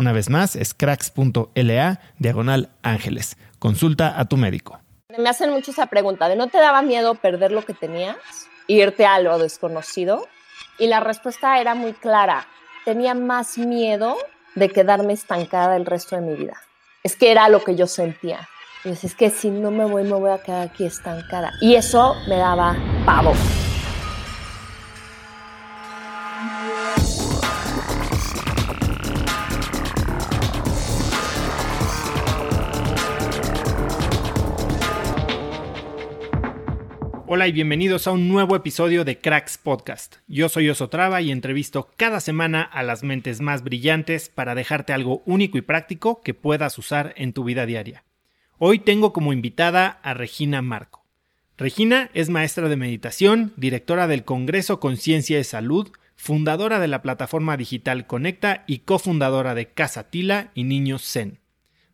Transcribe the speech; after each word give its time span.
Una 0.00 0.12
vez 0.12 0.30
más, 0.30 0.56
es 0.56 0.72
cracks.la 0.72 2.00
diagonal 2.18 2.70
ángeles. 2.82 3.36
Consulta 3.58 4.18
a 4.18 4.24
tu 4.24 4.38
médico. 4.38 4.80
Me 5.18 5.28
hacen 5.28 5.50
mucho 5.50 5.72
esa 5.72 5.88
pregunta 5.88 6.26
de 6.26 6.36
¿no 6.36 6.46
te 6.46 6.56
daba 6.56 6.80
miedo 6.80 7.16
perder 7.16 7.52
lo 7.52 7.66
que 7.66 7.74
tenías? 7.74 8.16
Irte 8.66 9.04
a 9.04 9.18
lo 9.18 9.38
desconocido. 9.38 10.26
Y 10.78 10.86
la 10.86 11.00
respuesta 11.00 11.60
era 11.60 11.74
muy 11.74 11.92
clara. 11.92 12.46
Tenía 12.86 13.12
más 13.12 13.58
miedo 13.58 14.16
de 14.54 14.70
quedarme 14.70 15.12
estancada 15.12 15.76
el 15.76 15.84
resto 15.84 16.16
de 16.16 16.22
mi 16.22 16.34
vida. 16.34 16.56
Es 17.02 17.14
que 17.14 17.30
era 17.30 17.50
lo 17.50 17.62
que 17.62 17.76
yo 17.76 17.86
sentía. 17.86 18.48
Y 18.86 18.92
es 18.92 19.14
que 19.14 19.28
si 19.28 19.50
no 19.50 19.70
me 19.70 19.84
voy, 19.84 20.04
me 20.04 20.14
voy 20.14 20.30
a 20.30 20.38
quedar 20.38 20.66
aquí 20.68 20.86
estancada. 20.86 21.52
Y 21.60 21.74
eso 21.74 22.16
me 22.26 22.38
daba 22.38 22.74
pavo. 23.04 23.34
Hola 37.32 37.46
y 37.46 37.52
bienvenidos 37.52 38.08
a 38.08 38.10
un 38.10 38.26
nuevo 38.26 38.56
episodio 38.56 39.04
de 39.04 39.18
Cracks 39.20 39.56
Podcast. 39.56 40.16
Yo 40.26 40.48
soy 40.48 40.68
Osotrava 40.68 41.22
y 41.22 41.30
entrevisto 41.30 41.88
cada 41.96 42.18
semana 42.18 42.62
a 42.62 42.82
las 42.82 43.04
mentes 43.04 43.40
más 43.40 43.62
brillantes 43.62 44.28
para 44.28 44.56
dejarte 44.56 44.92
algo 44.92 45.22
único 45.26 45.56
y 45.56 45.60
práctico 45.60 46.22
que 46.22 46.34
puedas 46.34 46.76
usar 46.76 47.14
en 47.16 47.32
tu 47.32 47.44
vida 47.44 47.66
diaria. 47.66 48.02
Hoy 48.58 48.80
tengo 48.80 49.12
como 49.12 49.32
invitada 49.32 50.00
a 50.02 50.12
Regina 50.12 50.60
Marco. 50.60 51.06
Regina 51.56 52.10
es 52.14 52.30
maestra 52.30 52.68
de 52.68 52.74
meditación, 52.74 53.52
directora 53.56 54.08
del 54.08 54.24
Congreso 54.24 54.80
Conciencia 54.80 55.36
de 55.36 55.44
Salud, 55.44 55.88
fundadora 56.16 56.80
de 56.80 56.88
la 56.88 57.00
plataforma 57.00 57.56
digital 57.56 58.08
Conecta 58.08 58.64
y 58.66 58.78
cofundadora 58.80 59.54
de 59.54 59.68
Casa 59.68 60.10
Tila 60.10 60.50
y 60.56 60.64
Niños 60.64 61.08
Zen. 61.08 61.38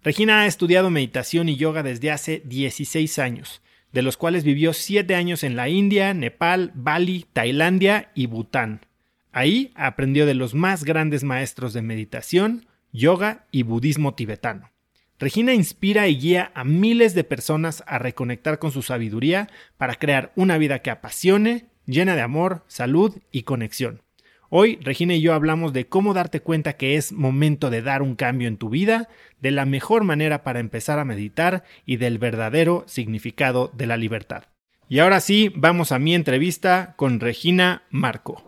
Regina 0.03 0.41
ha 0.41 0.47
estudiado 0.47 0.89
meditación 0.89 1.51
y 1.51 1.57
yoga 1.57 1.83
desde 1.83 2.11
hace 2.11 2.41
16 2.47 3.19
años 3.19 3.61
de 3.97 4.03
los 4.03 4.19
cuales 4.19 4.45
vivió 4.45 4.75
siete 4.75 5.15
años 5.15 5.43
en 5.43 5.57
la 5.57 5.71
India, 5.71 6.13
Nepal, 6.13 6.71
Bali, 6.75 7.25
Tailandia 7.33 8.11
y 8.15 8.27
Bután. 8.27 8.85
Ahí 9.33 9.73
aprendió 9.75 10.27
de 10.27 10.35
los 10.35 10.55
más 10.55 10.85
grandes 10.85 11.25
maestros 11.25 11.73
de 11.73 11.81
meditación, 11.81 12.67
yoga 12.93 13.47
y 13.51 13.63
budismo 13.63 14.15
tibetano. 14.15 14.71
Regina 15.19 15.55
inspira 15.55 16.09
y 16.09 16.19
guía 16.19 16.53
a 16.55 16.63
miles 16.63 17.15
de 17.15 17.25
personas 17.25 17.83
a 17.87 17.99
reconectar 17.99 18.59
con 18.59 18.71
su 18.71 18.83
sabiduría 18.83 19.49
para 19.79 19.95
crear 19.95 20.31
una 20.37 20.59
vida 20.59 20.81
que 20.81 20.91
apasione, 20.91 21.71
llena 21.87 22.17
de 22.17 22.21
amor, 22.21 22.65
salud 22.67 23.17
y 23.33 23.45
conexión. 23.45 24.03
Hoy 24.49 24.79
Regina 24.81 25.15
y 25.15 25.21
yo 25.21 25.35
hablamos 25.35 25.73
de 25.73 25.87
cómo 25.87 26.15
darte 26.15 26.41
cuenta 26.41 26.75
que 26.75 26.97
es 26.97 27.13
momento 27.13 27.69
de 27.69 27.83
dar 27.83 28.03
un 28.03 28.15
cambio 28.15 28.47
en 28.47 28.59
tu 28.59 28.71
vida, 28.71 29.09
de 29.41 29.51
la 29.51 29.67
mejor 29.67 30.05
manera 30.05 30.45
para 30.45 30.61
empezar 30.61 31.01
a 31.01 31.05
meditar 31.05 31.65
y 31.85 31.97
del 31.97 32.19
verdadero 32.19 32.85
significado 32.87 33.73
de 33.75 33.87
la 33.87 33.97
libertad. 33.97 34.45
Y 34.89 35.01
ahora 35.01 35.19
sí, 35.19 35.51
vamos 35.57 35.91
a 35.91 35.99
mi 35.99 36.15
entrevista 36.15 36.95
con 36.97 37.19
Regina 37.19 37.83
Marco. 37.91 38.45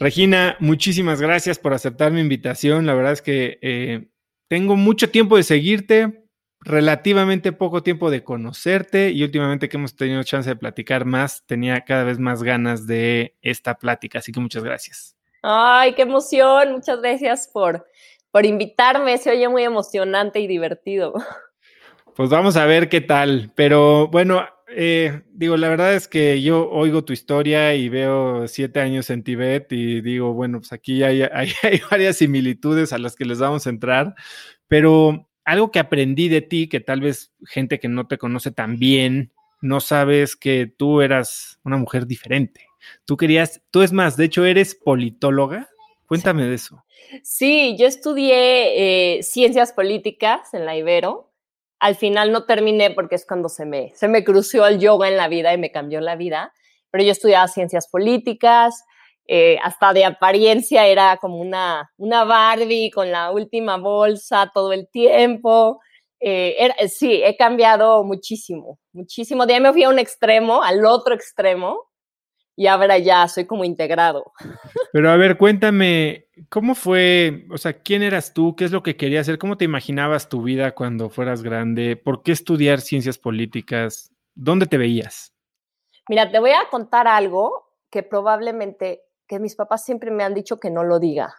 Regina, 0.00 0.56
muchísimas 0.58 1.20
gracias 1.20 1.60
por 1.60 1.72
aceptar 1.72 2.10
mi 2.10 2.20
invitación. 2.20 2.86
La 2.86 2.94
verdad 2.94 3.12
es 3.12 3.22
que 3.22 3.60
eh, 3.62 4.08
tengo 4.48 4.74
mucho 4.74 5.10
tiempo 5.10 5.36
de 5.36 5.44
seguirte, 5.44 6.21
relativamente 6.64 7.52
poco 7.52 7.82
tiempo 7.82 8.10
de 8.10 8.22
conocerte 8.22 9.10
y 9.10 9.22
últimamente 9.24 9.68
que 9.68 9.76
hemos 9.76 9.96
tenido 9.96 10.22
chance 10.22 10.48
de 10.48 10.56
platicar 10.56 11.04
más, 11.04 11.44
tenía 11.46 11.84
cada 11.84 12.04
vez 12.04 12.18
más 12.18 12.42
ganas 12.42 12.86
de 12.86 13.36
esta 13.42 13.78
plática, 13.78 14.18
así 14.18 14.32
que 14.32 14.40
muchas 14.40 14.62
gracias. 14.62 15.16
Ay, 15.42 15.94
qué 15.94 16.02
emoción, 16.02 16.72
muchas 16.72 17.00
gracias 17.00 17.50
por, 17.52 17.86
por 18.30 18.46
invitarme, 18.46 19.18
se 19.18 19.30
oye 19.30 19.48
muy 19.48 19.64
emocionante 19.64 20.40
y 20.40 20.46
divertido. 20.46 21.14
Pues 22.14 22.30
vamos 22.30 22.56
a 22.56 22.66
ver 22.66 22.88
qué 22.88 23.00
tal, 23.00 23.50
pero 23.56 24.06
bueno, 24.08 24.46
eh, 24.68 25.22
digo, 25.32 25.56
la 25.56 25.68
verdad 25.68 25.94
es 25.94 26.08
que 26.08 26.40
yo 26.42 26.68
oigo 26.70 27.04
tu 27.04 27.12
historia 27.12 27.74
y 27.74 27.88
veo 27.88 28.46
siete 28.48 28.80
años 28.80 29.10
en 29.10 29.24
Tibet 29.24 29.72
y 29.72 30.00
digo, 30.00 30.32
bueno, 30.32 30.58
pues 30.58 30.72
aquí 30.72 31.02
hay, 31.02 31.22
hay, 31.32 31.52
hay 31.62 31.80
varias 31.90 32.18
similitudes 32.18 32.92
a 32.92 32.98
las 32.98 33.16
que 33.16 33.24
les 33.24 33.38
vamos 33.38 33.66
a 33.66 33.70
entrar, 33.70 34.14
pero 34.68 35.28
algo 35.44 35.70
que 35.70 35.78
aprendí 35.78 36.28
de 36.28 36.42
ti, 36.42 36.68
que 36.68 36.80
tal 36.80 37.00
vez 37.00 37.32
gente 37.46 37.80
que 37.80 37.88
no 37.88 38.06
te 38.06 38.18
conoce 38.18 38.50
tan 38.50 38.78
bien, 38.78 39.32
no 39.60 39.80
sabes 39.80 40.36
que 40.36 40.66
tú 40.66 41.00
eras 41.00 41.58
una 41.64 41.76
mujer 41.76 42.06
diferente. 42.06 42.66
Tú 43.04 43.16
querías, 43.16 43.62
tú 43.70 43.82
es 43.82 43.92
más, 43.92 44.16
de 44.16 44.24
hecho 44.24 44.44
eres 44.44 44.74
politóloga. 44.74 45.68
Cuéntame 46.06 46.44
de 46.44 46.54
eso. 46.54 46.84
Sí, 47.22 47.76
yo 47.78 47.86
estudié 47.86 49.16
eh, 49.16 49.22
ciencias 49.22 49.72
políticas 49.72 50.52
en 50.52 50.66
la 50.66 50.76
Ibero. 50.76 51.30
Al 51.78 51.94
final 51.94 52.32
no 52.32 52.44
terminé 52.44 52.90
porque 52.90 53.14
es 53.14 53.24
cuando 53.24 53.48
se 53.48 53.64
me, 53.64 53.92
se 53.94 54.08
me 54.08 54.24
cruzó 54.24 54.66
el 54.66 54.78
yoga 54.78 55.08
en 55.08 55.16
la 55.16 55.28
vida 55.28 55.54
y 55.54 55.58
me 55.58 55.72
cambió 55.72 56.00
la 56.00 56.16
vida. 56.16 56.52
Pero 56.90 57.04
yo 57.04 57.12
estudiaba 57.12 57.48
ciencias 57.48 57.88
políticas, 57.88 58.84
eh, 59.26 59.58
hasta 59.62 59.92
de 59.92 60.04
apariencia 60.04 60.86
era 60.86 61.16
como 61.18 61.38
una, 61.38 61.90
una 61.96 62.24
Barbie 62.24 62.90
con 62.90 63.10
la 63.10 63.30
última 63.30 63.76
bolsa 63.76 64.50
todo 64.52 64.72
el 64.72 64.88
tiempo. 64.88 65.80
Eh, 66.20 66.72
sí, 66.88 67.20
he 67.24 67.36
cambiado 67.36 68.04
muchísimo, 68.04 68.78
muchísimo. 68.92 69.46
De 69.46 69.54
ahí 69.54 69.60
me 69.60 69.72
fui 69.72 69.82
a 69.82 69.88
un 69.88 69.98
extremo, 69.98 70.62
al 70.62 70.84
otro 70.84 71.14
extremo, 71.14 71.92
y 72.54 72.66
ahora 72.66 72.98
ya 72.98 73.26
soy 73.28 73.46
como 73.46 73.64
integrado. 73.64 74.32
Pero 74.92 75.10
a 75.10 75.16
ver, 75.16 75.36
cuéntame, 75.38 76.26
¿cómo 76.48 76.74
fue? 76.74 77.46
O 77.50 77.58
sea, 77.58 77.72
¿quién 77.72 78.02
eras 78.02 78.34
tú? 78.34 78.54
¿Qué 78.54 78.64
es 78.64 78.72
lo 78.72 78.82
que 78.82 78.96
querías 78.96 79.22
hacer? 79.22 79.38
¿Cómo 79.38 79.56
te 79.56 79.64
imaginabas 79.64 80.28
tu 80.28 80.42
vida 80.42 80.72
cuando 80.72 81.08
fueras 81.08 81.42
grande? 81.42 81.96
¿Por 81.96 82.22
qué 82.22 82.32
estudiar 82.32 82.80
ciencias 82.80 83.18
políticas? 83.18 84.12
¿Dónde 84.34 84.66
te 84.66 84.78
veías? 84.78 85.34
Mira, 86.08 86.30
te 86.30 86.38
voy 86.38 86.50
a 86.50 86.68
contar 86.70 87.06
algo 87.06 87.70
que 87.90 88.02
probablemente, 88.02 89.02
que 89.26 89.38
mis 89.38 89.56
papás 89.56 89.84
siempre 89.84 90.10
me 90.10 90.24
han 90.24 90.34
dicho 90.34 90.58
que 90.58 90.70
no 90.70 90.84
lo 90.84 90.98
diga. 90.98 91.34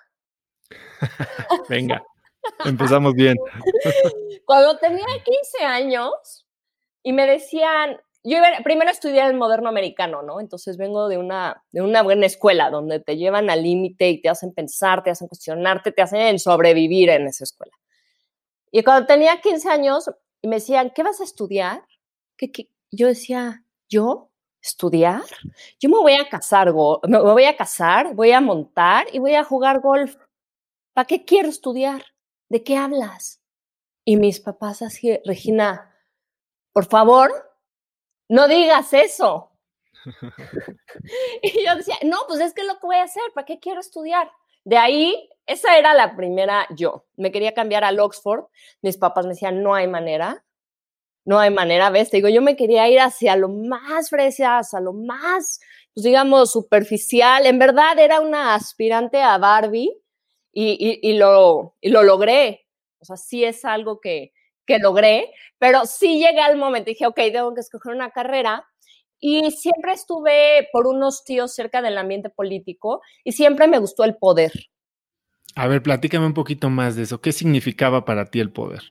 Venga, 1.69 2.03
empezamos 2.65 3.13
bien. 3.13 3.35
Cuando 4.45 4.77
tenía 4.77 5.05
15 5.23 5.63
años 5.65 6.45
y 7.03 7.13
me 7.13 7.25
decían, 7.27 7.97
yo 8.23 8.37
primero 8.63 8.89
estudié 8.89 9.25
el 9.25 9.35
moderno 9.35 9.69
americano, 9.69 10.21
¿no? 10.21 10.39
Entonces 10.39 10.77
vengo 10.77 11.09
de 11.09 11.17
una, 11.17 11.63
de 11.71 11.81
una 11.81 12.01
buena 12.01 12.25
escuela 12.25 12.69
donde 12.69 13.01
te 13.01 13.17
llevan 13.17 13.49
al 13.49 13.63
límite 13.63 14.09
y 14.09 14.21
te 14.21 14.29
hacen 14.29 14.53
pensar, 14.53 15.03
te 15.03 15.09
hacen 15.09 15.27
cuestionarte, 15.27 15.91
te 15.91 16.01
hacen 16.01 16.39
sobrevivir 16.39 17.09
en 17.09 17.27
esa 17.27 17.43
escuela. 17.43 17.73
Y 18.71 18.83
cuando 18.83 19.05
tenía 19.05 19.41
15 19.41 19.69
años 19.69 20.09
y 20.41 20.47
me 20.47 20.55
decían, 20.55 20.91
¿qué 20.95 21.03
vas 21.03 21.19
a 21.19 21.25
estudiar? 21.25 21.83
¿Qué, 22.37 22.51
Yo 22.91 23.07
decía, 23.07 23.65
¿yo? 23.89 24.31
¿Estudiar? 24.63 25.23
Yo 25.77 25.89
me 25.89 25.97
voy 25.97 26.13
a 26.13 26.29
casar, 26.29 26.67
me 26.67 27.19
voy 27.19 27.43
a 27.43 27.57
casar, 27.57 28.15
voy 28.15 28.31
a 28.31 28.39
montar 28.39 29.07
y 29.11 29.19
voy 29.19 29.35
a 29.35 29.43
jugar 29.43 29.81
golf. 29.81 30.15
¿Para 30.93 31.05
qué 31.05 31.25
quiero 31.25 31.49
estudiar? 31.49 32.05
¿De 32.47 32.63
qué 32.63 32.77
hablas? 32.77 33.41
Y 34.05 34.15
mis 34.15 34.39
papás 34.39 34.81
así, 34.81 35.19
Regina, 35.25 35.93
por 36.71 36.85
favor, 36.85 37.31
no 38.29 38.47
digas 38.47 38.93
eso. 38.93 39.51
y 41.41 41.65
yo 41.65 41.75
decía, 41.75 41.95
no, 42.03 42.19
pues 42.27 42.39
es 42.39 42.53
que 42.53 42.63
lo 42.63 42.79
que 42.79 42.87
voy 42.87 42.95
a 42.95 43.03
hacer, 43.03 43.23
¿para 43.35 43.45
qué 43.45 43.59
quiero 43.59 43.81
estudiar? 43.81 44.31
De 44.63 44.77
ahí, 44.77 45.29
esa 45.45 45.77
era 45.77 45.93
la 45.93 46.15
primera 46.15 46.67
yo. 46.73 47.05
Me 47.17 47.33
quería 47.33 47.53
cambiar 47.53 47.83
al 47.83 47.99
Oxford. 47.99 48.45
Mis 48.81 48.95
papás 48.95 49.25
me 49.25 49.33
decían, 49.33 49.61
no 49.61 49.75
hay 49.75 49.87
manera, 49.87 50.45
no 51.25 51.39
hay 51.39 51.51
manera, 51.51 51.89
¿ves? 51.89 52.09
Te 52.09 52.17
digo, 52.17 52.29
yo 52.29 52.41
me 52.41 52.55
quería 52.55 52.89
ir 52.89 52.99
hacia 52.99 53.35
lo 53.35 53.49
más 53.49 54.09
fresas, 54.09 54.73
a 54.73 54.81
lo 54.81 54.93
más, 54.93 55.59
pues 55.93 56.03
digamos, 56.03 56.51
superficial. 56.51 57.45
En 57.45 57.59
verdad 57.59 57.97
era 57.97 58.19
una 58.19 58.55
aspirante 58.55 59.21
a 59.21 59.37
Barbie 59.37 59.91
y, 60.51 60.99
y, 61.01 61.17
lo, 61.17 61.75
lo 61.81 62.03
logré. 62.03 62.67
O 62.99 63.05
sea, 63.05 63.17
sí 63.17 63.43
es 63.43 63.63
algo 63.65 63.99
que, 64.01 64.33
que 64.65 64.79
logré, 64.79 65.31
pero 65.59 65.85
sí 65.85 66.19
llegué 66.19 66.41
al 66.41 66.57
momento, 66.57 66.89
dije, 66.89 67.07
ok, 67.07 67.15
tengo 67.15 67.53
que 67.53 67.61
escoger 67.61 67.93
una 67.93 68.11
carrera. 68.11 68.67
Y 69.19 69.51
siempre 69.51 69.93
estuve 69.93 70.67
por 70.73 70.85
unos 70.85 71.23
tíos 71.23 71.55
cerca 71.55 71.81
del 71.81 71.97
ambiente 71.97 72.29
político 72.29 73.01
y 73.23 73.31
siempre 73.31 73.69
me 73.69 73.77
gustó 73.77 74.03
el 74.03 74.17
poder. 74.17 74.51
A 75.55 75.67
ver, 75.67 75.81
platícame 75.81 76.25
un 76.25 76.33
poquito 76.33 76.69
más 76.69 76.97
de 76.97 77.03
eso. 77.03 77.21
¿Qué 77.21 77.31
significaba 77.31 78.03
para 78.03 78.25
ti 78.25 78.41
el 78.41 78.51
poder? 78.51 78.81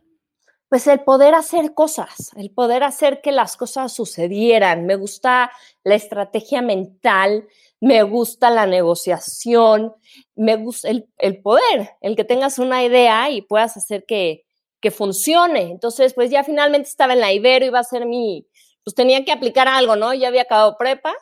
Pues 0.73 0.87
el 0.87 1.01
poder 1.01 1.35
hacer 1.35 1.75
cosas, 1.75 2.31
el 2.35 2.51
poder 2.51 2.83
hacer 2.83 3.21
que 3.21 3.31
las 3.31 3.59
cosas 3.59 3.93
sucedieran. 3.93 4.87
Me 4.87 4.97
gusta 4.97 5.53
la 5.85 5.97
estrategia 5.97 6.63
mental, 6.63 7.47
me 7.79 8.03
gusta 8.05 8.49
la 8.49 8.65
negociación, 8.65 9.95
me 10.35 10.57
gusta 10.57 10.89
el, 10.89 11.11
el 11.19 11.43
poder, 11.43 11.91
el 12.01 12.17
que 12.17 12.25
tengas 12.25 12.59
una 12.59 12.83
idea 12.83 13.29
y 13.29 13.43
puedas 13.43 13.77
hacer 13.77 14.07
que, 14.07 14.47
que 14.81 14.91
funcione. 14.91 15.73
Entonces, 15.73 16.15
pues 16.15 16.31
ya 16.31 16.43
finalmente 16.43 16.89
estaba 16.89 17.13
en 17.13 17.21
la 17.21 17.35
Ibero, 17.35 17.67
iba 17.67 17.79
a 17.79 17.85
ser 17.85 18.07
mi, 18.07 18.49
pues 18.83 18.95
tenía 18.95 19.27
que 19.27 19.33
aplicar 19.33 19.69
algo, 19.69 19.95
¿no? 19.95 20.15
Ya 20.15 20.29
había 20.29 20.41
acabado 20.41 20.79
prepa 20.79 21.13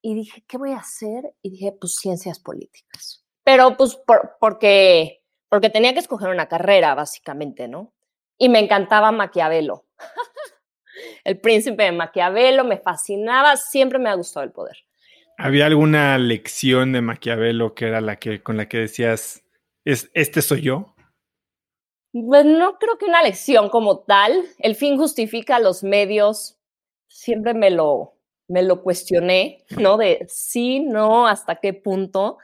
y 0.00 0.14
dije, 0.14 0.44
¿qué 0.46 0.56
voy 0.56 0.70
a 0.70 0.78
hacer? 0.78 1.34
Y 1.42 1.50
dije, 1.50 1.72
pues 1.80 1.96
ciencias 1.96 2.38
políticas. 2.38 3.24
Pero 3.42 3.76
pues 3.76 3.98
porque, 4.38 5.24
porque 5.48 5.68
tenía 5.68 5.94
que 5.94 5.98
escoger 5.98 6.28
una 6.28 6.46
carrera, 6.46 6.94
básicamente, 6.94 7.66
¿no? 7.66 7.92
Y 8.42 8.48
me 8.48 8.58
encantaba 8.58 9.12
Maquiavelo. 9.12 9.84
el 11.24 11.38
príncipe 11.38 11.84
de 11.84 11.92
Maquiavelo 11.92 12.64
me 12.64 12.76
fascinaba, 12.76 13.56
siempre 13.56 14.00
me 14.00 14.10
ha 14.10 14.14
gustado 14.14 14.42
el 14.42 14.50
poder. 14.50 14.78
¿Había 15.38 15.66
alguna 15.66 16.18
lección 16.18 16.90
de 16.90 17.02
Maquiavelo 17.02 17.76
que 17.76 17.86
era 17.86 18.00
la 18.00 18.16
que 18.16 18.42
con 18.42 18.56
la 18.56 18.68
que 18.68 18.78
decías, 18.78 19.44
es, 19.84 20.10
este 20.14 20.42
soy 20.42 20.62
yo? 20.62 20.96
Pues 22.12 22.44
no 22.44 22.80
creo 22.80 22.98
que 22.98 23.04
una 23.04 23.22
lección 23.22 23.68
como 23.68 24.00
tal. 24.00 24.42
El 24.58 24.74
fin 24.74 24.96
justifica 24.96 25.60
los 25.60 25.84
medios. 25.84 26.58
Siempre 27.06 27.54
me 27.54 27.70
lo, 27.70 28.16
me 28.48 28.64
lo 28.64 28.82
cuestioné, 28.82 29.64
¿no? 29.78 29.98
De 29.98 30.26
sí, 30.28 30.80
no, 30.80 31.28
hasta 31.28 31.60
qué 31.60 31.74
punto. 31.74 32.38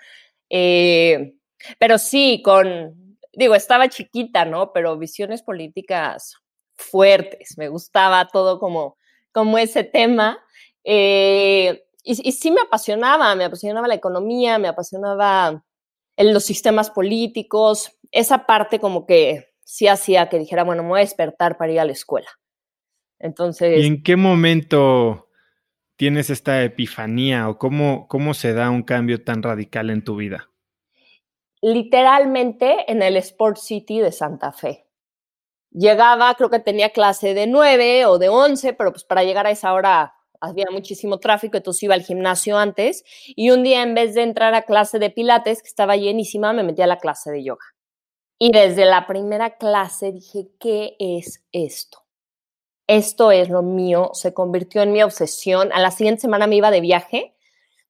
Eh, 0.49 1.35
pero 1.81 1.99
sí, 1.99 2.41
con, 2.45 3.08
digo, 3.39 3.55
estaba 3.55 3.89
chiquita, 3.89 4.45
¿no? 4.45 4.73
Pero 4.73 4.99
visiones 4.99 5.43
políticas 5.43 6.35
fuertes. 6.75 7.57
Me 7.57 7.69
gustaba 7.69 8.29
todo 8.29 8.59
como, 8.59 8.97
como 9.33 9.59
ese 9.59 9.85
tema. 9.85 10.39
Eh, 10.85 11.85
y, 12.03 12.29
y, 12.29 12.33
sí 12.33 12.51
me 12.51 12.61
apasionaba, 12.61 13.35
me 13.35 13.45
apasionaba 13.45 13.89
la 13.89 13.95
economía, 13.95 14.59
me 14.59 14.69
apasionaba 14.69 15.65
los 16.17 16.45
sistemas 16.45 16.91
políticos, 16.91 17.93
esa 18.11 18.47
parte 18.47 18.81
como 18.81 19.07
que 19.07 19.47
sí 19.65 19.87
hacía 19.87 20.29
que 20.29 20.39
dijera, 20.39 20.65
bueno, 20.65 20.83
me 20.83 20.89
voy 20.91 20.99
a 21.01 21.05
despertar 21.05 21.57
para 21.57 21.73
ir 21.73 21.81
a 21.81 21.85
la 21.85 21.93
escuela. 21.93 22.29
Entonces... 23.19 23.79
¿Y 23.79 23.87
en 23.87 24.03
qué 24.03 24.17
momento 24.17 25.29
tienes 25.97 26.31
esta 26.31 26.63
epifanía 26.65 27.49
o 27.49 27.59
cómo, 27.59 28.09
cómo 28.09 28.35
se 28.35 28.53
da 28.53 28.71
un 28.71 28.83
cambio 28.83 29.23
tan 29.23 29.43
radical 29.43 29.91
en 29.91 30.03
tu 30.03 30.17
vida? 30.17 30.51
Literalmente 31.61 32.91
en 32.91 33.03
el 33.03 33.17
Sport 33.17 33.59
City 33.59 34.01
de 34.01 34.13
Santa 34.13 34.53
Fe. 34.53 34.87
Llegaba, 35.71 36.35
creo 36.35 36.51
que 36.51 36.61
tenía 36.61 36.91
clase 36.91 37.35
de 37.35 37.47
9 37.47 38.07
o 38.07 38.19
de 38.19 38.29
11, 38.29 38.73
pero 38.73 38.93
pues 38.93 39.05
para 39.05 39.25
llegar 39.25 39.47
a 39.47 39.51
esa 39.51 39.73
hora 39.75 40.15
había 40.41 40.67
muchísimo 40.71 41.19
tráfico, 41.19 41.57
entonces 41.57 41.83
iba 41.83 41.95
al 41.95 42.03
gimnasio 42.03 42.59
antes 42.59 43.05
y 43.27 43.51
un 43.51 43.63
día 43.63 43.83
en 43.83 43.95
vez 43.95 44.15
de 44.15 44.23
entrar 44.23 44.55
a 44.55 44.63
clase 44.63 44.99
de 44.99 45.11
pilates, 45.11 45.63
que 45.63 45.69
estaba 45.69 45.97
llenísima, 45.97 46.53
me 46.53 46.63
metí 46.63 46.81
a 46.83 46.87
la 46.87 46.99
clase 46.99 47.31
de 47.31 47.43
yoga. 47.45 47.65
Y 48.39 48.53
desde 48.53 48.85
la 48.85 49.07
primera 49.07 49.57
clase 49.57 50.13
dije, 50.13 50.49
¿qué 50.61 50.95
es 51.01 51.45
esto? 51.53 52.05
Esto 52.87 53.33
es 53.33 53.51
lo 53.51 53.63
mío, 53.63 54.11
se 54.15 54.33
convirtió 54.33 54.83
en 54.83 54.93
mi 54.93 55.03
obsesión. 55.03 55.73
A 55.73 55.81
la 55.81 55.91
siguiente 55.91 56.23
semana 56.23 56.47
me 56.47 56.57
iba 56.57 56.71
de 56.71 56.81
viaje, 56.81 57.35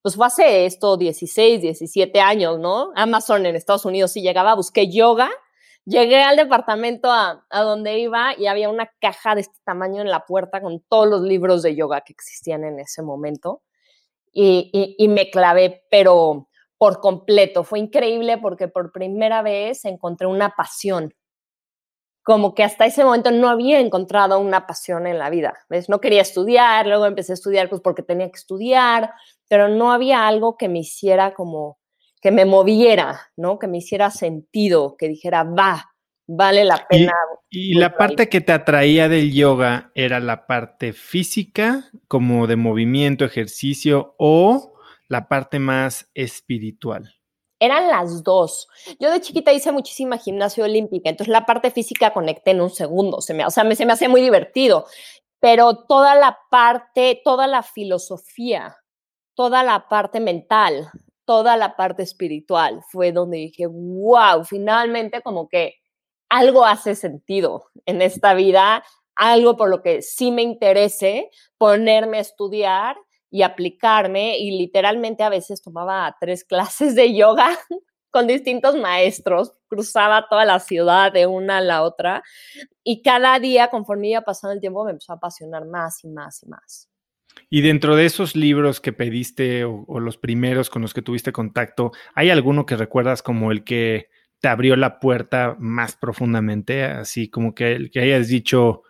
pues 0.02 0.16
fue 0.16 0.26
hace 0.26 0.66
esto 0.66 0.96
16, 0.96 1.60
17 1.60 2.20
años, 2.20 2.58
¿no? 2.58 2.92
Amazon 2.94 3.46
en 3.46 3.56
Estados 3.56 3.84
Unidos 3.84 4.12
sí 4.12 4.22
llegaba, 4.22 4.54
busqué 4.54 4.90
yoga, 4.90 5.30
llegué 5.84 6.22
al 6.22 6.36
departamento 6.36 7.10
a, 7.10 7.44
donde 7.50 7.98
iba 7.98 8.34
y 8.38 8.46
había 8.46 8.68
una 8.68 8.90
caja 9.00 9.34
de 9.34 9.42
este 9.42 9.58
tamaño 9.64 10.00
en 10.00 10.10
la 10.10 10.24
puerta 10.26 10.60
con 10.60 10.80
todos 10.88 11.08
los 11.08 11.22
libros 11.22 11.62
de 11.62 11.74
yoga 11.74 12.02
que 12.02 12.12
existían 12.12 12.64
en 12.64 12.78
ese 12.78 13.02
momento. 13.02 13.62
Y, 14.32 14.70
y 14.98 15.08
me 15.08 15.30
clavé, 15.30 15.82
pero 15.90 16.48
por 16.78 17.00
completo. 17.00 17.64
Fue 17.64 17.80
increíble 17.80 18.38
porque 18.38 18.68
por 18.68 18.92
primera 18.92 19.42
vez 19.42 19.84
encontré 19.84 20.26
una 20.26 20.50
pasión. 20.50 21.12
Como 22.28 22.54
que 22.54 22.62
hasta 22.62 22.84
ese 22.84 23.04
momento 23.04 23.30
no 23.30 23.48
había 23.48 23.80
encontrado 23.80 24.38
una 24.38 24.66
pasión 24.66 25.06
en 25.06 25.16
la 25.16 25.30
vida. 25.30 25.54
¿Ves? 25.70 25.88
No 25.88 25.98
quería 25.98 26.20
estudiar, 26.20 26.86
luego 26.86 27.06
empecé 27.06 27.32
a 27.32 27.40
estudiar 27.40 27.70
pues 27.70 27.80
porque 27.80 28.02
tenía 28.02 28.26
que 28.26 28.36
estudiar, 28.36 29.12
pero 29.48 29.70
no 29.70 29.92
había 29.92 30.28
algo 30.28 30.58
que 30.58 30.68
me 30.68 30.80
hiciera 30.80 31.32
como 31.32 31.78
que 32.20 32.30
me 32.30 32.44
moviera, 32.44 33.18
¿no? 33.34 33.58
Que 33.58 33.66
me 33.66 33.78
hiciera 33.78 34.10
sentido, 34.10 34.94
que 34.98 35.08
dijera, 35.08 35.44
va, 35.44 35.94
vale 36.26 36.66
la 36.66 36.86
pena. 36.86 37.14
Y, 37.48 37.78
la 37.78 37.96
parte 37.96 38.28
que 38.28 38.42
te 38.42 38.52
atraía 38.52 39.08
del 39.08 39.32
yoga 39.32 39.90
era 39.94 40.20
la 40.20 40.46
parte 40.46 40.92
física, 40.92 41.88
como 42.08 42.46
de 42.46 42.56
movimiento, 42.56 43.24
ejercicio, 43.24 44.14
o 44.18 44.74
la 45.08 45.28
parte 45.28 45.60
más 45.60 46.10
espiritual? 46.12 47.17
Eran 47.60 47.88
las 47.88 48.22
dos. 48.22 48.68
Yo 49.00 49.10
de 49.10 49.20
chiquita 49.20 49.52
hice 49.52 49.72
muchísima 49.72 50.18
gimnasia 50.18 50.64
olímpica, 50.64 51.10
entonces 51.10 51.32
la 51.32 51.44
parte 51.44 51.70
física 51.70 52.12
conecté 52.12 52.52
en 52.52 52.60
un 52.60 52.70
segundo, 52.70 53.20
se 53.20 53.34
me, 53.34 53.44
o 53.44 53.50
sea, 53.50 53.68
se 53.74 53.86
me 53.86 53.92
hace 53.92 54.08
muy 54.08 54.22
divertido, 54.22 54.86
pero 55.40 55.84
toda 55.86 56.14
la 56.14 56.38
parte, 56.50 57.20
toda 57.24 57.46
la 57.46 57.62
filosofía, 57.62 58.76
toda 59.34 59.62
la 59.62 59.88
parte 59.88 60.20
mental, 60.20 60.90
toda 61.24 61.56
la 61.56 61.76
parte 61.76 62.02
espiritual 62.02 62.82
fue 62.90 63.12
donde 63.12 63.38
dije, 63.38 63.66
wow, 63.66 64.44
finalmente 64.44 65.20
como 65.22 65.48
que 65.48 65.74
algo 66.28 66.64
hace 66.64 66.94
sentido 66.94 67.66
en 67.86 68.02
esta 68.02 68.34
vida, 68.34 68.84
algo 69.14 69.56
por 69.56 69.68
lo 69.68 69.82
que 69.82 70.02
sí 70.02 70.30
me 70.30 70.42
interese 70.42 71.30
ponerme 71.58 72.18
a 72.18 72.22
estudiar 72.22 72.96
y 73.30 73.42
aplicarme 73.42 74.38
y 74.38 74.58
literalmente 74.58 75.22
a 75.22 75.28
veces 75.28 75.62
tomaba 75.62 76.16
tres 76.20 76.44
clases 76.48 76.94
de 76.94 77.14
yoga 77.14 77.58
con 78.10 78.26
distintos 78.26 78.74
maestros, 78.76 79.52
cruzaba 79.68 80.26
toda 80.28 80.44
la 80.44 80.60
ciudad 80.60 81.12
de 81.12 81.26
una 81.26 81.58
a 81.58 81.60
la 81.60 81.82
otra 81.82 82.22
y 82.82 83.02
cada 83.02 83.38
día, 83.38 83.68
conforme 83.68 84.08
iba 84.08 84.22
pasando 84.22 84.54
el 84.54 84.60
tiempo, 84.60 84.84
me 84.84 84.92
empezó 84.92 85.12
a 85.12 85.16
apasionar 85.16 85.66
más 85.66 86.02
y 86.04 86.08
más 86.08 86.42
y 86.42 86.48
más. 86.48 86.88
Y 87.50 87.60
dentro 87.62 87.96
de 87.96 88.06
esos 88.06 88.36
libros 88.36 88.80
que 88.80 88.92
pediste 88.92 89.64
o, 89.64 90.00
los 90.00 90.16
primeros 90.16 90.70
con 90.70 90.82
los 90.82 90.94
que 90.94 91.02
tuviste 91.02 91.32
contacto, 91.32 91.92
¿hay 92.14 92.30
alguno 92.30 92.66
que 92.66 92.76
recuerdas 92.76 93.22
como 93.22 93.52
el 93.52 93.64
que 93.64 94.08
te 94.40 94.48
abrió 94.48 94.76
la 94.76 95.00
puerta 95.00 95.56
más 95.58 95.96
profundamente? 95.96 96.84
Así 96.84 97.28
como 97.28 97.54
que, 97.54 97.72
el 97.72 97.90
que 97.90 98.00
hayas 98.00 98.28
dicho, 98.28 98.82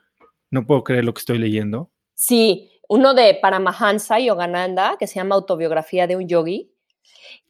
no 0.50 0.66
puedo 0.66 0.84
creer 0.84 1.04
lo 1.04 1.14
que 1.14 1.20
estoy 1.20 1.38
leyendo. 1.38 1.92
Sí, 2.14 2.77
uno 2.88 3.14
de 3.14 3.34
Paramahansa 3.34 4.18
Yogananda, 4.18 4.96
que 4.98 5.06
se 5.06 5.16
llama 5.16 5.36
Autobiografía 5.36 6.06
de 6.06 6.16
un 6.16 6.26
Yogi. 6.26 6.72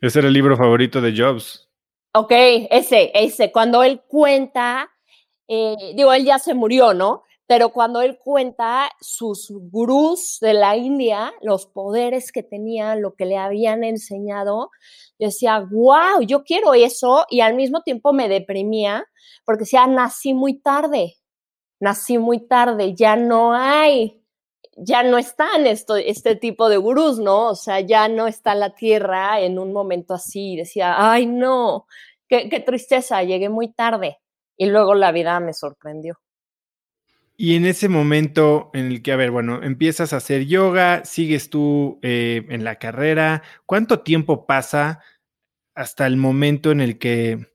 Ese 0.00 0.18
era 0.18 0.28
el 0.28 0.34
libro 0.34 0.56
favorito 0.56 1.00
de 1.00 1.14
Jobs. 1.16 1.68
Ok, 2.12 2.32
ese, 2.32 3.10
ese. 3.14 3.52
Cuando 3.52 3.82
él 3.82 4.02
cuenta, 4.06 4.90
eh, 5.46 5.94
digo, 5.94 6.12
él 6.12 6.24
ya 6.24 6.38
se 6.38 6.54
murió, 6.54 6.94
¿no? 6.94 7.22
Pero 7.46 7.70
cuando 7.70 8.02
él 8.02 8.18
cuenta 8.18 8.90
sus 9.00 9.50
gurús 9.50 10.38
de 10.40 10.52
la 10.52 10.76
India, 10.76 11.32
los 11.40 11.66
poderes 11.66 12.30
que 12.30 12.42
tenían, 12.42 13.00
lo 13.00 13.14
que 13.14 13.24
le 13.24 13.38
habían 13.38 13.84
enseñado, 13.84 14.70
yo 15.18 15.28
decía, 15.28 15.60
wow, 15.60 16.20
yo 16.26 16.44
quiero 16.44 16.74
eso 16.74 17.24
y 17.30 17.40
al 17.40 17.54
mismo 17.54 17.82
tiempo 17.82 18.12
me 18.12 18.28
deprimía 18.28 19.06
porque 19.46 19.60
decía, 19.60 19.86
nací 19.86 20.34
muy 20.34 20.60
tarde, 20.60 21.16
nací 21.80 22.18
muy 22.18 22.46
tarde, 22.46 22.94
ya 22.94 23.16
no 23.16 23.54
hay, 23.54 24.17
ya 24.80 25.02
no 25.02 25.18
están 25.18 25.66
esto, 25.66 25.96
este 25.96 26.36
tipo 26.36 26.68
de 26.68 26.76
gurús, 26.76 27.18
¿no? 27.18 27.48
O 27.48 27.54
sea, 27.54 27.80
ya 27.80 28.08
no 28.08 28.26
está 28.26 28.54
la 28.54 28.74
tierra 28.74 29.40
en 29.40 29.58
un 29.58 29.72
momento 29.72 30.14
así. 30.14 30.56
Decía, 30.56 30.94
ay, 30.96 31.26
no, 31.26 31.86
qué, 32.28 32.48
qué 32.48 32.60
tristeza, 32.60 33.22
llegué 33.22 33.48
muy 33.48 33.72
tarde. 33.72 34.18
Y 34.56 34.66
luego 34.66 34.94
la 34.94 35.12
vida 35.12 35.38
me 35.40 35.52
sorprendió. 35.52 36.18
Y 37.40 37.54
en 37.54 37.66
ese 37.66 37.88
momento 37.88 38.70
en 38.74 38.86
el 38.86 39.00
que, 39.00 39.12
a 39.12 39.16
ver, 39.16 39.30
bueno, 39.30 39.62
empiezas 39.62 40.12
a 40.12 40.16
hacer 40.16 40.46
yoga, 40.46 41.04
sigues 41.04 41.50
tú 41.50 42.00
eh, 42.02 42.44
en 42.48 42.64
la 42.64 42.80
carrera, 42.80 43.44
¿cuánto 43.64 44.00
tiempo 44.00 44.44
pasa 44.44 45.00
hasta 45.76 46.08
el 46.08 46.16
momento 46.16 46.72
en 46.72 46.80
el 46.80 46.98
que 46.98 47.52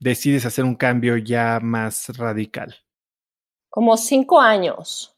decides 0.00 0.46
hacer 0.46 0.64
un 0.64 0.74
cambio 0.74 1.18
ya 1.18 1.60
más 1.60 2.16
radical? 2.16 2.76
Como 3.68 3.98
cinco 3.98 4.40
años. 4.40 5.15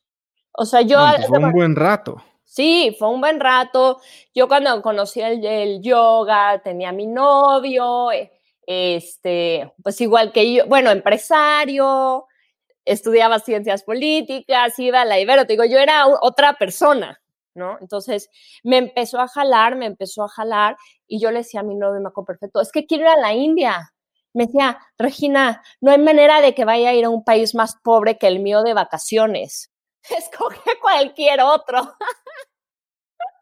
O 0.61 0.65
sea, 0.65 0.81
yo... 0.81 0.99
Fue 1.29 1.39
un 1.39 1.53
buen 1.53 1.77
rato. 1.77 2.21
Sí, 2.45 2.97
fue 2.99 3.09
un 3.11 3.21
buen 3.21 3.39
rato. 3.39 4.01
Yo 4.35 4.49
cuando 4.49 4.83
conocí 4.83 5.21
el, 5.21 5.45
el 5.45 5.81
yoga, 5.81 6.61
tenía 6.65 6.91
mi 6.91 7.07
novio, 7.07 8.11
eh, 8.11 8.33
este, 8.67 9.73
pues 9.85 10.01
igual 10.01 10.33
que 10.33 10.53
yo, 10.53 10.67
bueno, 10.67 10.91
empresario, 10.91 12.27
estudiaba 12.85 13.39
ciencias 13.39 13.85
políticas, 13.85 14.77
iba 14.81 15.03
a 15.03 15.05
la 15.05 15.21
Ibero, 15.21 15.47
te 15.47 15.53
digo, 15.53 15.65
yo 15.65 15.79
era 15.79 16.09
otra 16.09 16.55
persona, 16.55 17.21
¿no? 17.55 17.79
Entonces 17.81 18.29
me 18.65 18.79
empezó 18.79 19.21
a 19.21 19.29
jalar, 19.29 19.77
me 19.77 19.87
empezó 19.87 20.25
a 20.25 20.29
jalar 20.29 20.77
y 21.07 21.21
yo 21.21 21.31
le 21.31 21.39
decía 21.39 21.61
a 21.61 21.63
mi 21.63 21.77
novio, 21.77 22.01
me 22.01 22.09
acuerdo 22.09 22.27
perfecto, 22.27 22.61
es 22.61 22.73
que 22.73 22.85
quiero 22.85 23.05
ir 23.05 23.11
a 23.11 23.21
la 23.21 23.33
India. 23.33 23.93
Me 24.35 24.47
decía, 24.47 24.79
Regina, 24.99 25.63
no 25.81 25.93
hay 25.93 25.99
manera 25.99 26.41
de 26.41 26.53
que 26.55 26.65
vaya 26.65 26.91
a 26.91 26.95
ir 26.95 27.05
a 27.05 27.11
un 27.11 27.23
país 27.23 27.55
más 27.55 27.77
pobre 27.77 28.19
que 28.19 28.27
el 28.27 28.41
mío 28.41 28.65
de 28.65 28.75
vacaciones. 28.75 29.71
Escoge 30.19 30.79
cualquier 30.81 31.41
otro. 31.41 31.95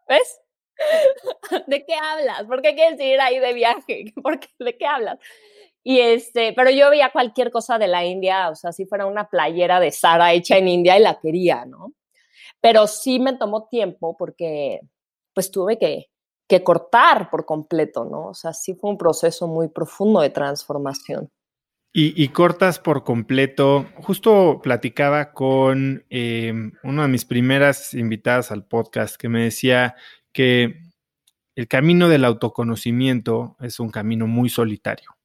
¿Ves? 0.07 0.41
¿De 1.67 1.85
qué 1.85 1.95
hablas? 1.95 2.43
¿Por 2.43 2.61
qué 2.61 2.75
quieres 2.75 2.99
ir 2.99 3.19
ahí 3.19 3.39
de 3.39 3.53
viaje? 3.53 4.13
¿Por 4.23 4.39
qué? 4.39 4.47
¿De 4.59 4.77
qué 4.77 4.85
hablas? 4.85 5.19
Y 5.83 5.99
este, 6.01 6.53
pero 6.53 6.69
yo 6.69 6.89
veía 6.89 7.11
cualquier 7.11 7.51
cosa 7.51 7.77
de 7.77 7.87
la 7.87 8.03
India, 8.03 8.49
o 8.49 8.55
sea, 8.55 8.73
si 8.73 8.85
fuera 8.85 9.05
una 9.05 9.29
playera 9.29 9.79
de 9.79 9.91
Sara 9.91 10.33
hecha 10.33 10.57
en 10.57 10.67
India 10.67 10.97
y 10.97 11.01
la 11.01 11.19
quería, 11.19 11.65
¿no? 11.65 11.93
Pero 12.59 12.87
sí 12.87 13.19
me 13.19 13.37
tomó 13.37 13.67
tiempo 13.69 14.17
porque 14.17 14.81
pues 15.33 15.49
tuve 15.49 15.77
que, 15.77 16.09
que 16.49 16.63
cortar 16.63 17.29
por 17.29 17.45
completo, 17.45 18.03
¿no? 18.03 18.27
O 18.29 18.33
sea, 18.33 18.53
sí 18.53 18.73
fue 18.73 18.89
un 18.89 18.97
proceso 18.97 19.47
muy 19.47 19.69
profundo 19.69 20.19
de 20.21 20.29
transformación. 20.29 21.29
Y, 21.99 22.27
cortas 22.27 22.77
por 22.77 23.03
completo. 23.03 23.89
Justo 23.95 24.59
platicaba 24.61 25.31
con 25.31 26.05
eh, 26.11 26.53
una 26.83 27.01
de 27.01 27.07
mis 27.07 27.25
primeras 27.25 27.95
invitadas 27.95 28.51
al 28.51 28.67
podcast 28.67 29.15
que 29.15 29.29
me 29.29 29.45
decía 29.45 29.95
que 30.31 30.79
el 31.55 31.67
camino 31.67 32.07
del 32.07 32.23
autoconocimiento 32.23 33.57
es 33.61 33.79
un 33.79 33.89
camino 33.89 34.27
muy 34.27 34.47
solitario 34.47 35.17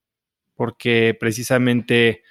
porque 0.54 1.14
precisamente 1.20 2.22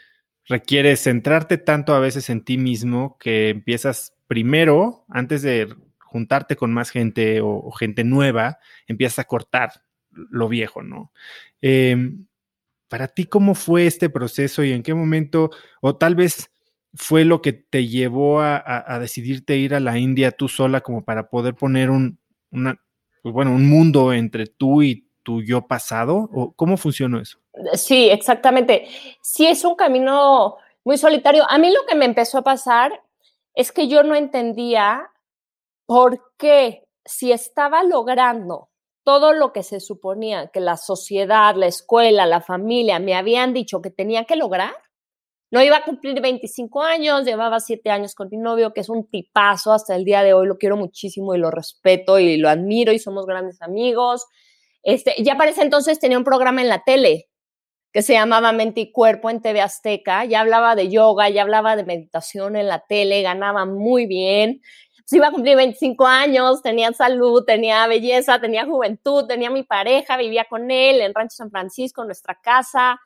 requiere 0.46 0.96
centrarte 0.96 1.60
tanto 1.60 1.94
a 1.94 2.00
veces 2.00 2.32
en 2.32 2.44
ti 2.44 2.58
mismo 2.58 3.18
que 3.20 3.50
empiezas 3.50 4.16
primero, 4.26 5.06
antes 5.08 5.44
de 5.44 5.72
juntarte 6.00 6.56
con 6.56 6.74
más 6.74 6.90
gente 6.90 7.42
o, 7.44 7.70
gente 7.74 8.04
nueva, 8.04 8.58
empiezas 8.88 9.20
a 9.20 9.26
cortar 9.26 9.84
lo 10.10 10.50
viejo, 10.50 10.82
¿no? 10.82 11.12
Em, 11.62 12.26
para 12.92 13.08
ti, 13.08 13.24
¿cómo 13.24 13.56
fue 13.56 13.88
este 13.88 14.10
proceso 14.10 14.66
y 14.66 14.74
en 14.74 14.84
qué 14.84 14.94
momento, 14.94 15.50
o 15.80 15.96
tal 15.96 16.14
vez 16.14 16.52
fue 16.94 17.24
lo 17.24 17.42
que 17.42 17.54
te 17.54 17.88
llevó 17.88 18.42
a, 18.42 19.00
decidirte 19.00 19.56
ir 19.56 19.74
a 19.74 19.80
la 19.80 19.98
India 19.98 20.32
tú 20.32 20.50
sola 20.50 20.82
como 20.82 21.06
para 21.06 21.30
poder 21.30 21.56
poner 21.56 21.90
un, 21.90 22.20
una, 22.52 22.76
pues 23.24 23.34
bueno, 23.34 23.52
un 23.52 23.70
mundo 23.70 24.12
entre 24.12 24.46
tú 24.46 24.84
y 24.84 25.08
tu 25.24 25.42
yo 25.42 25.68
pasado? 25.68 26.30
¿O 26.34 26.52
cómo 26.52 26.76
funcionó 26.76 27.22
eso? 27.22 27.40
Sí, 27.76 28.10
exactamente. 28.10 28.90
Sí, 29.22 29.48
es 29.48 29.64
un 29.64 29.76
camino 29.76 30.58
muy 30.84 30.98
solitario. 30.98 31.50
A 31.50 31.58
mí 31.58 31.72
lo 31.72 31.86
que 31.88 31.96
me 31.96 32.04
empezó 32.04 32.40
a 32.40 32.44
pasar 32.44 32.92
es 33.56 33.72
que 33.72 33.88
yo 33.88 34.04
no 34.04 34.16
entendía 34.16 35.10
por 35.86 36.34
qué 36.38 36.84
si 37.06 37.32
estaba 37.32 37.84
logrando 37.84 38.68
todo 39.04 39.34
lo 39.34 39.54
que 39.54 39.64
se 39.64 39.80
suponía 39.80 40.48
que 40.48 40.60
la 40.60 40.78
sociedad, 40.78 41.56
la 41.56 41.68
escuela, 41.68 42.26
la 42.26 42.42
familia 42.42 43.00
me 43.00 43.16
habían 43.16 43.54
dicho 43.54 43.82
que 43.82 43.90
tenía 43.90 44.26
que 44.26 44.36
lograr, 44.36 44.74
no 45.52 45.62
iba 45.62 45.78
a 45.78 45.84
cumplir 45.84 46.22
25 46.22 46.82
años, 46.82 47.26
llevaba 47.26 47.60
7 47.60 47.90
años 47.90 48.16
con 48.16 48.30
mi 48.32 48.38
novio, 48.38 48.74
que 48.74 48.80
es 48.80 48.90
un 48.90 49.10
tipazo 49.10 49.74
hasta 49.74 49.96
el 49.98 50.06
día 50.06 50.24
de 50.24 50.34
hoy, 50.34 50.48
lo 50.48 50.58
quiero 50.58 50.78
muchísimo 50.78 51.36
y 51.36 51.40
lo 51.40 51.52
respeto 51.52 52.20
y 52.20 52.38
lo 52.38 52.48
admiro 52.48 52.94
y 52.94 53.00
somos 53.00 53.26
grandes 53.26 53.62
amigos. 53.62 54.26
Este, 54.82 55.14
ya 55.22 55.38
para 55.38 55.52
ese 55.52 55.62
entonces 55.62 56.00
tenía 56.00 56.18
un 56.18 56.24
programa 56.24 56.62
en 56.62 56.70
la 56.70 56.84
tele 56.86 57.28
que 57.92 58.02
se 58.02 58.14
llamaba 58.14 58.54
Mente 58.54 58.80
y 58.80 58.92
Cuerpo 58.94 59.30
en 59.30 59.42
TV 59.42 59.60
Azteca, 59.60 60.24
ya 60.24 60.40
hablaba 60.40 60.76
de 60.76 60.88
yoga, 60.90 61.30
ya 61.30 61.42
hablaba 61.42 61.76
de 61.76 61.84
meditación 61.84 62.56
en 62.56 62.68
la 62.70 62.86
tele, 62.88 63.22
ganaba 63.22 63.66
muy 63.66 64.06
bien. 64.06 64.62
Pues 65.12 65.18
iba 65.18 65.28
a 65.28 65.32
cumplir 65.32 65.58
25 65.58 66.06
años, 66.06 66.62
tenía 66.62 66.94
salud, 66.94 67.44
tenía 67.44 67.86
belleza, 67.86 68.40
tenía 68.40 68.66
juventud, 68.66 69.26
tenía 69.28 69.50
mi 69.50 69.64
pareja, 69.64 70.16
vivía 70.16 70.46
con 70.50 70.72
él 70.72 71.02
en 71.02 71.14
Rancho 71.14 71.36
San 71.36 71.52
Francisco, 71.52 72.00
en 72.00 72.08
nuestra 72.08 72.40
casa, 72.40 72.98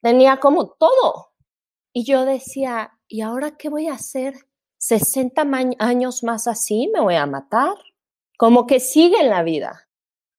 tenía 0.00 0.36
como 0.36 0.68
todo. 0.68 1.32
Y 1.92 2.04
yo 2.04 2.24
decía, 2.24 2.92
¿y 3.08 3.22
ahora 3.22 3.56
qué 3.56 3.68
voy 3.68 3.88
a 3.88 3.94
hacer? 3.94 4.34
60 4.78 5.42
años 5.80 6.22
más 6.22 6.46
así, 6.46 6.88
me 6.94 7.00
voy 7.00 7.16
a 7.16 7.26
matar. 7.26 7.74
Como 8.38 8.68
que 8.68 8.78
sigue 8.78 9.18
en 9.18 9.30
la 9.30 9.42
vida. 9.42 9.88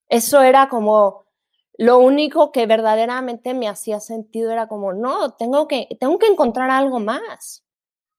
Eso 0.07 0.41
era 0.41 0.69
como 0.69 1.25
lo 1.77 1.97
único 1.97 2.53
que 2.53 2.65
verdaderamente 2.65 3.53
me 3.53 3.67
hacía 3.67 3.99
sentido 3.99 4.51
era 4.51 4.69
como, 4.69 4.93
no, 4.93 5.33
tengo 5.33 5.67
que, 5.67 5.89
tengo 5.99 6.17
que 6.17 6.27
encontrar 6.27 6.69
algo 6.69 7.01
más, 7.01 7.66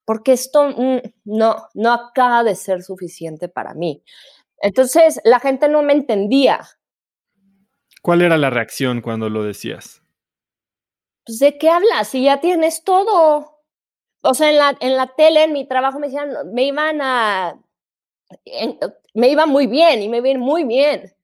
porque 0.08 0.32
esto 0.32 0.70
mm, 0.70 1.00
no, 1.26 1.68
no 1.74 1.92
acaba 1.92 2.42
de 2.42 2.54
ser 2.54 2.82
suficiente 2.82 3.50
para 3.50 3.74
mí. 3.74 4.02
Entonces, 4.62 5.20
la 5.22 5.38
gente 5.38 5.68
no 5.68 5.82
me 5.82 5.92
entendía. 5.92 6.66
¿Cuál 8.00 8.22
era 8.22 8.38
la 8.38 8.48
reacción 8.48 9.02
cuando 9.02 9.28
lo 9.28 9.42
decías? 9.42 10.00
Pues, 11.26 11.40
¿de 11.40 11.58
qué 11.58 11.68
hablas? 11.68 12.08
Si 12.08 12.24
ya 12.24 12.40
tienes 12.40 12.84
todo. 12.84 13.60
O 14.22 14.32
sea, 14.32 14.48
en 14.48 14.56
la, 14.56 14.78
en 14.80 14.96
la 14.96 15.08
tele, 15.08 15.44
en 15.44 15.52
mi 15.52 15.68
trabajo, 15.68 15.98
me 15.98 16.06
decían, 16.06 16.30
me 16.54 16.62
iban 16.64 17.02
a, 17.02 17.60
me 19.12 19.28
iba 19.28 19.44
muy 19.44 19.66
bien 19.66 20.00
y 20.00 20.08
me 20.08 20.26
iba 20.26 20.40
muy 20.40 20.64
bien. 20.64 21.14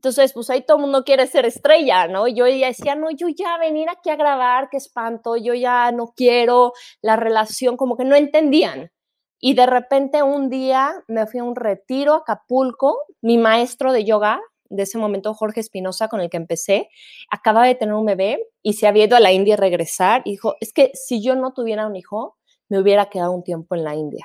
Entonces, 0.00 0.32
pues 0.32 0.48
ahí 0.48 0.62
todo 0.62 0.78
el 0.78 0.84
mundo 0.84 1.04
quiere 1.04 1.26
ser 1.26 1.44
estrella, 1.44 2.08
¿no? 2.08 2.26
Y 2.26 2.32
yo 2.32 2.46
ya 2.46 2.68
decía, 2.68 2.94
no, 2.94 3.10
yo 3.10 3.28
ya 3.28 3.58
venir 3.58 3.90
aquí 3.90 4.08
a 4.08 4.16
grabar, 4.16 4.70
qué 4.70 4.78
espanto, 4.78 5.36
yo 5.36 5.52
ya 5.52 5.92
no 5.92 6.14
quiero 6.16 6.72
la 7.02 7.16
relación, 7.16 7.76
como 7.76 7.98
que 7.98 8.06
no 8.06 8.16
entendían. 8.16 8.90
Y 9.38 9.52
de 9.52 9.66
repente 9.66 10.22
un 10.22 10.48
día 10.48 10.94
me 11.06 11.26
fui 11.26 11.40
a 11.40 11.44
un 11.44 11.54
retiro 11.54 12.14
a 12.14 12.18
Acapulco, 12.20 12.96
mi 13.20 13.36
maestro 13.36 13.92
de 13.92 14.06
yoga, 14.06 14.40
de 14.70 14.84
ese 14.84 14.96
momento 14.96 15.34
Jorge 15.34 15.60
Espinosa, 15.60 16.08
con 16.08 16.22
el 16.22 16.30
que 16.30 16.38
empecé, 16.38 16.88
acaba 17.30 17.66
de 17.66 17.74
tener 17.74 17.94
un 17.94 18.06
bebé 18.06 18.42
y 18.62 18.72
se 18.72 18.86
había 18.86 19.04
ido 19.04 19.18
a 19.18 19.20
la 19.20 19.32
India 19.32 19.52
a 19.52 19.58
regresar 19.58 20.22
y 20.24 20.30
dijo, 20.30 20.54
es 20.60 20.72
que 20.72 20.92
si 20.94 21.22
yo 21.22 21.36
no 21.36 21.52
tuviera 21.52 21.86
un 21.86 21.94
hijo, 21.94 22.38
me 22.70 22.80
hubiera 22.80 23.10
quedado 23.10 23.32
un 23.32 23.44
tiempo 23.44 23.74
en 23.74 23.84
la 23.84 23.94
India. 23.94 24.24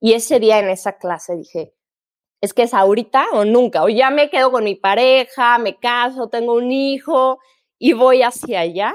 Y 0.00 0.14
ese 0.14 0.40
día 0.40 0.58
en 0.58 0.70
esa 0.70 0.96
clase 0.96 1.36
dije, 1.36 1.74
es 2.42 2.52
que 2.52 2.64
es 2.64 2.74
ahorita 2.74 3.26
o 3.32 3.44
nunca, 3.44 3.84
o 3.84 3.88
ya 3.88 4.10
me 4.10 4.28
quedo 4.28 4.50
con 4.50 4.64
mi 4.64 4.74
pareja, 4.74 5.58
me 5.58 5.78
caso, 5.78 6.28
tengo 6.28 6.54
un 6.54 6.72
hijo 6.72 7.38
y 7.78 7.92
voy 7.92 8.22
hacia 8.22 8.60
allá 8.60 8.94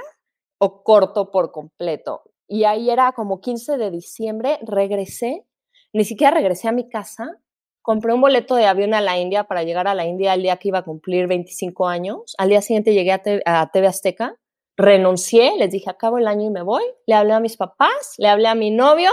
o 0.60 0.84
corto 0.84 1.32
por 1.32 1.52
completo. 1.54 2.24
Y 2.46 2.66
ahí 2.66 2.90
era 2.90 3.14
como 3.14 3.40
15 3.40 3.78
de 3.78 3.90
diciembre, 3.90 4.60
regresé, 4.64 5.46
ni 5.94 6.04
siquiera 6.04 6.36
regresé 6.36 6.68
a 6.68 6.74
mi 6.74 6.90
casa, 6.90 7.38
compré 7.82 8.14
un 8.14 8.20
boleto 8.20 8.56
de 8.56 8.66
avión 8.66 8.94
a 8.94 9.00
la 9.00 9.18
India 9.18 9.46
para 9.46 9.64
llegar 9.64 9.88
a 9.88 9.96
la 9.96 10.06
India 10.06 10.34
el 10.34 10.42
día 10.42 10.58
que 10.58 10.68
iba 10.68 10.80
a 10.80 10.84
cumplir 10.84 11.28
25 11.28 11.88
años. 11.88 12.36
Al 12.38 12.50
día 12.50 12.62
siguiente 12.62 12.94
llegué 12.94 13.14
a, 13.14 13.70
TV 13.72 13.88
Azteca, 13.88 14.36
renuncié, 14.76 15.56
les 15.58 15.72
dije, 15.72 15.90
acabo 15.90 16.18
el 16.18 16.28
año 16.28 16.48
y 16.48 16.50
me 16.50 16.64
voy. 16.64 16.84
Le 17.06 17.16
hablé 17.16 17.32
a 17.32 17.40
mis 17.40 17.56
papás, 17.56 18.16
le 18.18 18.28
hablé 18.28 18.50
a 18.50 18.56
mi 18.56 18.72
novio 18.72 19.12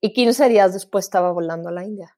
y 0.00 0.12
15 0.12 0.48
días 0.48 0.72
después 0.72 1.04
estaba 1.04 1.30
volando 1.30 1.68
a 1.68 1.72
la 1.72 1.84
India. 1.84 2.16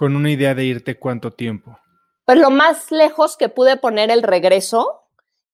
Con 0.00 0.16
una 0.16 0.30
idea 0.30 0.54
de 0.54 0.64
irte 0.64 0.98
cuánto 0.98 1.30
tiempo. 1.30 1.78
Pues 2.24 2.38
lo 2.38 2.48
más 2.48 2.90
lejos 2.90 3.36
que 3.36 3.50
pude 3.50 3.76
poner 3.76 4.10
el 4.10 4.22
regreso 4.22 5.02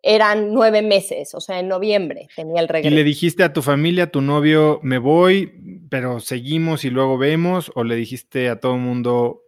eran 0.02 0.54
nueve 0.54 0.82
meses, 0.82 1.34
o 1.34 1.40
sea, 1.40 1.58
en 1.58 1.66
noviembre 1.66 2.28
tenía 2.36 2.60
el 2.60 2.68
regreso. 2.68 2.94
¿Y 2.94 2.96
le 2.96 3.02
dijiste 3.02 3.42
a 3.42 3.52
tu 3.52 3.60
familia, 3.60 4.04
a 4.04 4.10
tu 4.12 4.20
novio, 4.20 4.78
me 4.84 4.98
voy, 4.98 5.52
pero 5.90 6.20
seguimos 6.20 6.84
y 6.84 6.90
luego 6.90 7.18
vemos? 7.18 7.72
¿O 7.74 7.82
le 7.82 7.96
dijiste 7.96 8.48
a 8.48 8.60
todo 8.60 8.76
el 8.76 8.82
mundo, 8.82 9.42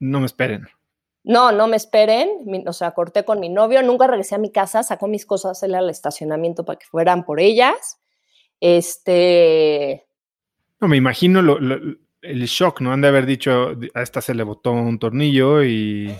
no 0.00 0.20
me 0.20 0.26
esperen? 0.26 0.68
No, 1.24 1.50
no 1.50 1.66
me 1.66 1.78
esperen, 1.78 2.28
o 2.66 2.72
sea, 2.74 2.90
corté 2.90 3.24
con 3.24 3.40
mi 3.40 3.48
novio, 3.48 3.82
nunca 3.82 4.06
regresé 4.06 4.34
a 4.34 4.38
mi 4.38 4.52
casa, 4.52 4.82
sacó 4.82 5.08
mis 5.08 5.24
cosas 5.24 5.62
él 5.62 5.74
al 5.74 5.88
estacionamiento 5.88 6.66
para 6.66 6.78
que 6.78 6.84
fueran 6.84 7.24
por 7.24 7.40
ellas. 7.40 8.02
Este... 8.60 10.06
No, 10.78 10.88
me 10.88 10.98
imagino 10.98 11.40
el 12.26 12.44
shock, 12.46 12.80
¿no? 12.80 12.92
Han 12.92 13.00
de 13.00 13.08
haber 13.08 13.26
dicho, 13.26 13.72
a 13.94 14.02
esta 14.02 14.20
se 14.20 14.34
le 14.34 14.42
botó 14.42 14.72
un 14.72 14.98
tornillo 14.98 15.62
y... 15.62 16.14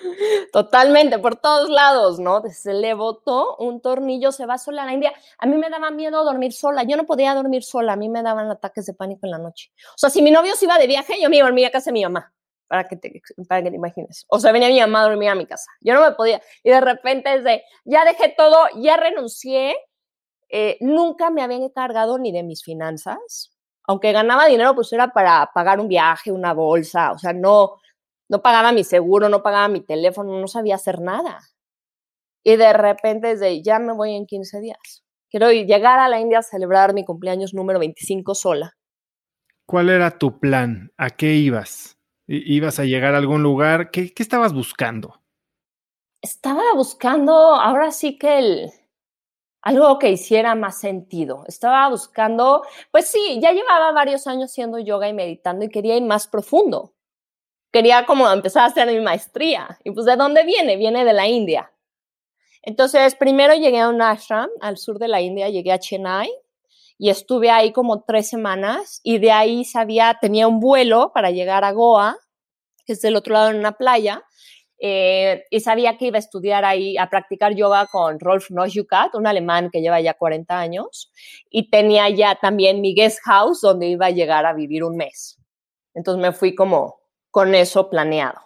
Totalmente, 0.52 1.18
por 1.18 1.36
todos 1.36 1.70
lados, 1.70 2.18
¿no? 2.18 2.42
Se 2.50 2.72
le 2.72 2.94
botó 2.94 3.56
un 3.58 3.80
tornillo, 3.80 4.32
se 4.32 4.46
va 4.46 4.58
sola 4.58 4.82
a 4.82 4.86
la 4.86 4.92
India. 4.92 5.12
A 5.38 5.46
mí 5.46 5.56
me 5.56 5.70
daba 5.70 5.90
miedo 5.90 6.24
dormir 6.24 6.52
sola, 6.52 6.82
yo 6.82 6.96
no 6.96 7.06
podía 7.06 7.34
dormir 7.34 7.62
sola, 7.62 7.92
a 7.92 7.96
mí 7.96 8.08
me 8.08 8.22
daban 8.22 8.50
ataques 8.50 8.86
de 8.86 8.94
pánico 8.94 9.26
en 9.26 9.30
la 9.30 9.38
noche. 9.38 9.72
O 9.90 9.98
sea, 9.98 10.10
si 10.10 10.22
mi 10.22 10.30
novio 10.30 10.56
se 10.56 10.64
iba 10.64 10.78
de 10.78 10.86
viaje, 10.86 11.20
yo 11.20 11.30
me 11.30 11.36
iba 11.36 11.46
a 11.46 11.48
dormir 11.50 11.66
a 11.66 11.70
casa 11.70 11.90
de 11.90 11.92
mi 11.92 12.02
mamá, 12.02 12.32
para 12.66 12.88
que 12.88 12.96
te, 12.96 13.22
para 13.48 13.62
que 13.62 13.70
te 13.70 13.76
imagines. 13.76 14.26
O 14.28 14.40
sea, 14.40 14.50
venía 14.50 14.68
mi 14.68 14.80
mamá 14.80 15.02
a 15.02 15.08
dormir 15.08 15.28
a 15.28 15.34
mi 15.34 15.46
casa, 15.46 15.70
yo 15.80 15.94
no 15.94 16.00
me 16.00 16.12
podía. 16.12 16.40
Y 16.64 16.70
de 16.70 16.80
repente 16.80 17.30
desde, 17.30 17.64
ya 17.84 18.04
dejé 18.04 18.34
todo, 18.36 18.56
ya 18.76 18.96
renuncié, 18.96 19.76
eh, 20.48 20.78
nunca 20.80 21.30
me 21.30 21.42
habían 21.42 21.62
encargado 21.62 22.18
ni 22.18 22.32
de 22.32 22.42
mis 22.42 22.64
finanzas. 22.64 23.49
Aunque 23.86 24.12
ganaba 24.12 24.46
dinero, 24.46 24.74
pues 24.74 24.92
era 24.92 25.12
para 25.12 25.50
pagar 25.52 25.80
un 25.80 25.88
viaje, 25.88 26.30
una 26.32 26.52
bolsa, 26.52 27.12
o 27.12 27.18
sea, 27.18 27.32
no, 27.32 27.76
no 28.28 28.42
pagaba 28.42 28.72
mi 28.72 28.84
seguro, 28.84 29.28
no 29.28 29.42
pagaba 29.42 29.68
mi 29.68 29.80
teléfono, 29.80 30.38
no 30.38 30.46
sabía 30.46 30.76
hacer 30.76 31.00
nada. 31.00 31.40
Y 32.44 32.56
de 32.56 32.72
repente, 32.72 33.28
desde 33.28 33.62
ya 33.62 33.78
me 33.78 33.92
voy 33.92 34.14
en 34.14 34.26
15 34.26 34.60
días. 34.60 35.04
Quiero 35.30 35.50
llegar 35.50 35.98
a 35.98 36.08
la 36.08 36.20
India 36.20 36.38
a 36.38 36.42
celebrar 36.42 36.94
mi 36.94 37.04
cumpleaños 37.04 37.54
número 37.54 37.78
25 37.78 38.34
sola. 38.34 38.76
¿Cuál 39.66 39.90
era 39.90 40.18
tu 40.18 40.40
plan? 40.40 40.92
¿A 40.96 41.10
qué 41.10 41.34
ibas? 41.34 41.98
¿Ibas 42.26 42.78
a 42.78 42.84
llegar 42.84 43.14
a 43.14 43.18
algún 43.18 43.42
lugar? 43.42 43.90
¿Qué, 43.90 44.12
qué 44.12 44.22
estabas 44.22 44.52
buscando? 44.52 45.22
Estaba 46.22 46.74
buscando, 46.74 47.32
ahora 47.32 47.92
sí 47.92 48.18
que 48.18 48.38
el, 48.38 48.70
algo 49.62 49.98
que 49.98 50.10
hiciera 50.10 50.54
más 50.54 50.80
sentido. 50.80 51.44
Estaba 51.46 51.88
buscando, 51.88 52.62
pues 52.90 53.06
sí, 53.08 53.38
ya 53.42 53.52
llevaba 53.52 53.92
varios 53.92 54.26
años 54.26 54.50
haciendo 54.50 54.78
yoga 54.78 55.08
y 55.08 55.12
meditando 55.12 55.64
y 55.64 55.68
quería 55.68 55.96
ir 55.96 56.04
más 56.04 56.26
profundo 56.26 56.94
quería 57.72 58.04
como 58.06 58.28
empezar 58.30 58.64
a 58.64 58.66
hacer 58.66 58.88
mi 58.88 59.00
maestría. 59.00 59.78
Y 59.84 59.90
pues, 59.92 60.06
¿de 60.06 60.16
dónde 60.16 60.44
viene? 60.44 60.76
Viene 60.76 61.04
de 61.04 61.12
la 61.12 61.28
India. 61.28 61.72
Entonces, 62.62 63.14
primero 63.14 63.54
llegué 63.54 63.80
a 63.80 63.88
un 63.88 64.02
ashram 64.02 64.50
al 64.60 64.76
sur 64.76 64.98
de 64.98 65.08
la 65.08 65.20
India, 65.20 65.48
llegué 65.48 65.72
a 65.72 65.78
Chennai 65.78 66.30
y 66.98 67.08
estuve 67.08 67.50
ahí 67.50 67.72
como 67.72 68.02
tres 68.02 68.28
semanas 68.28 69.00
y 69.02 69.18
de 69.18 69.32
ahí 69.32 69.64
sabía, 69.64 70.18
tenía 70.20 70.46
un 70.46 70.60
vuelo 70.60 71.12
para 71.14 71.30
llegar 71.30 71.64
a 71.64 71.72
Goa, 71.72 72.18
que 72.84 72.92
es 72.92 73.00
del 73.00 73.16
otro 73.16 73.32
lado 73.32 73.50
en 73.50 73.56
una 73.56 73.72
playa, 73.72 74.24
eh, 74.80 75.44
y 75.50 75.60
sabía 75.60 75.98
que 75.98 76.06
iba 76.06 76.16
a 76.16 76.20
estudiar 76.20 76.64
ahí, 76.64 76.96
a 76.96 77.10
practicar 77.10 77.54
yoga 77.54 77.86
con 77.86 78.18
Rolf 78.18 78.50
Nojukat, 78.50 79.14
un 79.14 79.26
alemán 79.26 79.70
que 79.70 79.80
lleva 79.80 80.00
ya 80.00 80.14
40 80.14 80.58
años, 80.58 81.12
y 81.50 81.68
tenía 81.70 82.08
ya 82.08 82.36
también 82.36 82.80
mi 82.80 82.94
guest 82.94 83.18
house 83.24 83.60
donde 83.60 83.88
iba 83.88 84.06
a 84.06 84.10
llegar 84.10 84.46
a 84.46 84.54
vivir 84.54 84.82
un 84.84 84.96
mes. 84.96 85.38
Entonces 85.94 86.22
me 86.22 86.32
fui 86.32 86.54
como 86.54 87.00
con 87.30 87.54
eso 87.54 87.90
planeado. 87.90 88.40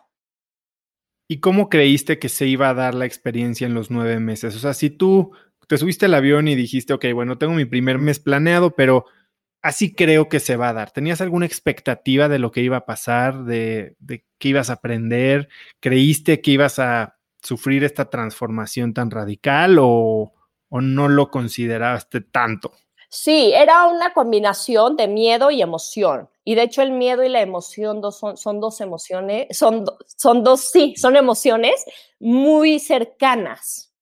¿Y 1.29 1.41
cómo 1.41 1.69
creíste 1.69 2.19
que 2.19 2.29
se 2.29 2.47
iba 2.47 2.69
a 2.69 2.75
dar 2.75 2.95
la 2.95 3.07
experiencia 3.07 3.67
en 3.67 3.75
los 3.75 3.91
nueve 3.91 4.21
meses? 4.21 4.57
O 4.57 4.59
sea, 4.59 4.75
si 4.75 4.91
tú 4.91 5.33
te 5.69 5.79
subiste 5.79 6.07
al 6.07 6.15
avión 6.15 6.49
y 6.49 6.55
dijiste, 6.55 6.93
ok, 6.93 7.07
bueno, 7.15 7.39
tengo 7.39 7.55
mi 7.55 7.65
primer 7.65 7.99
mes 7.99 8.19
planeado, 8.19 8.73
pero 8.73 9.07
así 9.65 9.95
creo 9.95 10.29
que 10.29 10.41
se 10.41 10.57
va 10.57 10.69
a 10.69 10.73
dar. 10.75 10.91
¿Tenías 10.91 11.23
alguna 11.23 11.47
expectativa 11.47 12.29
de 12.29 12.39
lo 12.39 12.53
que 12.53 12.61
iba 12.61 12.77
a 12.77 12.85
pasar, 12.85 13.45
de, 13.45 13.97
qué 14.39 14.49
ibas 14.51 14.69
a 14.69 14.75
aprender? 14.75 15.49
¿Creíste 15.81 16.43
que 16.43 16.51
ibas 16.51 16.79
a 16.79 17.17
sufrir 17.43 17.83
esta 17.83 18.11
transformación 18.11 18.93
tan 18.93 19.11
radical 19.11 19.79
o, 19.81 20.35
no 20.71 21.09
lo 21.09 21.31
consideraste 21.31 22.21
tanto? 22.21 22.73
Sí, 23.09 23.53
era 23.55 23.87
una 23.87 24.13
combinación 24.13 24.97
de 24.97 25.09
miedo 25.09 25.51
y 25.51 25.63
emoción. 25.63 26.29
Y 26.45 26.57
de 26.57 26.65
hecho 26.65 26.83
el 26.83 26.91
miedo 26.91 27.23
y 27.23 27.31
la 27.31 27.41
emoción 27.41 28.03
son, 28.13 28.61
dos 28.61 28.81
emociones, 28.83 29.57
son 29.57 29.85
dos, 29.85 30.61
sí, 30.71 30.95
son 30.97 31.17
emociones 31.17 31.85
muy 32.19 32.81
cercanas. 32.81 33.95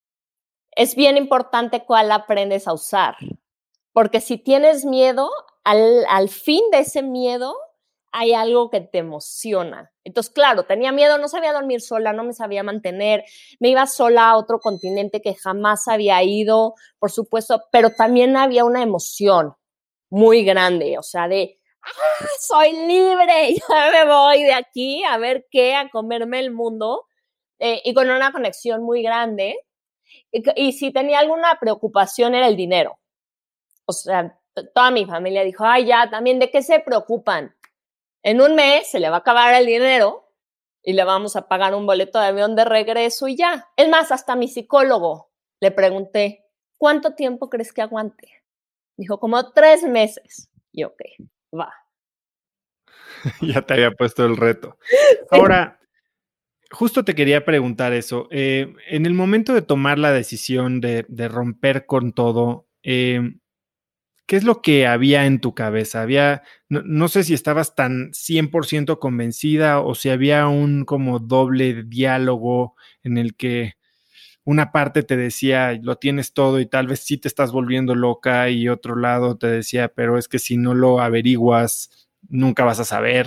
Es 0.74 0.96
bien 0.96 1.16
importante 1.16 1.84
cuál 1.84 2.10
aprendes 2.10 2.66
a 2.66 2.72
usar, 2.72 3.16
porque 3.92 4.20
si 4.20 4.38
tienes 4.38 4.84
miedo, 4.84 5.30
al, 5.64 6.04
al 6.08 6.28
fin 6.28 6.62
de 6.72 6.80
ese 6.80 7.02
miedo 7.02 7.54
hay 8.12 8.34
algo 8.34 8.68
que 8.70 8.80
te 8.80 8.98
emociona. 8.98 9.90
Entonces, 10.04 10.32
claro, 10.32 10.64
tenía 10.64 10.92
miedo, 10.92 11.18
no 11.18 11.28
sabía 11.28 11.52
dormir 11.52 11.80
sola, 11.80 12.12
no 12.12 12.24
me 12.24 12.34
sabía 12.34 12.62
mantener, 12.62 13.24
me 13.58 13.70
iba 13.70 13.86
sola 13.86 14.30
a 14.30 14.36
otro 14.36 14.58
continente 14.60 15.22
que 15.22 15.34
jamás 15.34 15.88
había 15.88 16.22
ido, 16.22 16.74
por 16.98 17.10
supuesto, 17.10 17.62
pero 17.72 17.90
también 17.90 18.36
había 18.36 18.64
una 18.64 18.82
emoción 18.82 19.54
muy 20.10 20.44
grande, 20.44 20.98
o 20.98 21.02
sea, 21.02 21.26
de, 21.26 21.58
¡Ah, 21.82 22.26
soy 22.40 22.72
libre, 22.86 23.54
ya 23.68 23.90
me 23.92 24.12
voy 24.12 24.42
de 24.44 24.54
aquí 24.54 25.02
a 25.04 25.18
ver 25.18 25.46
qué, 25.50 25.74
a 25.74 25.88
comerme 25.90 26.40
el 26.40 26.52
mundo, 26.52 27.06
eh, 27.58 27.80
y 27.84 27.94
con 27.94 28.10
una 28.10 28.32
conexión 28.32 28.82
muy 28.82 29.02
grande. 29.02 29.56
Y, 30.32 30.42
y 30.56 30.72
si 30.72 30.92
tenía 30.92 31.20
alguna 31.20 31.58
preocupación 31.60 32.34
era 32.34 32.48
el 32.48 32.56
dinero. 32.56 32.98
O 33.96 34.04
sea, 34.04 34.38
toda 34.74 34.90
mi 34.90 35.06
familia 35.06 35.44
dijo, 35.44 35.64
ay, 35.64 35.86
ya, 35.86 36.10
también, 36.10 36.38
¿de 36.38 36.50
qué 36.50 36.62
se 36.62 36.80
preocupan? 36.80 37.54
En 38.22 38.40
un 38.40 38.54
mes 38.54 38.90
se 38.90 39.00
le 39.00 39.08
va 39.10 39.16
a 39.16 39.20
acabar 39.20 39.54
el 39.54 39.66
dinero 39.66 40.32
y 40.82 40.92
le 40.92 41.04
vamos 41.04 41.36
a 41.36 41.48
pagar 41.48 41.74
un 41.74 41.86
boleto 41.86 42.18
de 42.20 42.26
avión 42.26 42.56
de 42.56 42.64
regreso 42.64 43.28
y 43.28 43.36
ya. 43.36 43.68
Es 43.76 43.88
más, 43.88 44.12
hasta 44.12 44.36
mi 44.36 44.48
psicólogo 44.48 45.30
le 45.60 45.70
pregunté, 45.70 46.44
¿cuánto 46.76 47.14
tiempo 47.14 47.48
crees 47.48 47.72
que 47.72 47.82
aguante? 47.82 48.28
Dijo, 48.96 49.18
como 49.18 49.52
tres 49.52 49.84
meses. 49.84 50.50
Y 50.72 50.84
ok, 50.84 51.00
va. 51.58 51.72
ya 53.40 53.62
te 53.62 53.74
había 53.74 53.92
puesto 53.92 54.24
el 54.24 54.36
reto. 54.36 54.78
Ahora, 55.30 55.80
justo 56.70 57.04
te 57.04 57.14
quería 57.14 57.44
preguntar 57.44 57.92
eso. 57.92 58.28
Eh, 58.30 58.74
en 58.88 59.06
el 59.06 59.14
momento 59.14 59.54
de 59.54 59.62
tomar 59.62 59.98
la 59.98 60.12
decisión 60.12 60.80
de, 60.80 61.04
romper 61.28 61.86
con 61.86 62.12
todo, 62.12 62.66
eh, 62.82 63.20
¿qué 64.32 64.36
es 64.36 64.44
lo 64.44 64.62
que 64.62 64.86
había 64.86 65.26
en 65.26 65.42
tu 65.42 65.54
cabeza? 65.54 66.00
Había, 66.00 66.42
no, 66.70 67.08
sé 67.08 67.22
si 67.22 67.34
estabas 67.34 67.74
tan 67.74 68.14
100% 68.14 68.98
convencida 68.98 69.80
o 69.80 69.94
si 69.94 70.08
había 70.08 70.48
un 70.48 70.86
como 70.86 71.18
doble 71.18 71.82
diálogo 71.82 72.74
en 73.02 73.18
el 73.18 73.36
que 73.36 73.74
una 74.42 74.72
parte 74.72 75.02
te 75.02 75.18
decía, 75.18 75.78
lo 75.82 75.96
tienes 75.96 76.32
todo 76.32 76.60
y 76.60 76.66
tal 76.66 76.86
vez 76.86 77.00
sí 77.00 77.18
te 77.18 77.28
estás 77.28 77.52
volviendo 77.52 77.94
loca 77.94 78.48
y 78.48 78.70
otro 78.70 78.96
lado 78.96 79.36
te 79.36 79.48
decía, 79.48 79.88
pero 79.88 80.16
es 80.16 80.28
que 80.28 80.38
si 80.38 80.56
no 80.56 80.72
lo 80.72 81.00
averiguas, 81.00 82.08
nunca 82.26 82.64
vas 82.64 82.80
a 82.80 82.86
saber. 82.86 83.26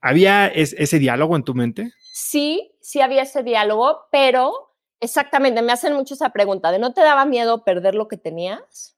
¿Había 0.00 0.48
ese 0.48 0.98
diálogo 0.98 1.36
en 1.36 1.44
tu 1.44 1.54
mente? 1.54 1.92
Sí, 2.12 2.72
sí 2.80 3.00
había 3.00 3.22
ese 3.22 3.44
diálogo, 3.44 4.08
pero 4.10 4.74
exactamente, 4.98 5.62
me 5.62 5.70
hacen 5.70 5.92
mucho 5.92 6.14
esa 6.14 6.30
pregunta 6.30 6.72
de, 6.72 6.80
¿no 6.80 6.92
te 6.92 7.02
daba 7.02 7.26
miedo 7.26 7.62
perder 7.62 7.94
lo 7.94 8.08
que 8.08 8.16
tenías? 8.16 8.95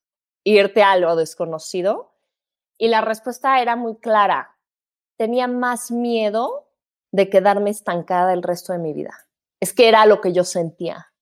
Irte 0.51 0.83
a 0.83 0.97
lo 0.97 1.17
desconocido? 1.17 2.13
Y 2.79 2.89
la 2.89 3.01
respuesta 3.01 3.61
era 3.61 3.77
muy 3.77 3.97
clara. 3.97 4.57
Tenía 5.17 5.49
más 5.49 5.91
miedo 5.91 6.69
de 7.11 7.29
quedarme 7.29 7.71
estancada 7.71 8.33
el 8.33 8.43
resto 8.43 8.73
de 8.73 8.79
mi 8.79 8.93
vida. 8.93 9.15
Es 9.61 9.73
que 9.73 9.89
era 9.89 10.07
lo 10.07 10.21
que 10.21 10.33
yo 10.33 10.45
sentía. 10.45 11.13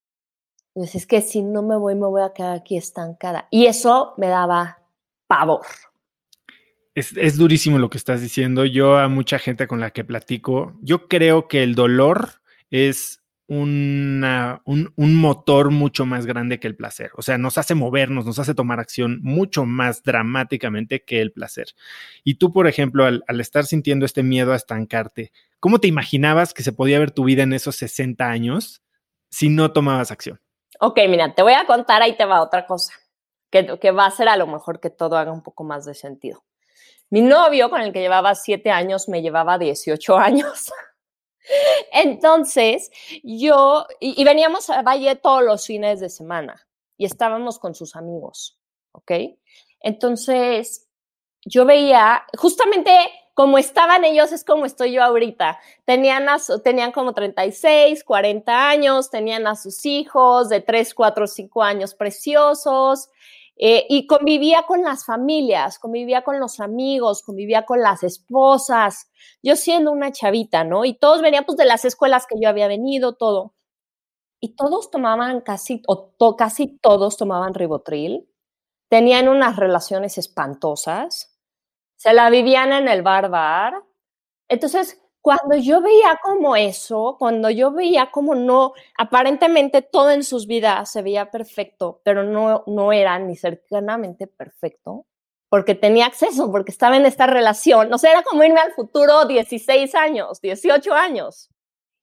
es 0.75 1.07
que 1.07 1.23
si 1.23 1.43
no 1.43 1.63
me 1.63 1.77
voy, 1.77 1.95
me 1.95 2.07
voy 2.07 2.23
a 2.23 2.33
quedar 2.35 2.57
aquí 2.57 2.77
estancada. 2.77 3.49
Y 3.51 3.67
eso 3.67 4.15
me 4.19 4.29
daba 4.29 4.83
pavor. 5.27 5.67
Es, 6.95 7.17
es, 7.17 7.37
durísimo 7.37 7.79
lo 7.79 7.91
que 7.91 7.99
estás 7.99 8.21
diciendo. 8.21 8.65
Yo 8.65 8.99
a 8.99 9.09
mucha 9.09 9.39
gente 9.39 9.67
con 9.67 9.81
la 9.81 9.91
que 9.91 10.05
platico, 10.05 10.75
yo 10.81 11.09
creo 11.09 11.49
que 11.49 11.63
el 11.63 11.75
dolor 11.75 12.41
es 12.71 13.23
una, 13.49 14.61
un, 14.65 14.93
motor 14.97 15.71
mucho 15.71 16.05
más 16.05 16.27
grande 16.27 16.59
que 16.59 16.67
el 16.67 16.77
placer. 16.77 17.11
O 17.15 17.23
sea, 17.23 17.39
nos 17.39 17.59
hace 17.59 17.75
movernos, 17.75 18.27
nos 18.27 18.39
hace 18.39 18.55
tomar 18.55 18.81
acción 18.81 19.21
mucho 19.23 19.65
más 19.65 20.03
dramáticamente 20.03 21.05
que 21.05 21.21
el 21.21 21.33
placer. 21.33 21.69
Y 22.25 22.37
tú, 22.37 22.53
por 22.53 22.67
ejemplo, 22.67 23.05
al, 23.05 23.23
estar 23.41 23.65
sintiendo 23.65 24.05
este 24.05 24.23
miedo 24.23 24.53
a 24.53 24.57
estancarte, 24.57 25.33
¿cómo 25.61 25.79
te 25.79 25.87
imaginabas 25.89 26.55
que 26.55 26.63
se 26.63 26.73
podía 26.73 26.99
ver 26.99 27.13
tu 27.13 27.25
vida 27.25 27.45
en 27.45 27.53
esos 27.53 27.77
60 27.77 28.29
años 28.29 28.83
si 29.31 29.49
no 29.49 29.73
tomabas 29.73 30.11
acción? 30.11 30.41
Ok, 30.81 30.99
mira, 31.09 31.35
te 31.35 31.43
voy 31.43 31.55
a 31.55 31.67
contar, 31.67 32.03
ahí 32.03 32.17
te 32.17 32.25
va 32.25 32.43
otra 32.43 32.67
cosa, 32.67 32.93
que, 33.51 33.79
que 33.79 33.91
va 33.93 34.07
a 34.07 34.11
ser 34.11 34.29
a 34.29 34.37
lo 34.37 34.47
mejor 34.47 34.81
que 34.81 34.91
todo 34.91 35.17
haga 35.17 35.33
un 35.33 35.43
poco 35.43 35.63
más 35.63 35.85
de 35.85 35.95
sentido. 35.95 36.45
Mi 37.09 37.23
novio, 37.23 37.71
con 37.71 37.81
el 37.81 37.93
que 37.93 38.01
llevaba 38.01 38.35
siete 38.35 38.71
años, 38.71 39.09
me 39.09 39.23
llevaba 39.23 39.59
18 39.59 40.19
años. 40.19 40.73
Entonces, 41.93 42.91
yo, 43.23 43.87
y, 44.01 44.23
veníamos 44.25 44.71
a 44.71 44.83
Valle 44.83 45.17
todos 45.17 45.43
los 45.43 45.67
fines 45.67 46.01
de 46.01 46.09
semana 46.09 46.67
y 46.97 47.05
estábamos 47.05 47.59
con 47.59 47.75
sus 47.75 47.97
amigos, 47.97 48.59
¿ok? 48.93 49.13
Entonces, 49.81 50.89
yo 51.45 51.65
veía, 51.65 52.25
justamente 52.37 52.91
como 53.35 53.59
estaban 53.59 54.05
ellos, 54.05 54.33
es 54.33 54.45
como 54.45 54.65
estoy 54.65 54.93
yo 54.93 55.03
ahorita. 55.05 55.61
Tenían, 55.85 56.27
tenían 56.65 56.91
como 56.91 57.13
36, 57.13 58.03
40 58.03 58.69
años, 58.71 59.11
tenían 59.11 59.47
a 59.47 59.57
sus 59.57 59.85
hijos 59.85 60.49
de 60.49 60.63
3, 60.63 60.95
4, 60.95 61.27
5 61.27 61.63
años 61.63 61.95
preciosos. 61.95 63.11
Eh, 63.59 63.87
y 63.89 64.07
convivía 64.07 64.65
con 64.65 64.83
las 64.83 65.07
familias, 65.07 65.79
convivía 65.79 66.23
con 66.23 66.39
los 66.39 66.61
amigos, 66.61 67.23
convivía 67.23 67.65
con 67.65 67.81
las 67.81 68.03
esposas, 68.03 69.11
yo 69.43 69.57
siendo 69.57 69.93
una 69.93 70.13
chavita, 70.13 70.63
¿no? 70.63 70.85
Y 70.85 70.95
todos 70.99 71.23
venían 71.23 71.45
pues 71.45 71.57
de 71.57 71.65
las 71.65 71.87
escuelas 71.87 72.27
que 72.27 72.37
yo 72.39 72.51
había 72.51 72.69
venido, 72.69 73.15
todo. 73.15 73.55
Y 74.41 74.57
todos 74.57 74.91
tomaban 74.91 75.41
casi, 75.41 75.83
o 75.89 76.15
casi 76.37 76.79
todos 76.79 77.17
tomaban 77.17 77.55
ribotril, 77.55 78.29
tenían 78.91 79.29
unas 79.29 79.57
relaciones 79.57 80.19
espantosas, 80.19 81.39
se 81.97 82.13
la 82.13 82.31
vivían 82.31 82.73
en 82.73 82.89
el 82.89 83.03
bar 83.03 83.31
bar. 83.31 83.83
Entonces, 84.49 85.01
cuando 85.27 85.57
yo 85.57 85.81
veía 85.81 86.21
como 86.23 86.55
eso, 86.55 87.17
cuando 87.19 87.51
yo 87.51 87.73
veía 87.73 88.13
como 88.13 88.37
no, 88.37 88.75
aparentemente 88.97 89.83
todo 89.83 90.13
en 90.13 90.23
sus 90.23 90.47
vidas 90.47 90.93
se 90.93 91.03
veía 91.03 91.33
perfecto, 91.33 92.01
pero 92.05 92.23
no, 92.23 92.63
no 92.69 92.93
era 92.93 93.19
ni 93.19 93.35
cercanamente 93.35 94.29
perfecto, 94.29 95.05
porque 95.49 95.75
tenía 95.75 96.07
acceso, 96.07 96.53
porque 96.53 96.71
estaba 96.71 96.97
en 96.97 97.07
esta 97.07 97.27
relación. 97.27 97.93
O 97.93 97.99
sea, 97.99 98.13
era 98.13 98.23
como 98.23 98.45
irme 98.45 98.61
al 98.61 98.71
futuro 98.71 99.25
16 99.25 99.97
años, 99.97 100.41
18 100.41 100.95
años. 100.95 101.51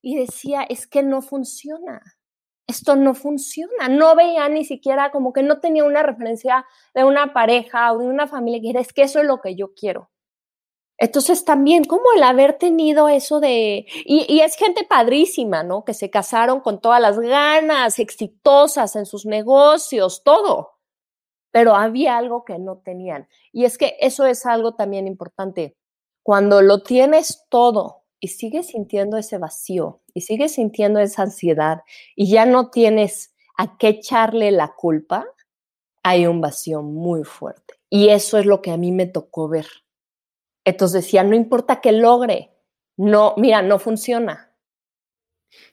Y 0.01 0.17
decía, 0.17 0.63
es 0.63 0.85
que 0.85 1.01
no 1.01 1.21
funciona. 1.21 2.01
Esto 2.67 2.97
no 2.97 3.13
funciona. 3.13 3.87
No 3.87 4.17
veía 4.17 4.49
ni 4.49 4.65
siquiera 4.65 5.11
como 5.11 5.31
que 5.31 5.43
no 5.43 5.61
tenía 5.61 5.85
una 5.85 6.03
referencia 6.03 6.65
de 6.93 7.05
una 7.05 7.31
pareja 7.31 7.93
o 7.93 7.99
de 7.99 8.05
una 8.05 8.27
familia 8.27 8.59
que 8.61 8.71
era, 8.71 8.81
es 8.81 8.91
que 8.91 9.03
eso 9.03 9.21
es 9.21 9.27
lo 9.27 9.39
que 9.39 9.55
yo 9.55 9.73
quiero. 9.73 10.09
Entonces 10.97 11.43
también 11.43 11.85
como 11.85 12.03
el 12.15 12.23
haber 12.23 12.57
tenido 12.57 13.09
eso 13.09 13.39
de, 13.39 13.87
y, 14.05 14.39
es 14.41 14.55
gente 14.55 14.85
padrísima, 14.87 15.63
¿no? 15.63 15.83
Que 15.83 15.93
se 15.93 16.09
casaron 16.09 16.61
con 16.61 16.79
todas 16.79 17.01
las 17.01 17.19
ganas, 17.19 17.99
exitosas 17.99 18.95
en 18.95 19.05
sus 19.05 19.25
negocios, 19.25 20.23
todo, 20.23 20.73
pero 21.51 21.75
había 21.75 22.17
algo 22.17 22.45
que 22.45 22.59
no 22.59 22.77
tenían. 22.77 23.27
Y 23.51 23.65
es 23.65 23.77
que 23.77 23.97
eso 23.99 24.25
es 24.25 24.45
algo 24.45 24.75
también 24.75 25.07
importante. 25.07 25.75
Cuando 26.21 26.61
lo 26.61 26.83
tienes 26.83 27.45
todo 27.49 28.03
y 28.19 28.29
sigues 28.29 28.67
sintiendo 28.67 29.17
ese 29.17 29.37
vacío 29.37 30.01
y 30.13 30.21
sigues 30.21 30.53
sintiendo 30.53 30.99
esa 30.99 31.23
ansiedad 31.23 31.81
y 32.15 32.29
ya 32.29 32.45
no 32.45 32.69
tienes 32.69 33.33
a 33.57 33.77
qué 33.77 33.89
echarle 33.89 34.51
la 34.51 34.73
culpa, 34.73 35.25
hay 36.03 36.27
un 36.27 36.39
vacío 36.39 36.81
muy 36.81 37.23
fuerte. 37.23 37.75
Y 37.89 38.09
eso 38.09 38.37
es 38.37 38.45
lo 38.45 38.61
que 38.61 38.71
a 38.71 38.77
mí 38.77 38.91
me 38.91 39.05
tocó 39.05 39.49
ver 39.49 39.67
entonces 40.65 41.03
decía, 41.03 41.23
no 41.23 41.35
importa 41.35 41.81
que 41.81 41.91
logre, 41.91 42.51
no, 42.97 43.33
mira, 43.37 43.61
no 43.61 43.79
funciona. 43.79 44.51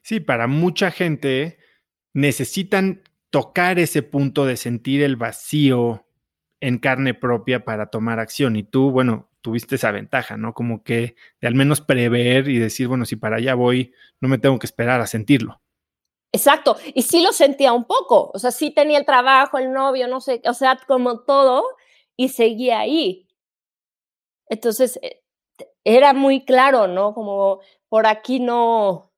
Sí, 0.03 0.21
para 0.21 0.47
mucha 0.47 0.91
gente 0.91 1.59
necesitan 2.13 3.03
tocar 3.31 3.79
ese 3.79 4.03
punto 4.03 4.45
de 4.45 4.57
sentir 4.57 5.03
el 5.03 5.17
vacío 5.17 6.07
en 6.61 6.79
carne 6.79 7.15
propia 7.15 7.65
para 7.65 7.87
tomar 7.87 8.19
acción. 8.19 8.57
Y 8.57 8.63
tú, 8.63 8.91
bueno, 8.91 9.31
tuviste 9.41 9.77
esa 9.77 9.91
ventaja, 9.91 10.37
¿no? 10.37 10.53
Como 10.53 10.83
que 10.83 11.17
de 11.41 11.49
al 11.49 11.55
menos 11.55 11.81
prever 11.81 12.49
y 12.49 12.59
decir, 12.59 12.89
bueno, 12.89 13.07
si 13.07 13.17
para 13.17 13.37
allá 13.37 13.55
voy, 13.55 13.93
no 14.21 14.29
me 14.29 14.39
tengo 14.39 14.59
que 14.59 14.67
esperar 14.67 15.01
a 15.01 15.07
sentirlo. 15.07 15.61
Exacto, 16.33 16.77
y 16.95 17.03
sí 17.03 17.23
lo 17.23 17.33
sentía 17.33 17.73
un 17.73 17.87
poco, 17.87 18.31
o 18.33 18.39
sea, 18.39 18.53
sí 18.53 18.71
tenía 18.71 18.99
el 18.99 19.05
trabajo, 19.05 19.59
el 19.59 19.73
novio, 19.73 20.07
no 20.07 20.21
sé, 20.21 20.41
o 20.45 20.55
sea, 20.55 20.79
como 20.87 21.21
todo, 21.21 21.65
y 22.17 22.29
seguía 22.29 22.79
ahí. 22.79 23.27
Entonces, 24.51 24.99
eh, 25.03 25.23
era 25.85 26.13
muy 26.13 26.45
claro, 26.45 26.87
¿no? 26.89 27.15
Como 27.15 27.61
por 27.89 28.07
aquí 28.07 28.41
no, 28.41 29.11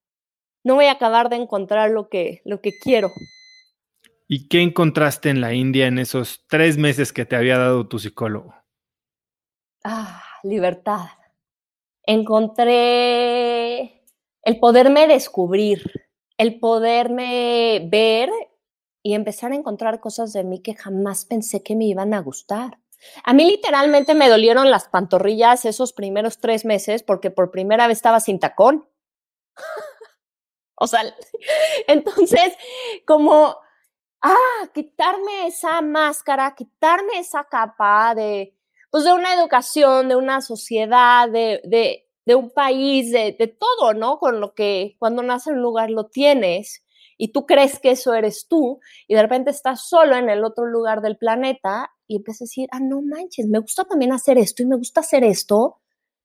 no 0.63 0.75
voy 0.75 0.85
a 0.85 0.93
acabar 0.93 1.29
de 1.29 1.35
encontrar 1.35 1.89
lo 1.89 2.07
que, 2.07 2.41
lo 2.45 2.61
que 2.61 2.71
quiero. 2.81 3.11
¿Y 4.27 4.47
qué 4.47 4.61
encontraste 4.61 5.29
en 5.29 5.41
la 5.41 5.53
India 5.53 5.87
en 5.87 5.99
esos 5.99 6.45
tres 6.47 6.77
meses 6.77 7.11
que 7.11 7.25
te 7.25 7.35
había 7.35 7.57
dado 7.57 7.87
tu 7.87 7.99
psicólogo? 7.99 8.55
Ah, 9.83 10.23
libertad. 10.43 11.07
Encontré 12.05 14.03
el 14.43 14.59
poderme 14.59 15.07
descubrir, 15.07 15.91
el 16.37 16.59
poderme 16.59 17.87
ver 17.91 18.29
y 19.01 19.13
empezar 19.13 19.51
a 19.51 19.55
encontrar 19.55 19.99
cosas 19.99 20.31
de 20.31 20.43
mí 20.43 20.61
que 20.61 20.75
jamás 20.75 21.25
pensé 21.25 21.63
que 21.63 21.75
me 21.75 21.85
iban 21.85 22.13
a 22.13 22.21
gustar. 22.21 22.79
A 23.23 23.33
mí 23.33 23.45
literalmente 23.45 24.13
me 24.13 24.29
dolieron 24.29 24.69
las 24.69 24.87
pantorrillas 24.87 25.65
esos 25.65 25.93
primeros 25.93 26.39
tres 26.39 26.65
meses 26.65 27.03
porque 27.03 27.31
por 27.31 27.51
primera 27.51 27.87
vez 27.87 27.97
estaba 27.97 28.19
sin 28.19 28.39
tacón. 28.39 28.87
o 30.75 30.87
sea, 30.87 31.01
entonces, 31.87 32.53
como, 33.05 33.57
ah, 34.21 34.69
quitarme 34.73 35.47
esa 35.47 35.81
máscara, 35.81 36.55
quitarme 36.55 37.19
esa 37.19 37.45
capa 37.45 38.15
de, 38.15 38.55
pues 38.89 39.03
de 39.03 39.13
una 39.13 39.33
educación, 39.33 40.09
de 40.09 40.15
una 40.15 40.41
sociedad, 40.41 41.29
de, 41.29 41.61
de, 41.65 42.07
de 42.25 42.35
un 42.35 42.49
país, 42.49 43.11
de, 43.11 43.35
de 43.37 43.47
todo, 43.47 43.93
¿no? 43.93 44.19
Con 44.19 44.39
lo 44.39 44.53
que 44.53 44.95
cuando 44.99 45.23
nace 45.23 45.49
en 45.49 45.57
un 45.57 45.63
lugar 45.63 45.89
lo 45.89 46.07
tienes 46.07 46.83
y 47.17 47.31
tú 47.31 47.45
crees 47.45 47.79
que 47.79 47.91
eso 47.91 48.13
eres 48.13 48.47
tú 48.47 48.79
y 49.07 49.15
de 49.15 49.21
repente 49.21 49.51
estás 49.51 49.87
solo 49.87 50.15
en 50.15 50.29
el 50.29 50.43
otro 50.43 50.65
lugar 50.65 51.01
del 51.01 51.17
planeta 51.17 51.92
y 52.07 52.17
empiezas 52.17 52.41
a 52.41 52.45
decir, 52.45 52.69
ah, 52.71 52.79
no 52.79 53.01
manches, 53.01 53.47
me 53.47 53.59
gusta 53.59 53.85
también 53.85 54.11
hacer 54.11 54.37
esto 54.37 54.63
y 54.63 54.65
me 54.65 54.75
gusta 54.75 55.01
hacer 55.01 55.23
esto. 55.23 55.79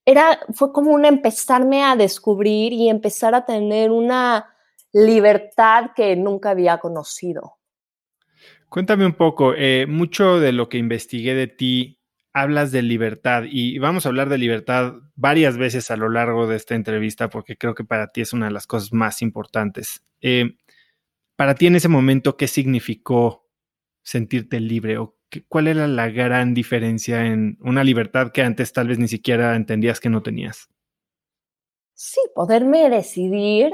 Era, 0.04 0.40
fue 0.54 0.72
como 0.72 0.92
un 0.92 1.04
empezarme 1.04 1.84
a 1.84 1.96
descubrir 1.96 2.72
y 2.72 2.88
empezar 2.88 3.34
a 3.34 3.44
tener 3.44 3.90
una 3.90 4.54
libertad 4.92 5.90
que 5.94 6.16
nunca 6.16 6.50
había 6.50 6.78
conocido. 6.78 7.58
Cuéntame 8.68 9.06
un 9.06 9.14
poco, 9.14 9.54
eh, 9.54 9.86
mucho 9.86 10.40
de 10.40 10.52
lo 10.52 10.68
que 10.68 10.78
investigué 10.78 11.34
de 11.34 11.46
ti 11.46 11.98
hablas 12.32 12.72
de 12.72 12.82
libertad 12.82 13.44
y 13.48 13.78
vamos 13.78 14.04
a 14.04 14.10
hablar 14.10 14.28
de 14.28 14.38
libertad 14.38 14.94
varias 15.16 15.56
veces 15.56 15.90
a 15.90 15.96
lo 15.96 16.08
largo 16.08 16.46
de 16.46 16.56
esta 16.56 16.74
entrevista 16.74 17.28
porque 17.28 17.56
creo 17.56 17.74
que 17.74 17.84
para 17.84 18.08
ti 18.08 18.20
es 18.20 18.32
una 18.32 18.46
de 18.46 18.52
las 18.52 18.66
cosas 18.66 18.92
más 18.92 19.22
importantes. 19.22 20.04
Eh, 20.20 20.56
para 21.36 21.54
ti 21.54 21.66
en 21.66 21.76
ese 21.76 21.88
momento, 21.88 22.36
¿qué 22.36 22.48
significó 22.48 23.48
sentirte 24.02 24.60
libre 24.60 24.98
cuál 25.48 25.68
era 25.68 25.86
la 25.86 26.08
gran 26.08 26.54
diferencia 26.54 27.26
en 27.26 27.58
una 27.60 27.84
libertad 27.84 28.32
que 28.32 28.42
antes 28.42 28.72
tal 28.72 28.88
vez 28.88 28.98
ni 28.98 29.08
siquiera 29.08 29.56
entendías 29.56 30.00
que 30.00 30.08
no 30.08 30.22
tenías? 30.22 30.68
Sí, 31.94 32.20
poderme 32.34 32.88
decidir 32.90 33.72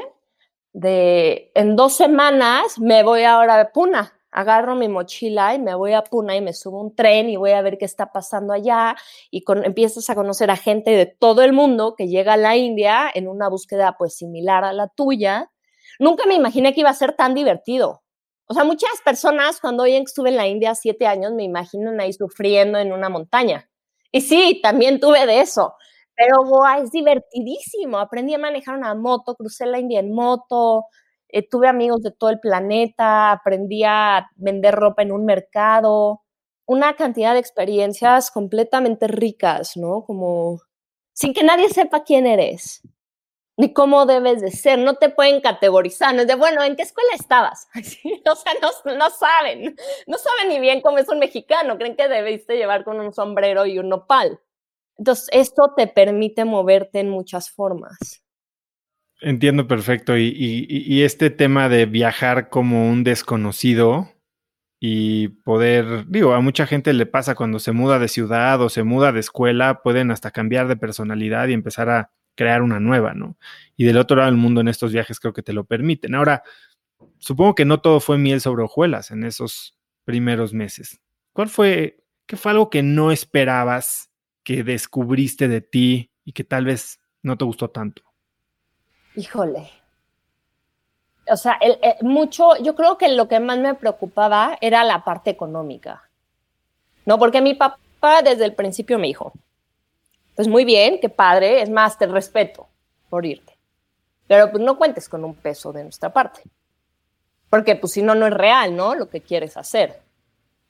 de 0.73 1.53
en 1.55 1.77
dos 1.77 1.97
semanas 1.97 2.79
me 2.79 3.03
voy 3.03 3.23
ahora 3.23 3.61
a 3.61 3.73
Puna, 3.73 4.12
agarro 4.31 4.75
mi 4.75 4.88
mochila 4.88 5.55
y 5.55 5.59
me 5.59 5.75
voy 5.75 5.93
a 5.93 6.03
Puna 6.03 6.35
y 6.37 6.40
me 6.40 6.53
subo 6.53 6.81
un 6.81 6.95
tren 6.95 7.29
y 7.29 7.37
voy 7.37 7.53
a 7.53 7.62
ver 7.62 7.79
qué 7.79 7.85
está 7.85 8.12
pasando 8.12 8.53
allá 8.53 8.97
y 9.31 9.45
empiezas 9.64 10.11
a 10.11 10.14
conocer 10.14 10.51
a 10.51 10.57
gente 10.57 10.90
de 10.90 11.07
todo 11.07 11.43
el 11.43 11.53
mundo 11.53 11.95
que 11.97 12.09
llega 12.09 12.33
a 12.33 12.38
la 12.38 12.57
India 12.57 13.11
en 13.14 13.29
una 13.29 13.49
búsqueda 13.49 13.97
pues 13.99 14.17
similar 14.17 14.64
a 14.64 14.73
la 14.73 14.88
tuya 14.88 15.51
Nunca 15.99 16.27
me 16.27 16.35
imaginé 16.35 16.75
que 16.75 16.81
iba 16.81 16.90
a 16.90 16.95
ser 16.95 17.14
tan 17.14 17.35
divertido. 17.35 18.03
O 18.46 18.54
sea, 18.54 18.64
muchas 18.64 19.00
personas 19.04 19.61
cuando 19.61 19.85
hoy 19.85 19.96
estuve 19.96 20.28
en 20.30 20.37
la 20.37 20.46
India 20.46 20.74
siete 20.74 21.07
años 21.07 21.33
me 21.33 21.44
imaginan 21.44 22.00
ahí 22.00 22.12
sufriendo 22.12 22.78
en 22.78 22.92
una 22.92 23.09
montaña. 23.09 23.68
Y 24.12 24.20
sí, 24.20 24.61
también 24.62 25.00
tuve 25.00 25.26
de 25.26 25.40
eso. 25.40 25.74
Pero 26.14 26.37
es 26.83 26.90
divertidísimo. 26.90 27.98
Aprendí 27.98 28.35
a 28.35 28.38
manejar 28.38 28.76
una 28.76 28.94
moto, 28.94 29.35
crucé 29.35 29.66
la 29.66 29.78
India 29.78 30.00
en 30.00 30.12
moto, 30.12 30.87
eh, 31.28 31.48
tuve 31.48 31.68
amigos 31.68 32.02
de 32.02 32.12
todo 32.12 32.30
el 32.30 32.38
planeta, 32.38 33.33
aprendí 33.33 33.83
a 33.85 34.30
vender 34.37 34.74
ropa 34.74 35.02
en 35.02 35.12
un 35.12 35.24
mercado, 35.24 36.22
una 36.66 36.94
cantidad 36.94 37.33
de 37.35 37.40
experiencias 37.40 38.30
completamente 38.30 39.09
ricas, 39.09 39.76
¿no? 39.76 40.04
Como 40.04 40.61
sin 41.12 41.35
que 41.35 41.42
nadie 41.44 41.68
sepa 41.70 42.04
quién 42.04 42.26
eres. 42.26 42.83
Ni 43.57 43.73
cómo 43.73 44.07
debes 44.07 44.40
de 44.40 44.51
ser, 44.51 44.79
no 44.79 44.95
te 44.95 45.11
pueden 45.11 45.40
categorizar, 45.40 46.14
no 46.14 46.23
es 46.23 46.27
de, 46.27 46.35
bueno, 46.35 46.62
¿en 46.62 46.77
qué 46.77 46.83
escuela 46.83 47.11
estabas? 47.14 47.69
o 47.75 48.37
sea, 48.37 48.53
no, 48.61 48.97
no, 48.97 49.11
saben, 49.11 49.77
no 50.07 50.19
saben 50.19 50.49
ni 50.49 50.59
bien 50.59 50.81
cómo 50.81 50.99
es 50.99 51.09
un 51.09 51.19
mexicano, 51.19 51.79
creen 51.79 51.97
que 51.97 52.09
debiste 52.09 52.57
llevar 52.57 52.85
con 52.85 53.01
un 53.01 53.12
sombrero 53.12 53.67
y 53.67 53.79
un 53.79 53.88
nopal. 53.88 54.40
Entonces, 54.97 55.29
esto 55.33 55.73
te 55.77 55.87
permite 55.87 56.45
moverte 56.45 57.01
en 57.01 57.11
muchas 57.11 57.51
formas. 57.51 58.23
Entiendo 59.21 59.67
perfecto, 59.67 60.17
y, 60.19 60.33
y 60.37 61.03
este 61.03 61.31
tema 61.31 61.69
de 61.69 61.87
viajar 61.87 62.49
como 62.49 62.88
un 62.88 63.05
desconocido 63.05 64.09
y 64.81 65.29
poder, 65.29 66.05
digo, 66.09 66.35
a 66.35 66.40
mucha 66.40 66.67
gente 66.67 66.93
le 66.93 67.07
pasa 67.07 67.35
cuando 67.35 67.59
se 67.59 67.73
muda 67.73 67.99
de 67.99 68.09
ciudad 68.09 68.61
o 68.61 68.69
se 68.69 68.83
muda 68.83 69.12
de 69.12 69.21
escuela, 69.21 69.81
pueden 69.83 70.11
hasta 70.11 70.31
cambiar 70.31 70.69
de 70.69 70.77
personalidad 70.77 71.49
y 71.49 71.55
empezar 71.55 71.88
a 71.88 72.11
crear 72.35 72.62
una 72.62 72.81
nueva, 72.81 73.14
¿no? 73.14 73.37
Y 73.77 73.85
del 73.85 73.99
otro 73.99 74.16
lado 74.16 74.31
del 74.31 74.38
mundo 74.38 74.61
en 74.61 74.68
estos 74.68 74.92
viajes 74.92 75.20
creo 75.20 75.33
que 75.33 75.42
te 75.42 75.53
lo 75.53 75.64
permiten. 75.64 76.14
Ahora, 76.14 76.42
supongo 77.18 77.55
que 77.55 77.64
no 77.64 77.81
todo 77.81 78.01
fue 78.01 78.18
miel 78.18 78.40
sobre 78.40 78.64
hojuelas 78.64 79.11
en 79.11 79.25
esos 79.25 79.79
primeros 80.05 80.53
meses. 80.53 81.01
¿Cuál 81.33 81.49
fue, 81.49 82.05
qué 82.27 82.37
fue 82.37 82.53
algo 82.53 82.70
que 82.70 82.83
no 82.83 83.11
esperabas, 83.11 84.11
que 84.42 84.62
descubriste 84.62 85.49
de 85.49 85.61
ti 85.61 86.11
y 86.25 86.33
que 86.33 86.44
tal 86.44 86.66
vez 86.66 87.01
no 87.23 87.37
te 87.37 87.44
gustó 87.44 87.70
tanto? 87.70 88.03
Híjole. 89.16 89.70
O 91.31 91.37
sea, 91.37 91.59
el, 91.61 91.79
mucho, 92.03 92.57
yo 92.62 92.75
creo 92.75 92.99
que 92.99 93.09
lo 93.09 93.29
que 93.29 93.40
más 93.40 93.59
me 93.59 93.75
preocupaba 93.75 94.59
era 94.61 94.85
la 94.85 95.05
parte 95.05 95.31
económica. 95.31 96.11
No, 97.07 97.18
porque 97.18 97.40
mi 97.40 97.55
papá 97.55 98.23
desde 98.23 98.44
el 98.44 98.55
principio 98.55 98.99
me 98.99 99.07
dijo, 99.07 99.33
pues 100.35 100.49
muy 100.49 100.64
bien, 100.64 100.99
qué 101.01 101.09
padre, 101.09 101.62
es 101.62 101.70
más, 101.70 101.99
te 101.99 102.07
respeto 102.07 102.68
por 103.09 103.25
irte. 103.25 103.57
Pero 104.27 104.51
pues 104.51 104.62
no 104.62 104.79
cuentes 104.79 105.09
con 105.09 105.25
un 105.25 105.35
peso 105.35 105.73
de 105.73 105.83
nuestra 105.83 106.12
parte. 106.12 106.42
Porque 107.51 107.77
pues 107.77 107.92
si 107.92 108.03
no, 108.03 108.14
no 108.14 108.27
es 108.27 108.33
real, 108.33 108.75
¿no? 108.75 108.94
Lo 108.94 109.09
que 109.09 109.20
quieres 109.20 109.57
hacer. 109.57 110.03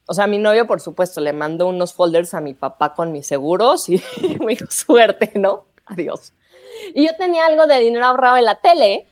O 0.07 0.13
sea, 0.13 0.27
mi 0.27 0.39
novio, 0.39 0.67
por 0.67 0.81
supuesto, 0.81 1.21
le 1.21 1.33
mandó 1.33 1.67
unos 1.67 1.95
folders 1.95 2.35
a 2.35 2.41
mi 2.41 2.53
papá 2.53 2.95
con 2.95 3.11
mis 3.11 3.27
seguros 3.27 3.89
y 3.89 4.03
me 4.41 4.53
dijo, 4.55 4.67
suerte, 4.71 5.33
¿no? 5.35 5.65
Adiós. 5.87 6.33
Y 6.95 7.07
yo 7.07 7.17
tenía 7.17 7.47
algo 7.47 7.67
de 7.67 7.79
dinero 7.79 8.05
ahorrado 8.05 8.37
en 8.37 8.45
la 8.45 8.57
tele 8.57 9.07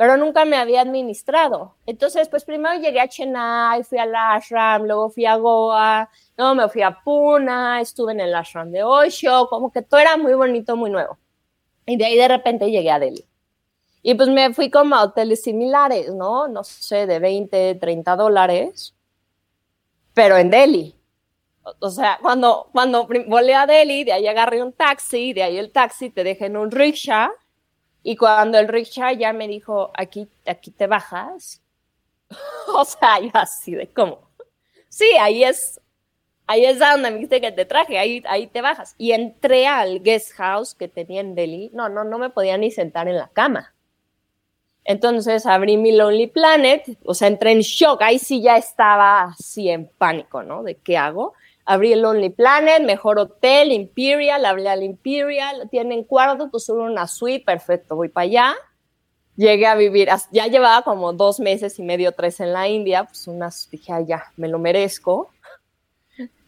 pero 0.00 0.16
nunca 0.16 0.46
me 0.46 0.56
había 0.56 0.80
administrado. 0.80 1.74
Entonces, 1.84 2.26
pues 2.30 2.42
primero 2.46 2.80
llegué 2.80 3.00
a 3.00 3.06
Chennai, 3.06 3.84
fui 3.84 3.98
al 3.98 4.16
ashram, 4.16 4.84
luego 4.84 5.10
fui 5.10 5.26
a 5.26 5.36
Goa, 5.36 6.08
luego 6.38 6.54
me 6.54 6.66
fui 6.70 6.80
a 6.80 7.02
Pune, 7.04 7.82
estuve 7.82 8.12
en 8.12 8.20
el 8.20 8.34
ashram 8.34 8.70
de 8.70 8.82
Osho, 8.82 9.46
como 9.50 9.70
que 9.70 9.82
todo 9.82 10.00
era 10.00 10.16
muy 10.16 10.32
bonito, 10.32 10.74
muy 10.74 10.88
nuevo. 10.88 11.18
Y 11.84 11.98
de 11.98 12.06
ahí 12.06 12.16
de 12.16 12.28
repente 12.28 12.70
llegué 12.70 12.90
a 12.90 12.98
Delhi. 12.98 13.26
Y 14.00 14.14
pues 14.14 14.30
me 14.30 14.54
fui 14.54 14.70
como 14.70 14.96
a 14.96 15.02
hoteles 15.02 15.42
similares, 15.42 16.14
¿no? 16.14 16.48
No 16.48 16.64
sé, 16.64 17.06
de 17.06 17.18
20, 17.18 17.74
30 17.74 18.16
dólares, 18.16 18.94
pero 20.14 20.38
en 20.38 20.48
Delhi. 20.48 20.96
O 21.78 21.90
sea, 21.90 22.18
cuando, 22.22 22.70
cuando 22.72 23.06
volé 23.26 23.54
a 23.54 23.66
Delhi, 23.66 24.04
de 24.04 24.12
ahí 24.12 24.26
agarré 24.26 24.62
un 24.62 24.72
taxi, 24.72 25.34
de 25.34 25.42
ahí 25.42 25.58
el 25.58 25.72
taxi 25.72 26.08
te 26.08 26.24
deja 26.24 26.46
en 26.46 26.56
un 26.56 26.70
rickshaw, 26.70 27.32
y 28.02 28.16
cuando 28.16 28.58
el 28.58 28.68
rickshaw 28.68 29.14
ya 29.14 29.32
me 29.32 29.48
dijo, 29.48 29.90
aquí, 29.94 30.28
aquí 30.46 30.70
te 30.70 30.86
bajas, 30.86 31.62
o 32.74 32.84
sea, 32.84 33.20
yo 33.20 33.30
así 33.34 33.74
de 33.74 33.88
cómo. 33.92 34.30
Sí, 34.88 35.06
ahí 35.20 35.44
es, 35.44 35.80
ahí 36.46 36.64
es 36.64 36.78
donde 36.78 37.10
me 37.10 37.16
dijiste 37.16 37.40
que 37.40 37.52
te 37.52 37.64
traje, 37.64 37.98
ahí, 37.98 38.22
ahí 38.28 38.46
te 38.46 38.62
bajas. 38.62 38.94
Y 38.98 39.12
entré 39.12 39.66
al 39.66 40.00
guest 40.00 40.32
house 40.32 40.74
que 40.74 40.88
tenía 40.88 41.20
en 41.20 41.34
Delhi. 41.34 41.70
No, 41.72 41.88
no, 41.88 42.04
no 42.04 42.18
me 42.18 42.30
podía 42.30 42.58
ni 42.58 42.70
sentar 42.70 43.06
en 43.08 43.16
la 43.16 43.28
cama. 43.28 43.74
Entonces 44.84 45.46
abrí 45.46 45.76
mi 45.76 45.92
Lonely 45.92 46.26
Planet, 46.28 46.98
o 47.04 47.14
sea, 47.14 47.28
entré 47.28 47.52
en 47.52 47.60
shock. 47.60 48.02
Ahí 48.02 48.18
sí 48.18 48.42
ya 48.42 48.56
estaba 48.56 49.22
así 49.24 49.68
en 49.68 49.86
pánico, 49.86 50.42
¿no? 50.42 50.62
¿De 50.62 50.76
qué 50.76 50.96
hago? 50.96 51.34
Abrí 51.70 51.92
el 51.92 52.04
Only 52.04 52.30
Planet, 52.30 52.82
mejor 52.82 53.20
hotel, 53.20 53.70
Imperial, 53.70 54.44
hablé 54.44 54.68
al 54.68 54.82
Imperial, 54.82 55.68
tienen 55.70 56.02
cuarto, 56.02 56.50
pues 56.50 56.64
solo 56.64 56.82
una 56.82 57.06
suite, 57.06 57.44
perfecto, 57.44 57.94
voy 57.94 58.08
para 58.08 58.24
allá. 58.24 58.54
Llegué 59.36 59.66
a 59.66 59.76
vivir, 59.76 60.08
ya 60.32 60.48
llevaba 60.48 60.82
como 60.82 61.12
dos 61.12 61.38
meses 61.38 61.78
y 61.78 61.84
medio, 61.84 62.10
tres 62.10 62.40
en 62.40 62.52
la 62.52 62.66
India, 62.66 63.04
pues 63.04 63.28
unas, 63.28 63.70
dije, 63.70 63.92
ya, 64.04 64.32
me 64.36 64.48
lo 64.48 64.58
merezco. 64.58 65.30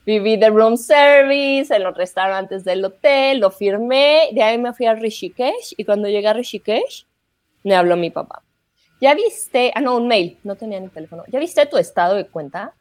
Viví 0.04 0.36
de 0.36 0.50
room 0.50 0.76
service 0.76 1.72
en 1.72 1.84
los 1.84 1.96
restaurantes 1.96 2.64
del 2.64 2.84
hotel, 2.84 3.38
lo 3.38 3.52
firmé, 3.52 4.30
de 4.32 4.42
ahí 4.42 4.58
me 4.58 4.74
fui 4.74 4.86
a 4.86 4.94
Rishikesh 4.94 5.74
y 5.76 5.84
cuando 5.84 6.08
llegué 6.08 6.26
a 6.26 6.32
Rishikesh 6.32 7.06
me 7.62 7.76
habló 7.76 7.96
mi 7.96 8.10
papá. 8.10 8.42
¿Ya 9.00 9.14
viste? 9.14 9.70
Ah, 9.76 9.80
no, 9.80 9.96
un 9.96 10.08
mail, 10.08 10.36
no 10.42 10.56
tenía 10.56 10.80
ni 10.80 10.88
teléfono. 10.88 11.22
¿Ya 11.28 11.38
viste 11.38 11.64
tu 11.66 11.78
estado 11.78 12.16
de 12.16 12.26
cuenta? 12.26 12.74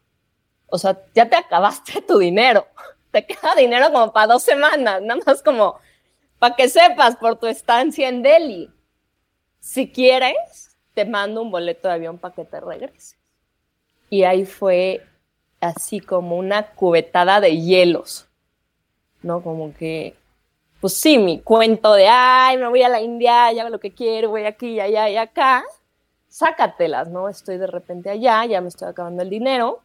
O 0.71 0.77
sea, 0.77 0.99
ya 1.13 1.29
te 1.29 1.35
acabaste 1.35 2.01
tu 2.01 2.17
dinero. 2.17 2.65
Te 3.11 3.25
queda 3.25 3.53
dinero 3.55 3.91
como 3.91 4.11
para 4.11 4.33
dos 4.33 4.41
semanas, 4.41 5.01
nada 5.01 5.19
más 5.25 5.43
como 5.43 5.75
para 6.39 6.55
que 6.55 6.69
sepas 6.69 7.17
por 7.17 7.37
tu 7.37 7.45
estancia 7.45 8.07
en 8.09 8.23
Delhi. 8.23 8.71
Si 9.59 9.91
quieres, 9.91 10.75
te 10.93 11.05
mando 11.05 11.41
un 11.41 11.51
boleto 11.51 11.87
de 11.87 11.93
avión 11.95 12.17
para 12.17 12.33
que 12.33 12.45
te 12.45 12.59
regreses. 12.59 13.17
Y 14.09 14.23
ahí 14.23 14.45
fue 14.45 15.05
así 15.59 15.99
como 15.99 16.37
una 16.37 16.71
cubetada 16.71 17.39
de 17.39 17.57
hielos, 17.57 18.27
¿no? 19.21 19.43
Como 19.43 19.73
que, 19.73 20.15
pues 20.79 20.97
sí, 20.97 21.19
mi 21.19 21.41
cuento 21.41 21.93
de, 21.93 22.07
ay, 22.09 22.57
me 22.57 22.67
voy 22.67 22.81
a 22.81 22.89
la 22.89 23.01
India, 23.01 23.51
ya 23.51 23.69
lo 23.69 23.79
que 23.79 23.93
quiero, 23.93 24.29
voy 24.29 24.45
aquí, 24.45 24.79
allá 24.79 25.09
y 25.09 25.17
acá, 25.17 25.63
sácatelas, 26.27 27.09
¿no? 27.09 27.29
Estoy 27.29 27.57
de 27.57 27.67
repente 27.67 28.09
allá, 28.09 28.45
ya 28.45 28.61
me 28.61 28.69
estoy 28.69 28.87
acabando 28.87 29.21
el 29.21 29.29
dinero, 29.29 29.81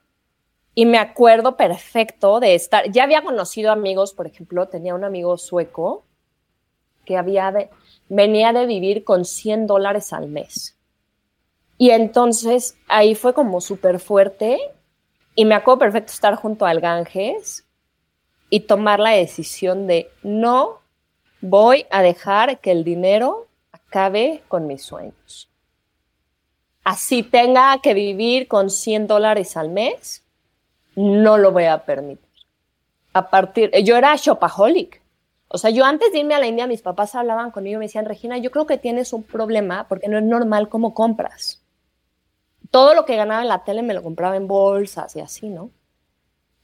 y 0.78 0.84
me 0.84 0.98
acuerdo 0.98 1.56
perfecto 1.56 2.38
de 2.38 2.54
estar, 2.54 2.92
ya 2.92 3.04
había 3.04 3.22
conocido 3.22 3.72
amigos, 3.72 4.12
por 4.12 4.26
ejemplo, 4.26 4.68
tenía 4.68 4.94
un 4.94 5.04
amigo 5.04 5.38
sueco 5.38 6.04
que 7.06 7.16
había 7.16 7.70
venía 8.10 8.52
de 8.52 8.66
vivir 8.66 9.02
con 9.02 9.24
100 9.24 9.66
dólares 9.66 10.12
al 10.12 10.28
mes. 10.28 10.76
Y 11.78 11.90
entonces 11.90 12.76
ahí 12.88 13.14
fue 13.14 13.32
como 13.32 13.62
súper 13.62 14.00
fuerte 14.00 14.58
y 15.34 15.46
me 15.46 15.54
acuerdo 15.54 15.78
perfecto 15.78 16.12
estar 16.12 16.34
junto 16.34 16.66
al 16.66 16.80
Ganges 16.80 17.64
y 18.50 18.60
tomar 18.60 19.00
la 19.00 19.12
decisión 19.12 19.86
de 19.86 20.10
no 20.22 20.80
voy 21.40 21.86
a 21.90 22.02
dejar 22.02 22.60
que 22.60 22.72
el 22.72 22.84
dinero 22.84 23.46
acabe 23.72 24.42
con 24.46 24.66
mis 24.66 24.82
sueños. 24.82 25.48
Así 26.84 27.22
tenga 27.22 27.80
que 27.80 27.94
vivir 27.94 28.46
con 28.46 28.68
100 28.68 29.06
dólares 29.06 29.56
al 29.56 29.70
mes, 29.70 30.25
no 30.96 31.38
lo 31.38 31.52
voy 31.52 31.64
a 31.64 31.84
permitir. 31.84 32.26
A 33.12 33.30
partir, 33.30 33.70
yo 33.84 33.96
era 33.96 34.16
shopaholic. 34.16 35.00
O 35.48 35.58
sea, 35.58 35.70
yo 35.70 35.84
antes 35.84 36.12
de 36.12 36.18
irme 36.18 36.34
a 36.34 36.40
la 36.40 36.48
India, 36.48 36.66
mis 36.66 36.82
papás 36.82 37.14
hablaban 37.14 37.50
conmigo 37.50 37.76
y 37.76 37.78
me 37.78 37.84
decían, 37.84 38.04
Regina, 38.04 38.36
yo 38.38 38.50
creo 38.50 38.66
que 38.66 38.78
tienes 38.78 39.12
un 39.12 39.22
problema 39.22 39.86
porque 39.88 40.08
no 40.08 40.18
es 40.18 40.24
normal 40.24 40.68
cómo 40.68 40.92
compras. 40.92 41.62
Todo 42.70 42.94
lo 42.94 43.04
que 43.04 43.16
ganaba 43.16 43.42
en 43.42 43.48
la 43.48 43.62
tele 43.62 43.82
me 43.82 43.94
lo 43.94 44.02
compraba 44.02 44.36
en 44.36 44.48
bolsas 44.48 45.14
y 45.14 45.20
así, 45.20 45.48
¿no? 45.48 45.70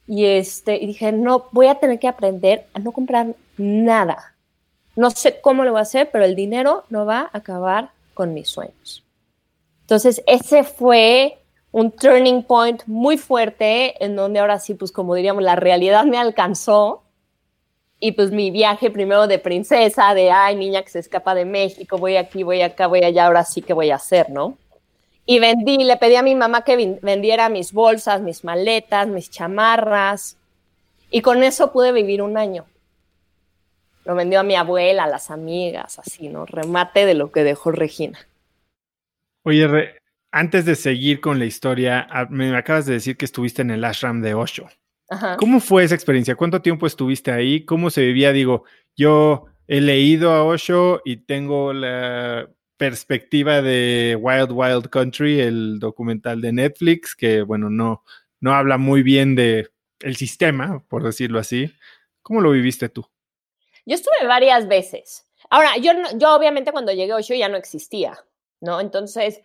Y, 0.06 0.24
este, 0.24 0.82
y 0.82 0.86
dije, 0.86 1.12
no, 1.12 1.48
voy 1.52 1.68
a 1.68 1.76
tener 1.76 2.00
que 2.00 2.08
aprender 2.08 2.66
a 2.74 2.80
no 2.80 2.90
comprar 2.90 3.36
nada. 3.56 4.34
No 4.96 5.10
sé 5.10 5.40
cómo 5.40 5.64
lo 5.64 5.70
voy 5.70 5.78
a 5.78 5.82
hacer, 5.82 6.10
pero 6.10 6.24
el 6.24 6.34
dinero 6.34 6.84
no 6.90 7.06
va 7.06 7.20
a 7.20 7.38
acabar 7.38 7.92
con 8.14 8.34
mis 8.34 8.48
sueños. 8.48 9.04
Entonces, 9.82 10.22
ese 10.26 10.64
fue 10.64 11.38
un 11.72 11.90
turning 11.90 12.42
point 12.42 12.82
muy 12.86 13.16
fuerte 13.16 14.02
en 14.04 14.14
donde 14.14 14.40
ahora 14.40 14.58
sí, 14.60 14.74
pues 14.74 14.92
como 14.92 15.14
diríamos, 15.14 15.42
la 15.42 15.56
realidad 15.56 16.04
me 16.04 16.18
alcanzó 16.18 17.02
y 17.98 18.12
pues 18.12 18.30
mi 18.30 18.50
viaje 18.50 18.90
primero 18.90 19.26
de 19.26 19.38
princesa, 19.38 20.12
de, 20.12 20.30
ay, 20.30 20.56
niña 20.56 20.82
que 20.82 20.90
se 20.90 20.98
escapa 20.98 21.34
de 21.34 21.46
México, 21.46 21.98
voy 21.98 22.16
aquí, 22.16 22.42
voy 22.42 22.60
acá, 22.60 22.86
voy 22.88 23.02
allá, 23.02 23.26
ahora 23.26 23.44
sí 23.44 23.62
que 23.62 23.72
voy 23.72 23.90
a 23.90 23.96
hacer, 23.96 24.28
¿no? 24.28 24.58
Y 25.24 25.38
vendí, 25.38 25.78
le 25.78 25.96
pedí 25.96 26.16
a 26.16 26.22
mi 26.22 26.34
mamá 26.34 26.62
que 26.62 26.98
vendiera 27.00 27.48
mis 27.48 27.72
bolsas, 27.72 28.20
mis 28.20 28.44
maletas, 28.44 29.08
mis 29.08 29.30
chamarras 29.30 30.36
y 31.10 31.22
con 31.22 31.42
eso 31.42 31.72
pude 31.72 31.92
vivir 31.92 32.22
un 32.22 32.36
año. 32.36 32.66
Lo 34.04 34.14
vendió 34.16 34.40
a 34.40 34.42
mi 34.42 34.56
abuela, 34.56 35.04
a 35.04 35.08
las 35.08 35.30
amigas, 35.30 36.00
así, 36.00 36.28
¿no? 36.28 36.44
Remate 36.44 37.06
de 37.06 37.14
lo 37.14 37.30
que 37.30 37.44
dejó 37.44 37.70
Regina. 37.70 38.18
Oye, 39.44 40.01
antes 40.32 40.64
de 40.64 40.74
seguir 40.74 41.20
con 41.20 41.38
la 41.38 41.44
historia, 41.44 42.08
me 42.30 42.56
acabas 42.56 42.86
de 42.86 42.94
decir 42.94 43.16
que 43.16 43.26
estuviste 43.26 43.62
en 43.62 43.70
el 43.70 43.84
ashram 43.84 44.22
de 44.22 44.34
Osho. 44.34 44.66
¿Cómo 45.38 45.60
fue 45.60 45.84
esa 45.84 45.94
experiencia? 45.94 46.36
¿Cuánto 46.36 46.62
tiempo 46.62 46.86
estuviste 46.86 47.30
ahí? 47.30 47.66
¿Cómo 47.66 47.90
se 47.90 48.00
vivía? 48.00 48.32
Digo, 48.32 48.64
yo 48.96 49.44
he 49.68 49.82
leído 49.82 50.32
a 50.32 50.42
Osho 50.42 51.02
y 51.04 51.18
tengo 51.18 51.74
la 51.74 52.48
perspectiva 52.78 53.60
de 53.60 54.16
Wild 54.18 54.50
Wild 54.52 54.88
Country, 54.88 55.40
el 55.40 55.78
documental 55.78 56.40
de 56.40 56.52
Netflix, 56.52 57.14
que 57.14 57.42
bueno, 57.42 57.68
no, 57.68 58.02
no 58.40 58.54
habla 58.54 58.78
muy 58.78 59.02
bien 59.02 59.34
de 59.34 59.68
el 60.00 60.16
sistema, 60.16 60.82
por 60.88 61.04
decirlo 61.04 61.38
así. 61.38 61.74
¿Cómo 62.22 62.40
lo 62.40 62.52
viviste 62.52 62.88
tú? 62.88 63.06
Yo 63.84 63.94
estuve 63.94 64.26
varias 64.26 64.66
veces. 64.66 65.26
Ahora, 65.50 65.76
yo, 65.76 65.92
yo 66.16 66.34
obviamente 66.34 66.72
cuando 66.72 66.92
llegué 66.92 67.12
a 67.12 67.16
Osho 67.16 67.34
ya 67.34 67.50
no 67.50 67.58
existía, 67.58 68.18
¿no? 68.60 68.80
Entonces, 68.80 69.42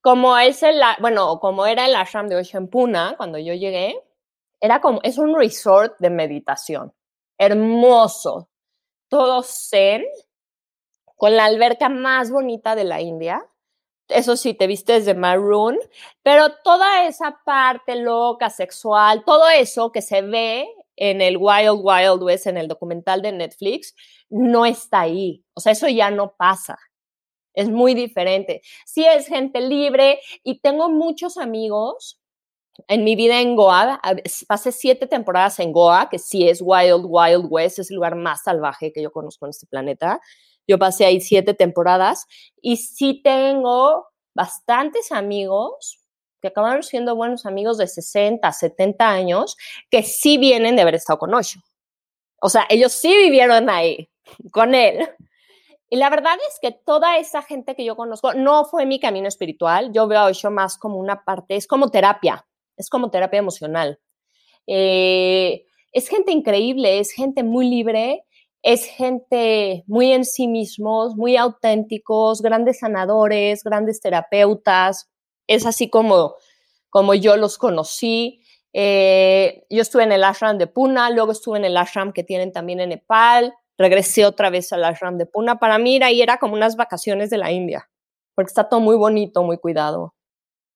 como 0.00 0.38
es 0.38 0.62
el, 0.62 0.80
bueno, 1.00 1.40
como 1.40 1.66
era 1.66 1.86
el 1.86 1.94
ashram 1.94 2.28
de 2.28 2.36
Osho 2.36 2.58
en 2.58 2.68
Puna, 2.68 3.14
cuando 3.16 3.38
yo 3.38 3.54
llegué, 3.54 4.00
era 4.60 4.80
como, 4.80 5.00
es 5.02 5.18
un 5.18 5.34
resort 5.36 5.98
de 5.98 6.10
meditación, 6.10 6.94
hermoso, 7.38 8.48
todo 9.08 9.42
zen, 9.42 10.04
con 11.16 11.36
la 11.36 11.46
alberca 11.46 11.88
más 11.88 12.30
bonita 12.30 12.74
de 12.74 12.84
la 12.84 13.00
India. 13.00 13.44
Eso 14.08 14.36
sí, 14.36 14.54
te 14.54 14.68
vistes 14.68 15.04
de 15.04 15.14
maroon, 15.14 15.78
pero 16.22 16.54
toda 16.62 17.06
esa 17.06 17.40
parte 17.44 17.96
loca, 17.96 18.50
sexual, 18.50 19.24
todo 19.24 19.48
eso 19.48 19.90
que 19.90 20.02
se 20.02 20.22
ve 20.22 20.68
en 20.94 21.20
el 21.20 21.36
Wild 21.38 21.80
Wild 21.82 22.22
West, 22.22 22.46
en 22.46 22.56
el 22.56 22.68
documental 22.68 23.20
de 23.20 23.32
Netflix, 23.32 23.94
no 24.30 24.64
está 24.64 25.00
ahí. 25.00 25.44
O 25.54 25.60
sea, 25.60 25.72
eso 25.72 25.88
ya 25.88 26.10
no 26.10 26.34
pasa. 26.36 26.78
Es 27.56 27.68
muy 27.68 27.94
diferente. 27.94 28.62
Sí 28.84 29.04
es 29.04 29.26
gente 29.26 29.60
libre 29.60 30.20
y 30.44 30.60
tengo 30.60 30.88
muchos 30.88 31.38
amigos 31.38 32.20
en 32.88 33.04
mi 33.04 33.16
vida 33.16 33.40
en 33.40 33.56
Goa, 33.56 34.00
pasé 34.46 34.70
siete 34.70 35.06
temporadas 35.06 35.58
en 35.60 35.72
Goa, 35.72 36.08
que 36.10 36.18
sí 36.18 36.48
es 36.48 36.60
Wild 36.62 37.06
Wild 37.06 37.46
West, 37.48 37.78
es 37.78 37.90
el 37.90 37.96
lugar 37.96 38.16
más 38.16 38.42
salvaje 38.42 38.92
que 38.92 39.02
yo 39.02 39.10
conozco 39.10 39.46
en 39.46 39.50
este 39.50 39.66
planeta. 39.66 40.20
Yo 40.68 40.78
pasé 40.78 41.06
ahí 41.06 41.20
siete 41.20 41.54
temporadas 41.54 42.26
y 42.60 42.76
sí 42.76 43.22
tengo 43.24 44.06
bastantes 44.34 45.10
amigos 45.10 46.00
que 46.42 46.48
acabaron 46.48 46.82
siendo 46.82 47.16
buenos 47.16 47.46
amigos 47.46 47.78
de 47.78 47.86
60, 47.86 48.52
70 48.52 49.08
años, 49.08 49.56
que 49.90 50.02
sí 50.02 50.36
vienen 50.36 50.76
de 50.76 50.82
haber 50.82 50.96
estado 50.96 51.18
con 51.18 51.32
Osho. 51.32 51.60
O 52.42 52.50
sea, 52.50 52.66
ellos 52.68 52.92
sí 52.92 53.16
vivieron 53.16 53.70
ahí, 53.70 54.10
con 54.52 54.74
él. 54.74 55.08
La 55.96 56.10
verdad 56.10 56.36
es 56.48 56.58
que 56.60 56.72
toda 56.72 57.18
esa 57.18 57.42
gente 57.42 57.74
que 57.74 57.84
yo 57.84 57.96
conozco 57.96 58.34
no 58.34 58.64
fue 58.64 58.86
mi 58.86 59.00
camino 59.00 59.28
espiritual. 59.28 59.92
Yo 59.92 60.06
veo 60.06 60.24
Osho 60.24 60.50
más 60.50 60.78
como 60.78 60.98
una 60.98 61.24
parte, 61.24 61.56
es 61.56 61.66
como 61.66 61.90
terapia, 61.90 62.46
es 62.76 62.90
como 62.90 63.10
terapia 63.10 63.38
emocional. 63.38 63.98
Eh, 64.66 65.64
es 65.92 66.08
gente 66.08 66.32
increíble, 66.32 66.98
es 66.98 67.12
gente 67.12 67.42
muy 67.42 67.68
libre 67.68 68.26
es 68.66 68.84
gente 68.84 69.84
muy 69.86 70.10
en 70.10 70.24
sí 70.24 70.48
mismos, 70.48 71.14
muy 71.14 71.36
auténticos, 71.36 72.42
grandes 72.42 72.80
sanadores, 72.80 73.62
grandes 73.62 74.00
terapeutas. 74.00 75.08
Es 75.46 75.66
así 75.66 75.88
como, 75.88 76.34
como 76.90 77.14
yo 77.14 77.36
los 77.36 77.58
conocí. 77.58 78.42
Eh, 78.72 79.64
yo 79.70 79.82
estuve 79.82 80.02
en 80.02 80.10
el 80.10 80.24
ashram 80.24 80.58
de 80.58 80.66
Puna, 80.66 81.10
luego 81.10 81.30
estuve 81.30 81.58
en 81.58 81.64
el 81.64 81.76
ashram 81.76 82.12
que 82.12 82.24
tienen 82.24 82.50
también 82.50 82.80
en 82.80 82.88
Nepal, 82.88 83.54
regresé 83.78 84.24
otra 84.24 84.50
vez 84.50 84.72
al 84.72 84.84
ashram 84.84 85.18
de 85.18 85.26
Puna. 85.26 85.58
Para 85.58 85.78
mí 85.78 86.02
ahí 86.02 86.22
era 86.22 86.38
como 86.38 86.54
unas 86.54 86.76
vacaciones 86.76 87.30
de 87.30 87.38
la 87.38 87.50
India, 87.52 87.88
porque 88.34 88.48
está 88.48 88.68
todo 88.68 88.80
muy 88.80 88.96
bonito, 88.96 89.42
muy 89.42 89.58
cuidado. 89.58 90.14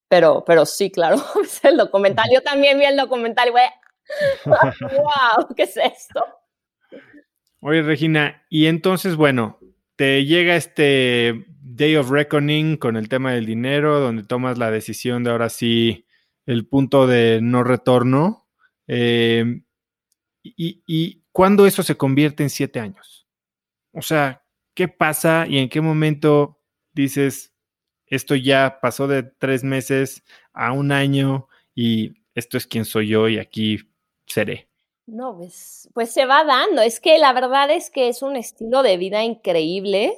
Pero, 0.08 0.44
pero 0.44 0.66
sí, 0.66 0.90
claro, 0.90 1.16
es 1.42 1.64
el 1.64 1.76
documental. 1.76 2.26
Yo 2.32 2.42
también 2.42 2.78
vi 2.78 2.84
el 2.84 2.96
documental 2.96 3.48
y 3.48 3.52
wow, 4.44 5.48
¿qué 5.56 5.62
es 5.62 5.76
esto? 5.76 6.24
Oye, 7.60 7.82
Regina, 7.82 8.44
y 8.48 8.66
entonces, 8.66 9.16
bueno, 9.16 9.58
te 9.96 10.24
llega 10.24 10.56
este 10.56 11.44
Day 11.60 11.96
of 11.96 12.10
Reckoning 12.10 12.76
con 12.76 12.96
el 12.96 13.08
tema 13.08 13.32
del 13.32 13.46
dinero, 13.46 14.00
donde 14.00 14.24
tomas 14.24 14.58
la 14.58 14.70
decisión 14.70 15.24
de 15.24 15.30
ahora 15.30 15.48
sí 15.50 16.06
el 16.46 16.66
punto 16.66 17.06
de 17.06 17.40
no 17.42 17.62
retorno. 17.62 18.48
Eh, 18.88 19.62
y, 20.42 20.82
¿Y 20.86 21.19
cuándo 21.32 21.66
eso 21.66 21.82
se 21.82 21.96
convierte 21.96 22.42
en 22.42 22.50
siete 22.50 22.80
años? 22.80 23.26
O 23.92 24.02
sea, 24.02 24.44
¿qué 24.74 24.88
pasa 24.88 25.46
y 25.48 25.58
en 25.58 25.68
qué 25.68 25.80
momento 25.80 26.60
dices, 26.92 27.52
esto 28.06 28.34
ya 28.34 28.78
pasó 28.80 29.06
de 29.06 29.22
tres 29.22 29.64
meses 29.64 30.24
a 30.52 30.72
un 30.72 30.92
año 30.92 31.48
y 31.74 32.14
esto 32.34 32.56
es 32.56 32.66
quien 32.66 32.84
soy 32.84 33.08
yo 33.08 33.28
y 33.28 33.38
aquí 33.38 33.78
seré? 34.26 34.68
No, 35.06 35.36
pues, 35.36 35.88
pues 35.92 36.12
se 36.12 36.24
va 36.24 36.44
dando. 36.44 36.82
Es 36.82 37.00
que 37.00 37.18
la 37.18 37.32
verdad 37.32 37.70
es 37.70 37.90
que 37.90 38.08
es 38.08 38.22
un 38.22 38.36
estilo 38.36 38.82
de 38.82 38.96
vida 38.96 39.24
increíble, 39.24 40.16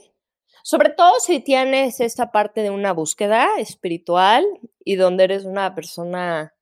sobre 0.63 0.91
todo 0.91 1.13
si 1.19 1.41
tienes 1.41 2.01
esta 2.01 2.31
parte 2.31 2.63
de 2.63 2.71
una 2.71 2.93
búsqueda 2.93 3.49
espiritual 3.59 4.45
y 4.85 4.97
donde 4.97 5.25
eres 5.25 5.45
una 5.45 5.75
persona, 5.75 6.55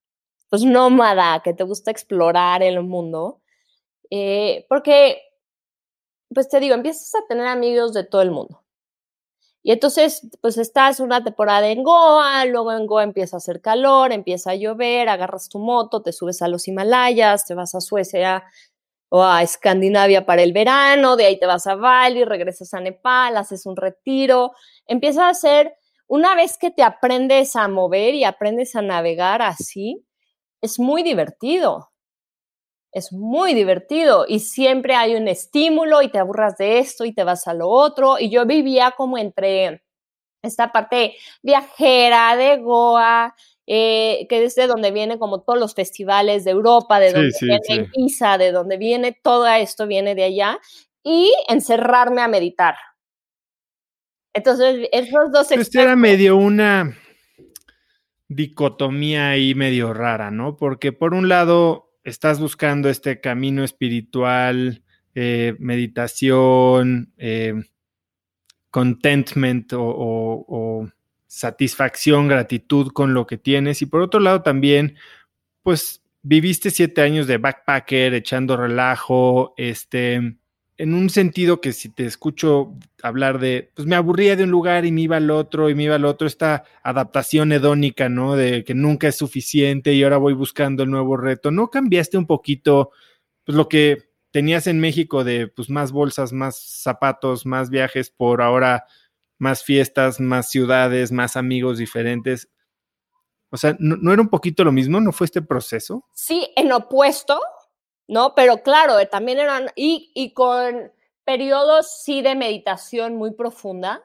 pues 0.48 0.64
nómada, 0.64 1.42
que 1.42 1.54
te 1.54 1.64
gusta 1.64 1.90
explorar 1.90 2.62
el 2.62 2.82
mundo. 2.82 3.39
Eh, 4.10 4.66
porque, 4.68 5.18
pues 6.34 6.48
te 6.48 6.60
digo, 6.60 6.74
empiezas 6.74 7.14
a 7.14 7.26
tener 7.28 7.46
amigos 7.46 7.92
de 7.94 8.04
todo 8.04 8.22
el 8.22 8.30
mundo. 8.32 8.62
Y 9.64 9.72
entonces, 9.72 10.26
pues 10.40 10.56
estás 10.56 11.00
una 11.00 11.22
temporada 11.22 11.68
en 11.68 11.82
Goa, 11.82 12.44
luego 12.46 12.72
en 12.72 12.86
Goa 12.86 13.02
empieza 13.04 13.36
a 13.36 13.38
hacer 13.38 13.60
calor, 13.60 14.10
empieza 14.12 14.52
a 14.52 14.54
llover, 14.54 15.08
agarras 15.10 15.48
tu 15.50 15.58
moto, 15.58 16.02
te 16.02 16.12
subes 16.12 16.40
a 16.40 16.48
los 16.48 16.66
Himalayas, 16.66 17.44
te 17.46 17.54
vas 17.54 17.74
a 17.74 17.80
Suecia 17.82 18.42
o 19.10 19.22
a 19.24 19.42
Escandinavia 19.42 20.26
para 20.26 20.42
el 20.42 20.52
verano, 20.52 21.16
de 21.16 21.26
ahí 21.26 21.38
te 21.38 21.46
vas 21.46 21.66
a 21.66 21.76
Bali, 21.76 22.24
regresas 22.24 22.74
a 22.74 22.80
Nepal, 22.80 23.36
haces 23.36 23.66
un 23.66 23.76
retiro, 23.76 24.52
empieza 24.86 25.26
a 25.26 25.30
hacer, 25.30 25.74
una 26.08 26.34
vez 26.36 26.58
que 26.58 26.70
te 26.70 26.82
aprendes 26.82 27.56
a 27.56 27.68
mover 27.68 28.14
y 28.14 28.24
aprendes 28.24 28.76
a 28.76 28.82
navegar 28.82 29.42
así, 29.42 30.04
es 30.62 30.78
muy 30.80 31.02
divertido 31.04 31.89
es 32.92 33.12
muy 33.12 33.54
divertido 33.54 34.24
y 34.28 34.40
siempre 34.40 34.94
hay 34.94 35.14
un 35.14 35.28
estímulo 35.28 36.02
y 36.02 36.08
te 36.08 36.18
aburras 36.18 36.56
de 36.56 36.78
esto 36.78 37.04
y 37.04 37.12
te 37.12 37.24
vas 37.24 37.46
a 37.46 37.54
lo 37.54 37.68
otro. 37.68 38.18
Y 38.18 38.30
yo 38.30 38.46
vivía 38.46 38.92
como 38.96 39.18
entre 39.18 39.82
esta 40.42 40.72
parte 40.72 41.16
viajera 41.42 42.36
de 42.36 42.56
Goa, 42.58 43.34
eh, 43.66 44.26
que 44.28 44.44
es 44.44 44.54
de 44.54 44.66
donde 44.66 44.90
viene 44.90 45.18
como 45.18 45.42
todos 45.42 45.58
los 45.58 45.74
festivales 45.74 46.44
de 46.44 46.50
Europa, 46.50 46.98
de 46.98 47.12
donde 47.12 47.32
viene 47.40 47.88
Isa, 47.94 48.38
de 48.38 48.50
donde 48.50 48.76
viene 48.76 49.12
todo 49.22 49.46
esto, 49.46 49.86
viene 49.86 50.14
de 50.14 50.24
allá, 50.24 50.58
y 51.04 51.32
encerrarme 51.48 52.22
a 52.22 52.28
meditar. 52.28 52.74
Entonces, 54.32 54.88
esos 54.92 55.30
dos... 55.32 55.50
Esto 55.52 55.80
era 55.80 55.96
medio 55.96 56.36
una 56.36 56.96
dicotomía 58.28 59.30
ahí 59.30 59.54
medio 59.54 59.92
rara, 59.92 60.30
¿no? 60.30 60.56
Porque 60.56 60.92
por 60.92 61.14
un 61.14 61.28
lado 61.28 61.89
estás 62.04 62.40
buscando 62.40 62.88
este 62.88 63.20
camino 63.20 63.64
espiritual, 63.64 64.82
eh, 65.14 65.56
meditación, 65.58 67.12
eh, 67.16 67.54
contentment 68.70 69.72
o, 69.76 70.88
satisfacción, 71.26 72.26
gratitud 72.26 72.88
con 72.92 73.14
lo 73.14 73.26
que 73.26 73.38
tienes. 73.38 73.82
Y 73.82 73.86
por 73.86 74.02
otro 74.02 74.18
lado 74.20 74.42
también, 74.42 74.96
pues 75.62 76.02
viviste 76.22 76.70
siete 76.70 77.02
años 77.02 77.26
de 77.26 77.38
backpacker, 77.38 78.14
echando 78.14 78.56
relajo, 78.56 79.54
este, 79.56 80.36
en 80.80 80.94
un 80.94 81.10
sentido 81.10 81.60
que 81.60 81.74
si 81.74 81.90
te 81.90 82.06
escucho 82.06 82.72
hablar 83.02 83.38
de, 83.38 83.70
pues 83.74 83.86
me 83.86 83.96
aburría 83.96 84.34
de 84.34 84.44
un 84.44 84.50
lugar 84.50 84.86
y 84.86 84.92
me 84.92 85.02
iba 85.02 85.18
al 85.18 85.30
otro 85.30 85.68
y 85.68 85.74
me 85.74 85.82
iba 85.82 85.96
al 85.96 86.06
otro, 86.06 86.26
esta 86.26 86.64
adaptación 86.82 87.52
hedónica, 87.52 88.08
¿no? 88.08 88.34
De 88.34 88.64
que 88.64 88.72
nunca 88.72 89.06
es 89.08 89.16
suficiente 89.16 89.92
y 89.92 90.02
ahora 90.02 90.16
voy 90.16 90.32
buscando 90.32 90.82
el 90.82 90.90
nuevo 90.90 91.18
reto. 91.18 91.50
¿No 91.50 91.68
cambiaste 91.68 92.16
un 92.16 92.26
poquito 92.26 92.92
pues, 93.44 93.56
lo 93.56 93.68
que 93.68 94.08
tenías 94.30 94.66
en 94.68 94.80
México 94.80 95.22
de 95.22 95.48
pues 95.48 95.68
más 95.68 95.92
bolsas, 95.92 96.32
más 96.32 96.56
zapatos, 96.58 97.44
más 97.44 97.68
viajes 97.68 98.08
por 98.08 98.40
ahora 98.40 98.86
más 99.38 99.62
fiestas, 99.62 100.18
más 100.18 100.48
ciudades, 100.48 101.12
más 101.12 101.36
amigos 101.36 101.76
diferentes? 101.76 102.48
O 103.50 103.58
sea, 103.58 103.76
¿no, 103.78 103.96
¿no 103.98 104.14
era 104.14 104.22
un 104.22 104.30
poquito 104.30 104.64
lo 104.64 104.72
mismo? 104.72 104.98
¿No 104.98 105.12
fue 105.12 105.26
este 105.26 105.42
proceso? 105.42 106.06
Sí, 106.14 106.48
en 106.56 106.72
opuesto, 106.72 107.38
¿no? 108.10 108.34
Pero 108.34 108.62
claro, 108.62 108.98
eh, 108.98 109.06
también 109.06 109.38
eran, 109.38 109.70
y, 109.76 110.10
y 110.14 110.34
con 110.34 110.92
periodos 111.24 112.02
sí 112.02 112.22
de 112.22 112.34
meditación 112.34 113.16
muy 113.16 113.30
profunda, 113.32 114.02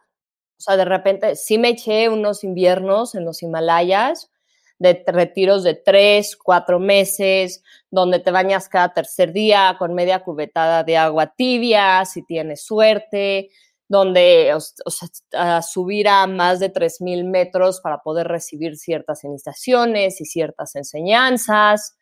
o 0.57 0.61
sea, 0.61 0.77
de 0.77 0.85
repente 0.85 1.35
sí 1.35 1.57
me 1.57 1.69
eché 1.69 2.07
unos 2.07 2.43
inviernos 2.43 3.15
en 3.15 3.25
los 3.25 3.43
Himalayas, 3.43 4.31
de 4.77 5.03
retiros 5.07 5.63
de 5.63 5.73
tres, 5.73 6.35
cuatro 6.35 6.79
meses, 6.79 7.63
donde 7.89 8.19
te 8.19 8.31
bañas 8.31 8.69
cada 8.69 8.93
tercer 8.93 9.33
día 9.33 9.75
con 9.79 9.93
media 9.93 10.23
cubetada 10.23 10.83
de 10.83 10.97
agua 10.97 11.33
tibia, 11.35 12.03
si 12.05 12.23
tienes 12.23 12.63
suerte, 12.63 13.49
donde 13.87 14.53
o, 14.53 14.59
sea, 14.59 15.61
subir 15.61 16.07
a 16.09 16.27
más 16.27 16.59
de 16.59 16.71
3.000 16.71 17.23
metros 17.23 17.79
para 17.81 17.99
poder 17.99 18.27
recibir 18.27 18.77
ciertas 18.77 19.23
iniciaciones 19.23 20.19
y 20.21 20.25
ciertas 20.25 20.75
enseñanzas. 20.75 21.95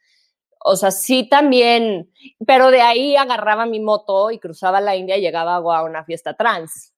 O 0.66 0.78
sea, 0.78 0.92
sí 0.92 1.28
también, 1.28 2.10
pero 2.48 2.72
de 2.72 2.82
ahí 2.82 3.18
agarraba 3.18 3.66
mi 3.66 3.82
moto 3.82 4.32
y 4.32 4.40
cruzaba 4.40 4.80
la 4.80 4.96
India 4.96 5.18
y 5.18 5.22
llegaba 5.22 5.56
a 5.56 5.84
una 5.84 6.06
fiesta 6.06 6.36
trans. 6.36 6.94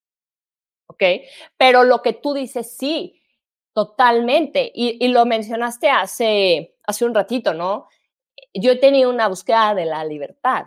¿Ok? 0.87 1.03
Pero 1.57 1.83
lo 1.83 2.03
que 2.03 2.13
tú 2.13 2.35
dices, 2.35 2.77
sí, 2.77 3.21
totalmente. 3.73 4.71
Y, 4.73 5.07
lo 5.07 5.25
mencionaste 5.25 5.89
hace, 5.89 6.75
hace 6.85 7.05
un 7.05 7.15
ratito, 7.15 7.55
¿no? 7.55 7.87
Yo 8.53 8.79
tenido 8.79 9.09
una 9.09 9.27
búsqueda 9.27 9.73
de 9.73 9.85
la 9.85 10.05
libertad. 10.05 10.65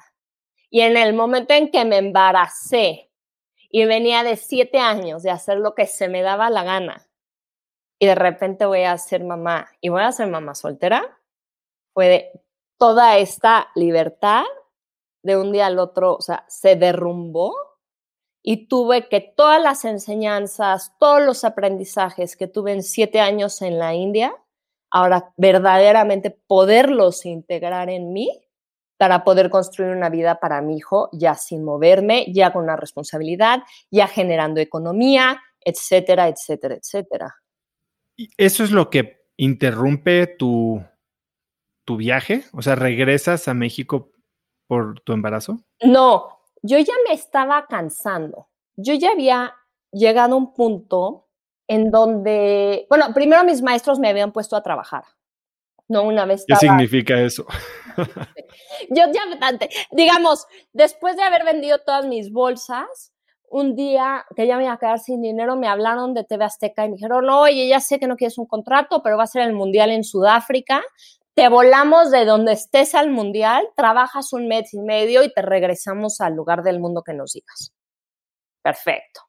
Y 0.69 0.81
en 0.81 0.97
el 0.97 1.15
momento 1.15 1.55
en 1.55 1.71
que 1.71 1.85
me 1.85 1.97
embaracé 1.97 3.11
Y 3.71 3.85
venía 3.87 4.23
de 4.25 4.37
siete 4.37 4.79
años 4.79 5.23
de 5.23 5.31
hacer 5.31 5.59
lo 5.59 5.75
que 5.75 5.87
se 5.87 6.09
me 6.09 6.23
daba 6.23 6.51
la 6.51 6.65
gana. 6.65 7.07
Y 8.01 8.07
de 8.07 8.15
repente 8.17 8.67
voy 8.67 8.83
a 8.83 8.99
ser 8.99 9.25
mamá 9.25 9.69
y 9.81 9.89
voy 9.89 10.03
a 10.03 10.13
ser 10.13 10.29
mamá 10.29 10.55
soltera. 10.55 11.19
Fue 11.95 12.09
de 12.09 12.33
toda 12.79 13.19
esta 13.19 13.69
libertad 13.75 14.45
de 15.23 15.37
un 15.37 15.53
día 15.53 15.67
al 15.67 15.79
otro, 15.79 16.15
o 16.15 16.21
sea, 16.21 16.45
se 16.49 16.77
derrumbó 16.77 17.55
y 18.43 18.69
tuve 18.69 19.09
que 19.09 19.21
todas 19.21 19.61
las 19.61 19.85
enseñanzas, 19.85 20.95
todos 20.99 21.21
los 21.23 21.45
aprendizajes 21.45 22.37
que 22.37 22.47
tuve 22.47 22.73
en 22.73 22.83
siete 22.83 23.21
años 23.21 23.61
en 23.63 23.79
la 23.79 23.95
India, 23.95 24.35
ahora 24.91 25.35
verdaderamente 25.37 26.31
poderlos 26.31 27.27
integrar 27.27 27.91
en 27.91 28.13
mí 28.13 28.31
para 28.97 29.23
poder 29.23 29.51
construir 29.51 29.95
una 29.95 30.09
vida 30.09 30.41
para 30.41 30.63
mi 30.63 30.77
hijo, 30.77 31.09
ya 31.13 31.35
sin 31.35 31.65
moverme, 31.65 32.27
ya 32.33 32.53
con 32.53 32.65
una 32.65 32.77
responsabilidad, 32.77 33.63
ya 33.91 34.09
generando 34.09 34.61
economía, 34.61 35.41
etcétera, 35.61 36.29
etcétera, 36.29 36.77
etcétera. 36.77 37.37
¿Eso 38.37 38.65
es 38.65 38.71
lo 38.71 38.91
que 38.91 39.27
interrumpe 39.37 40.27
tu, 40.27 40.83
tu 41.89 41.97
viaje? 41.97 42.45
O 42.53 42.61
sea, 42.61 42.75
¿regresas 42.75 43.49
a 43.49 43.55
México 43.55 44.13
por 44.67 45.01
tu 45.01 45.15
embarazo? 45.15 45.65
No, 45.83 46.29
yo 46.61 46.79
ya 46.79 46.93
me 47.09 47.15
estaba 47.15 47.67
cansando. 47.67 48.51
Yo 48.77 48.93
ya 48.93 49.13
había 49.13 49.55
llegado 49.91 50.35
a 50.35 50.37
un 50.37 50.53
punto 50.53 51.29
en 51.67 51.91
donde, 51.91 52.85
bueno, 52.91 53.07
primero 53.15 53.43
mis 53.43 53.63
maestros 53.63 53.99
me 53.99 54.11
habían 54.11 54.33
puesto 54.33 54.55
a 54.55 54.63
trabajar. 54.63 55.05
No, 55.89 56.03
una 56.03 56.27
vez. 56.27 56.45
¿Qué 56.47 56.57
significa 56.57 57.19
eso? 57.23 57.47
Yo 58.91 59.05
ya, 59.11 59.59
digamos, 59.91 60.47
después 60.75 61.17
de 61.17 61.23
haber 61.23 61.47
vendido 61.47 61.79
todas 61.79 62.05
mis 62.05 62.31
bolsas, 62.31 63.15
un 63.51 63.75
día 63.75 64.27
que 64.37 64.47
ya 64.47 64.59
me 64.59 64.65
iba 64.65 64.75
a 64.75 64.79
quedar 64.79 64.99
sin 64.99 65.23
dinero, 65.23 65.57
me 65.57 65.69
hablaron 65.69 66.13
de 66.13 66.25
TV 66.25 66.45
Azteca 66.45 66.85
y 66.85 66.91
me 66.91 66.97
dijeron, 66.97 67.31
oye, 67.31 67.67
ya 67.67 67.81
sé 67.81 67.99
que 67.99 68.07
no 68.07 68.17
quieres 68.17 68.37
un 68.37 68.45
contrato, 68.45 69.03
pero 69.03 69.17
va 69.17 69.23
a 69.23 69.27
ser 69.27 69.41
el 69.41 69.55
Mundial 69.55 69.91
en 69.91 70.05
Sudáfrica. 70.05 70.83
Te 71.39 71.49
volamos 71.49 72.11
de 72.11 72.25
donde 72.25 72.51
estés 72.51 72.97
al 72.97 73.11
Mundial, 73.11 73.65
trabajas 73.77 74.33
un 74.33 74.49
mes 74.49 74.75
y 74.75 74.81
medio 74.81 75.23
y 75.23 75.33
te 75.33 75.41
regresamos 75.41 76.21
al 76.21 76.35
lugar 76.35 76.65
del 76.65 76.81
mundo 76.81 77.05
que 77.05 77.15
nos 77.15 77.33
digas. 77.33 77.73
Perfecto. 78.61 79.21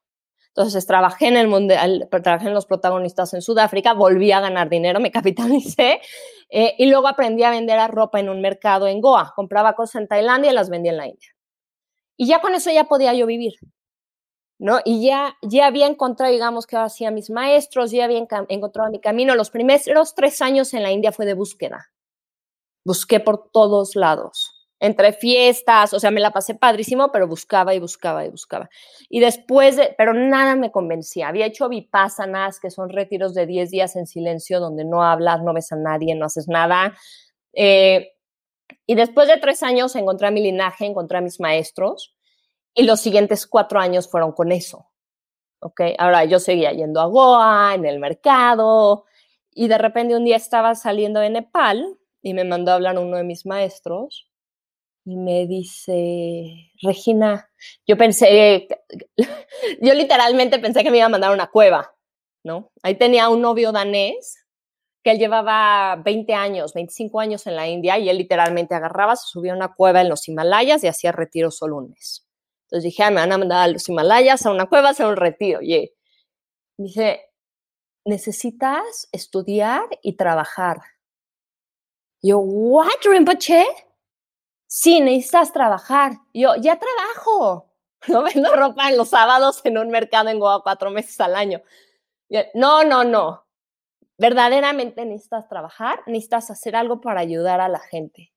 Entonces 0.48 0.84
trabajé 0.86 1.28
en 1.28 1.36
el 1.36 1.46
mundial, 1.46 2.08
trabajé 2.10 2.48
en 2.48 2.54
los 2.54 2.66
protagonistas 2.66 3.32
en 3.34 3.42
Sudáfrica, 3.42 3.94
volví 3.94 4.32
a 4.32 4.40
ganar 4.40 4.68
dinero, 4.68 4.98
me 4.98 5.12
capitalicé 5.12 6.00
eh, 6.48 6.74
y 6.78 6.90
luego 6.90 7.06
aprendí 7.06 7.44
a 7.44 7.50
vender 7.50 7.78
ropa 7.92 8.18
en 8.18 8.28
un 8.28 8.40
mercado 8.40 8.88
en 8.88 9.00
Goa. 9.00 9.32
Compraba 9.36 9.74
cosas 9.74 10.02
en 10.02 10.08
Tailandia 10.08 10.50
y 10.50 10.54
las 10.54 10.68
vendía 10.68 10.90
en 10.90 10.98
la 10.98 11.06
India. 11.06 11.28
Y 12.16 12.26
ya 12.26 12.40
con 12.40 12.56
eso 12.56 12.72
ya 12.72 12.86
podía 12.86 13.14
yo 13.14 13.26
vivir. 13.26 13.54
¿no? 14.58 14.80
Y 14.84 15.06
ya, 15.06 15.36
ya 15.42 15.66
había 15.66 15.86
encontrado, 15.86 16.32
digamos, 16.32 16.66
que 16.66 16.76
hacía 16.76 17.12
mis 17.12 17.30
maestros, 17.30 17.92
ya 17.92 18.04
había 18.04 18.18
encontrado 18.48 18.90
mi 18.90 18.98
camino. 19.00 19.36
Los 19.36 19.50
primeros 19.50 20.16
tres 20.16 20.42
años 20.42 20.74
en 20.74 20.82
la 20.82 20.90
India 20.90 21.12
fue 21.12 21.24
de 21.24 21.34
búsqueda. 21.34 21.92
Busqué 22.90 23.20
por 23.20 23.52
todos 23.52 23.94
lados 23.94 24.60
entre 24.80 25.12
fiestas, 25.12 25.92
o 25.92 26.00
sea, 26.00 26.10
me 26.10 26.20
la 26.20 26.32
pasé 26.32 26.54
padrísimo, 26.54 27.12
pero 27.12 27.28
buscaba 27.28 27.74
y 27.74 27.78
buscaba 27.78 28.24
y 28.24 28.30
buscaba. 28.30 28.68
Y 29.10 29.20
después, 29.20 29.76
de, 29.76 29.94
pero 29.96 30.14
nada 30.14 30.56
me 30.56 30.72
convencía. 30.72 31.28
Había 31.28 31.46
hecho 31.46 31.68
vipassanas, 31.68 32.58
que 32.58 32.70
son 32.70 32.88
retiros 32.88 33.34
de 33.34 33.46
10 33.46 33.70
días 33.70 33.94
en 33.94 34.06
silencio, 34.06 34.58
donde 34.58 34.86
no 34.86 35.04
hablas, 35.04 35.42
no 35.42 35.52
ves 35.52 35.70
a 35.70 35.76
nadie, 35.76 36.14
no 36.14 36.24
haces 36.24 36.48
nada. 36.48 36.94
Eh, 37.52 38.12
y 38.86 38.94
después 38.94 39.28
de 39.28 39.36
tres 39.36 39.62
años 39.62 39.94
encontré 39.96 40.26
a 40.26 40.30
mi 40.30 40.42
linaje, 40.42 40.86
encontré 40.86 41.18
a 41.18 41.20
mis 41.20 41.38
maestros, 41.38 42.16
y 42.74 42.84
los 42.84 43.00
siguientes 43.00 43.46
cuatro 43.46 43.78
años 43.78 44.10
fueron 44.10 44.32
con 44.32 44.50
eso. 44.50 44.86
¿Ok? 45.60 45.82
Ahora 45.98 46.24
yo 46.24 46.40
seguía 46.40 46.72
yendo 46.72 47.02
a 47.02 47.06
Goa, 47.06 47.74
en 47.74 47.84
el 47.84 47.98
mercado, 48.00 49.04
y 49.52 49.68
de 49.68 49.76
repente 49.76 50.16
un 50.16 50.24
día 50.24 50.36
estaba 50.36 50.74
saliendo 50.74 51.20
de 51.20 51.28
Nepal 51.28 51.99
y 52.22 52.34
me 52.34 52.44
mandó 52.44 52.72
a 52.72 52.74
hablar 52.74 52.98
uno 52.98 53.16
de 53.16 53.24
mis 53.24 53.46
maestros 53.46 54.28
y 55.04 55.16
me 55.16 55.46
dice, 55.46 56.70
Regina, 56.82 57.50
yo 57.86 57.96
pensé, 57.96 58.68
yo 59.80 59.94
literalmente 59.94 60.58
pensé 60.58 60.82
que 60.82 60.90
me 60.90 60.98
iba 60.98 61.06
a 61.06 61.10
mandar 61.10 61.30
a 61.30 61.34
una 61.34 61.50
cueva, 61.50 61.94
¿no? 62.44 62.70
Ahí 62.82 62.96
tenía 62.96 63.28
un 63.28 63.40
novio 63.40 63.72
danés 63.72 64.36
que 65.02 65.12
él 65.12 65.18
llevaba 65.18 65.96
20 66.04 66.34
años, 66.34 66.74
25 66.74 67.20
años 67.20 67.46
en 67.46 67.56
la 67.56 67.66
India 67.68 67.98
y 67.98 68.08
él 68.08 68.18
literalmente 68.18 68.74
agarraba, 68.74 69.16
se 69.16 69.28
subía 69.28 69.52
a 69.52 69.56
una 69.56 69.74
cueva 69.74 70.02
en 70.02 70.10
los 70.10 70.28
Himalayas 70.28 70.84
y 70.84 70.88
hacía 70.88 71.12
retiro 71.12 71.50
solo 71.50 71.78
un 71.78 71.90
mes. 71.90 72.26
Entonces 72.66 72.84
dije, 72.84 73.02
ah, 73.02 73.10
me 73.10 73.16
van 73.16 73.32
a 73.32 73.38
mandar 73.38 73.58
a 73.60 73.72
los 73.72 73.88
Himalayas, 73.88 74.44
a 74.44 74.50
una 74.50 74.66
cueva, 74.66 74.88
a 74.88 74.90
hacer 74.92 75.06
un 75.06 75.16
retiro. 75.16 75.60
Y 75.62 75.92
dice, 76.76 77.20
necesitas 78.04 79.08
estudiar 79.12 79.82
y 80.02 80.16
trabajar. 80.16 80.78
Yo, 82.22 82.38
¿what, 82.38 83.04
Rinpoche? 83.04 83.64
sí, 84.70 85.00
necesitas 85.00 85.52
trabajar. 85.52 86.12
Yo, 86.32 86.54
ya 86.56 86.78
trabajo. 86.78 87.66
No 88.08 88.22
vendo 88.22 88.56
ropa 88.56 88.88
en 88.88 88.96
los 88.96 89.10
sábados 89.10 89.60
en 89.64 89.76
un 89.76 89.90
mercado 89.90 90.30
en 90.30 90.38
Goa 90.38 90.62
cuatro 90.62 90.90
meses 90.90 91.20
al 91.20 91.34
año. 91.34 91.60
No, 92.54 92.82
no, 92.82 93.04
no. 93.04 93.44
Verdaderamente 94.16 95.04
necesitas 95.04 95.46
trabajar, 95.50 96.00
necesitas 96.06 96.50
hacer 96.50 96.76
algo 96.76 97.02
para 97.02 97.20
ayudar 97.20 97.60
a 97.60 97.68
la 97.68 97.78
gente. 97.78 98.32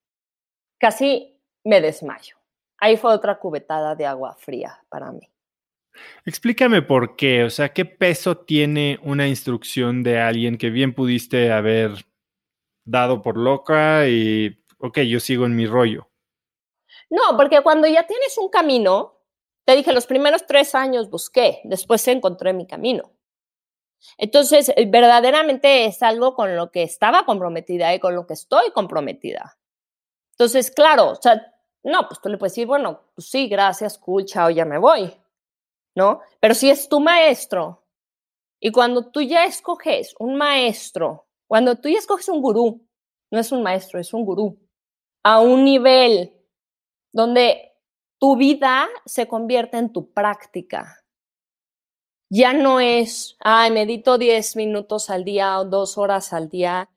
Casi 0.77 1.39
me 1.63 1.79
desmayo. 1.79 2.35
Ahí 2.77 2.97
fue 2.97 3.13
otra 3.13 3.39
cubetada 3.39 3.95
de 3.95 4.05
agua 4.05 4.35
fría 4.37 4.83
para 4.89 5.13
mí. 5.13 5.31
Explícame 6.25 6.81
por 6.81 7.15
qué, 7.15 7.45
o 7.45 7.49
sea, 7.49 7.71
qué 7.71 7.85
peso 7.85 8.35
tiene 8.35 8.99
una 9.01 9.29
instrucción 9.29 10.03
de 10.03 10.19
alguien 10.19 10.57
que 10.57 10.71
bien 10.71 10.93
pudiste 10.93 11.53
haber 11.53 12.05
dado 12.85 13.21
por 13.21 13.37
loca 13.37 14.07
y, 14.07 14.57
ok, 14.79 14.99
yo 14.99 15.19
sigo 15.19 15.45
en 15.45 15.55
mi 15.55 15.65
rollo. 15.65 16.09
No, 17.09 17.37
porque 17.37 17.61
cuando 17.61 17.87
ya 17.87 18.07
tienes 18.07 18.37
un 18.37 18.49
camino, 18.49 19.19
te 19.65 19.75
dije, 19.75 19.93
los 19.93 20.05
primeros 20.05 20.45
tres 20.45 20.75
años 20.75 21.09
busqué, 21.09 21.61
después 21.63 22.07
encontré 22.07 22.53
mi 22.53 22.67
camino. 22.67 23.11
Entonces, 24.17 24.69
eh, 24.69 24.85
verdaderamente 24.87 25.85
es 25.85 26.03
algo 26.03 26.35
con 26.35 26.55
lo 26.55 26.71
que 26.71 26.83
estaba 26.83 27.25
comprometida 27.25 27.93
y 27.93 27.99
con 27.99 28.15
lo 28.15 28.27
que 28.27 28.33
estoy 28.33 28.71
comprometida. 28.71 29.57
Entonces, 30.31 30.71
claro, 30.71 31.11
o 31.11 31.15
sea, 31.15 31.53
no, 31.83 32.07
pues 32.07 32.19
tú 32.21 32.29
le 32.29 32.37
puedes 32.37 32.53
decir, 32.53 32.67
bueno, 32.67 33.01
pues 33.15 33.29
sí, 33.29 33.47
gracias, 33.47 33.97
cool, 33.97 34.25
chao, 34.25 34.49
ya 34.49 34.65
me 34.65 34.77
voy, 34.77 35.13
¿no? 35.95 36.21
Pero 36.39 36.53
si 36.53 36.69
es 36.69 36.89
tu 36.89 36.99
maestro 36.99 37.83
y 38.59 38.71
cuando 38.71 39.11
tú 39.11 39.21
ya 39.21 39.45
escoges 39.45 40.15
un 40.19 40.35
maestro, 40.35 41.22
cuando 41.47 41.75
tú 41.75 41.89
ya 41.89 41.99
escoges 41.99 42.29
un 42.29 42.41
gurú, 42.41 42.87
no 43.31 43.39
es 43.39 43.51
un 43.51 43.63
maestro, 43.63 43.99
es 43.99 44.13
un 44.13 44.25
gurú, 44.25 44.59
a 45.23 45.39
un 45.39 45.63
nivel 45.63 46.33
donde 47.11 47.73
tu 48.19 48.35
vida 48.37 48.87
se 49.05 49.27
convierte 49.27 49.77
en 49.77 49.91
tu 49.91 50.11
práctica. 50.11 51.03
Ya 52.29 52.53
no 52.53 52.79
es, 52.79 53.37
ay, 53.39 53.71
medito 53.71 54.17
10 54.17 54.55
minutos 54.55 55.09
al 55.09 55.23
día 55.23 55.59
o 55.59 55.65
dos 55.65 55.97
horas 55.97 56.33
al 56.33 56.49
día. 56.49 56.89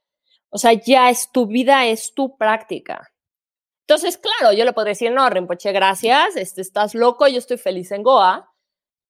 O 0.51 0.59
sea, 0.59 0.73
ya 0.73 1.11
es 1.11 1.31
tu 1.31 1.47
vida, 1.47 1.87
es 1.87 2.15
tu 2.15 2.37
práctica. 2.37 3.13
Entonces, 3.87 4.19
claro, 4.19 4.53
yo 4.53 4.65
le 4.65 4.73
podría 4.73 4.93
decir, 4.93 5.13
no, 5.13 5.29
Rinpoche, 5.29 5.73
gracias, 5.73 6.37
este, 6.37 6.61
estás 6.61 6.95
loco, 6.95 7.29
yo 7.29 7.39
estoy 7.39 7.59
feliz 7.59 7.93
en 7.93 8.03
Goa. 8.03 8.53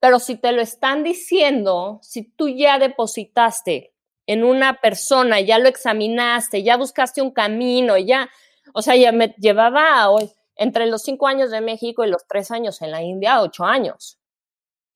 Pero 0.01 0.19
si 0.19 0.37
te 0.37 0.53
lo 0.53 0.61
están 0.61 1.03
diciendo, 1.03 1.99
si 2.03 2.25
tú 2.25 2.49
ya 2.49 2.79
depositaste 2.79 3.96
en 4.27 4.45
una 4.45 4.81
persona, 4.81 5.41
ya 5.41 5.59
lo 5.59 5.69
examinaste, 5.69 6.63
ya 6.63 6.77
buscaste 6.77 7.23
un 7.23 7.31
camino, 7.31 7.97
ya, 7.97 8.29
o 8.75 8.83
sea, 8.83 8.97
ya 8.97 9.13
me 9.13 9.35
llevaba 9.39 10.11
hoy 10.11 10.31
entre 10.57 10.87
los 10.87 11.03
cinco 11.03 11.29
años 11.29 11.51
de 11.51 11.61
México 11.61 12.05
y 12.05 12.09
los 12.09 12.27
tres 12.27 12.51
años 12.51 12.83
en 12.83 12.91
la 12.91 13.03
India, 13.03 13.41
ocho 13.41 13.65
años. 13.65 14.19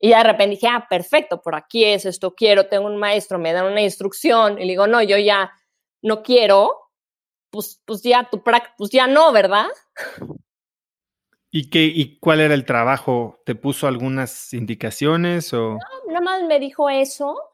Y 0.01 0.09
de 0.11 0.22
repente 0.22 0.57
dije, 0.57 0.68
ah, 0.68 0.87
perfecto, 0.89 1.43
por 1.43 1.55
aquí 1.55 1.85
es 1.85 2.07
esto, 2.07 2.35
quiero, 2.35 2.66
tengo 2.66 2.87
un 2.87 2.97
maestro, 2.97 3.39
me 3.39 3.53
da 3.53 3.64
una 3.64 3.83
instrucción, 3.83 4.59
y 4.59 4.62
le 4.62 4.72
digo, 4.72 4.87
no, 4.87 5.03
yo 5.03 5.18
ya 5.18 5.53
no 6.03 6.22
quiero, 6.22 6.91
pues, 7.51 7.81
pues 7.85 8.03
ya 8.03 8.28
tu 8.31 8.43
pues 8.43 8.91
ya 8.91 9.07
no, 9.07 9.33
¿verdad? 9.33 9.66
¿Y, 11.53 11.68
qué, 11.68 11.85
¿Y 11.85 12.18
cuál 12.18 12.41
era 12.41 12.55
el 12.55 12.64
trabajo? 12.64 13.43
¿Te 13.45 13.55
puso 13.55 13.87
algunas 13.87 14.53
indicaciones 14.53 15.53
o...? 15.53 15.72
No, 15.72 15.78
nada 16.07 16.20
más 16.20 16.43
me 16.45 16.59
dijo 16.59 16.89
eso 16.89 17.49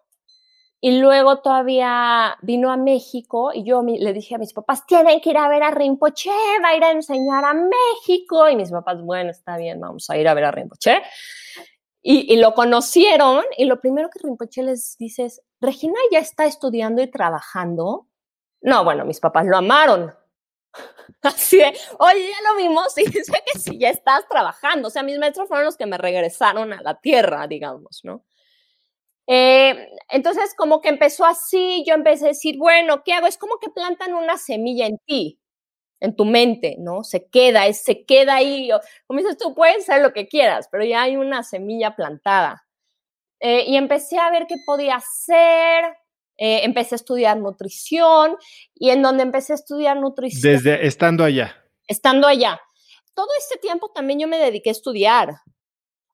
y 0.81 0.99
luego 0.99 1.41
todavía 1.41 2.37
vino 2.43 2.71
a 2.71 2.77
México 2.77 3.51
y 3.55 3.65
yo 3.65 3.83
le 3.83 4.13
dije 4.13 4.35
a 4.35 4.39
mis 4.39 4.53
papás, 4.53 4.87
tienen 4.87 5.21
que 5.21 5.31
ir 5.31 5.39
a 5.39 5.49
ver 5.49 5.63
a 5.63 5.71
Rinpoche, 5.71 6.31
va 6.63 6.69
a 6.69 6.77
ir 6.77 6.85
a 6.85 6.91
enseñar 6.91 7.45
a 7.45 7.55
México. 7.55 8.49
Y 8.49 8.57
mis 8.57 8.71
papás, 8.71 9.01
bueno, 9.03 9.31
está 9.31 9.57
bien, 9.57 9.81
vamos 9.81 10.09
a 10.11 10.17
ir 10.17 10.29
a 10.29 10.35
ver 10.35 10.45
a 10.45 10.51
Rinpoche. 10.51 11.03
Y, 12.03 12.33
y 12.33 12.37
lo 12.37 12.55
conocieron 12.55 13.45
y 13.57 13.65
lo 13.65 13.81
primero 13.81 14.11
que 14.11 14.21
Rinpoche 14.23 14.63
les 14.63 14.97
dice 14.99 15.25
es, 15.25 15.43
Regina 15.61 15.99
ya 16.13 16.19
está 16.19 16.45
estudiando 16.45 17.03
y 17.03 17.11
trabajando. 17.11 18.07
No, 18.61 18.85
bueno, 18.85 19.05
mis 19.05 19.19
papás 19.19 19.47
lo 19.47 19.57
amaron. 19.57 20.15
Así 21.23 21.57
de, 21.57 21.77
oye, 21.99 22.31
ya 22.31 22.51
lo 22.51 22.57
vimos 22.57 22.97
y 22.99 23.05
dice 23.11 23.43
que 23.47 23.59
sí, 23.59 23.79
ya 23.79 23.91
estás 23.91 24.29
trabajando. 24.29 24.89
O 24.89 24.91
sea, 24.91 25.03
mis 25.03 25.19
maestros 25.19 25.49
fueron 25.49 25.65
los 25.65 25.77
que 25.77 25.87
me 25.87 25.99
regresaron 25.99 26.73
a 26.73 26.83
la 26.83 27.01
tierra, 27.01 27.47
digamos, 27.47 28.01
¿no? 28.05 28.25
Eh, 29.27 29.89
entonces, 30.11 30.55
como 30.57 30.81
que 30.81 30.89
empezó 30.89 31.25
así, 31.25 31.85
yo 31.87 31.95
empecé 31.95 32.27
a 32.27 32.29
decir, 32.29 32.57
bueno, 32.59 33.03
¿qué 33.05 33.13
hago? 33.13 33.27
Es 33.27 33.39
como 33.39 33.59
que 33.59 33.71
plantan 33.71 34.15
una 34.15 34.39
semilla 34.39 34.87
en 34.87 34.99
ti, 34.99 35.41
en 36.01 36.15
tu 36.15 36.25
mente, 36.25 36.77
¿no? 36.79 37.03
Se 37.03 37.29
queda, 37.29 37.73
se 37.73 38.05
queda 38.05 38.37
ahí. 38.37 38.71
Como 39.07 39.21
dices 39.21 39.37
tú, 39.39 39.55
puedes 39.55 39.89
hacer 39.89 40.03
lo 40.03 40.13
que 40.13 40.29
quieras, 40.29 40.69
pero 40.71 40.85
ya 40.85 41.03
hay 41.03 41.17
una 41.17 41.43
semilla 41.43 41.97
plantada. 41.97 42.67
Eh, 43.41 43.65
y 43.67 43.77
empecé 43.77 44.19
a 44.19 44.31
ver 44.31 44.47
qué 44.47 44.55
podía 44.65 44.97
hacer, 44.97 45.85
eh, 46.39 46.61
empecé 46.65 46.95
a 46.95 46.97
estudiar 46.97 47.37
nutrición 47.37 48.37
y 48.75 48.91
en 48.91 49.03
donde 49.03 49.23
empecé 49.23 49.53
a 49.53 49.57
estudiar 49.57 49.99
nutrición. 49.99 50.53
Desde 50.53 50.87
estando 50.87 51.25
allá. 51.25 51.55
Estando 51.87 52.27
allá. 52.27 52.61
Todo 53.15 53.29
este 53.39 53.59
tiempo 53.59 53.91
también 53.95 54.21
yo 54.21 54.29
me 54.29 54.39
dediqué 54.39 54.71
a 54.71 54.73
estudiar. 54.73 55.41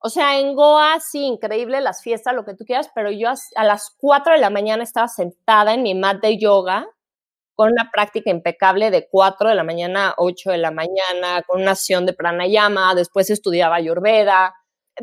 O 0.04 0.08
sea, 0.08 0.40
en 0.40 0.54
Goa, 0.56 0.98
sí, 0.98 1.24
increíble 1.24 1.80
las 1.80 2.02
fiestas, 2.02 2.34
lo 2.34 2.44
que 2.44 2.54
tú 2.54 2.64
quieras, 2.64 2.90
pero 2.92 3.12
yo 3.12 3.28
a, 3.54 3.64
las 3.64 3.94
4 3.98 4.34
de 4.34 4.40
la 4.40 4.50
mañana 4.50 4.82
estaba 4.82 5.06
sentada 5.06 5.74
en 5.74 5.84
mi 5.84 5.94
mat 5.94 6.20
de 6.20 6.38
yoga 6.38 6.88
con 7.54 7.70
una 7.70 7.88
práctica 7.92 8.28
impecable 8.30 8.90
de 8.90 9.08
4 9.08 9.50
de 9.50 9.54
la 9.54 9.62
mañana 9.62 10.08
a 10.08 10.14
8 10.16 10.50
de 10.50 10.58
la 10.58 10.72
mañana, 10.72 11.42
con 11.46 11.62
una 11.62 11.72
acción 11.72 12.04
de 12.04 12.14
pranayama, 12.14 12.96
después 12.96 13.30
estudiaba 13.30 13.76
ayurveda, 13.76 14.54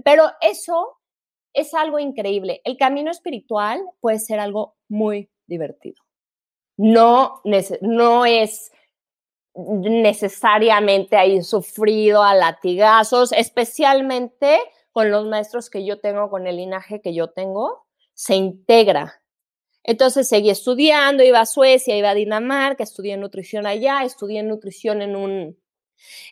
pero 0.04 0.26
eso 0.42 0.98
es 1.54 1.74
algo 1.74 2.00
increíble. 2.00 2.62
El 2.66 2.76
camino 2.76 3.10
espiritual 3.10 3.82
puede 4.02 4.20
ser 4.20 4.42
algo 4.42 4.76
muy 4.90 5.30
divertido. 5.48 5.96
No, 6.78 7.42
no 7.82 8.26
es 8.26 8.72
necesariamente 9.56 11.16
ahí 11.16 11.42
sufrido 11.42 12.22
a 12.22 12.36
latigazos, 12.36 13.32
especialmente 13.32 14.60
con 14.92 15.12
los 15.12 15.26
maestros 15.26 15.70
que 15.70 15.86
yo 15.86 16.00
tengo, 16.00 16.30
con 16.30 16.48
el 16.48 16.58
linaje 16.58 17.02
que 17.02 17.14
yo 17.14 17.30
tengo, 17.30 17.86
se 18.14 18.36
integra. 18.36 19.22
Entonces 19.84 20.28
seguí 20.28 20.50
estudiando, 20.50 21.24
iba 21.24 21.40
a 21.40 21.46
Suecia, 21.46 21.98
iba 21.98 22.10
a 22.10 22.16
Dinamarca, 22.16 22.84
estudié 22.84 23.18
nutrición 23.18 23.66
allá, 23.66 24.04
estudié 24.04 24.44
nutrición 24.44 25.02
en 25.02 25.16
un, 25.16 25.58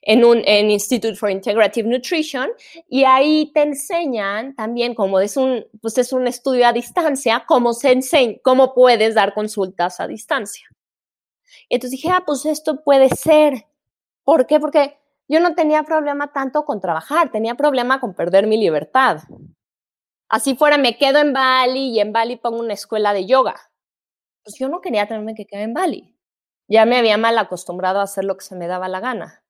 en 0.01 0.25
un 0.25 0.41
en 0.45 0.69
Institute 0.69 1.15
for 1.15 1.29
Integrative 1.31 1.87
Nutrition 1.87 2.49
y 2.89 3.03
ahí 3.03 3.51
te 3.53 3.63
enseñan 3.63 4.55
también 4.55 4.95
como 4.95 5.19
es 5.19 5.37
un 5.37 5.65
pues 5.81 5.97
es 5.97 6.13
un 6.13 6.27
estudio 6.27 6.67
a 6.67 6.73
distancia 6.73 7.45
cómo 7.47 7.73
se 7.73 7.91
enseña 7.91 8.37
cómo 8.43 8.73
puedes 8.73 9.15
dar 9.15 9.33
consultas 9.33 9.99
a 9.99 10.07
distancia. 10.07 10.67
Entonces 11.69 11.99
dije, 11.99 12.09
ah, 12.11 12.23
pues 12.25 12.45
esto 12.45 12.83
puede 12.83 13.09
ser. 13.09 13.65
¿Por 14.23 14.47
qué? 14.47 14.59
Porque 14.59 14.97
yo 15.27 15.39
no 15.39 15.55
tenía 15.55 15.83
problema 15.83 16.31
tanto 16.31 16.65
con 16.65 16.79
trabajar, 16.79 17.31
tenía 17.31 17.55
problema 17.55 17.99
con 17.99 18.13
perder 18.13 18.47
mi 18.47 18.57
libertad. 18.57 19.19
Así 20.29 20.55
fuera, 20.55 20.77
me 20.77 20.97
quedo 20.97 21.19
en 21.19 21.33
Bali 21.33 21.89
y 21.89 21.99
en 21.99 22.11
Bali 22.13 22.37
pongo 22.37 22.59
una 22.59 22.73
escuela 22.73 23.13
de 23.13 23.25
yoga. 23.25 23.55
Pues 24.43 24.57
yo 24.57 24.69
no 24.69 24.81
quería 24.81 25.07
tenerme 25.07 25.35
que 25.35 25.45
quedar 25.45 25.63
en 25.63 25.73
Bali. 25.73 26.17
Ya 26.67 26.85
me 26.85 26.97
había 26.97 27.17
mal 27.17 27.37
acostumbrado 27.37 27.99
a 27.99 28.03
hacer 28.03 28.25
lo 28.25 28.35
que 28.37 28.45
se 28.45 28.55
me 28.55 28.67
daba 28.67 28.87
la 28.87 28.99
gana. 28.99 29.43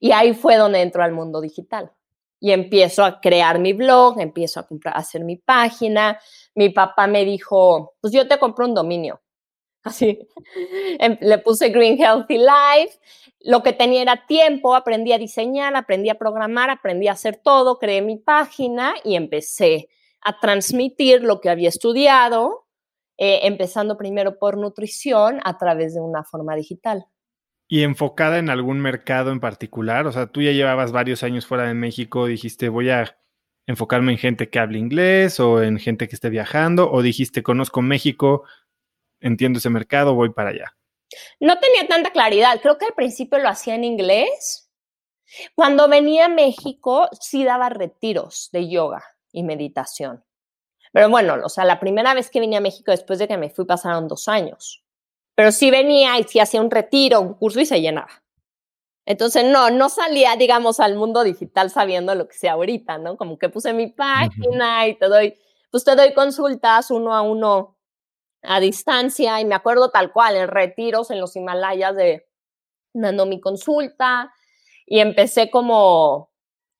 Y 0.00 0.12
ahí 0.12 0.34
fue 0.34 0.56
donde 0.56 0.80
entro 0.80 1.02
al 1.02 1.12
mundo 1.12 1.40
digital. 1.40 1.92
Y 2.40 2.52
empiezo 2.52 3.04
a 3.04 3.20
crear 3.20 3.58
mi 3.58 3.72
blog, 3.72 4.20
empiezo 4.20 4.60
a, 4.60 4.66
comprar, 4.66 4.94
a 4.96 5.00
hacer 5.00 5.24
mi 5.24 5.36
página. 5.36 6.18
Mi 6.54 6.70
papá 6.70 7.06
me 7.06 7.24
dijo, 7.24 7.94
pues 8.00 8.12
yo 8.12 8.26
te 8.28 8.38
compro 8.38 8.66
un 8.66 8.74
dominio. 8.74 9.20
Así, 9.84 10.18
em, 10.98 11.16
le 11.20 11.38
puse 11.38 11.70
Green 11.70 11.98
Healthy 11.98 12.38
Life 12.38 12.98
lo 13.40 13.62
que 13.62 13.72
tenía 13.72 14.02
era 14.02 14.26
tiempo, 14.26 14.74
aprendí 14.74 15.12
a 15.12 15.18
diseñar, 15.18 15.76
aprendí 15.76 16.10
a 16.10 16.18
programar, 16.18 16.70
aprendí 16.70 17.08
a 17.08 17.12
hacer 17.12 17.36
todo, 17.36 17.78
creé 17.78 18.02
mi 18.02 18.16
página 18.16 18.94
y 19.04 19.14
empecé 19.14 19.88
a 20.20 20.40
transmitir 20.40 21.22
lo 21.22 21.40
que 21.40 21.48
había 21.48 21.68
estudiado, 21.68 22.66
eh, 23.16 23.40
empezando 23.44 23.96
primero 23.96 24.38
por 24.38 24.58
nutrición 24.58 25.40
a 25.44 25.56
través 25.56 25.94
de 25.94 26.00
una 26.00 26.24
forma 26.24 26.56
digital. 26.56 27.06
¿Y 27.68 27.82
enfocada 27.82 28.38
en 28.38 28.50
algún 28.50 28.80
mercado 28.80 29.30
en 29.30 29.40
particular? 29.40 30.06
O 30.06 30.12
sea, 30.12 30.26
tú 30.26 30.42
ya 30.42 30.52
llevabas 30.52 30.90
varios 30.90 31.22
años 31.22 31.46
fuera 31.46 31.64
de 31.64 31.74
México, 31.74 32.26
dijiste, 32.26 32.68
voy 32.68 32.90
a 32.90 33.16
enfocarme 33.66 34.12
en 34.12 34.18
gente 34.18 34.48
que 34.48 34.58
hable 34.58 34.78
inglés 34.78 35.38
o 35.38 35.62
en 35.62 35.78
gente 35.78 36.08
que 36.08 36.14
esté 36.14 36.30
viajando, 36.30 36.90
o 36.90 37.02
dijiste, 37.02 37.42
conozco 37.42 37.82
México, 37.82 38.44
entiendo 39.20 39.58
ese 39.58 39.70
mercado, 39.70 40.14
voy 40.14 40.30
para 40.30 40.50
allá. 40.50 40.76
No 41.40 41.58
tenía 41.58 41.86
tanta 41.88 42.10
claridad. 42.10 42.60
Creo 42.60 42.78
que 42.78 42.86
al 42.86 42.94
principio 42.94 43.38
lo 43.38 43.48
hacía 43.48 43.74
en 43.74 43.84
inglés. 43.84 44.70
Cuando 45.54 45.88
venía 45.88 46.26
a 46.26 46.28
México, 46.28 47.08
sí 47.20 47.44
daba 47.44 47.68
retiros 47.68 48.48
de 48.52 48.68
yoga 48.68 49.04
y 49.32 49.42
meditación. 49.42 50.24
Pero 50.92 51.10
bueno, 51.10 51.36
o 51.44 51.48
sea, 51.48 51.64
la 51.64 51.80
primera 51.80 52.14
vez 52.14 52.30
que 52.30 52.40
vine 52.40 52.56
a 52.56 52.60
México 52.60 52.90
después 52.90 53.18
de 53.18 53.28
que 53.28 53.36
me 53.36 53.50
fui 53.50 53.66
pasaron 53.66 54.08
dos 54.08 54.28
años. 54.28 54.84
Pero 55.34 55.52
sí 55.52 55.70
venía 55.70 56.18
y 56.18 56.24
sí 56.24 56.40
hacía 56.40 56.60
un 56.60 56.70
retiro, 56.70 57.20
un 57.20 57.34
curso 57.34 57.60
y 57.60 57.66
se 57.66 57.80
llenaba. 57.80 58.22
Entonces, 59.04 59.44
no, 59.44 59.70
no 59.70 59.88
salía, 59.88 60.36
digamos, 60.36 60.80
al 60.80 60.96
mundo 60.96 61.24
digital 61.24 61.70
sabiendo 61.70 62.14
lo 62.14 62.28
que 62.28 62.36
sea 62.36 62.52
ahorita, 62.52 62.98
¿no? 62.98 63.16
Como 63.16 63.38
que 63.38 63.48
puse 63.48 63.72
mi 63.72 63.86
página 63.86 64.86
y 64.86 64.98
te 64.98 65.06
doy, 65.06 65.34
pues 65.70 65.84
te 65.84 65.94
doy 65.94 66.12
consultas 66.12 66.90
uno 66.90 67.14
a 67.14 67.22
uno 67.22 67.77
a 68.42 68.60
distancia 68.60 69.40
y 69.40 69.44
me 69.44 69.54
acuerdo 69.54 69.90
tal 69.90 70.12
cual, 70.12 70.36
en 70.36 70.48
retiros 70.48 71.10
en 71.10 71.20
los 71.20 71.36
Himalayas 71.36 71.94
de 71.96 72.26
dando 72.92 73.26
mi 73.26 73.40
consulta 73.40 74.32
y 74.86 75.00
empecé 75.00 75.50
como, 75.50 76.30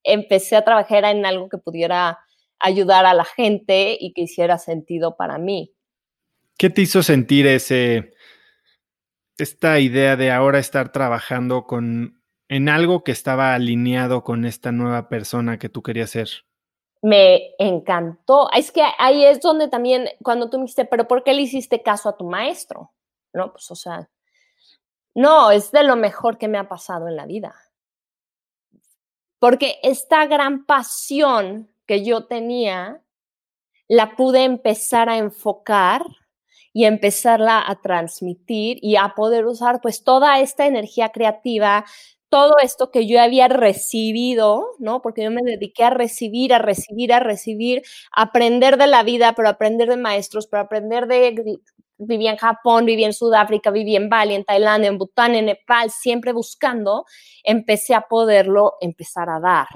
empecé 0.02 0.56
a 0.56 0.64
trabajar 0.64 1.04
en 1.04 1.26
algo 1.26 1.48
que 1.48 1.58
pudiera 1.58 2.18
ayudar 2.58 3.06
a 3.06 3.14
la 3.14 3.24
gente 3.24 3.96
y 3.98 4.12
que 4.12 4.22
hiciera 4.22 4.58
sentido 4.58 5.16
para 5.16 5.38
mí. 5.38 5.74
¿Qué 6.56 6.70
te 6.70 6.82
hizo 6.82 7.02
sentir 7.02 7.46
ese, 7.46 8.14
esta 9.36 9.78
idea 9.78 10.16
de 10.16 10.32
ahora 10.32 10.58
estar 10.58 10.90
trabajando 10.90 11.66
con, 11.66 12.22
en 12.48 12.68
algo 12.68 13.04
que 13.04 13.12
estaba 13.12 13.54
alineado 13.54 14.24
con 14.24 14.44
esta 14.44 14.72
nueva 14.72 15.08
persona 15.08 15.58
que 15.58 15.68
tú 15.68 15.82
querías 15.82 16.10
ser? 16.10 16.28
Me 17.02 17.54
encantó. 17.58 18.50
Es 18.52 18.72
que 18.72 18.82
ahí 18.98 19.24
es 19.24 19.40
donde 19.40 19.68
también, 19.68 20.08
cuando 20.22 20.50
tú 20.50 20.58
me 20.58 20.64
dijiste, 20.64 20.84
pero 20.84 21.06
¿por 21.06 21.24
qué 21.24 21.34
le 21.34 21.42
hiciste 21.42 21.82
caso 21.82 22.08
a 22.08 22.16
tu 22.16 22.24
maestro? 22.24 22.92
No, 23.32 23.52
pues 23.52 23.70
o 23.70 23.76
sea, 23.76 24.08
no, 25.14 25.50
es 25.50 25.70
de 25.72 25.84
lo 25.84 25.96
mejor 25.96 26.38
que 26.38 26.48
me 26.48 26.58
ha 26.58 26.68
pasado 26.68 27.08
en 27.08 27.16
la 27.16 27.26
vida. 27.26 27.54
Porque 29.38 29.78
esta 29.82 30.26
gran 30.26 30.64
pasión 30.64 31.70
que 31.86 32.04
yo 32.04 32.26
tenía, 32.26 33.02
la 33.88 34.14
pude 34.14 34.44
empezar 34.44 35.08
a 35.08 35.16
enfocar 35.16 36.04
y 36.72 36.84
empezarla 36.84 37.64
a 37.66 37.80
transmitir 37.80 38.78
y 38.82 38.96
a 38.96 39.14
poder 39.16 39.46
usar 39.46 39.80
pues 39.80 40.04
toda 40.04 40.38
esta 40.40 40.66
energía 40.66 41.08
creativa 41.08 41.86
todo 42.28 42.56
esto 42.62 42.90
que 42.90 43.06
yo 43.06 43.20
había 43.20 43.48
recibido, 43.48 44.74
¿no? 44.78 45.00
Porque 45.02 45.22
yo 45.22 45.30
me 45.30 45.42
dediqué 45.42 45.84
a 45.84 45.90
recibir, 45.90 46.52
a 46.52 46.58
recibir, 46.58 47.12
a 47.12 47.20
recibir, 47.20 47.82
a 48.14 48.22
aprender 48.22 48.76
de 48.76 48.86
la 48.86 49.02
vida, 49.02 49.34
pero 49.34 49.48
aprender 49.48 49.88
de 49.88 49.96
maestros, 49.96 50.46
pero 50.46 50.62
aprender 50.62 51.06
de... 51.06 51.58
Viví 52.00 52.28
en 52.28 52.36
Japón, 52.36 52.84
viví 52.84 53.02
en 53.02 53.12
Sudáfrica, 53.12 53.72
viví 53.72 53.96
en 53.96 54.08
Bali, 54.08 54.34
en 54.34 54.44
Tailandia, 54.44 54.88
en 54.88 54.98
Bután, 54.98 55.34
en 55.34 55.46
Nepal, 55.46 55.90
siempre 55.90 56.32
buscando, 56.32 57.06
empecé 57.42 57.92
a 57.92 58.02
poderlo 58.02 58.74
empezar 58.80 59.28
a 59.28 59.40
dar. 59.40 59.66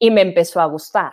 Y 0.00 0.10
me 0.10 0.22
empezó 0.22 0.60
a 0.60 0.66
gustar. 0.66 1.12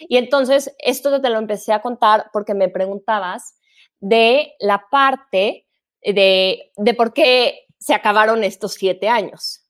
Y 0.00 0.16
entonces, 0.16 0.74
esto 0.78 1.20
te 1.20 1.28
lo 1.28 1.38
empecé 1.38 1.74
a 1.74 1.82
contar 1.82 2.30
porque 2.32 2.54
me 2.54 2.70
preguntabas 2.70 3.58
de 4.00 4.54
la 4.58 4.86
parte 4.90 5.66
de, 6.00 6.72
de 6.74 6.94
por 6.94 7.12
qué 7.12 7.63
se 7.84 7.92
acabaron 7.92 8.44
estos 8.44 8.72
siete 8.72 9.10
años. 9.10 9.60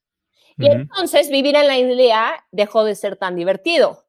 Y 0.57 0.69
entonces 0.69 1.31
vivir 1.31 1.57
en 1.57 1.67
la 1.67 1.77
isla 1.79 2.45
dejó 2.53 2.85
de 2.85 2.95
ser 2.95 3.17
tan 3.17 3.35
divertido. 3.35 4.05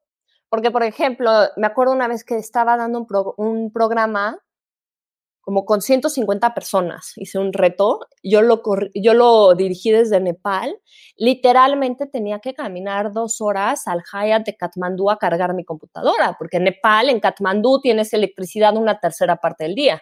Porque, 0.48 0.70
por 0.70 0.84
ejemplo, 0.84 1.28
me 1.56 1.66
acuerdo 1.66 1.92
una 1.92 2.06
vez 2.06 2.22
que 2.22 2.36
estaba 2.36 2.76
dando 2.76 3.04
un, 3.36 3.72
programa 3.72 4.38
como 5.40 5.64
con 5.64 5.82
150 5.82 6.54
personas, 6.54 7.14
hice 7.16 7.40
un 7.40 7.52
reto, 7.52 8.06
yo 8.22 8.42
lo, 8.42 8.62
yo 8.94 9.12
lo 9.12 9.56
dirigí 9.56 9.90
desde 9.90 10.20
Nepal, 10.20 10.76
literalmente 11.16 12.06
tenía 12.06 12.38
que 12.38 12.54
caminar 12.54 13.12
dos 13.12 13.40
horas 13.40 13.88
al 13.88 14.04
Hyatt 14.04 14.46
de 14.46 14.56
Katmandú 14.56 15.10
a 15.10 15.18
cargar 15.18 15.52
mi 15.52 15.64
computadora, 15.64 16.36
porque 16.38 16.58
en 16.58 16.64
Nepal, 16.64 17.08
en 17.10 17.18
Katmandú, 17.18 17.80
tienes 17.80 18.12
electricidad 18.12 18.76
una 18.76 19.00
tercera 19.00 19.36
parte 19.36 19.64
del 19.64 19.74
día. 19.74 20.00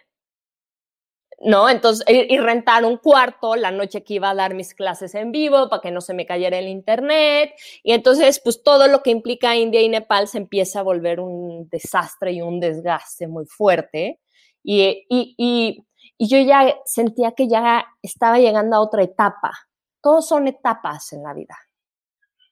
¿No? 1.40 1.68
Entonces, 1.68 2.06
y, 2.08 2.38
rentar 2.38 2.84
un 2.84 2.96
cuarto 2.98 3.56
la 3.56 3.70
noche 3.70 4.04
que 4.04 4.14
iba 4.14 4.30
a 4.30 4.34
dar 4.34 4.54
mis 4.54 4.74
clases 4.74 5.14
en 5.14 5.32
vivo 5.32 5.68
para 5.68 5.82
que 5.82 5.90
no 5.90 6.00
se 6.00 6.14
me 6.14 6.26
cayera 6.26 6.58
el 6.58 6.68
internet. 6.68 7.54
Y 7.82 7.92
entonces, 7.92 8.40
pues 8.42 8.62
todo 8.62 8.88
lo 8.88 9.02
que 9.02 9.10
implica 9.10 9.56
India 9.56 9.80
y 9.80 9.88
Nepal 9.88 10.28
se 10.28 10.38
empieza 10.38 10.80
a 10.80 10.82
volver 10.82 11.20
un 11.20 11.68
desastre 11.68 12.32
y 12.32 12.42
un 12.42 12.60
desgaste 12.60 13.26
muy 13.28 13.46
fuerte. 13.46 14.20
y, 14.62 15.06
y, 15.08 15.84
y 16.18 16.28
yo 16.28 16.38
ya 16.38 16.76
sentía 16.84 17.32
que 17.32 17.48
ya 17.48 17.86
estaba 18.02 18.38
llegando 18.38 18.76
a 18.76 18.80
otra 18.80 19.02
etapa. 19.02 19.52
Todos 20.00 20.28
son 20.28 20.46
etapas 20.48 21.12
en 21.12 21.22
la 21.22 21.34
vida. 21.34 21.56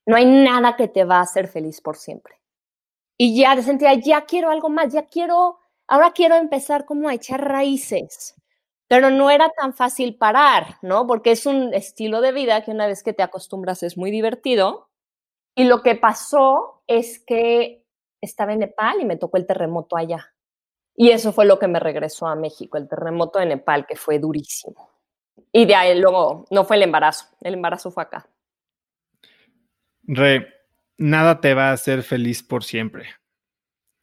No 0.07 0.17
hay 0.17 0.27
nada 0.27 0.77
que 0.77 0.89
te 0.89 1.05
va 1.05 1.19
a 1.19 1.23
hacer 1.23 1.49
feliz 1.49 1.81
por 1.81 1.97
siempre. 1.97 2.41
Y 3.17 3.39
ya 3.39 3.61
sentía, 3.63 3.95
ya 3.95 4.25
quiero 4.25 4.51
algo 4.51 4.69
más, 4.69 4.93
ya 4.93 5.07
quiero, 5.07 5.59
ahora 5.87 6.13
quiero 6.13 6.35
empezar 6.37 6.85
como 6.85 7.09
a 7.09 7.15
echar 7.15 7.41
raíces. 7.47 8.35
Pero 8.93 9.09
no 9.09 9.31
era 9.31 9.49
tan 9.49 9.73
fácil 9.73 10.17
parar, 10.17 10.77
¿no? 10.83 11.07
Porque 11.07 11.31
es 11.31 11.47
un 11.47 11.73
estilo 11.73 12.21
de 12.21 12.31
vida 12.31 12.63
que 12.63 12.73
una 12.73 12.87
vez 12.87 13.03
que 13.03 13.15
te 13.15 13.23
acostumbras 13.23 13.83
es 13.83 13.97
muy 13.97 14.11
divertido. 14.11 14.91
Y 15.55 15.65
lo 15.65 15.83
que 15.83 15.95
pasó 15.95 16.83
es 16.87 17.19
que 17.19 17.87
estaba 18.21 18.53
en 18.53 18.59
Nepal 18.59 19.01
y 19.01 19.07
me 19.07 19.17
tocó 19.17 19.39
el 19.39 19.47
terremoto 19.47 19.97
allá. 19.97 20.35
Y 20.95 21.09
eso 21.09 21.33
fue 21.33 21.47
lo 21.47 21.59
que 21.59 21.69
me 21.69 21.81
regresó 21.81 22.27
a 22.27 22.37
México, 22.37 22.77
el 22.77 22.87
terremoto 22.87 23.39
de 23.39 23.47
Nepal, 23.47 23.87
que 23.87 23.97
fue 23.97 24.19
durísimo. 24.19 24.91
Y 25.51 25.65
de 25.65 25.75
ahí 25.75 25.99
luego 25.99 26.45
no 26.51 26.67
fue 26.67 26.77
el 26.77 26.83
embarazo, 26.83 27.29
el 27.41 27.55
embarazo 27.55 27.91
fue 27.91 28.03
acá. 28.03 28.29
Re, 30.03 30.49
nada 30.99 31.41
te 31.41 31.55
va 31.55 31.71
a 31.71 31.73
hacer 31.73 32.03
feliz 32.03 32.43
por 32.43 32.63
siempre. 32.63 33.07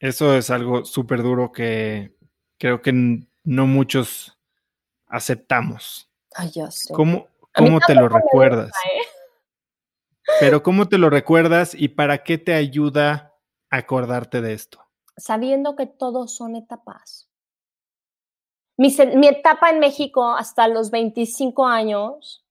Eso 0.00 0.34
es 0.34 0.50
algo 0.50 0.84
súper 0.84 1.22
duro 1.22 1.52
que 1.52 2.16
creo 2.58 2.82
que 2.82 2.92
no 3.44 3.68
muchos 3.68 4.36
aceptamos. 5.10 6.10
Ay, 6.34 6.50
ya 6.50 6.70
sé. 6.70 6.94
¿Cómo, 6.94 7.28
cómo 7.54 7.80
te 7.80 7.94
lo 7.94 8.08
recuerdas? 8.08 8.70
¿eh? 8.70 9.02
Pero 10.38 10.62
¿cómo 10.62 10.88
te 10.88 10.96
lo 10.96 11.10
recuerdas 11.10 11.74
y 11.74 11.88
para 11.88 12.22
qué 12.22 12.38
te 12.38 12.54
ayuda 12.54 13.34
acordarte 13.68 14.40
de 14.40 14.54
esto? 14.54 14.82
Sabiendo 15.16 15.76
que 15.76 15.86
todos 15.86 16.34
son 16.34 16.56
etapas. 16.56 17.28
Mi, 18.76 18.96
mi 19.16 19.28
etapa 19.28 19.68
en 19.68 19.80
México 19.80 20.34
hasta 20.34 20.68
los 20.68 20.90
25 20.90 21.66
años 21.66 22.46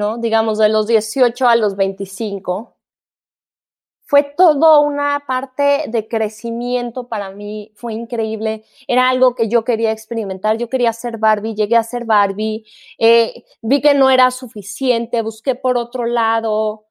¿no? 0.00 0.18
Digamos, 0.18 0.58
de 0.58 0.68
los 0.68 0.86
18 0.86 1.48
a 1.48 1.56
los 1.56 1.76
25. 1.76 2.76
Fue 4.10 4.24
todo 4.24 4.80
una 4.80 5.22
parte 5.24 5.84
de 5.86 6.08
crecimiento 6.08 7.06
para 7.06 7.30
mí, 7.30 7.70
fue 7.76 7.94
increíble, 7.94 8.64
era 8.88 9.08
algo 9.08 9.36
que 9.36 9.48
yo 9.48 9.62
quería 9.62 9.92
experimentar, 9.92 10.58
yo 10.58 10.68
quería 10.68 10.92
ser 10.92 11.18
Barbie, 11.18 11.54
llegué 11.54 11.76
a 11.76 11.84
ser 11.84 12.06
Barbie, 12.06 12.64
eh, 12.98 13.44
vi 13.62 13.80
que 13.80 13.94
no 13.94 14.10
era 14.10 14.32
suficiente, 14.32 15.22
busqué 15.22 15.54
por 15.54 15.78
otro 15.78 16.06
lado, 16.06 16.86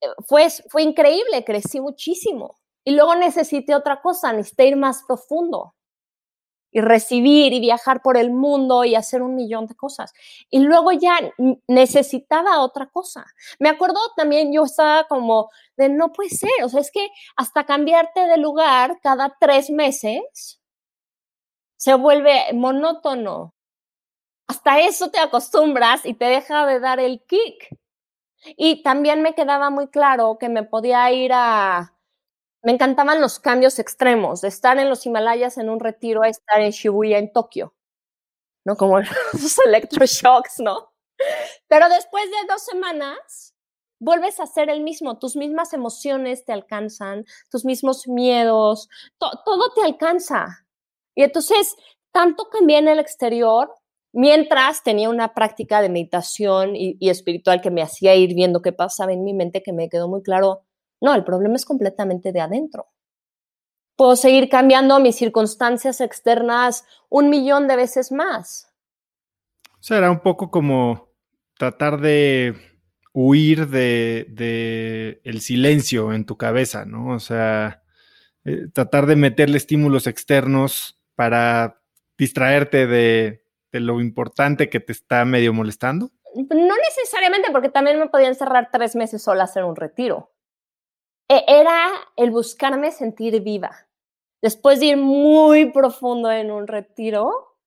eh, 0.00 0.08
fue, 0.26 0.48
fue 0.68 0.82
increíble, 0.82 1.44
crecí 1.44 1.80
muchísimo. 1.80 2.58
Y 2.84 2.96
luego 2.96 3.14
necesité 3.14 3.76
otra 3.76 4.02
cosa, 4.02 4.32
necesité 4.32 4.66
ir 4.66 4.76
más 4.76 5.04
profundo 5.06 5.74
y 6.72 6.80
recibir 6.80 7.52
y 7.52 7.60
viajar 7.60 8.02
por 8.02 8.16
el 8.16 8.32
mundo 8.32 8.84
y 8.84 8.94
hacer 8.94 9.22
un 9.22 9.36
millón 9.36 9.66
de 9.66 9.76
cosas. 9.76 10.12
Y 10.50 10.60
luego 10.60 10.90
ya 10.90 11.18
necesitaba 11.68 12.60
otra 12.60 12.86
cosa. 12.86 13.26
Me 13.58 13.68
acuerdo 13.68 14.00
también, 14.16 14.52
yo 14.52 14.64
estaba 14.64 15.06
como 15.06 15.50
de, 15.76 15.90
no 15.90 16.12
puede 16.12 16.30
ser, 16.30 16.50
o 16.64 16.68
sea, 16.68 16.80
es 16.80 16.90
que 16.90 17.08
hasta 17.36 17.64
cambiarte 17.64 18.26
de 18.26 18.38
lugar 18.38 18.98
cada 19.02 19.36
tres 19.38 19.70
meses 19.70 20.60
se 21.76 21.94
vuelve 21.94 22.52
monótono. 22.54 23.54
Hasta 24.48 24.80
eso 24.80 25.10
te 25.10 25.18
acostumbras 25.18 26.06
y 26.06 26.14
te 26.14 26.24
deja 26.26 26.66
de 26.66 26.80
dar 26.80 27.00
el 27.00 27.22
kick. 27.26 27.76
Y 28.56 28.82
también 28.82 29.22
me 29.22 29.34
quedaba 29.34 29.70
muy 29.70 29.88
claro 29.88 30.36
que 30.38 30.48
me 30.48 30.62
podía 30.64 31.10
ir 31.12 31.32
a, 31.34 31.91
me 32.62 32.72
encantaban 32.72 33.20
los 33.20 33.40
cambios 33.40 33.78
extremos, 33.78 34.40
de 34.40 34.48
estar 34.48 34.78
en 34.78 34.88
los 34.88 35.04
Himalayas 35.06 35.58
en 35.58 35.68
un 35.68 35.80
retiro 35.80 36.22
a 36.22 36.28
estar 36.28 36.60
en 36.60 36.70
Shibuya 36.70 37.18
en 37.18 37.32
Tokio, 37.32 37.74
¿no? 38.64 38.76
Como 38.76 39.00
los 39.32 39.58
electroshocks, 39.66 40.60
¿no? 40.60 40.92
Pero 41.68 41.88
después 41.88 42.24
de 42.24 42.46
dos 42.48 42.64
semanas, 42.64 43.54
vuelves 44.00 44.40
a 44.40 44.46
ser 44.46 44.70
el 44.70 44.82
mismo, 44.82 45.18
tus 45.18 45.36
mismas 45.36 45.72
emociones 45.72 46.44
te 46.44 46.52
alcanzan, 46.52 47.24
tus 47.50 47.64
mismos 47.64 48.08
miedos, 48.08 48.88
todo 49.18 49.72
te 49.74 49.84
alcanza. 49.84 50.66
Y 51.14 51.22
entonces, 51.22 51.76
tanto 52.12 52.48
cambié 52.50 52.78
en 52.78 52.88
el 52.88 52.98
exterior, 52.98 53.72
mientras 54.12 54.82
tenía 54.82 55.08
una 55.08 55.34
práctica 55.34 55.80
de 55.82 55.88
meditación 55.88 56.76
y, 56.76 56.96
y 57.00 57.10
espiritual 57.10 57.60
que 57.60 57.70
me 57.70 57.82
hacía 57.82 58.14
ir 58.16 58.34
viendo 58.34 58.62
qué 58.62 58.72
pasaba 58.72 59.12
en 59.12 59.24
mi 59.24 59.34
mente, 59.34 59.62
que 59.62 59.72
me 59.72 59.88
quedó 59.88 60.08
muy 60.08 60.22
claro, 60.22 60.62
no, 61.02 61.14
el 61.16 61.24
problema 61.24 61.56
es 61.56 61.64
completamente 61.64 62.30
de 62.30 62.40
adentro. 62.40 62.86
Puedo 63.96 64.14
seguir 64.14 64.48
cambiando 64.48 65.00
mis 65.00 65.16
circunstancias 65.16 66.00
externas 66.00 66.84
un 67.08 67.28
millón 67.28 67.66
de 67.66 67.74
veces 67.74 68.12
más. 68.12 68.72
O 69.66 69.82
sea, 69.82 69.98
era 69.98 70.12
un 70.12 70.20
poco 70.20 70.52
como 70.52 71.08
tratar 71.58 72.00
de 72.00 72.54
huir 73.12 73.66
de, 73.66 75.20
el 75.24 75.40
silencio 75.40 76.12
en 76.12 76.24
tu 76.24 76.36
cabeza, 76.36 76.84
¿no? 76.84 77.08
O 77.16 77.18
sea, 77.18 77.82
eh, 78.44 78.68
tratar 78.72 79.06
de 79.06 79.16
meterle 79.16 79.56
estímulos 79.56 80.06
externos 80.06 81.00
para 81.16 81.82
distraerte 82.16 82.86
de, 82.86 83.44
de, 83.72 83.80
lo 83.80 84.00
importante 84.00 84.70
que 84.70 84.78
te 84.78 84.92
está 84.92 85.24
medio 85.24 85.52
molestando. 85.52 86.12
No 86.34 86.74
necesariamente, 86.76 87.50
porque 87.50 87.70
también 87.70 87.98
me 87.98 88.08
podía 88.08 88.28
encerrar 88.28 88.68
tres 88.70 88.94
meses 88.94 89.20
sola 89.20 89.42
a 89.42 89.44
hacer 89.46 89.64
un 89.64 89.74
retiro. 89.74 90.31
E, 91.28 91.44
era 91.46 91.90
el 92.16 92.30
buscarme 92.30 92.90
sentir 92.92 93.40
viva. 93.42 93.88
Después 94.40 94.80
de 94.80 94.86
ir 94.86 94.96
muy 94.96 95.70
profundo 95.70 96.30
en 96.30 96.50
un 96.50 96.66
retiro, 96.66 97.58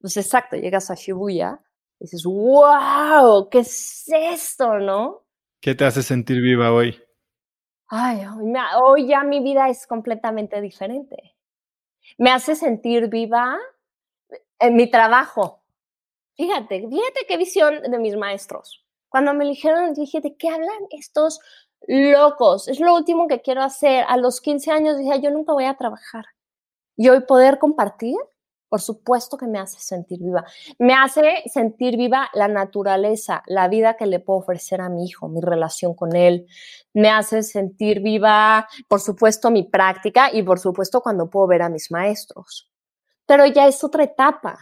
pues 0.00 0.16
exacto, 0.16 0.56
llegas 0.56 0.90
a 0.90 0.94
Shibuya 0.94 1.60
y 1.98 2.04
dices, 2.04 2.24
wow, 2.24 3.48
¿qué 3.50 3.60
es 3.60 4.04
esto, 4.08 4.78
no? 4.78 5.26
¿Qué 5.60 5.74
te 5.74 5.84
hace 5.84 6.02
sentir 6.02 6.40
viva 6.40 6.72
hoy? 6.72 7.02
Ay, 7.88 8.20
hoy 8.80 9.08
ya 9.08 9.24
mi 9.24 9.40
vida 9.40 9.68
es 9.68 9.86
completamente 9.86 10.60
diferente. 10.60 11.36
Me 12.16 12.30
hace 12.30 12.54
sentir 12.54 13.08
viva 13.08 13.58
en 14.58 14.76
mi 14.76 14.90
trabajo. 14.90 15.64
Fíjate, 16.36 16.86
fíjate 16.88 17.26
qué 17.26 17.36
visión 17.36 17.82
de 17.82 17.98
mis 17.98 18.16
maestros. 18.16 18.86
Cuando 19.08 19.34
me 19.34 19.44
dijeron, 19.44 19.94
dije, 19.94 20.20
¿de 20.20 20.36
qué 20.36 20.50
hablan 20.50 20.86
estos 20.90 21.40
locos, 21.86 22.68
es 22.68 22.80
lo 22.80 22.94
último 22.94 23.28
que 23.28 23.40
quiero 23.40 23.62
hacer. 23.62 24.04
A 24.08 24.16
los 24.16 24.40
15 24.40 24.70
años 24.70 24.98
dije, 24.98 25.20
yo 25.20 25.30
nunca 25.30 25.52
voy 25.52 25.64
a 25.64 25.76
trabajar. 25.76 26.26
Y 26.96 27.08
hoy 27.08 27.20
poder 27.20 27.58
compartir, 27.58 28.16
por 28.68 28.80
supuesto 28.80 29.38
que 29.38 29.46
me 29.46 29.58
hace 29.58 29.80
sentir 29.80 30.18
viva. 30.18 30.44
Me 30.78 30.94
hace 30.94 31.42
sentir 31.46 31.96
viva 31.96 32.28
la 32.34 32.48
naturaleza, 32.48 33.42
la 33.46 33.68
vida 33.68 33.96
que 33.96 34.06
le 34.06 34.20
puedo 34.20 34.40
ofrecer 34.40 34.80
a 34.80 34.88
mi 34.88 35.06
hijo, 35.06 35.28
mi 35.28 35.40
relación 35.40 35.94
con 35.94 36.14
él. 36.16 36.46
Me 36.92 37.08
hace 37.08 37.42
sentir 37.42 38.00
viva, 38.00 38.68
por 38.88 39.00
supuesto, 39.00 39.50
mi 39.50 39.62
práctica 39.62 40.30
y 40.32 40.42
por 40.42 40.58
supuesto 40.58 41.00
cuando 41.00 41.30
puedo 41.30 41.46
ver 41.46 41.62
a 41.62 41.68
mis 41.68 41.90
maestros. 41.90 42.70
Pero 43.26 43.46
ya 43.46 43.66
es 43.66 43.82
otra 43.84 44.04
etapa. 44.04 44.58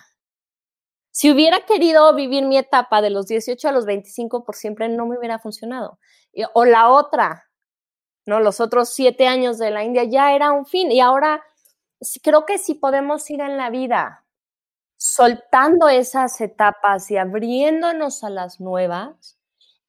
Si 1.17 1.31
hubiera 1.31 1.65
querido 1.65 2.15
vivir 2.15 2.45
mi 2.45 2.59
etapa 2.59 3.01
de 3.01 3.09
los 3.09 3.27
18 3.27 3.71
a 3.71 3.73
los 3.73 3.87
25 3.87 4.45
por 4.45 4.55
siempre, 4.55 4.87
no 4.91 5.07
me 5.07 5.17
hubiera 5.17 5.39
funcionado. 5.39 5.99
O 6.53 6.67
la 6.67 6.91
otra, 6.91 7.47
¿no? 8.27 8.39
Los 8.41 8.61
otros 8.61 8.91
siete 8.91 9.27
años 9.27 9.57
de 9.57 9.71
la 9.71 9.83
India 9.83 10.05
ya 10.05 10.35
era 10.35 10.53
un 10.53 10.67
fin. 10.67 10.93
Y 10.93 11.01
ahora 11.01 11.43
creo 12.23 12.45
que 12.45 12.59
si 12.59 12.75
podemos 12.75 13.31
ir 13.31 13.41
en 13.41 13.57
la 13.57 13.71
vida 13.71 14.27
soltando 14.99 15.89
esas 15.89 16.39
etapas 16.43 17.11
y 17.11 17.17
abriéndonos 17.17 18.23
a 18.23 18.29
las 18.29 18.61
nuevas, 18.61 19.39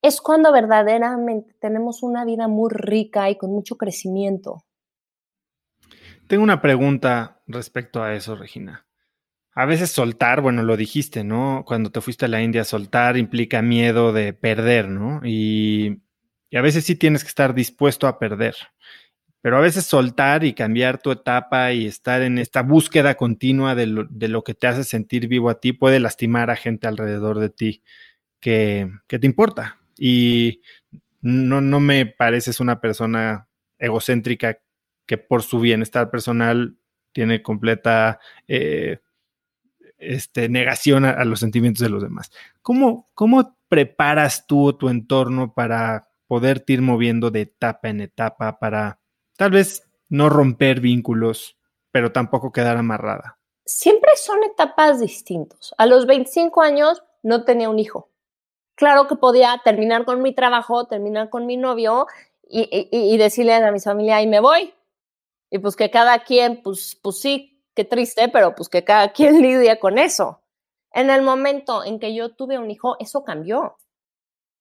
es 0.02 0.22
cuando 0.22 0.54
verdaderamente 0.54 1.54
tenemos 1.60 2.04
una 2.04 2.24
vida 2.24 2.48
muy 2.48 2.70
rica 2.72 3.30
y 3.30 3.38
con 3.38 3.52
mucho 3.52 3.76
crecimiento. 3.76 4.64
Tengo 6.30 6.44
una 6.44 6.62
pregunta 6.62 7.42
respecto 7.48 8.02
a 8.02 8.16
eso, 8.16 8.38
Regina. 8.38 8.87
A 9.58 9.66
veces 9.66 9.90
soltar, 9.90 10.42
bueno, 10.42 10.62
lo 10.62 10.78
dijiste, 10.78 11.24
¿no? 11.24 11.64
Cuando 11.66 11.90
te 11.90 12.00
fuiste 12.00 12.26
a 12.26 12.28
la 12.28 12.44
India, 12.44 12.64
soltar 12.64 13.18
implica 13.18 13.64
miedo 13.64 14.14
de 14.14 14.32
perder, 14.32 14.88
¿no? 14.88 15.20
Y, 15.26 15.98
a 16.54 16.62
veces 16.62 16.86
sí 16.86 16.96
tienes 16.96 17.24
que 17.24 17.30
estar 17.30 17.56
dispuesto 17.56 18.06
a 18.06 18.20
perder. 18.20 18.56
Pero 19.42 19.58
a 19.58 19.62
veces 19.62 19.88
soltar 19.88 20.44
y 20.44 20.54
cambiar 20.54 21.00
tu 21.00 21.10
etapa 21.10 21.74
y 21.74 21.88
estar 21.88 22.22
en 22.22 22.38
esta 22.38 22.62
búsqueda 22.62 23.16
continua 23.16 23.74
de 23.74 23.88
lo, 23.88 24.44
que 24.44 24.54
te 24.54 24.68
hace 24.68 24.84
sentir 24.84 25.28
vivo 25.28 25.50
a 25.50 25.60
ti 25.60 25.74
puede 25.74 26.00
lastimar 26.00 26.52
a 26.52 26.56
gente 26.56 26.88
alrededor 26.88 27.40
de 27.40 27.50
ti 27.50 27.82
que, 28.40 28.92
que 29.08 29.18
te 29.18 29.26
importa. 29.26 29.80
Y 29.98 30.62
no, 31.22 31.62
no 31.62 31.80
me 31.80 32.06
pareces 32.06 32.60
una 32.60 32.80
persona 32.80 33.48
egocéntrica 33.80 34.60
que 35.08 35.18
por 35.18 35.42
su 35.42 35.60
bienestar 35.60 36.12
personal 36.12 36.78
tiene 37.12 37.42
completa 37.42 38.20
eh, 38.48 39.00
este, 39.98 40.50
negación 40.50 41.06
a, 41.06 41.24
los 41.26 41.40
sentimientos 41.40 41.82
de 41.82 41.90
los 41.90 42.04
demás. 42.04 42.32
¿Cómo, 42.62 43.10
¿Cómo 43.14 43.58
preparas 43.70 44.48
tú 44.48 44.74
tu 44.74 44.90
entorno 44.90 45.54
para 45.54 46.10
poderte 46.28 46.74
ir 46.74 46.82
moviendo 46.82 47.32
de 47.32 47.42
etapa 47.42 47.90
en 47.90 48.02
etapa, 48.02 48.60
para 48.60 49.00
tal 49.38 49.52
vez 49.52 49.84
no 50.10 50.30
romper 50.30 50.82
vínculos, 50.82 51.58
pero 51.92 52.12
tampoco 52.12 52.52
quedar 52.52 52.78
amarrada? 52.78 53.38
siempre 53.68 54.12
son 54.16 54.44
etapas 54.44 55.00
distintas. 55.00 55.76
A 55.78 55.86
los 55.86 56.08
25 56.08 56.62
años 56.62 57.04
no 57.22 57.44
tenía 57.44 57.70
un 57.70 57.78
hijo. 57.78 58.10
Claro 58.76 59.08
que 59.08 59.16
podía 59.16 59.62
terminar 59.64 60.06
con 60.06 60.22
mi 60.22 60.34
trabajo, 60.34 60.86
terminar 60.88 61.30
con 61.30 61.46
mi 61.46 61.58
novio 61.58 62.08
y, 62.50 63.18
decirle 63.18 63.56
a 63.56 63.72
mi 63.72 63.80
familia, 63.80 64.22
y 64.22 64.28
me 64.28 64.40
voy. 64.40 64.74
Y 65.50 65.60
pues 65.60 65.76
que 65.76 65.92
cada 65.92 66.20
quien, 66.24 66.62
pues, 66.62 66.98
pues 67.02 67.20
sí, 67.20 67.57
qué 67.78 67.86
triste, 67.86 68.28
pero 68.28 68.56
pues 68.56 68.68
que 68.70 68.84
cada 68.84 69.14
quien 69.14 69.42
lidia 69.42 69.80
con 69.80 70.00
eso. 70.00 70.42
En 70.92 71.10
el 71.12 71.22
momento 71.22 71.84
en 71.84 72.00
que 72.00 72.14
yo 72.16 72.34
tuve 72.34 72.58
un 72.58 72.72
hijo, 72.72 72.98
eso 73.00 73.24
cambió. 73.24 73.78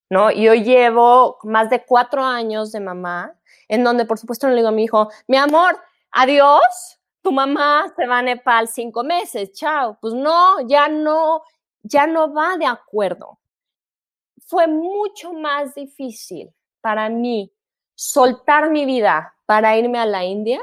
¿No? 0.08 0.30
Yo 0.30 0.54
llevo 0.54 1.38
más 1.42 1.68
de 1.68 1.84
cuatro 1.84 2.22
años 2.22 2.70
de 2.70 2.78
mamá, 2.78 3.34
en 3.66 3.82
donde 3.82 4.04
por 4.04 4.18
supuesto 4.18 4.46
no 4.46 4.52
le 4.52 4.58
digo 4.58 4.68
a 4.68 4.72
mi 4.72 4.84
hijo, 4.84 5.08
mi 5.26 5.36
amor, 5.36 5.80
adiós, 6.12 7.00
tu 7.22 7.32
mamá 7.32 7.92
se 7.96 8.06
va 8.06 8.18
a 8.18 8.22
Nepal 8.22 8.68
cinco 8.68 9.02
meses, 9.02 9.50
chao. 9.52 9.98
Pues 10.00 10.14
no, 10.14 10.60
ya 10.68 10.88
no, 10.88 11.42
ya 11.82 12.06
no 12.06 12.32
va 12.32 12.56
de 12.56 12.66
acuerdo. 12.66 13.40
Fue 14.46 14.68
mucho 14.68 15.32
más 15.32 15.74
difícil 15.74 16.54
para 16.80 17.08
mí 17.08 17.52
soltar 17.96 18.70
mi 18.70 18.84
vida 18.84 19.34
para 19.46 19.76
irme 19.76 19.98
a 19.98 20.06
la 20.06 20.22
India 20.24 20.60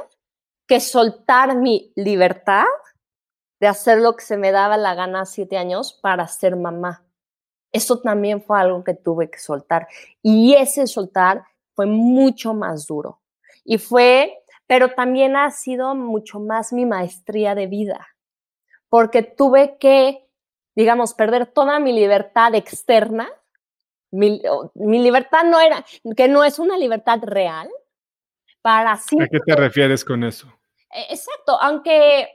que 0.68 0.80
soltar 0.80 1.56
mi 1.58 1.92
libertad 1.96 2.66
de 3.60 3.68
hacer 3.68 4.00
lo 4.00 4.16
que 4.16 4.26
se 4.26 4.38
me 4.38 4.52
daba 4.52 4.78
la 4.78 4.94
gana 4.94 5.22
a 5.22 5.26
siete 5.26 5.58
años 5.58 5.98
para 6.02 6.28
ser 6.28 6.56
mamá. 6.56 7.06
Eso 7.72 8.00
también 8.02 8.42
fue 8.42 8.60
algo 8.60 8.84
que 8.84 8.94
tuve 8.94 9.30
que 9.30 9.40
soltar. 9.40 9.88
Y 10.22 10.54
ese 10.54 10.86
soltar 10.86 11.46
fue 11.74 11.86
mucho 11.86 12.54
más 12.54 12.86
duro. 12.86 13.22
Y 13.64 13.78
fue, 13.78 14.44
pero 14.68 14.90
también 14.90 15.36
ha 15.36 15.50
sido 15.52 15.96
mucho 15.96 16.40
más 16.40 16.74
mi 16.74 16.86
maestría 16.86 17.56
de 17.56 17.68
vida, 17.68 18.08
porque 18.90 19.24
tuve 19.24 19.78
que, 19.78 20.28
digamos, 20.76 21.14
perder 21.14 21.48
toda 21.48 21.80
mi 21.80 21.94
libertad 21.94 22.54
externa. 22.56 23.30
Mi, 24.12 24.42
mi 24.76 25.02
libertad 25.02 25.44
no 25.46 25.60
era, 25.60 25.84
que 26.16 26.28
no 26.28 26.44
es 26.44 26.60
una 26.60 26.78
libertad 26.78 27.20
real, 27.24 27.70
para 28.64 28.98
sí. 28.98 29.16
¿A 29.22 29.28
qué 29.28 29.40
te 29.46 29.56
refieres 29.56 30.04
con 30.04 30.24
eso? 30.24 30.48
E, 30.90 31.14
exacto, 31.14 31.62
aunque 31.62 32.28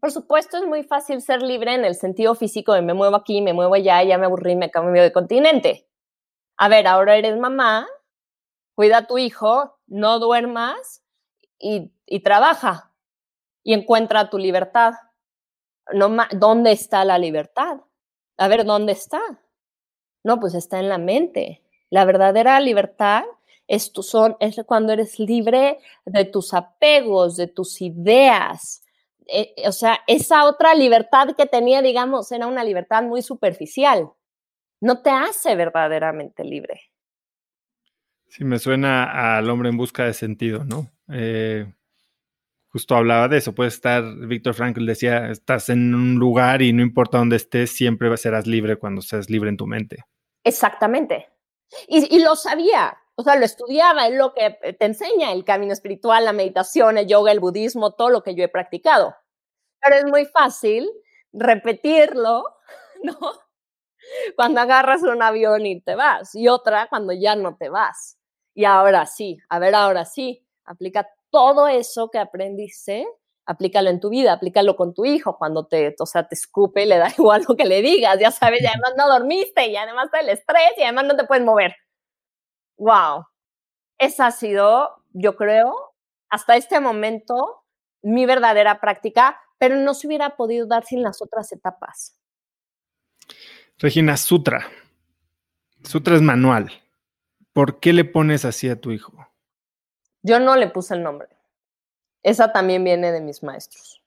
por 0.00 0.10
supuesto 0.10 0.56
es 0.56 0.66
muy 0.66 0.82
fácil 0.82 1.20
ser 1.20 1.42
libre 1.42 1.74
en 1.74 1.84
el 1.84 1.94
sentido 1.94 2.34
físico 2.34 2.72
de 2.72 2.82
me 2.82 2.94
muevo 2.94 3.16
aquí, 3.16 3.42
me 3.42 3.52
muevo 3.52 3.74
allá, 3.74 4.02
ya 4.02 4.18
me 4.18 4.26
aburrí, 4.26 4.56
me 4.56 4.70
cambio 4.70 5.02
de 5.02 5.12
continente. 5.12 5.86
A 6.56 6.68
ver, 6.68 6.86
ahora 6.86 7.16
eres 7.16 7.36
mamá, 7.38 7.86
cuida 8.74 8.98
a 8.98 9.06
tu 9.06 9.18
hijo, 9.18 9.78
no 9.86 10.18
duermas 10.18 11.02
y, 11.58 11.92
y 12.06 12.20
trabaja 12.20 12.92
y 13.62 13.74
encuentra 13.74 14.30
tu 14.30 14.38
libertad. 14.38 14.94
No, 15.92 16.10
¿Dónde 16.32 16.72
está 16.72 17.04
la 17.04 17.18
libertad? 17.18 17.80
A 18.36 18.48
ver, 18.48 18.64
¿dónde 18.64 18.92
está? 18.92 19.20
No, 20.22 20.40
pues 20.40 20.54
está 20.54 20.78
en 20.78 20.88
la 20.88 20.98
mente. 20.98 21.62
La 21.90 22.04
verdadera 22.04 22.58
libertad 22.60 23.24
es, 23.66 23.92
tu 23.92 24.02
son, 24.02 24.36
es 24.40 24.60
cuando 24.66 24.92
eres 24.92 25.18
libre 25.18 25.78
de 26.04 26.24
tus 26.24 26.54
apegos, 26.54 27.36
de 27.36 27.46
tus 27.46 27.80
ideas. 27.80 28.82
Eh, 29.26 29.54
o 29.66 29.72
sea, 29.72 30.00
esa 30.06 30.44
otra 30.44 30.74
libertad 30.74 31.34
que 31.36 31.46
tenía, 31.46 31.80
digamos, 31.82 32.30
era 32.32 32.46
una 32.46 32.64
libertad 32.64 33.02
muy 33.02 33.22
superficial. 33.22 34.10
No 34.80 35.00
te 35.02 35.10
hace 35.10 35.54
verdaderamente 35.56 36.44
libre. 36.44 36.82
Sí, 38.28 38.44
me 38.44 38.58
suena 38.58 39.36
al 39.36 39.48
hombre 39.48 39.68
en 39.68 39.76
busca 39.76 40.04
de 40.04 40.12
sentido, 40.12 40.64
¿no? 40.64 40.90
Eh, 41.08 41.72
justo 42.68 42.96
hablaba 42.96 43.28
de 43.28 43.38
eso. 43.38 43.54
Puede 43.54 43.68
estar, 43.68 44.02
Víctor 44.26 44.54
Frankl 44.54 44.84
decía, 44.84 45.30
estás 45.30 45.68
en 45.68 45.94
un 45.94 46.16
lugar 46.16 46.60
y 46.60 46.72
no 46.72 46.82
importa 46.82 47.18
dónde 47.18 47.36
estés, 47.36 47.70
siempre 47.70 48.14
serás 48.16 48.46
libre 48.46 48.76
cuando 48.76 49.00
seas 49.00 49.30
libre 49.30 49.48
en 49.48 49.56
tu 49.56 49.66
mente. 49.66 50.04
Exactamente. 50.42 51.28
Y, 51.88 52.14
y 52.14 52.18
lo 52.22 52.36
sabía, 52.36 52.98
o 53.16 53.22
sea, 53.22 53.36
lo 53.36 53.44
estudiaba, 53.44 54.06
es 54.08 54.14
lo 54.14 54.34
que 54.34 54.50
te 54.78 54.84
enseña 54.86 55.32
el 55.32 55.44
camino 55.44 55.72
espiritual, 55.72 56.24
la 56.24 56.32
meditación, 56.32 56.98
el 56.98 57.06
yoga, 57.06 57.30
el 57.32 57.40
budismo, 57.40 57.92
todo 57.92 58.10
lo 58.10 58.22
que 58.22 58.34
yo 58.34 58.44
he 58.44 58.48
practicado. 58.48 59.14
Pero 59.82 59.96
es 59.96 60.06
muy 60.06 60.26
fácil 60.26 60.90
repetirlo, 61.32 62.44
¿no? 63.04 63.18
Cuando 64.36 64.60
agarras 64.60 65.02
un 65.02 65.22
avión 65.22 65.66
y 65.66 65.80
te 65.80 65.94
vas, 65.94 66.34
y 66.34 66.48
otra 66.48 66.88
cuando 66.88 67.12
ya 67.12 67.36
no 67.36 67.56
te 67.56 67.68
vas. 67.68 68.18
Y 68.54 68.64
ahora 68.64 69.06
sí, 69.06 69.38
a 69.48 69.58
ver, 69.58 69.74
ahora 69.74 70.04
sí, 70.04 70.46
aplica 70.64 71.08
todo 71.30 71.68
eso 71.68 72.10
que 72.10 72.18
aprendiste, 72.18 73.06
aplícalo 73.46 73.90
en 73.90 74.00
tu 74.00 74.10
vida, 74.10 74.32
aplícalo 74.34 74.76
con 74.76 74.94
tu 74.94 75.04
hijo, 75.04 75.36
cuando 75.38 75.66
te, 75.66 75.94
o 75.98 76.06
sea, 76.06 76.26
te 76.28 76.34
escupe, 76.34 76.86
le 76.86 76.98
da 76.98 77.08
igual 77.18 77.44
lo 77.48 77.56
que 77.56 77.64
le 77.66 77.82
digas, 77.82 78.18
ya 78.20 78.30
sabes, 78.30 78.62
y 78.62 78.66
además 78.66 78.94
no 78.96 79.08
dormiste, 79.08 79.68
y 79.68 79.76
además 79.76 80.06
está 80.06 80.20
el 80.20 80.28
estrés, 80.30 80.72
y 80.78 80.82
además 80.82 81.04
no 81.06 81.16
te 81.16 81.24
puedes 81.24 81.44
mover 81.44 81.74
wow, 82.76 83.26
esa 83.98 84.26
ha 84.26 84.30
sido, 84.30 85.04
yo 85.12 85.36
creo, 85.36 85.94
hasta 86.28 86.56
este 86.56 86.80
momento, 86.80 87.64
mi 88.02 88.26
verdadera 88.26 88.80
práctica, 88.80 89.40
pero 89.58 89.76
no 89.76 89.94
se 89.94 90.06
hubiera 90.06 90.36
podido 90.36 90.66
dar 90.66 90.84
sin 90.84 91.02
las 91.02 91.22
otras 91.22 91.52
etapas. 91.52 92.18
Regina, 93.78 94.16
Sutra. 94.16 94.66
Sutra 95.82 96.16
es 96.16 96.22
manual. 96.22 96.70
¿Por 97.52 97.78
qué 97.80 97.92
le 97.92 98.04
pones 98.04 98.44
así 98.44 98.68
a 98.68 98.80
tu 98.80 98.90
hijo? 98.90 99.12
Yo 100.22 100.40
no 100.40 100.56
le 100.56 100.68
puse 100.68 100.94
el 100.94 101.02
nombre. 101.02 101.28
Esa 102.22 102.52
también 102.52 102.82
viene 102.82 103.12
de 103.12 103.20
mis 103.20 103.42
maestros. 103.42 104.02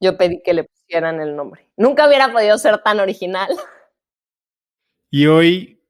Yo 0.00 0.16
pedí 0.16 0.42
que 0.42 0.54
le 0.54 0.64
pusieran 0.64 1.20
el 1.20 1.36
nombre. 1.36 1.70
Nunca 1.76 2.06
hubiera 2.06 2.32
podido 2.32 2.56
ser 2.58 2.82
tan 2.82 3.00
original. 3.00 3.48
Y 5.10 5.26
hoy, 5.26 5.81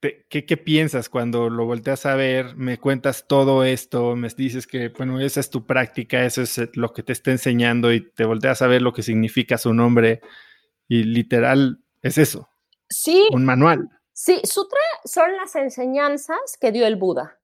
¿qué, 0.00 0.56
piensas 0.56 1.08
cuando 1.08 1.50
lo 1.50 1.66
volteas 1.66 2.06
a 2.06 2.14
ver? 2.14 2.56
Me 2.56 2.78
cuentas 2.78 3.26
todo 3.26 3.64
esto, 3.64 4.16
me 4.16 4.28
dices 4.28 4.66
que, 4.66 4.88
bueno, 4.88 5.20
esa 5.20 5.40
es 5.40 5.50
tu 5.50 5.66
práctica, 5.66 6.24
eso 6.24 6.42
es 6.42 6.58
eh, 6.58 6.70
lo 6.74 6.92
que 6.92 7.02
te 7.02 7.12
está 7.12 7.30
enseñando 7.30 7.92
y 7.92 8.00
te 8.12 8.24
volteas 8.24 8.62
a 8.62 8.66
ver 8.66 8.82
lo 8.82 8.92
que 8.92 9.02
significa 9.02 9.58
su 9.58 9.72
nombre 9.74 10.20
y 10.88 11.04
literal 11.04 11.80
es 12.02 12.18
eso. 12.18 12.48
Sí. 12.88 13.28
Un 13.32 13.44
manual. 13.44 13.88
Sí, 14.12 14.40
sutra 14.44 14.78
son 15.04 15.36
las 15.36 15.56
enseñanzas 15.56 16.56
que 16.60 16.72
dio 16.72 16.86
el 16.86 16.96
Buda. 16.96 17.38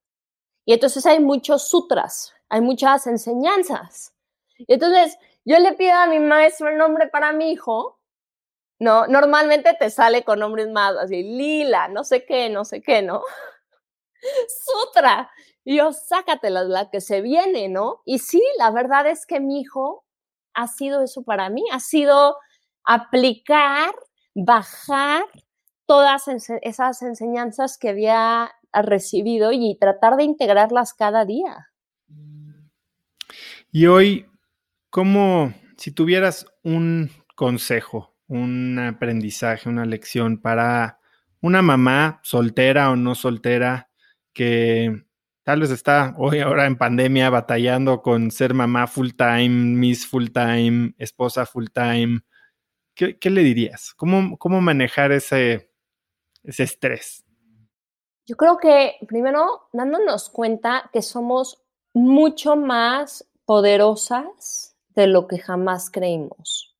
Y 0.64 0.74
entonces 0.74 1.05
hay 1.07 1.20
muchos 1.20 1.68
sutras, 1.68 2.32
hay 2.48 2.61
muchas 2.61 3.07
enseñanzas. 3.07 4.14
Y 4.59 4.74
entonces 4.74 5.18
yo 5.44 5.59
le 5.59 5.72
pido 5.72 5.94
a 5.94 6.07
mi 6.07 6.20
maestro 6.20 6.68
el 6.68 6.78
nombre 6.78 7.09
para 7.09 7.32
mi 7.32 7.50
hijo 7.50 7.98
¿no? 8.83 9.07
Normalmente 9.07 9.76
te 9.78 9.91
sale 9.91 10.24
con 10.24 10.41
nombres 10.41 10.68
más 10.68 10.97
así, 10.97 11.22
lila, 11.22 11.87
no 11.87 12.03
sé 12.03 12.26
qué, 12.26 12.51
no 12.51 12.64
sé 12.64 12.83
qué, 12.83 13.01
¿no? 13.01 13.22
Sutra. 14.64 15.30
Y 15.64 15.76
yo, 15.76 15.93
sácatelas, 15.93 16.66
la 16.66 16.91
que 16.91 17.01
se 17.01 17.20
viene, 17.20 17.68
¿no? 17.68 18.03
Y 18.05 18.18
sí, 18.18 18.43
la 18.59 18.72
verdad 18.72 19.07
es 19.07 19.24
que 19.24 19.39
mi 19.39 19.61
hijo 19.61 20.05
ha 20.55 20.66
sido 20.66 21.01
eso 21.01 21.22
para 21.22 21.49
mí, 21.49 21.62
ha 21.70 21.78
sido 21.78 22.37
aplicar, 22.83 23.95
bajar 24.35 25.26
todas 25.87 26.24
esas 26.62 27.03
enseñanzas 27.03 27.78
que 27.78 27.91
había 27.91 28.51
recibido 28.72 29.53
y 29.53 29.78
tratar 29.78 30.16
de 30.16 30.24
integrarlas 30.24 30.93
cada 30.93 31.24
día. 31.24 31.68
Y 33.70 33.87
hoy, 33.87 34.26
¿cómo, 34.91 35.55
si 35.76 35.93
tuvieras 35.93 36.47
un 36.64 37.11
consejo 37.37 38.12
un 38.29 38.79
aprendizaje, 38.79 39.68
una 39.68 39.85
lección 39.85 40.39
para 40.39 41.01
una 41.41 41.61
mamá 41.61 42.20
soltera 42.23 42.91
o 42.91 42.97
no 42.97 43.14
soltera 43.14 43.91
que 44.33 45.05
tal 45.43 45.61
vez 45.61 45.70
está 45.70 46.14
hoy 46.16 46.41
ahora 46.41 46.66
en 46.66 46.79
pandemia 46.79 47.31
batallando 47.31 48.01
con 48.01 48.31
ser 48.31 48.55
mamá 48.55 48.87
full 48.87 49.11
time, 49.11 49.49
miss 49.49 50.07
full 50.07 50.29
time, 50.29 50.95
esposa 50.99 51.45
full 51.45 51.66
time. 51.73 52.20
¿Qué, 52.95 53.18
le 53.31 53.43
dirías? 53.43 53.95
¿Cómo, 53.95 54.39
cómo 54.39 54.61
manejar 54.61 55.12
ese, 55.12 55.70
ese 56.45 56.62
estrés? 56.62 57.25
Yo 58.27 58.37
creo 58.37 58.59
que 58.59 58.97
primero 59.09 59.68
dándonos 59.73 60.31
cuenta 60.31 60.91
que 60.93 61.03
somos 61.03 61.62
mucho 61.93 62.55
más 62.55 63.27
poderosas 63.45 64.77
de 64.91 65.09
lo 65.09 65.27
que 65.27 65.39
jamás 65.39 65.91
creímos 65.91 66.72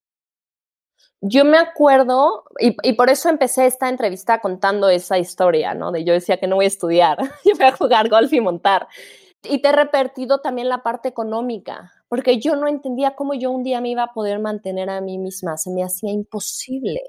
yo 1.25 1.45
me 1.45 1.57
acuerdo, 1.57 2.45
y, 2.59 2.93
por 2.95 3.09
eso 3.09 3.29
empecé 3.29 3.67
esta 3.67 3.89
entrevista 3.89 4.41
contando 4.41 4.89
esa 4.89 5.19
historia, 5.19 5.73
¿no? 5.73 5.93
De 5.93 6.03
yo 6.05 6.13
decía 6.13 6.39
que 6.39 6.49
no 6.49 6.57
voy 6.57 6.65
a 6.65 6.69
estudiar, 6.69 7.17
yo 7.45 7.55
voy 7.57 7.67
a 7.67 7.77
jugar 7.77 8.09
golf 8.09 8.33
y 8.33 8.41
montar. 8.41 8.89
Y 9.45 9.63
te 9.63 9.69
he 9.69 9.73
repetido 9.73 10.41
también 10.41 10.69
la 10.69 10.83
parte 10.83 11.09
económica, 11.09 11.93
porque 12.09 12.41
yo 12.41 12.57
no 12.57 12.67
entendía 12.67 13.15
cómo 13.15 13.35
yo 13.35 13.53
un 13.53 13.63
día 13.63 13.81
me 13.81 13.91
iba 13.91 14.03
a 14.03 14.13
poder 14.13 14.41
mantener 14.41 14.91
a 14.91 15.01
mí 15.01 15.17
misma, 15.17 15.57
se 15.59 15.71
me 15.71 15.85
hacía 15.85 16.11
imposible. 16.11 17.03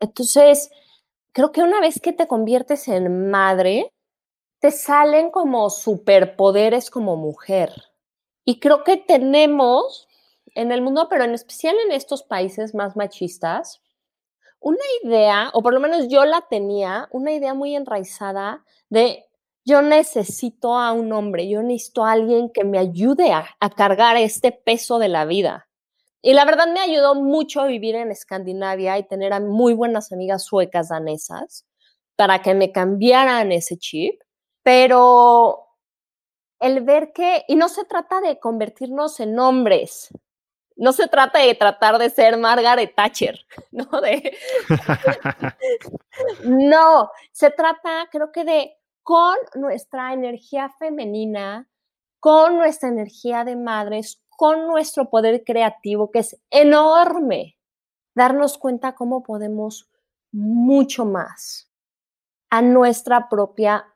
Entonces, 0.00 0.70
creo 1.32 1.52
que 1.52 1.62
una 1.62 1.80
vez 1.80 2.00
que 2.00 2.14
te 2.14 2.26
conviertes 2.26 2.88
en 2.88 3.30
madre, 3.30 3.92
te 4.60 4.70
salen 4.70 5.30
como 5.30 5.68
superpoderes 5.68 6.90
como 6.90 7.16
mujer. 7.16 7.70
Y 8.46 8.60
creo 8.60 8.82
que 8.82 8.96
tenemos 8.96 10.08
en 10.54 10.72
el 10.72 10.82
mundo, 10.82 11.08
pero 11.08 11.24
en 11.24 11.34
especial 11.34 11.76
en 11.86 11.92
estos 11.92 12.22
países 12.22 12.74
más 12.74 12.96
machistas, 12.96 13.80
una 14.60 14.84
idea, 15.02 15.50
o 15.54 15.62
por 15.62 15.72
lo 15.72 15.80
menos 15.80 16.08
yo 16.08 16.24
la 16.24 16.42
tenía, 16.42 17.08
una 17.12 17.32
idea 17.32 17.54
muy 17.54 17.74
enraizada 17.74 18.64
de 18.90 19.26
yo 19.64 19.82
necesito 19.82 20.76
a 20.76 20.92
un 20.92 21.12
hombre, 21.12 21.48
yo 21.48 21.62
necesito 21.62 22.04
a 22.04 22.12
alguien 22.12 22.50
que 22.50 22.64
me 22.64 22.78
ayude 22.78 23.32
a, 23.32 23.46
cargar 23.76 24.16
este 24.16 24.52
peso 24.52 24.98
de 24.98 25.08
la 25.08 25.24
vida. 25.24 25.68
Y 26.22 26.34
la 26.34 26.44
verdad 26.44 26.66
me 26.72 26.80
ayudó 26.80 27.14
mucho 27.14 27.66
vivir 27.66 27.94
en 27.94 28.10
Escandinavia 28.10 28.98
y 28.98 29.06
tener 29.06 29.32
a 29.32 29.40
muy 29.40 29.72
buenas 29.74 30.12
amigas 30.12 30.44
suecas 30.44 30.88
danesas 30.88 31.66
para 32.16 32.42
que 32.42 32.52
me 32.54 32.72
cambiaran 32.72 33.52
ese 33.52 33.78
chip, 33.78 34.20
pero 34.62 35.66
el 36.60 36.82
ver 36.82 37.12
que, 37.12 37.44
y 37.48 37.56
no 37.56 37.68
se 37.70 37.84
trata 37.84 38.20
de 38.20 38.38
convertirnos 38.38 39.20
en 39.20 39.38
hombres, 39.38 40.10
no 40.80 40.94
se 40.94 41.08
trata 41.08 41.40
de 41.40 41.54
tratar 41.54 41.98
de 41.98 42.08
ser 42.08 42.38
Margaret 42.38 42.94
Thatcher, 42.94 43.38
¿no? 43.70 43.86
no, 46.44 47.10
se 47.32 47.50
trata, 47.50 48.08
creo 48.10 48.32
que 48.32 48.44
de 48.44 48.76
con 49.02 49.36
nuestra 49.54 50.14
energía 50.14 50.70
femenina, 50.78 51.68
con 52.18 52.56
nuestra 52.56 52.88
energía 52.88 53.44
de 53.44 53.56
madres, 53.56 54.22
con 54.30 54.66
nuestro 54.66 55.10
poder 55.10 55.44
creativo, 55.44 56.10
que 56.10 56.20
es 56.20 56.40
enorme, 56.48 57.58
darnos 58.14 58.56
cuenta 58.56 58.94
cómo 58.94 59.22
podemos 59.22 59.90
mucho 60.32 61.04
más 61.04 61.70
a 62.48 62.62
nuestra 62.62 63.28
propia 63.28 63.89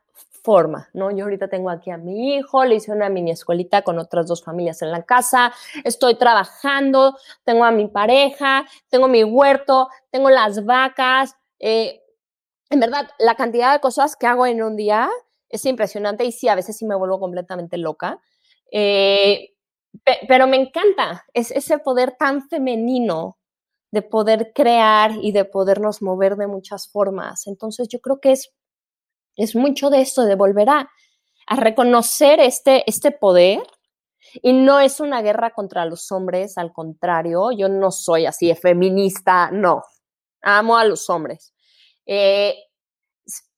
forma, 0.45 0.89
¿no? 0.93 1.11
Yo 1.11 1.25
ahorita 1.25 1.47
tengo 1.47 1.71
aquí 1.71 1.89
a 1.89 1.97
mi 1.97 2.35
hijo, 2.35 2.63
le 2.63 2.75
hice 2.75 2.91
una 2.91 3.09
mini 3.09 3.31
escuelita 3.31 3.81
con 3.81 3.97
otras 3.97 4.27
dos 4.27 4.43
familias 4.43 4.81
en 4.83 4.91
la 4.91 5.03
casa, 5.03 5.51
estoy 5.83 6.15
trabajando, 6.15 7.17
tengo 7.43 7.65
a 7.65 7.71
mi 7.71 7.87
pareja, 7.87 8.65
tengo 8.89 9.07
mi 9.07 9.23
huerto, 9.23 9.89
tengo 10.11 10.29
las 10.29 10.63
vacas. 10.63 11.35
Eh, 11.59 12.03
en 12.69 12.79
verdad, 12.79 13.09
la 13.19 13.35
cantidad 13.35 13.73
de 13.73 13.79
cosas 13.79 14.15
que 14.15 14.27
hago 14.27 14.45
en 14.45 14.61
un 14.61 14.75
día 14.75 15.09
es 15.49 15.65
impresionante 15.65 16.23
y 16.23 16.31
sí, 16.31 16.47
a 16.47 16.55
veces 16.55 16.77
sí 16.77 16.85
me 16.85 16.95
vuelvo 16.95 17.19
completamente 17.19 17.77
loca. 17.77 18.21
Eh, 18.71 19.55
pero 20.27 20.47
me 20.47 20.57
encanta, 20.57 21.25
es 21.33 21.51
ese 21.51 21.79
poder 21.79 22.15
tan 22.19 22.47
femenino 22.47 23.37
de 23.91 24.01
poder 24.01 24.51
crear 24.53 25.11
y 25.21 25.31
de 25.31 25.45
podernos 25.45 26.01
mover 26.01 26.35
de 26.35 26.47
muchas 26.47 26.87
formas. 26.89 27.47
Entonces 27.47 27.87
yo 27.87 27.99
creo 28.01 28.19
que 28.19 28.33
es 28.33 28.51
es 29.35 29.55
mucho 29.55 29.89
de 29.89 30.01
esto, 30.01 30.23
de 30.23 30.35
volver 30.35 30.69
a, 30.69 30.89
reconocer 31.47 32.39
este, 32.39 32.83
este 32.89 33.11
poder. 33.11 33.61
Y 34.41 34.53
no 34.53 34.79
es 34.79 34.99
una 34.99 35.21
guerra 35.21 35.51
contra 35.51 35.85
los 35.85 36.11
hombres, 36.11 36.57
al 36.57 36.73
contrario, 36.73 37.51
yo 37.51 37.69
no 37.69 37.91
soy 37.91 38.25
así 38.25 38.47
de 38.47 38.55
feminista, 38.55 39.49
no, 39.51 39.83
amo 40.41 40.77
a 40.77 40.83
los 40.83 41.09
hombres. 41.09 41.53
Eh, 42.05 42.55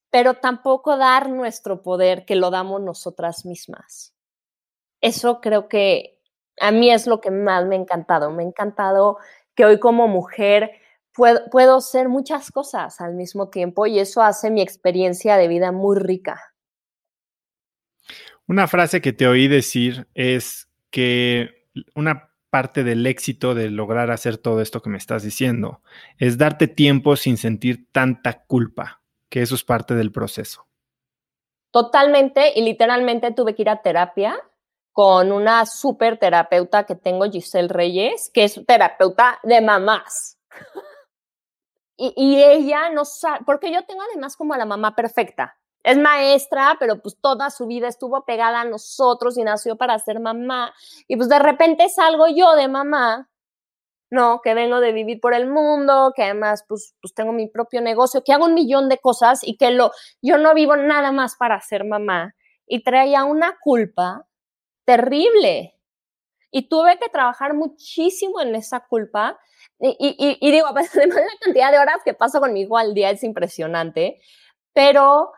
pero 0.10 0.36
tampoco 0.36 0.98
dar 0.98 1.30
nuestro 1.30 1.82
poder 1.82 2.26
que 2.26 2.36
lo 2.36 2.50
damos 2.50 2.82
nosotras 2.82 3.46
mismas. 3.46 4.14
Eso 5.02 5.42
creo 5.42 5.68
que 5.68 6.20
a 6.60 6.72
mí 6.72 6.92
es 6.92 7.08
lo 7.08 7.22
que 7.22 7.32
más 7.32 7.66
me 7.66 7.76
ha 7.76 7.80
encantado. 7.80 8.32
Me 8.32 8.44
ha 8.44 8.48
encantado 8.48 9.18
que 9.56 9.66
hoy 9.66 9.80
como 9.80 10.08
mujer 10.08 10.72
puedo, 11.18 11.41
puedo 11.49 11.82
ser 11.82 12.07
muchas 12.07 12.51
cosas 12.51 13.01
al 13.01 13.15
mismo 13.15 13.49
tiempo 13.49 13.88
y 13.88 13.99
eso 13.99 14.22
hace 14.22 14.51
mi 14.51 14.61
experiencia 14.61 15.36
de 15.36 15.47
vida 15.47 15.72
muy 15.72 15.97
rica. 15.97 16.39
Una 18.47 18.68
frase 18.68 19.01
que 19.01 19.11
te 19.11 19.28
oí 19.28 19.49
decir 19.49 20.07
es 20.13 20.70
que 20.89 21.68
una 21.95 22.32
parte 22.49 22.84
del 22.84 23.05
éxito 23.05 23.53
de 23.55 23.70
lograr 23.70 24.09
hacer 24.09 24.38
todo 24.38 24.61
esto 24.61 24.82
que 24.82 24.89
me 24.89 24.97
estás 24.97 25.24
diciendo 25.24 25.82
es 26.18 26.38
darte 26.38 26.68
tiempo 26.68 27.18
sin 27.18 27.36
sentir 27.38 27.91
tanta 27.91 28.45
culpa, 28.45 29.01
que 29.30 29.41
eso 29.41 29.55
es 29.55 29.63
parte 29.65 29.95
del 29.95 30.13
proceso. 30.13 30.65
Totalmente 31.72 32.53
y 32.55 32.61
literalmente 32.61 33.34
tuve 33.34 33.53
que 33.53 33.63
ir 33.63 33.70
a 33.70 33.82
terapia 33.82 34.39
con 34.93 35.32
una 35.32 35.65
súper 35.65 36.18
terapeuta 36.18 36.86
que 36.86 36.95
tengo, 36.95 37.30
Giselle 37.30 37.68
Reyes, 37.68 38.32
que 38.34 38.45
es 38.45 38.59
terapeuta 38.65 39.39
de 39.43 39.61
mamás. 39.61 40.39
Y, 41.98 42.43
ella 42.43 42.89
no 42.91 43.06
sabe, 43.06 43.39
porque 43.45 43.72
yo 43.72 43.84
tengo 43.86 44.02
además 44.04 44.38
como 44.38 44.56
la 44.56 44.66
mamá 44.66 44.95
perfecta. 44.95 45.58
Es 45.84 45.98
maestra, 45.98 46.76
pero 46.80 47.02
pues 47.02 47.18
toda 47.20 47.50
su 47.50 47.66
vida 47.66 47.88
estuvo 47.88 48.24
pegada 48.24 48.62
a 48.62 48.66
nosotros 48.66 49.38
y 49.38 49.43
nació 49.43 49.78
para 49.78 49.98
ser 49.98 50.20
mamá. 50.20 50.74
Y 51.08 51.16
pues 51.16 51.28
de 51.30 51.39
repente 51.39 51.89
salgo 51.89 52.28
yo 52.28 52.56
de 52.56 52.68
mamá, 52.68 53.30
¿no? 54.12 54.41
Que 54.43 54.54
vengo 54.54 54.80
de 54.80 54.91
vivir 54.91 55.20
por 55.20 55.34
el 55.34 55.50
mundo, 55.50 56.14
que 56.16 56.24
además 56.24 56.66
pues, 56.68 56.95
pues 57.02 57.14
tengo 57.16 57.32
mi 57.32 57.48
propio 57.48 57.82
negocio, 57.82 58.24
que 58.24 58.34
hago 58.34 58.45
un 58.45 58.54
millón 58.54 58.89
de 58.89 59.00
cosas 59.00 59.43
y 59.43 59.58
que 59.58 59.72
lo, 59.72 59.91
yo 60.22 60.38
no 60.38 60.54
vivo 60.54 60.76
nada 60.76 61.12
más 61.12 61.36
para 61.36 61.60
ser 61.62 61.84
mamá. 61.84 62.36
Y 62.68 62.84
traía 62.84 63.24
una 63.24 63.58
culpa 63.60 64.28
terrible. 64.86 65.77
Y 66.52 66.70
tuve 66.70 66.98
que 66.98 67.10
trabajar 67.10 67.54
muchísimo 67.54 68.41
en 68.41 68.56
esa 68.56 68.82
culpa 68.82 69.39
y, 69.80 70.52
digo, 70.52 70.68
además 70.76 70.95
la 70.95 71.38
cantidad 71.41 71.72
de 71.72 71.80
horas 71.80 71.98
que 72.04 72.14
paso 72.14 72.39
conmigo 72.39 72.78
al 72.78 72.93
día 72.93 73.12
es 73.12 73.24
impresionante, 73.24 74.20
pero 74.74 75.32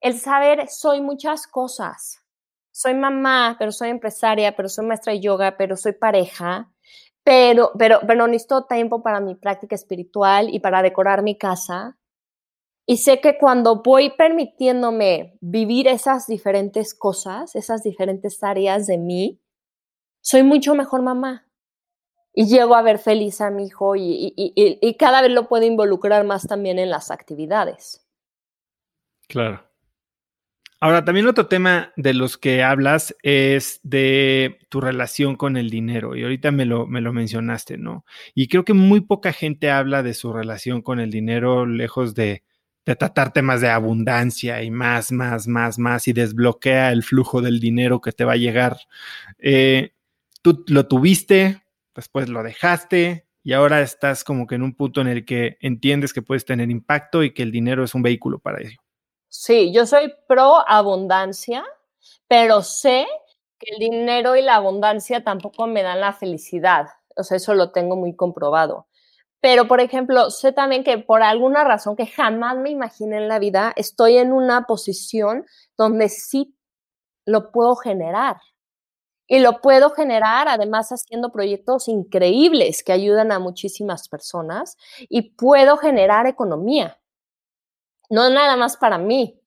el 0.00 0.18
saber, 0.18 0.68
soy 0.68 1.00
muchas 1.00 1.46
cosas. 1.46 2.22
Soy 2.70 2.94
mamá, 2.94 3.56
pero 3.58 3.72
soy 3.72 3.88
empresaria, 3.88 4.54
pero 4.54 4.68
soy 4.68 4.86
maestra 4.86 5.12
de 5.12 5.20
yoga, 5.20 5.56
pero 5.56 5.76
soy 5.76 5.92
pareja, 5.92 6.70
pero, 7.24 7.72
pero, 7.76 8.00
pero 8.06 8.26
necesito 8.28 8.66
tiempo 8.66 9.02
para 9.02 9.20
mi 9.20 9.34
práctica 9.34 9.74
espiritual 9.74 10.48
y 10.54 10.60
para 10.60 10.82
decorar 10.82 11.22
mi 11.22 11.36
casa. 11.36 11.98
Y 12.86 12.98
sé 12.98 13.20
que 13.20 13.36
cuando 13.36 13.82
voy 13.82 14.10
permitiéndome 14.10 15.36
vivir 15.40 15.88
esas 15.88 16.26
diferentes 16.26 16.94
cosas, 16.94 17.56
esas 17.56 17.82
diferentes 17.82 18.42
áreas 18.42 18.86
de 18.86 18.96
mí, 18.96 19.40
soy 20.20 20.42
mucho 20.42 20.74
mejor 20.74 21.02
mamá 21.02 21.46
y 22.34 22.46
llego 22.46 22.74
a 22.76 22.82
ver 22.82 22.98
feliz 22.98 23.40
a 23.40 23.50
mi 23.50 23.66
hijo 23.66 23.94
y, 23.96 24.96
cada 24.98 25.22
vez 25.22 25.32
lo 25.32 25.48
puedo 25.48 25.64
involucrar 25.64 26.24
más 26.24 26.46
también 26.46 26.78
en 26.78 26.90
las 26.90 27.10
actividades. 27.10 28.06
Claro. 29.28 29.64
Ahora, 30.80 31.04
también 31.04 31.26
otro 31.26 31.48
tema 31.48 31.92
de 31.96 32.14
los 32.14 32.38
que 32.38 32.62
hablas 32.62 33.16
es 33.24 33.80
de 33.82 34.60
tu 34.68 34.80
relación 34.80 35.34
con 35.34 35.56
el 35.56 35.70
dinero, 35.70 36.14
y 36.14 36.22
ahorita 36.22 36.52
me 36.52 36.64
lo, 36.64 36.86
me 36.86 37.00
lo 37.00 37.12
mencionaste, 37.12 37.76
¿no? 37.78 38.04
Y 38.32 38.46
creo 38.46 38.64
que 38.64 38.74
muy 38.74 39.00
poca 39.00 39.32
gente 39.32 39.72
habla 39.72 40.04
de 40.04 40.14
su 40.14 40.32
relación 40.32 40.80
con 40.80 41.00
el 41.00 41.10
dinero, 41.10 41.66
lejos 41.66 42.14
de, 42.14 42.44
de 42.86 42.94
tratar 42.94 43.32
temas 43.32 43.60
de 43.60 43.68
abundancia 43.68 44.62
y 44.62 44.70
más, 44.70 45.10
más, 45.10 45.48
más, 45.48 45.80
más, 45.80 46.06
y 46.06 46.12
desbloquea 46.12 46.92
el 46.92 47.02
flujo 47.02 47.42
del 47.42 47.58
dinero 47.58 48.00
que 48.00 48.12
te 48.12 48.24
va 48.24 48.34
a 48.34 48.36
llegar. 48.36 48.78
Eh, 49.38 49.94
lo 50.66 50.86
tuviste, 50.86 51.62
después 51.94 52.28
lo 52.28 52.42
dejaste 52.42 53.28
y 53.42 53.52
ahora 53.52 53.80
estás 53.80 54.24
como 54.24 54.46
que 54.46 54.56
en 54.56 54.62
un 54.62 54.74
punto 54.74 55.00
en 55.00 55.08
el 55.08 55.24
que 55.24 55.56
entiendes 55.60 56.12
que 56.12 56.22
puedes 56.22 56.44
tener 56.44 56.70
impacto 56.70 57.22
y 57.22 57.32
que 57.32 57.42
el 57.42 57.52
dinero 57.52 57.84
es 57.84 57.94
un 57.94 58.02
vehículo 58.02 58.38
para 58.38 58.60
ello. 58.60 58.78
Sí, 59.28 59.72
yo 59.72 59.86
soy 59.86 60.12
pro 60.26 60.68
abundancia, 60.68 61.64
pero 62.26 62.62
sé 62.62 63.06
que 63.58 63.72
el 63.72 63.78
dinero 63.78 64.36
y 64.36 64.42
la 64.42 64.56
abundancia 64.56 65.24
tampoco 65.24 65.66
me 65.66 65.82
dan 65.82 66.00
la 66.00 66.12
felicidad. 66.12 66.88
O 67.16 67.22
sea, 67.22 67.36
eso 67.36 67.54
lo 67.54 67.72
tengo 67.72 67.96
muy 67.96 68.14
comprobado. 68.14 68.86
Pero, 69.40 69.68
por 69.68 69.80
ejemplo, 69.80 70.30
sé 70.30 70.52
también 70.52 70.82
que 70.82 70.98
por 70.98 71.22
alguna 71.22 71.64
razón 71.64 71.94
que 71.94 72.06
jamás 72.06 72.56
me 72.56 72.70
imaginé 72.70 73.18
en 73.18 73.28
la 73.28 73.38
vida, 73.38 73.72
estoy 73.76 74.18
en 74.18 74.32
una 74.32 74.66
posición 74.66 75.46
donde 75.76 76.08
sí 76.08 76.56
lo 77.24 77.52
puedo 77.52 77.76
generar. 77.76 78.36
Y 79.28 79.38
lo 79.38 79.60
puedo 79.60 79.90
generar 79.90 80.48
además 80.48 80.90
haciendo 80.90 81.30
proyectos 81.30 81.86
increíbles 81.86 82.82
que 82.82 82.92
ayudan 82.92 83.30
a 83.30 83.38
muchísimas 83.38 84.08
personas 84.08 84.76
y 85.08 85.30
puedo 85.30 85.76
generar 85.76 86.26
economía. 86.26 86.98
No 88.10 88.30
nada 88.30 88.56
más 88.56 88.76
para 88.76 88.98
mí. 88.98 89.40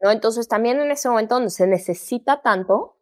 ¿no? 0.00 0.10
Entonces 0.10 0.48
también 0.48 0.80
en 0.80 0.90
ese 0.90 1.08
momento 1.08 1.34
donde 1.36 1.50
se 1.50 1.66
necesita 1.66 2.40
tanto, 2.40 2.96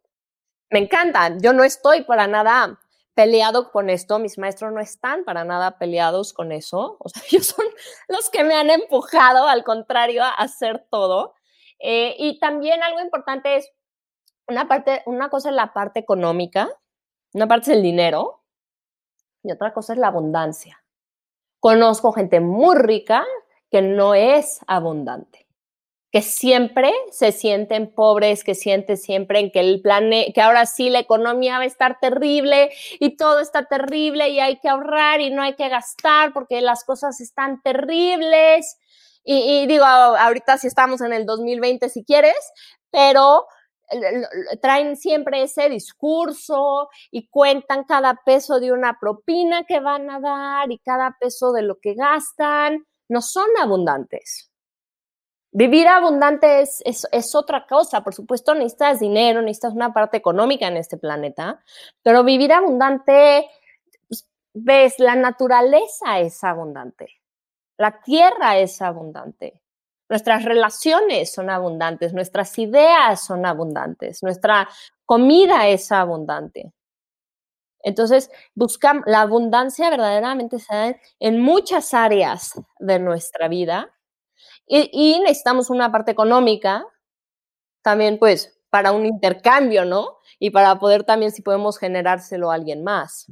me 0.69 0.79
encanta. 0.79 1.37
Yo 1.39 1.53
no 1.53 1.63
estoy 1.63 2.03
para 2.03 2.27
nada 2.27 2.79
peleado 3.19 3.71
con 3.71 3.89
esto, 3.89 4.17
mis 4.17 4.37
maestros 4.37 4.71
no 4.71 4.79
están 4.79 5.25
para 5.25 5.43
nada 5.43 5.77
peleados 5.77 6.31
con 6.31 6.53
eso, 6.53 6.95
o 7.01 7.09
sea, 7.09 7.21
ellos 7.29 7.47
son 7.47 7.65
los 8.07 8.29
que 8.29 8.43
me 8.45 8.55
han 8.55 8.69
empujado, 8.69 9.47
al 9.47 9.63
contrario, 9.63 10.23
a 10.23 10.29
hacer 10.29 10.85
todo. 10.89 11.33
Eh, 11.79 12.15
y 12.17 12.39
también 12.39 12.81
algo 12.83 13.01
importante 13.01 13.57
es, 13.57 13.69
una 14.49 14.67
parte, 14.67 15.03
una 15.05 15.29
cosa 15.29 15.49
es 15.49 15.55
la 15.55 15.73
parte 15.73 15.99
económica, 15.99 16.69
una 17.33 17.47
parte 17.47 17.71
es 17.71 17.77
el 17.77 17.83
dinero 17.83 18.43
y 19.43 19.51
otra 19.51 19.73
cosa 19.73 19.93
es 19.93 19.99
la 19.99 20.07
abundancia. 20.07 20.83
Conozco 21.59 22.11
gente 22.11 22.39
muy 22.39 22.75
rica 22.75 23.25
que 23.69 23.81
no 23.81 24.15
es 24.15 24.59
abundante. 24.67 25.45
que 26.11 26.23
siempre 26.23 26.91
se 27.11 27.31
sienten 27.31 27.93
pobres, 27.93 28.43
que 28.43 28.55
sienten 28.55 28.97
siempre 28.97 29.39
en 29.39 29.51
que 29.51 29.59
el 29.59 29.79
planeta, 29.81 30.31
que 30.33 30.41
ahora 30.41 30.65
sí 30.65 30.89
la 30.89 30.97
economía 30.99 31.57
va 31.59 31.65
a 31.65 31.67
estar 31.67 31.99
terrible 31.99 32.71
y 32.99 33.15
todo 33.15 33.39
está 33.39 33.65
terrible 33.65 34.27
y 34.29 34.39
hay 34.39 34.59
que 34.59 34.69
ahorrar 34.69 35.21
y 35.21 35.29
no 35.29 35.43
hay 35.43 35.53
que 35.53 35.69
gastar 35.69 36.33
porque 36.33 36.61
las 36.61 36.83
cosas 36.83 37.21
están 37.21 37.61
terribles. 37.61 38.79
Y, 39.23 39.61
y 39.61 39.67
digo, 39.67 39.85
ahorita 39.85 40.57
sí 40.57 40.65
estamos 40.65 41.01
en 41.01 41.13
el 41.13 41.27
2020 41.27 41.89
si 41.89 42.03
quieres, 42.03 42.53
pero 42.89 43.45
traen 44.61 44.95
siempre 44.95 45.43
ese 45.43 45.69
discurso 45.69 46.89
y 47.11 47.27
cuentan 47.27 47.83
cada 47.83 48.21
peso 48.25 48.59
de 48.59 48.71
una 48.71 48.99
propina 48.99 49.63
que 49.63 49.79
van 49.79 50.09
a 50.09 50.19
dar 50.19 50.71
y 50.71 50.79
cada 50.79 51.17
peso 51.19 51.51
de 51.51 51.63
lo 51.63 51.79
que 51.79 51.93
gastan. 51.93 52.85
No 53.07 53.21
son 53.21 53.47
abundantes 53.59 54.49
Vivir 55.51 55.87
abundante 55.87 56.61
es, 56.61 56.81
es, 56.85 57.35
otra 57.35 57.65
cosa. 57.65 58.03
Por 58.03 58.13
supuesto, 58.13 58.53
necesitas 58.53 58.99
dinero, 58.99 59.41
necesitas 59.41 59.73
una 59.73 59.93
parte 59.93 60.17
económica 60.17 60.67
en 60.67 60.77
este 60.77 60.97
planeta, 60.97 61.63
pero 62.03 62.23
vivir 62.23 62.53
abundante, 62.53 63.49
pues, 64.07 64.27
ves, 64.53 64.99
la 64.99 65.15
naturaleza 65.15 66.19
es 66.19 66.43
abundante, 66.43 67.07
la 67.77 67.99
tierra 68.01 68.59
es 68.59 68.79
abundante, 68.81 69.59
nuestras 70.09 70.43
relaciones 70.43 71.31
son 71.31 71.49
abundantes, 71.49 72.13
nuestras 72.13 72.57
ideas 72.57 73.23
son 73.23 73.45
abundantes, 73.45 74.23
nuestra 74.23 74.67
comida 75.05 75.67
es 75.67 75.91
abundante. 75.91 76.73
Entonces, 77.81 78.29
buscamos 78.55 79.03
la 79.05 79.21
abundancia 79.21 79.89
verdaderamente 79.89 80.59
se 80.59 80.75
da 80.75 80.95
en 81.19 81.39
muchas 81.39 81.93
áreas 81.93 82.59
de 82.79 82.99
nuestra 82.99 83.47
vida 83.47 83.89
y, 84.67 85.19
necesitamos 85.21 85.69
una 85.69 85.91
parte 85.91 86.11
económica 86.11 86.85
también, 87.81 88.19
pues, 88.19 88.59
para 88.69 88.91
un 88.91 89.05
intercambio, 89.05 89.85
¿no? 89.85 90.19
Y 90.37 90.51
para 90.51 90.77
poder 90.77 91.03
también, 91.03 91.31
si 91.31 91.41
podemos 91.41 91.79
generárselo 91.79 92.51
a 92.51 92.55
alguien 92.55 92.83
más. 92.83 93.31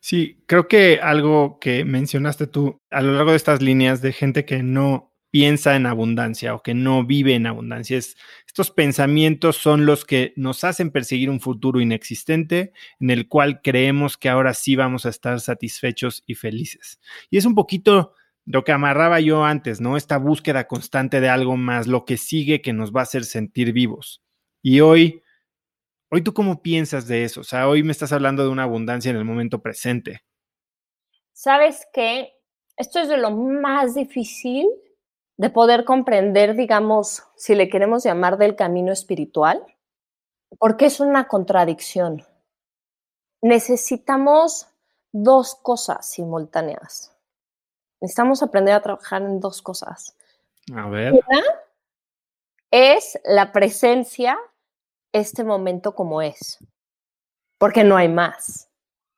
Sí, 0.00 0.42
creo 0.46 0.68
que 0.68 1.00
algo 1.02 1.58
que 1.58 1.84
mencionaste 1.84 2.46
tú 2.46 2.80
a 2.90 3.02
lo 3.02 3.12
largo 3.12 3.32
de 3.32 3.36
estas 3.36 3.60
líneas 3.60 4.00
de 4.00 4.12
gente 4.12 4.44
que 4.44 4.62
no 4.62 5.05
piensa 5.36 5.76
en 5.76 5.84
abundancia 5.84 6.54
o 6.54 6.62
que 6.62 6.72
no 6.72 7.04
vive 7.04 7.34
en 7.34 7.46
abundancia. 7.46 7.98
Es, 7.98 8.16
estos 8.46 8.70
pensamientos 8.70 9.58
son 9.58 9.84
los 9.84 10.06
que 10.06 10.32
nos 10.34 10.64
hacen 10.64 10.90
perseguir 10.90 11.28
un 11.28 11.40
futuro 11.40 11.78
inexistente 11.78 12.72
en 13.00 13.10
el 13.10 13.28
cual 13.28 13.60
creemos 13.60 14.16
que 14.16 14.30
ahora 14.30 14.54
sí 14.54 14.76
vamos 14.76 15.04
a 15.04 15.10
estar 15.10 15.38
satisfechos 15.40 16.24
y 16.26 16.36
felices. 16.36 17.00
Y 17.28 17.36
es 17.36 17.44
un 17.44 17.54
poquito 17.54 18.14
lo 18.46 18.64
que 18.64 18.72
amarraba 18.72 19.20
yo 19.20 19.44
antes, 19.44 19.78
¿no? 19.78 19.98
Esta 19.98 20.16
búsqueda 20.16 20.66
constante 20.66 21.20
de 21.20 21.28
algo 21.28 21.58
más, 21.58 21.86
lo 21.86 22.06
que 22.06 22.16
sigue 22.16 22.62
que 22.62 22.72
nos 22.72 22.90
va 22.90 23.00
a 23.00 23.02
hacer 23.02 23.26
sentir 23.26 23.74
vivos. 23.74 24.22
Y 24.62 24.80
hoy, 24.80 25.22
hoy 26.08 26.22
tú 26.22 26.32
cómo 26.32 26.62
piensas 26.62 27.08
de 27.08 27.24
eso? 27.24 27.42
O 27.42 27.44
sea, 27.44 27.68
hoy 27.68 27.82
me 27.82 27.92
estás 27.92 28.10
hablando 28.10 28.42
de 28.42 28.48
una 28.48 28.62
abundancia 28.62 29.10
en 29.10 29.18
el 29.18 29.26
momento 29.26 29.60
presente. 29.60 30.22
Sabes 31.34 31.86
que 31.92 32.32
esto 32.78 33.00
es 33.00 33.10
de 33.10 33.18
lo 33.18 33.32
más 33.32 33.94
difícil 33.94 34.66
de 35.38 35.50
poder 35.50 35.84
comprender, 35.84 36.56
digamos, 36.56 37.24
si 37.36 37.54
le 37.54 37.68
queremos 37.68 38.04
llamar 38.04 38.38
del 38.38 38.56
camino 38.56 38.92
espiritual, 38.92 39.62
porque 40.58 40.86
es 40.86 41.00
una 41.00 41.28
contradicción. 41.28 42.24
Necesitamos 43.42 44.68
dos 45.12 45.54
cosas 45.54 46.08
simultáneas 46.08 47.16
necesitamos 48.00 48.42
aprender 48.42 48.74
a 48.74 48.82
trabajar 48.82 49.22
en 49.22 49.40
dos 49.40 49.62
cosas. 49.62 50.16
A 50.74 50.88
ver. 50.88 51.12
Una 51.12 51.42
es 52.70 53.18
la 53.24 53.52
presencia, 53.52 54.36
este 55.12 55.44
momento 55.44 55.94
como 55.94 56.20
es, 56.20 56.58
porque 57.58 57.84
no 57.84 57.96
hay 57.96 58.08
más. 58.08 58.68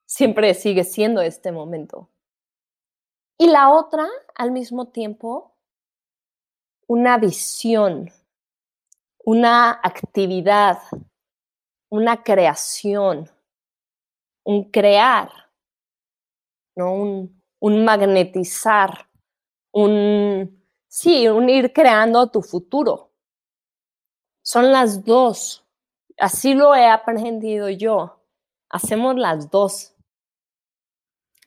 Siempre 0.06 0.54
sigue 0.54 0.84
siendo 0.84 1.20
este 1.20 1.52
momento. 1.52 2.08
Y 3.36 3.48
la 3.48 3.70
otra, 3.70 4.06
al 4.34 4.52
mismo 4.52 4.88
tiempo, 4.88 5.54
una 6.88 7.18
visión, 7.18 8.10
una 9.24 9.70
actividad, 9.70 10.78
una 11.90 12.22
creación, 12.22 13.30
un 14.44 14.70
crear, 14.70 15.30
¿no? 16.74 17.28
Un, 17.60 17.84
magnetizar, 17.84 19.06
un, 19.72 20.64
sí, 20.86 21.28
un 21.28 21.50
ir 21.50 21.74
creando 21.74 22.30
tu 22.30 22.40
futuro. 22.40 23.12
Son 24.42 24.72
las 24.72 25.04
dos. 25.04 25.66
Así 26.16 26.54
lo 26.54 26.74
he 26.74 26.86
aprendido 26.86 27.68
yo. 27.68 28.24
Hacemos 28.70 29.14
las 29.16 29.50
dos. 29.50 29.94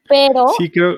Pero... 0.07 0.49
Sí, 0.49 0.71
creo, 0.71 0.97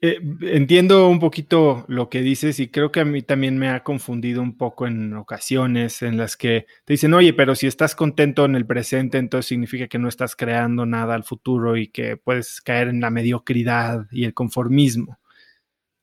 eh, 0.00 0.18
entiendo 0.42 1.08
un 1.08 1.20
poquito 1.20 1.84
lo 1.86 2.08
que 2.08 2.20
dices 2.20 2.60
y 2.60 2.70
creo 2.70 2.90
que 2.90 3.00
a 3.00 3.04
mí 3.04 3.20
también 3.20 3.58
me 3.58 3.68
ha 3.68 3.84
confundido 3.84 4.40
un 4.40 4.56
poco 4.56 4.86
en 4.86 5.14
ocasiones 5.14 6.00
en 6.00 6.16
las 6.16 6.36
que 6.36 6.66
te 6.84 6.94
dicen, 6.94 7.12
oye, 7.12 7.34
pero 7.34 7.54
si 7.54 7.66
estás 7.66 7.94
contento 7.94 8.46
en 8.46 8.54
el 8.54 8.66
presente, 8.66 9.18
entonces 9.18 9.48
significa 9.48 9.86
que 9.86 9.98
no 9.98 10.08
estás 10.08 10.34
creando 10.34 10.86
nada 10.86 11.14
al 11.14 11.24
futuro 11.24 11.76
y 11.76 11.88
que 11.88 12.16
puedes 12.16 12.60
caer 12.62 12.88
en 12.88 13.00
la 13.00 13.10
mediocridad 13.10 14.06
y 14.10 14.24
el 14.24 14.32
conformismo. 14.32 15.18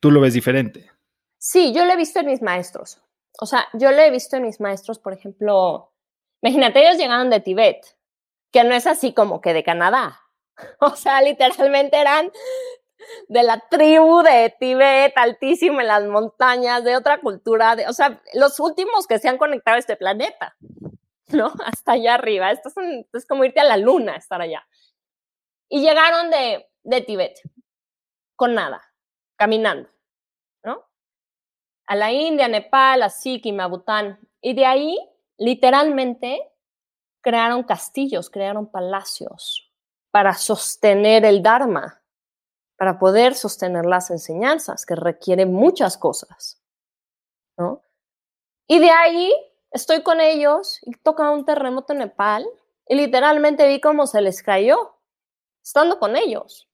¿Tú 0.00 0.12
lo 0.12 0.20
ves 0.20 0.34
diferente? 0.34 0.90
Sí, 1.38 1.72
yo 1.74 1.84
lo 1.84 1.92
he 1.92 1.96
visto 1.96 2.20
en 2.20 2.26
mis 2.26 2.42
maestros. 2.42 3.02
O 3.40 3.46
sea, 3.46 3.66
yo 3.72 3.90
lo 3.90 3.98
he 3.98 4.10
visto 4.10 4.36
en 4.36 4.44
mis 4.44 4.60
maestros, 4.60 4.98
por 4.98 5.12
ejemplo, 5.12 5.92
imagínate, 6.42 6.80
ellos 6.80 6.98
llegaron 6.98 7.30
de 7.30 7.40
Tibet, 7.40 7.96
que 8.52 8.62
no 8.64 8.74
es 8.74 8.86
así 8.86 9.12
como 9.12 9.40
que 9.40 9.52
de 9.52 9.64
Canadá. 9.64 10.20
O 10.80 10.96
sea, 10.96 11.22
literalmente 11.22 11.96
eran 12.00 12.32
de 13.28 13.42
la 13.42 13.60
tribu 13.68 14.22
de 14.22 14.54
Tibet, 14.58 15.12
altísimo 15.16 15.80
en 15.80 15.86
las 15.86 16.04
montañas, 16.04 16.84
de 16.84 16.96
otra 16.96 17.20
cultura, 17.20 17.76
de, 17.76 17.86
o 17.86 17.92
sea, 17.92 18.20
los 18.34 18.58
últimos 18.60 19.06
que 19.06 19.18
se 19.18 19.28
han 19.28 19.38
conectado 19.38 19.76
a 19.76 19.80
este 19.80 19.96
planeta, 19.96 20.56
¿no? 21.28 21.52
Hasta 21.64 21.92
allá 21.92 22.14
arriba. 22.14 22.50
Esto 22.50 22.70
es, 23.12 23.26
como 23.26 23.44
irte 23.44 23.60
a 23.60 23.64
la 23.64 23.76
luna, 23.76 24.16
estar 24.16 24.40
allá. 24.40 24.66
Y 25.68 25.80
llegaron 25.80 26.30
de, 26.30 26.68
de 26.82 27.00
Tibet, 27.02 27.38
con 28.36 28.54
nada, 28.54 28.82
caminando, 29.36 29.88
¿no? 30.64 30.84
A 31.86 31.96
la 31.96 32.12
India, 32.12 32.48
Nepal, 32.48 33.02
a 33.02 33.10
Sikkim, 33.10 33.60
a 33.60 33.66
Bután. 33.66 34.18
Y 34.40 34.54
de 34.54 34.66
ahí, 34.66 34.98
literalmente, 35.36 36.40
crearon 37.20 37.62
castillos, 37.64 38.30
crearon 38.30 38.70
palacios 38.70 39.72
para 40.10 40.34
sostener 40.34 41.24
el 41.24 41.42
Dharma 41.42 42.02
para 42.78 43.00
poder 43.00 43.34
sostener 43.34 43.84
las 43.84 44.10
enseñanzas, 44.10 44.86
que 44.86 44.94
requieren 44.94 45.52
muchas 45.52 45.98
cosas. 45.98 46.62
¿no? 47.56 47.82
Y 48.68 48.78
de 48.78 48.90
ahí 48.90 49.32
estoy 49.72 50.02
con 50.04 50.20
ellos 50.20 50.78
y 50.82 50.92
toca 50.92 51.28
un 51.30 51.44
terremoto 51.44 51.92
en 51.92 51.98
Nepal 51.98 52.46
y 52.86 52.94
literalmente 52.94 53.66
vi 53.66 53.80
cómo 53.80 54.06
se 54.06 54.20
les 54.20 54.44
cayó, 54.44 54.94
estando 55.60 55.98
con 55.98 56.16
ellos. 56.16 56.70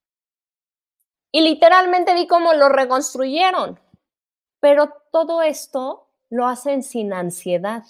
Y 1.32 1.40
literalmente 1.40 2.12
vi 2.12 2.26
cómo 2.26 2.52
lo 2.52 2.68
reconstruyeron. 2.68 3.80
Pero 4.60 4.92
todo 5.10 5.40
esto 5.40 6.10
lo 6.28 6.46
hacen 6.46 6.82
sin 6.82 7.14
ansiedad, 7.14 7.82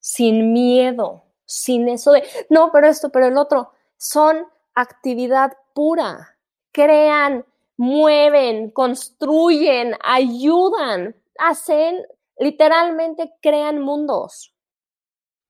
sin 0.00 0.52
miedo, 0.52 1.24
sin 1.46 1.88
eso 1.88 2.10
de, 2.10 2.28
no, 2.50 2.72
pero 2.72 2.88
esto, 2.88 3.10
pero 3.10 3.26
el 3.26 3.38
otro. 3.38 3.72
Son 3.96 4.48
actividad 4.74 5.56
pura 5.74 6.33
crean, 6.74 7.46
mueven, 7.76 8.70
construyen, 8.70 9.96
ayudan, 10.02 11.16
hacen, 11.38 12.04
literalmente 12.36 13.32
crean 13.40 13.80
mundos, 13.80 14.54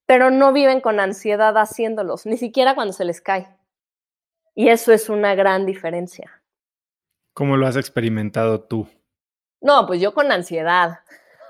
pero 0.06 0.30
no 0.30 0.52
viven 0.52 0.80
con 0.80 1.00
ansiedad 1.00 1.56
haciéndolos, 1.56 2.26
ni 2.26 2.36
siquiera 2.36 2.74
cuando 2.74 2.92
se 2.92 3.06
les 3.06 3.20
cae. 3.20 3.48
Y 4.54 4.68
eso 4.68 4.92
es 4.92 5.08
una 5.08 5.34
gran 5.34 5.66
diferencia. 5.66 6.42
¿Cómo 7.32 7.56
lo 7.56 7.66
has 7.66 7.76
experimentado 7.76 8.62
tú? 8.62 8.86
No, 9.60 9.86
pues 9.86 10.00
yo 10.00 10.14
con 10.14 10.30
ansiedad. 10.30 11.00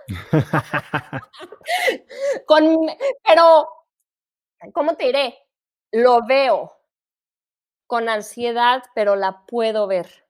con, 2.46 2.86
pero, 3.26 3.68
¿cómo 4.72 4.94
te 4.94 5.06
diré? 5.06 5.34
Lo 5.92 6.24
veo, 6.26 6.73
con 7.94 8.08
ansiedad, 8.08 8.82
pero 8.92 9.14
la 9.14 9.44
puedo 9.46 9.86
ver. 9.86 10.26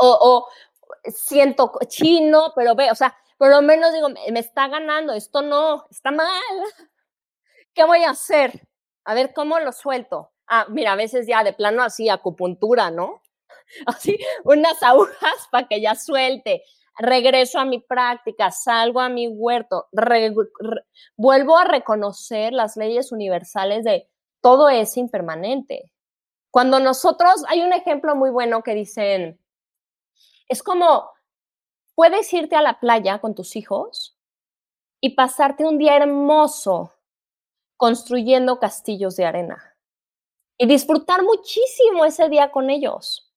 o, 0.00 0.48
siento 1.04 1.70
chino, 1.86 2.52
pero 2.56 2.74
ve, 2.74 2.90
o 2.90 2.96
sea, 2.96 3.16
por 3.36 3.50
lo 3.50 3.62
menos 3.62 3.92
digo, 3.92 4.08
me 4.08 4.40
está 4.40 4.66
ganando, 4.66 5.12
esto 5.12 5.42
no, 5.42 5.86
está 5.92 6.10
mal. 6.10 6.26
¿Qué 7.72 7.84
voy 7.84 8.02
a 8.02 8.10
hacer? 8.10 8.66
A 9.04 9.14
ver, 9.14 9.32
¿cómo 9.32 9.60
lo 9.60 9.70
suelto? 9.70 10.32
Ah, 10.48 10.66
mira, 10.68 10.94
a 10.94 10.96
veces 10.96 11.24
ya 11.28 11.44
de 11.44 11.52
plano 11.52 11.84
así, 11.84 12.08
acupuntura, 12.08 12.90
¿no? 12.90 13.22
Así, 13.86 14.18
unas 14.42 14.82
agujas 14.82 15.48
para 15.52 15.68
que 15.68 15.80
ya 15.80 15.94
suelte. 15.94 16.64
regreso 16.98 17.60
a 17.60 17.64
mi 17.64 17.78
práctica, 17.78 18.50
salgo 18.50 18.98
a 18.98 19.08
mi 19.08 19.28
huerto, 19.28 19.86
vuelvo 21.16 21.58
a 21.58 21.64
reconocer 21.64 22.52
las 22.52 22.76
leyes 22.76 23.12
universales 23.12 23.84
de 23.84 24.08
todo 24.40 24.68
es 24.68 24.96
impermanente. 24.96 25.92
Cuando 26.50 26.80
nosotros, 26.80 27.44
hay 27.48 27.62
un 27.62 27.72
ejemplo 27.72 28.16
muy 28.16 28.30
bueno 28.30 28.62
que 28.62 28.74
dicen, 28.74 29.38
es 30.48 30.62
como, 30.62 31.10
puedes 31.94 32.32
irte 32.32 32.56
a 32.56 32.62
la 32.62 32.80
playa 32.80 33.20
con 33.20 33.34
tus 33.34 33.56
hijos 33.56 34.16
y 35.00 35.14
pasarte 35.14 35.64
un 35.64 35.78
día 35.78 35.96
hermoso 35.96 36.92
construyendo 37.76 38.58
castillos 38.58 39.16
de 39.16 39.26
arena 39.26 39.76
y 40.58 40.66
disfrutar 40.66 41.22
muchísimo 41.22 42.04
ese 42.04 42.28
día 42.28 42.50
con 42.50 42.70
ellos. 42.70 43.32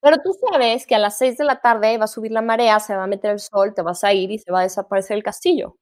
Pero 0.00 0.18
tú 0.22 0.32
sabes 0.50 0.86
que 0.86 0.94
a 0.94 0.98
las 0.98 1.18
seis 1.18 1.36
de 1.36 1.44
la 1.44 1.60
tarde 1.60 1.98
va 1.98 2.04
a 2.04 2.08
subir 2.08 2.32
la 2.32 2.42
marea, 2.42 2.80
se 2.80 2.96
va 2.96 3.04
a 3.04 3.06
meter 3.06 3.32
el 3.32 3.40
sol, 3.40 3.74
te 3.74 3.82
vas 3.82 4.04
a 4.04 4.12
ir 4.12 4.30
y 4.30 4.38
se 4.38 4.50
va 4.50 4.60
a 4.60 4.62
desaparecer 4.62 5.16
el 5.16 5.22
castillo. 5.22 5.76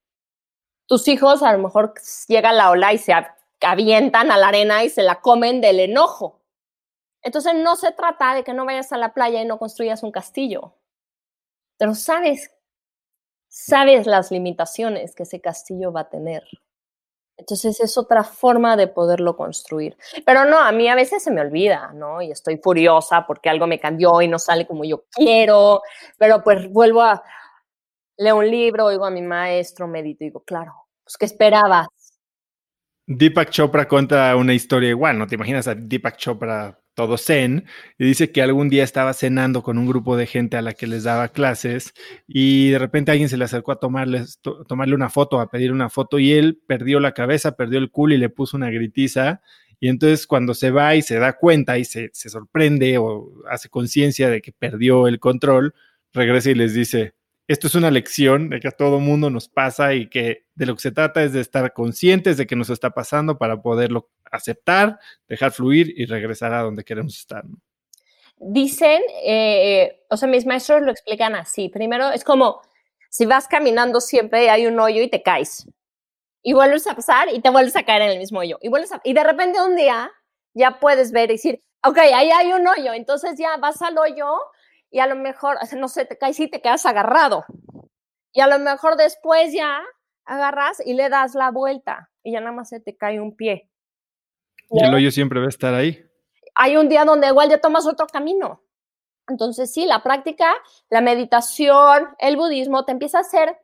Tus 0.86 1.06
hijos 1.08 1.42
a 1.42 1.52
lo 1.52 1.58
mejor 1.58 1.94
llega 2.28 2.52
la 2.52 2.70
ola 2.70 2.92
y 2.92 2.98
se 2.98 3.12
avientan 3.60 4.30
a 4.30 4.38
la 4.38 4.48
arena 4.48 4.84
y 4.84 4.90
se 4.90 5.02
la 5.02 5.20
comen 5.20 5.60
del 5.60 5.80
enojo. 5.80 6.40
Entonces 7.22 7.54
no 7.54 7.76
se 7.76 7.92
trata 7.92 8.34
de 8.34 8.44
que 8.44 8.54
no 8.54 8.64
vayas 8.64 8.92
a 8.92 8.98
la 8.98 9.12
playa 9.12 9.42
y 9.42 9.44
no 9.44 9.58
construyas 9.58 10.02
un 10.02 10.12
castillo. 10.12 10.74
Pero 11.78 11.94
sabes, 11.94 12.50
sabes 13.48 14.06
las 14.06 14.30
limitaciones 14.30 15.14
que 15.14 15.24
ese 15.24 15.40
castillo 15.40 15.92
va 15.92 16.02
a 16.02 16.08
tener. 16.08 16.44
Entonces 17.36 17.80
es 17.80 17.96
otra 17.96 18.24
forma 18.24 18.76
de 18.76 18.88
poderlo 18.88 19.36
construir. 19.36 19.96
Pero 20.26 20.44
no, 20.44 20.58
a 20.58 20.72
mí 20.72 20.88
a 20.88 20.96
veces 20.96 21.22
se 21.22 21.30
me 21.30 21.40
olvida, 21.40 21.92
¿no? 21.94 22.20
Y 22.20 22.32
estoy 22.32 22.58
furiosa 22.58 23.26
porque 23.26 23.48
algo 23.48 23.66
me 23.68 23.78
cambió 23.78 24.20
y 24.20 24.28
no 24.28 24.40
sale 24.40 24.66
como 24.66 24.84
yo 24.84 25.04
quiero, 25.10 25.82
pero 26.18 26.42
pues 26.42 26.70
vuelvo 26.72 27.02
a 27.02 27.22
leer 28.16 28.34
un 28.34 28.50
libro, 28.50 28.86
oigo 28.86 29.04
a 29.06 29.10
mi 29.10 29.22
maestro, 29.22 29.86
medito 29.86 30.24
y 30.24 30.28
digo, 30.28 30.42
claro, 30.44 30.74
pues 31.04 31.16
¿qué 31.16 31.26
esperabas? 31.26 31.86
Deepak 33.10 33.48
Chopra 33.48 33.88
cuenta 33.88 34.36
una 34.36 34.52
historia 34.52 34.90
igual, 34.90 35.18
¿no? 35.18 35.26
Te 35.26 35.34
imaginas 35.34 35.66
a 35.66 35.74
Deepak 35.74 36.18
Chopra 36.18 36.78
todo 36.92 37.16
zen, 37.16 37.64
y 37.96 38.04
dice 38.04 38.32
que 38.32 38.42
algún 38.42 38.68
día 38.68 38.84
estaba 38.84 39.14
cenando 39.14 39.62
con 39.62 39.78
un 39.78 39.86
grupo 39.86 40.16
de 40.18 40.26
gente 40.26 40.58
a 40.58 40.62
la 40.62 40.74
que 40.74 40.86
les 40.86 41.04
daba 41.04 41.28
clases 41.28 41.94
y 42.26 42.70
de 42.70 42.78
repente 42.78 43.10
alguien 43.10 43.30
se 43.30 43.38
le 43.38 43.44
acercó 43.44 43.72
a 43.72 43.78
tomarle 43.78 44.94
una 44.94 45.08
foto, 45.08 45.40
a 45.40 45.48
pedir 45.48 45.72
una 45.72 45.88
foto 45.88 46.18
y 46.18 46.32
él 46.32 46.60
perdió 46.66 47.00
la 47.00 47.12
cabeza, 47.12 47.56
perdió 47.56 47.78
el 47.78 47.90
culo 47.90 48.14
y 48.14 48.18
le 48.18 48.28
puso 48.28 48.56
una 48.58 48.68
gritiza. 48.68 49.40
Y 49.80 49.88
entonces 49.88 50.26
cuando 50.26 50.52
se 50.54 50.70
va 50.70 50.94
y 50.96 51.02
se 51.02 51.18
da 51.18 51.34
cuenta 51.34 51.78
y 51.78 51.84
se, 51.84 52.10
se 52.12 52.28
sorprende 52.28 52.98
o 52.98 53.32
hace 53.48 53.70
conciencia 53.70 54.28
de 54.28 54.42
que 54.42 54.52
perdió 54.52 55.06
el 55.06 55.18
control, 55.18 55.72
regresa 56.12 56.50
y 56.50 56.56
les 56.56 56.74
dice, 56.74 57.14
esto 57.48 57.66
es 57.66 57.74
una 57.74 57.90
lección 57.90 58.50
de 58.50 58.60
que 58.60 58.68
a 58.68 58.72
todo 58.72 59.00
mundo 59.00 59.30
nos 59.30 59.48
pasa 59.48 59.94
y 59.94 60.10
que 60.10 60.44
de 60.54 60.66
lo 60.66 60.74
que 60.74 60.82
se 60.82 60.92
trata 60.92 61.22
es 61.22 61.32
de 61.32 61.40
estar 61.40 61.72
conscientes 61.72 62.36
de 62.36 62.46
que 62.46 62.54
nos 62.54 62.68
está 62.68 62.90
pasando 62.90 63.38
para 63.38 63.62
poderlo 63.62 64.10
aceptar, 64.30 64.98
dejar 65.26 65.52
fluir 65.52 65.94
y 65.96 66.04
regresar 66.04 66.52
a 66.52 66.62
donde 66.62 66.84
queremos 66.84 67.16
estar. 67.16 67.44
Dicen, 68.36 69.00
eh, 69.24 70.04
o 70.10 70.18
sea, 70.18 70.28
mis 70.28 70.44
maestros 70.44 70.82
lo 70.82 70.90
explican 70.90 71.34
así. 71.34 71.70
Primero, 71.70 72.10
es 72.10 72.22
como 72.22 72.60
si 73.08 73.24
vas 73.24 73.48
caminando 73.48 74.02
siempre 74.02 74.50
hay 74.50 74.66
un 74.66 74.78
hoyo 74.78 75.00
y 75.00 75.08
te 75.08 75.22
caes. 75.22 75.66
Y 76.42 76.52
vuelves 76.52 76.86
a 76.86 76.94
pasar 76.94 77.32
y 77.32 77.40
te 77.40 77.48
vuelves 77.48 77.76
a 77.76 77.82
caer 77.82 78.02
en 78.02 78.10
el 78.10 78.18
mismo 78.18 78.40
hoyo. 78.40 78.58
Y, 78.60 78.68
vuelves 78.68 78.90
y 79.04 79.14
de 79.14 79.24
repente 79.24 79.60
un 79.62 79.74
día 79.74 80.10
ya 80.52 80.78
puedes 80.78 81.12
ver 81.12 81.30
y 81.30 81.34
decir, 81.34 81.62
ok, 81.82 81.96
ahí 81.96 82.30
hay 82.30 82.52
un 82.52 82.66
hoyo. 82.66 82.92
Entonces 82.92 83.38
ya 83.38 83.56
vas 83.56 83.80
al 83.80 83.96
hoyo 83.96 84.26
y 84.90 85.00
a 85.00 85.06
lo 85.06 85.16
mejor, 85.16 85.58
no 85.76 85.88
sé, 85.88 86.04
te 86.04 86.18
caes 86.18 86.40
y 86.40 86.48
te 86.48 86.60
quedas 86.60 86.86
agarrado. 86.86 87.44
Y 88.32 88.40
a 88.40 88.46
lo 88.46 88.58
mejor 88.58 88.96
después 88.96 89.52
ya 89.52 89.80
agarras 90.24 90.80
y 90.84 90.94
le 90.94 91.08
das 91.08 91.34
la 91.34 91.50
vuelta 91.50 92.10
y 92.22 92.32
ya 92.32 92.40
nada 92.40 92.52
más 92.52 92.68
se 92.68 92.80
te 92.80 92.96
cae 92.96 93.20
un 93.20 93.36
pie. 93.36 93.70
Y 94.70 94.84
el 94.84 94.94
hoyo 94.94 95.10
siempre 95.10 95.40
va 95.40 95.46
a 95.46 95.50
estar 95.50 95.74
ahí. 95.74 96.04
Hay 96.54 96.76
un 96.76 96.88
día 96.88 97.04
donde 97.04 97.28
igual 97.28 97.48
ya 97.48 97.58
tomas 97.58 97.86
otro 97.86 98.06
camino. 98.06 98.62
Entonces, 99.28 99.72
sí, 99.72 99.86
la 99.86 100.02
práctica, 100.02 100.54
la 100.90 101.00
meditación, 101.00 102.08
el 102.18 102.36
budismo 102.36 102.84
te 102.84 102.92
empieza 102.92 103.18
a 103.18 103.22
hacer 103.22 103.58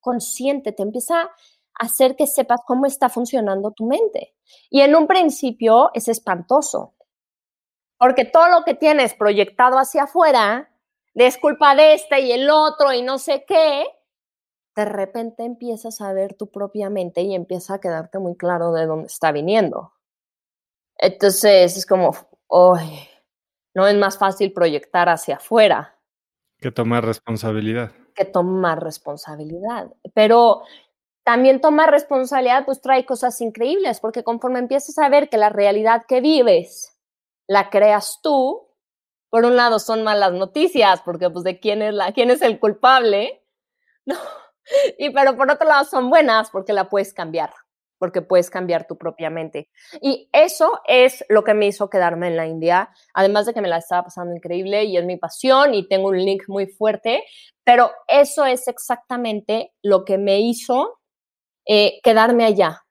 consciente, 0.00 0.72
te 0.72 0.82
empieza 0.82 1.22
a 1.22 1.30
hacer 1.74 2.16
que 2.16 2.26
sepas 2.26 2.60
cómo 2.66 2.86
está 2.86 3.08
funcionando 3.08 3.70
tu 3.72 3.86
mente. 3.86 4.34
Y 4.70 4.80
en 4.80 4.96
un 4.96 5.06
principio 5.06 5.90
es 5.94 6.08
espantoso, 6.08 6.94
porque 8.00 8.24
todo 8.24 8.48
lo 8.48 8.64
que 8.64 8.72
tienes 8.72 9.12
proyectado 9.12 9.78
hacia 9.78 10.04
afuera, 10.04 10.70
es 11.14 11.36
culpa 11.36 11.74
de 11.74 11.92
este 11.92 12.20
y 12.20 12.32
el 12.32 12.48
otro 12.48 12.94
y 12.94 13.02
no 13.02 13.18
sé 13.18 13.44
qué, 13.46 13.84
de 14.74 14.84
repente 14.86 15.44
empiezas 15.44 16.00
a 16.00 16.14
ver 16.14 16.32
tu 16.32 16.50
propia 16.50 16.88
mente 16.88 17.20
y 17.20 17.34
empieza 17.34 17.74
a 17.74 17.80
quedarte 17.80 18.18
muy 18.18 18.36
claro 18.36 18.72
de 18.72 18.86
dónde 18.86 19.08
está 19.08 19.32
viniendo. 19.32 19.92
Entonces 20.96 21.76
es 21.76 21.84
como, 21.84 22.16
hoy 22.46 23.06
no 23.74 23.86
es 23.86 23.96
más 23.96 24.16
fácil 24.16 24.54
proyectar 24.54 25.10
hacia 25.10 25.36
afuera. 25.36 25.98
Que 26.56 26.70
tomar 26.70 27.04
responsabilidad. 27.04 27.92
Que 28.14 28.24
tomar 28.24 28.82
responsabilidad. 28.82 29.92
Pero 30.14 30.62
también 31.22 31.60
tomar 31.60 31.90
responsabilidad 31.90 32.64
pues 32.64 32.80
trae 32.80 33.04
cosas 33.04 33.38
increíbles, 33.42 34.00
porque 34.00 34.24
conforme 34.24 34.58
empiezas 34.58 34.96
a 34.96 35.10
ver 35.10 35.28
que 35.28 35.36
la 35.36 35.50
realidad 35.50 36.04
que 36.08 36.22
vives 36.22 36.96
la 37.50 37.68
creas 37.68 38.20
tú, 38.22 38.68
por 39.28 39.44
un 39.44 39.56
lado 39.56 39.80
son 39.80 40.04
malas 40.04 40.32
noticias, 40.32 41.00
porque 41.04 41.30
pues 41.30 41.42
de 41.42 41.58
quién 41.58 41.82
es 41.82 41.92
la, 41.92 42.12
quién 42.12 42.30
es 42.30 42.42
el 42.42 42.60
culpable, 42.60 43.44
¿no? 44.06 44.14
Y 44.98 45.10
pero 45.10 45.36
por 45.36 45.50
otro 45.50 45.66
lado 45.66 45.84
son 45.84 46.10
buenas 46.10 46.50
porque 46.50 46.72
la 46.72 46.88
puedes 46.88 47.12
cambiar 47.12 47.50
porque 47.98 48.22
puedes 48.22 48.48
cambiar 48.48 48.86
tu 48.86 48.96
propia 48.96 49.28
mente. 49.28 49.68
Y 50.00 50.30
eso 50.32 50.80
es 50.86 51.22
lo 51.28 51.44
que 51.44 51.52
me 51.52 51.66
hizo 51.66 51.90
quedarme 51.90 52.28
en 52.28 52.36
la 52.36 52.46
India, 52.46 52.88
además 53.12 53.44
de 53.44 53.52
que 53.52 53.60
me 53.60 53.68
la 53.68 53.76
estaba 53.76 54.04
pasando 54.04 54.34
increíble 54.34 54.84
y 54.84 54.96
es 54.96 55.04
mi 55.04 55.18
pasión 55.18 55.74
y 55.74 55.86
tengo 55.86 56.08
un 56.08 56.16
link 56.16 56.44
muy 56.48 56.66
fuerte, 56.66 57.22
pero 57.62 57.90
eso 58.08 58.46
es 58.46 58.68
exactamente 58.68 59.74
lo 59.82 60.06
que 60.06 60.16
me 60.16 60.40
hizo 60.40 60.98
eh, 61.66 62.00
quedarme 62.02 62.46
allá, 62.46 62.86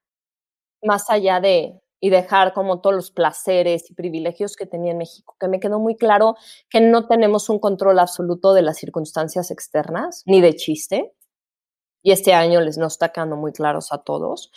más 0.83 1.09
allá 1.09 1.39
de 1.39 1.81
y 1.99 2.09
dejar 2.09 2.53
como 2.53 2.81
todos 2.81 2.95
los 2.95 3.11
placeres 3.11 3.89
y 3.89 3.93
privilegios 3.93 4.55
que 4.55 4.65
tenía 4.65 4.91
en 4.91 4.97
México, 4.97 5.35
que 5.39 5.47
me 5.47 5.59
quedó 5.59 5.79
muy 5.79 5.95
claro 5.95 6.35
que 6.69 6.81
no 6.81 7.07
tenemos 7.07 7.49
un 7.49 7.59
control 7.59 7.99
absoluto 7.99 8.53
de 8.53 8.61
las 8.61 8.77
circunstancias 8.77 9.51
externas, 9.51 10.23
ni 10.25 10.41
de 10.41 10.55
chiste, 10.55 11.13
y 12.01 12.11
este 12.11 12.33
año 12.33 12.61
les 12.61 12.77
nos 12.77 12.93
está 12.93 13.09
quedando 13.09 13.35
muy 13.35 13.51
claros 13.51 13.91
a 13.91 14.03
todos, 14.03 14.51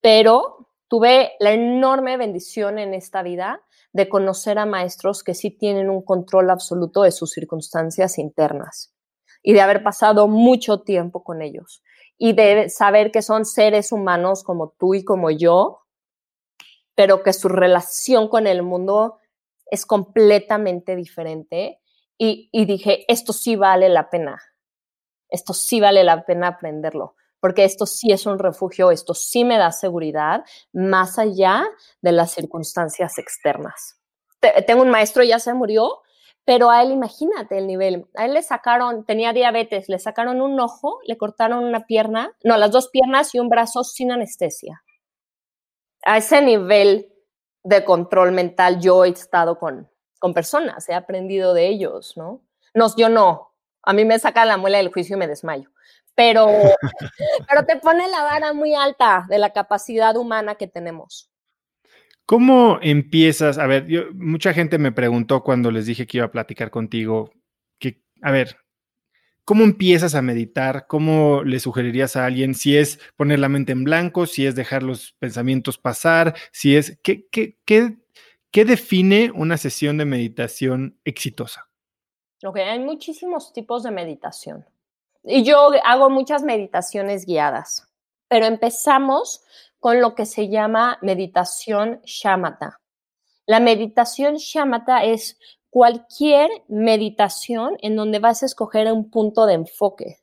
pero 0.00 0.68
tuve 0.88 1.32
la 1.40 1.52
enorme 1.52 2.16
bendición 2.16 2.78
en 2.78 2.94
esta 2.94 3.22
vida 3.22 3.62
de 3.92 4.08
conocer 4.08 4.58
a 4.58 4.66
maestros 4.66 5.24
que 5.24 5.34
sí 5.34 5.50
tienen 5.50 5.90
un 5.90 6.02
control 6.02 6.50
absoluto 6.50 7.02
de 7.02 7.10
sus 7.10 7.32
circunstancias 7.32 8.18
internas 8.18 8.94
y 9.42 9.52
de 9.52 9.60
haber 9.60 9.82
pasado 9.82 10.28
mucho 10.28 10.82
tiempo 10.82 11.24
con 11.24 11.42
ellos 11.42 11.82
y 12.18 12.34
de 12.34 12.68
saber 12.68 13.10
que 13.10 13.22
son 13.22 13.44
seres 13.44 13.92
humanos 13.92 14.44
como 14.44 14.74
tú 14.78 14.94
y 14.94 15.04
como 15.04 15.30
yo, 15.30 15.80
pero 17.00 17.22
que 17.22 17.32
su 17.32 17.48
relación 17.48 18.28
con 18.28 18.46
el 18.46 18.62
mundo 18.62 19.20
es 19.70 19.86
completamente 19.86 20.96
diferente. 20.96 21.80
Y, 22.18 22.50
dije, 22.66 23.10
esto 23.10 23.32
sí 23.32 23.56
vale 23.56 23.88
la 23.88 24.10
pena, 24.10 24.38
esto 25.30 25.54
sí 25.54 25.80
vale 25.80 26.04
la 26.04 26.26
pena 26.26 26.48
aprenderlo 26.48 27.16
porque 27.40 27.64
esto 27.64 27.86
sí 27.86 28.12
es 28.12 28.26
un 28.26 28.38
refugio, 28.38 28.90
esto 28.90 29.14
sí 29.14 29.46
me 29.46 29.56
da 29.56 29.72
seguridad 29.72 30.44
más 30.74 31.18
allá 31.18 31.64
de 32.02 32.12
las 32.12 32.32
circunstancias 32.32 33.16
externas. 33.16 33.98
Tengo 34.66 34.82
un 34.82 34.90
maestro, 34.90 35.24
ya 35.24 35.38
se 35.38 35.54
murió, 35.54 36.02
pero 36.44 36.68
a 36.68 36.82
él 36.82 36.90
imagínate 36.90 37.56
el 37.56 37.66
nivel. 37.66 38.04
A 38.14 38.26
él 38.26 38.34
le 38.34 38.42
sacaron, 38.42 39.06
tenía 39.06 39.32
diabetes, 39.32 39.88
le 39.88 39.98
sacaron 39.98 40.42
un 40.42 40.60
ojo, 40.60 40.98
le 41.06 41.16
cortaron 41.16 41.64
una 41.64 41.86
pierna, 41.86 42.36
no, 42.44 42.58
las 42.58 42.72
dos 42.72 42.90
piernas 42.90 43.34
y 43.34 43.38
un 43.38 43.48
brazo 43.48 43.84
sin 43.84 44.12
anestesia. 44.12 44.82
A 46.04 46.18
ese 46.18 46.42
nivel 46.42 47.12
de 47.62 47.84
control 47.84 48.32
mental 48.32 48.80
yo 48.80 49.04
he 49.04 49.10
estado 49.10 49.58
con, 49.58 49.88
con 50.18 50.34
personas, 50.34 50.88
he 50.88 50.94
aprendido 50.94 51.54
de 51.54 51.68
ellos, 51.68 52.16
¿no? 52.16 52.42
No, 52.74 52.94
yo 52.96 53.08
no. 53.08 53.54
A 53.82 53.92
mí 53.92 54.04
me 54.04 54.18
saca 54.18 54.44
la 54.44 54.56
muela 54.56 54.78
del 54.78 54.92
juicio 54.92 55.16
y 55.16 55.18
me 55.18 55.26
desmayo 55.26 55.70
pero, 56.20 56.48
pero 57.48 57.64
te 57.64 57.76
pone 57.76 58.06
la 58.08 58.22
vara 58.22 58.52
muy 58.52 58.74
alta 58.74 59.26
de 59.28 59.38
la 59.38 59.54
capacidad 59.54 60.16
humana 60.16 60.56
que 60.56 60.66
tenemos. 60.66 61.30
¿Cómo 62.26 62.78
empiezas? 62.82 63.56
A 63.56 63.66
ver, 63.66 63.86
yo, 63.86 64.02
mucha 64.12 64.52
gente 64.52 64.78
me 64.78 64.92
preguntó 64.92 65.42
cuando 65.42 65.70
les 65.70 65.86
dije 65.86 66.06
que 66.06 66.18
iba 66.18 66.26
a 66.26 66.30
platicar 66.30 66.70
contigo, 66.70 67.32
que, 67.78 68.02
a 68.20 68.30
ver, 68.30 68.58
¿cómo 69.50 69.64
empiezas 69.64 70.14
a 70.14 70.22
meditar? 70.22 70.86
¿Cómo 70.86 71.42
le 71.42 71.58
sugerirías 71.58 72.14
a 72.14 72.24
alguien 72.24 72.54
si 72.54 72.76
es 72.76 73.00
poner 73.16 73.40
la 73.40 73.48
mente 73.48 73.72
en 73.72 73.82
blanco, 73.82 74.26
si 74.26 74.46
es 74.46 74.54
dejar 74.54 74.84
los 74.84 75.14
pensamientos 75.14 75.76
pasar, 75.76 76.36
si 76.52 76.76
es, 76.76 77.00
¿qué, 77.02 77.26
qué, 77.32 77.58
qué, 77.64 77.96
qué 78.52 78.64
define 78.64 79.32
una 79.34 79.56
sesión 79.56 79.98
de 79.98 80.04
meditación 80.04 81.00
exitosa? 81.04 81.68
Ok, 82.44 82.58
hay 82.58 82.78
muchísimos 82.78 83.52
tipos 83.52 83.82
de 83.82 83.90
meditación. 83.90 84.64
Y 85.24 85.42
yo 85.42 85.72
hago 85.82 86.10
muchas 86.10 86.44
meditaciones 86.44 87.26
guiadas, 87.26 87.88
pero 88.28 88.46
empezamos 88.46 89.42
con 89.80 90.00
lo 90.00 90.14
que 90.14 90.26
se 90.26 90.48
llama 90.48 91.00
meditación 91.02 92.00
shamatha. 92.04 92.80
La 93.46 93.58
meditación 93.58 94.36
shamatha 94.36 95.02
es 95.02 95.40
cualquier 95.70 96.50
meditación 96.68 97.76
en 97.80 97.96
donde 97.96 98.18
vas 98.18 98.42
a 98.42 98.46
escoger 98.46 98.92
un 98.92 99.10
punto 99.10 99.46
de 99.46 99.54
enfoque. 99.54 100.18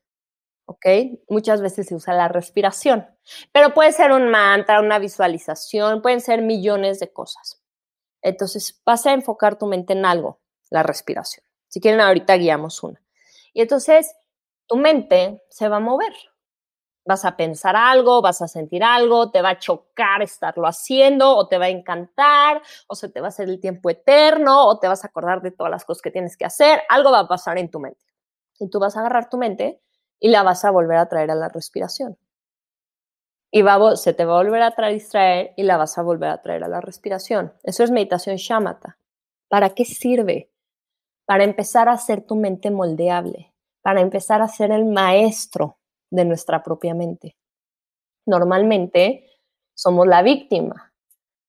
¿Ok? 0.66 0.86
Muchas 1.30 1.62
veces 1.62 1.88
se 1.88 1.96
usa 1.96 2.14
la 2.14 2.28
respiración, 2.28 3.08
pero 3.54 3.74
puede 3.74 3.94
ser 3.94 4.12
un 4.12 4.30
mantra, 4.30 4.82
una 4.82 5.00
visualización, 5.00 6.02
pueden 6.02 6.20
ser 6.20 6.42
millones 6.42 7.00
de 7.00 7.12
cosas. 7.12 7.64
Entonces, 8.22 8.82
vas 8.86 9.06
a 9.06 9.14
enfocar 9.14 9.58
tu 9.58 9.66
mente 9.66 9.94
en 9.94 10.06
algo, 10.06 10.42
la 10.70 10.84
respiración. 10.84 11.46
Si 11.70 11.80
quieren, 11.80 12.02
ahorita 12.02 12.36
guiamos 12.36 12.84
una. 12.84 13.02
Y 13.54 13.62
entonces, 13.62 14.14
tu 14.66 14.76
mente 14.76 15.44
se 15.50 15.70
va 15.70 15.78
a 15.78 15.80
mover. 15.80 16.14
Vas 17.08 17.24
a 17.24 17.38
pensar 17.38 17.78
algo, 17.78 18.22
vas 18.22 18.42
a 18.42 18.50
sentir 18.50 18.84
algo, 18.84 19.32
te 19.32 19.42
va 19.42 19.52
a 19.52 19.60
chocar 19.60 20.22
estarlo 20.22 20.68
haciendo, 20.68 21.38
o 21.38 21.48
te 21.48 21.58
va 21.58 21.66
a 21.66 21.70
encantar, 21.70 22.62
o 22.88 22.96
se 22.96 23.08
te 23.08 23.22
va 23.22 23.28
a 23.28 23.30
hacer 23.30 23.48
el 23.48 23.62
tiempo 23.62 23.90
eterno, 23.90 24.66
o 24.68 24.78
te 24.78 24.90
vas 24.90 25.06
a 25.06 25.08
acordar 25.08 25.42
de 25.42 25.52
todas 25.52 25.72
las 25.72 25.86
cosas 25.86 26.02
que 26.02 26.12
tienes 26.12 26.36
que 26.36 26.44
hacer. 26.44 26.82
Algo 26.90 27.12
va 27.12 27.20
a 27.20 27.28
pasar 27.28 27.58
en 27.58 27.72
tu 27.72 27.80
mente. 27.80 28.06
Y 28.60 28.70
tú 28.70 28.80
vas 28.80 28.98
a 28.98 29.00
agarrar 29.00 29.30
tu 29.30 29.38
mente 29.38 29.82
y 30.20 30.30
la 30.30 30.44
vas 30.44 30.66
a 30.66 30.72
volver 30.72 30.98
a 30.98 31.08
traer 31.08 31.32
a 31.32 31.36
la 31.36 31.48
respiración. 31.48 32.18
Y 33.52 33.62
va, 33.62 33.96
se 33.96 34.14
te 34.14 34.26
va 34.26 34.34
a 34.34 34.44
volver 34.44 34.62
a 34.62 34.88
distraer 34.90 35.54
y 35.56 35.64
la 35.64 35.78
vas 35.78 35.98
a 35.98 36.02
volver 36.02 36.30
a 36.30 36.42
traer 36.42 36.66
a 36.66 36.68
la 36.68 36.82
respiración. 36.82 37.54
Eso 37.64 37.86
es 37.86 37.92
meditación 37.92 38.36
shamatha. 38.36 38.98
¿Para 39.48 39.70
qué 39.70 39.86
sirve? 39.86 40.52
Para 41.26 41.46
empezar 41.46 41.88
a 41.88 41.94
hacer 41.94 42.22
tu 42.22 42.36
mente 42.36 42.70
moldeable, 42.70 43.54
para 43.82 44.02
empezar 44.02 44.42
a 44.42 44.50
ser 44.50 44.72
el 44.72 44.84
maestro 44.84 45.78
de 46.10 46.26
nuestra 46.26 46.64
propia 46.64 46.94
mente. 46.94 47.38
Normalmente 48.26 49.30
somos 49.74 50.08
la 50.08 50.22
víctima. 50.22 50.94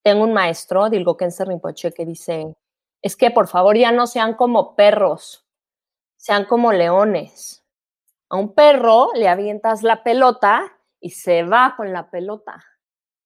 Tengo 0.02 0.24
un 0.24 0.32
maestro, 0.32 0.88
Dilgo 0.88 1.16
Kenser 1.16 1.48
Rinpoche, 1.48 1.92
que 1.92 2.06
dice, 2.06 2.56
es 3.02 3.16
que 3.16 3.30
por 3.30 3.48
favor 3.48 3.76
ya 3.76 3.92
no 3.92 4.06
sean 4.06 4.34
como 4.34 4.74
perros, 4.76 5.46
sean 6.16 6.44
como 6.44 6.72
leones. 6.72 7.64
A 8.30 8.36
un 8.36 8.54
perro 8.54 9.08
le 9.14 9.28
avientas 9.28 9.82
la 9.82 10.02
pelota 10.02 10.78
y 11.00 11.10
se 11.10 11.42
va 11.44 11.74
con 11.76 11.92
la 11.92 12.10
pelota. 12.10 12.64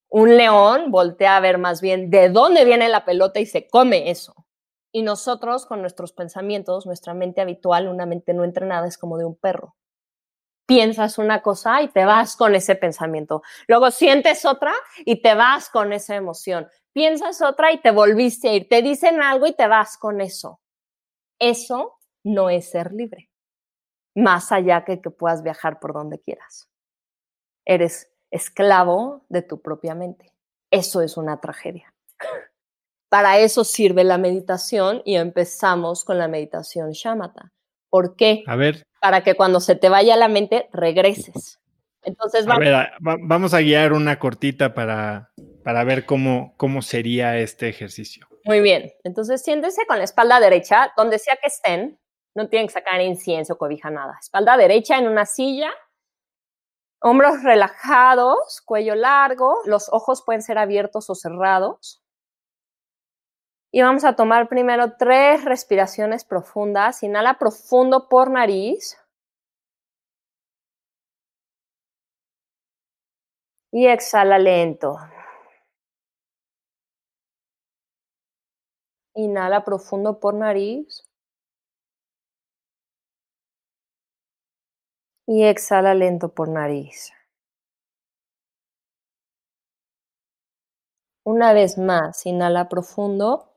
Un 0.08 0.36
león 0.36 0.90
voltea 0.90 1.36
a 1.36 1.40
ver 1.40 1.58
más 1.58 1.80
bien 1.80 2.10
de 2.10 2.28
dónde 2.28 2.64
viene 2.64 2.88
la 2.88 3.04
pelota 3.04 3.40
y 3.40 3.46
se 3.46 3.66
come 3.66 4.10
eso. 4.10 4.46
Y 4.92 5.02
nosotros 5.02 5.64
con 5.64 5.80
nuestros 5.80 6.12
pensamientos, 6.12 6.84
nuestra 6.84 7.14
mente 7.14 7.40
habitual, 7.40 7.88
una 7.88 8.04
mente 8.04 8.34
no 8.34 8.44
entrenada 8.44 8.86
es 8.86 8.98
como 8.98 9.16
de 9.16 9.24
un 9.24 9.36
perro. 9.36 9.74
Piensas 10.74 11.18
una 11.18 11.42
cosa 11.42 11.82
y 11.82 11.88
te 11.88 12.04
vas 12.04 12.36
con 12.36 12.54
ese 12.54 12.76
pensamiento. 12.76 13.42
Luego 13.66 13.90
sientes 13.90 14.44
otra 14.44 14.72
y 15.04 15.20
te 15.20 15.34
vas 15.34 15.68
con 15.68 15.92
esa 15.92 16.16
emoción. 16.16 16.66
Piensas 16.92 17.42
otra 17.42 17.72
y 17.72 17.80
te 17.80 17.90
volviste 17.90 18.48
a 18.48 18.54
ir. 18.54 18.68
Te 18.68 18.80
dicen 18.80 19.22
algo 19.22 19.46
y 19.46 19.52
te 19.52 19.68
vas 19.68 19.98
con 19.98 20.20
eso. 20.20 20.60
Eso 21.38 21.98
no 22.24 22.48
es 22.48 22.70
ser 22.70 22.92
libre 22.92 23.32
más 24.14 24.52
allá 24.52 24.84
que 24.84 25.00
que 25.00 25.10
puedas 25.10 25.42
viajar 25.42 25.80
por 25.80 25.92
donde 25.92 26.20
quieras. 26.20 26.68
Eres 27.64 28.10
esclavo 28.30 29.24
de 29.28 29.42
tu 29.42 29.60
propia 29.60 29.94
mente. 29.94 30.32
Eso 30.70 31.02
es 31.02 31.16
una 31.16 31.40
tragedia. 31.40 31.94
Para 33.08 33.38
eso 33.38 33.64
sirve 33.64 34.04
la 34.04 34.18
meditación 34.18 35.02
y 35.04 35.16
empezamos 35.16 36.04
con 36.04 36.18
la 36.18 36.28
meditación 36.28 36.92
shamatha. 36.92 37.52
¿Por 37.92 38.16
qué? 38.16 38.42
A 38.46 38.56
ver. 38.56 38.86
Para 39.02 39.22
que 39.22 39.34
cuando 39.34 39.60
se 39.60 39.76
te 39.76 39.90
vaya 39.90 40.16
la 40.16 40.28
mente 40.28 40.70
regreses. 40.72 41.60
Entonces 42.02 42.46
vamos 42.46 42.66
a, 42.66 42.70
ver, 42.70 42.90
vamos 43.00 43.52
a 43.52 43.60
guiar 43.60 43.92
una 43.92 44.18
cortita 44.18 44.72
para, 44.72 45.30
para 45.62 45.84
ver 45.84 46.06
cómo, 46.06 46.54
cómo 46.56 46.80
sería 46.80 47.36
este 47.36 47.68
ejercicio. 47.68 48.26
Muy 48.46 48.62
bien. 48.62 48.90
Entonces 49.04 49.42
siéntese 49.42 49.84
con 49.86 49.98
la 49.98 50.04
espalda 50.04 50.40
derecha, 50.40 50.90
donde 50.96 51.18
sea 51.18 51.36
que 51.36 51.48
estén, 51.48 52.00
no 52.34 52.48
tienen 52.48 52.68
que 52.68 52.72
sacar 52.72 52.98
incienso, 53.02 53.58
cobija, 53.58 53.90
nada. 53.90 54.16
Espalda 54.18 54.56
derecha 54.56 54.96
en 54.96 55.06
una 55.06 55.26
silla, 55.26 55.70
hombros 57.02 57.42
relajados, 57.42 58.62
cuello 58.64 58.94
largo, 58.94 59.58
los 59.66 59.90
ojos 59.92 60.22
pueden 60.24 60.40
ser 60.40 60.56
abiertos 60.56 61.10
o 61.10 61.14
cerrados. 61.14 62.01
Y 63.72 63.82
vamos 63.82 64.04
a 64.04 64.14
tomar 64.14 64.48
primero 64.48 64.96
tres 64.98 65.44
respiraciones 65.44 66.24
profundas. 66.24 67.02
Inhala 67.02 67.38
profundo 67.38 68.08
por 68.08 68.30
nariz. 68.30 68.98
Y 73.72 73.86
exhala 73.86 74.38
lento. 74.38 74.96
Inhala 79.14 79.64
profundo 79.64 80.20
por 80.20 80.34
nariz. 80.34 81.02
y 85.26 85.44
exhala 85.44 85.94
lento 85.94 86.34
por 86.34 86.48
nariz. 86.48 87.12
Una 91.24 91.52
vez 91.52 91.78
más, 91.78 92.26
inhala 92.26 92.68
profundo. 92.68 93.51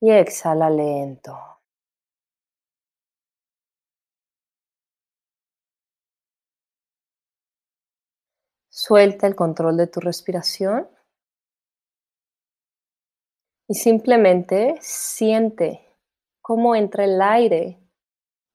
Y 0.00 0.10
exhala 0.10 0.70
lento. 0.70 1.36
Suelta 8.70 9.26
el 9.26 9.34
control 9.34 9.76
de 9.76 9.88
tu 9.88 9.98
respiración 9.98 10.88
y 13.68 13.74
simplemente 13.74 14.76
siente 14.80 15.84
cómo 16.40 16.74
entra 16.74 17.04
el 17.04 17.20
aire 17.20 17.78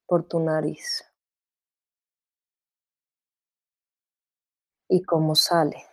por 0.07 0.23
tu 0.27 0.39
nariz 0.39 1.03
y 4.89 5.03
cómo 5.03 5.35
sale. 5.35 5.92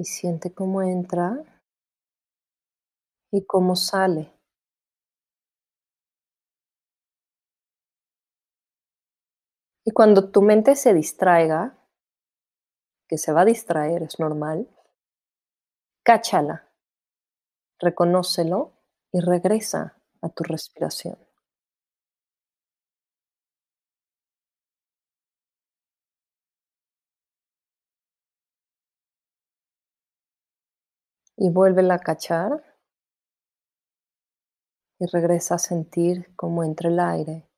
Y 0.00 0.04
siente 0.04 0.54
cómo 0.54 0.80
entra 0.80 1.44
y 3.30 3.44
cómo 3.44 3.76
sale. 3.76 4.32
Y 9.84 9.90
cuando 9.90 10.30
tu 10.30 10.40
mente 10.40 10.74
se 10.74 10.94
distraiga, 10.94 11.76
que 13.06 13.18
se 13.18 13.30
va 13.34 13.42
a 13.42 13.44
distraer, 13.44 14.04
es 14.04 14.18
normal, 14.18 14.74
cáchala, 16.02 16.72
reconócelo 17.78 18.72
y 19.12 19.20
regresa 19.20 20.00
a 20.22 20.30
tu 20.30 20.44
respiración. 20.44 21.29
Y 31.42 31.48
vuelve 31.48 31.90
a 31.90 31.98
cachar 31.98 32.62
y 34.98 35.06
regresa 35.06 35.54
a 35.54 35.58
sentir 35.58 36.36
cómo 36.36 36.62
entra 36.62 36.90
el 36.90 37.00
aire 37.00 37.48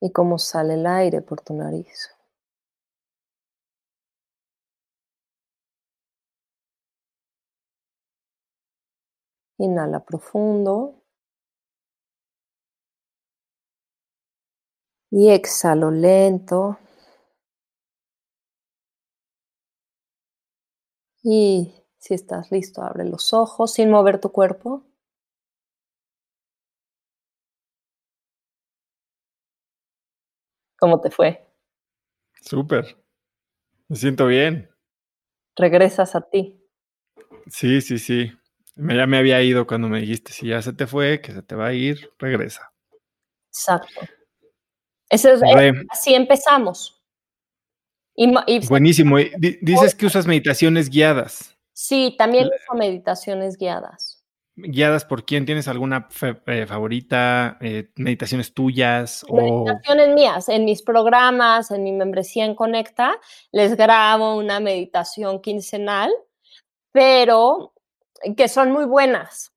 y 0.00 0.10
cómo 0.10 0.38
sale 0.38 0.74
el 0.74 0.86
aire 0.86 1.22
por 1.22 1.40
tu 1.40 1.54
nariz. 1.54 2.10
Inhala 9.58 10.00
profundo. 10.04 11.00
Y 15.12 15.30
exhalo 15.30 15.92
lento. 15.92 16.76
Y 21.26 21.72
si 21.96 22.12
estás 22.12 22.52
listo, 22.52 22.82
abre 22.82 23.06
los 23.06 23.32
ojos 23.32 23.72
sin 23.72 23.90
mover 23.90 24.20
tu 24.20 24.30
cuerpo. 24.30 24.84
¿Cómo 30.78 31.00
te 31.00 31.10
fue? 31.10 31.48
Súper. 32.42 33.02
Me 33.88 33.96
siento 33.96 34.26
bien. 34.26 34.70
Regresas 35.56 36.14
a 36.14 36.20
ti. 36.20 36.60
Sí, 37.46 37.80
sí, 37.80 37.98
sí. 37.98 38.30
Ya 38.76 39.06
me 39.06 39.16
había 39.16 39.40
ido 39.42 39.66
cuando 39.66 39.88
me 39.88 40.00
dijiste, 40.00 40.30
si 40.32 40.48
ya 40.48 40.60
se 40.60 40.74
te 40.74 40.86
fue, 40.86 41.22
que 41.22 41.32
se 41.32 41.42
te 41.42 41.54
va 41.54 41.68
a 41.68 41.72
ir, 41.72 42.10
regresa. 42.18 42.70
Exacto. 43.48 44.00
Eso 45.08 45.30
es, 45.30 45.42
así 45.88 46.14
empezamos. 46.14 47.02
Buenísimo. 48.68 49.16
Dices 49.60 49.94
que 49.94 50.06
usas 50.06 50.26
meditaciones 50.26 50.88
guiadas. 50.88 51.56
Sí, 51.72 52.14
también 52.16 52.46
uso 52.46 52.78
meditaciones 52.78 53.56
guiadas. 53.56 54.24
¿Guiadas 54.56 55.04
por 55.04 55.24
quién? 55.24 55.46
¿Tienes 55.46 55.66
alguna 55.66 56.08
eh, 56.46 56.66
favorita? 56.66 57.58
Eh, 57.60 57.90
¿Meditaciones 57.96 58.54
tuyas? 58.54 59.26
Meditaciones 59.28 60.14
mías. 60.14 60.48
En 60.48 60.64
mis 60.64 60.82
programas, 60.82 61.72
en 61.72 61.82
mi 61.82 61.90
membresía 61.90 62.44
en 62.44 62.54
Conecta, 62.54 63.18
les 63.50 63.76
grabo 63.76 64.36
una 64.36 64.60
meditación 64.60 65.40
quincenal, 65.40 66.12
pero 66.92 67.74
que 68.36 68.46
son 68.46 68.70
muy 68.70 68.84
buenas. 68.84 69.52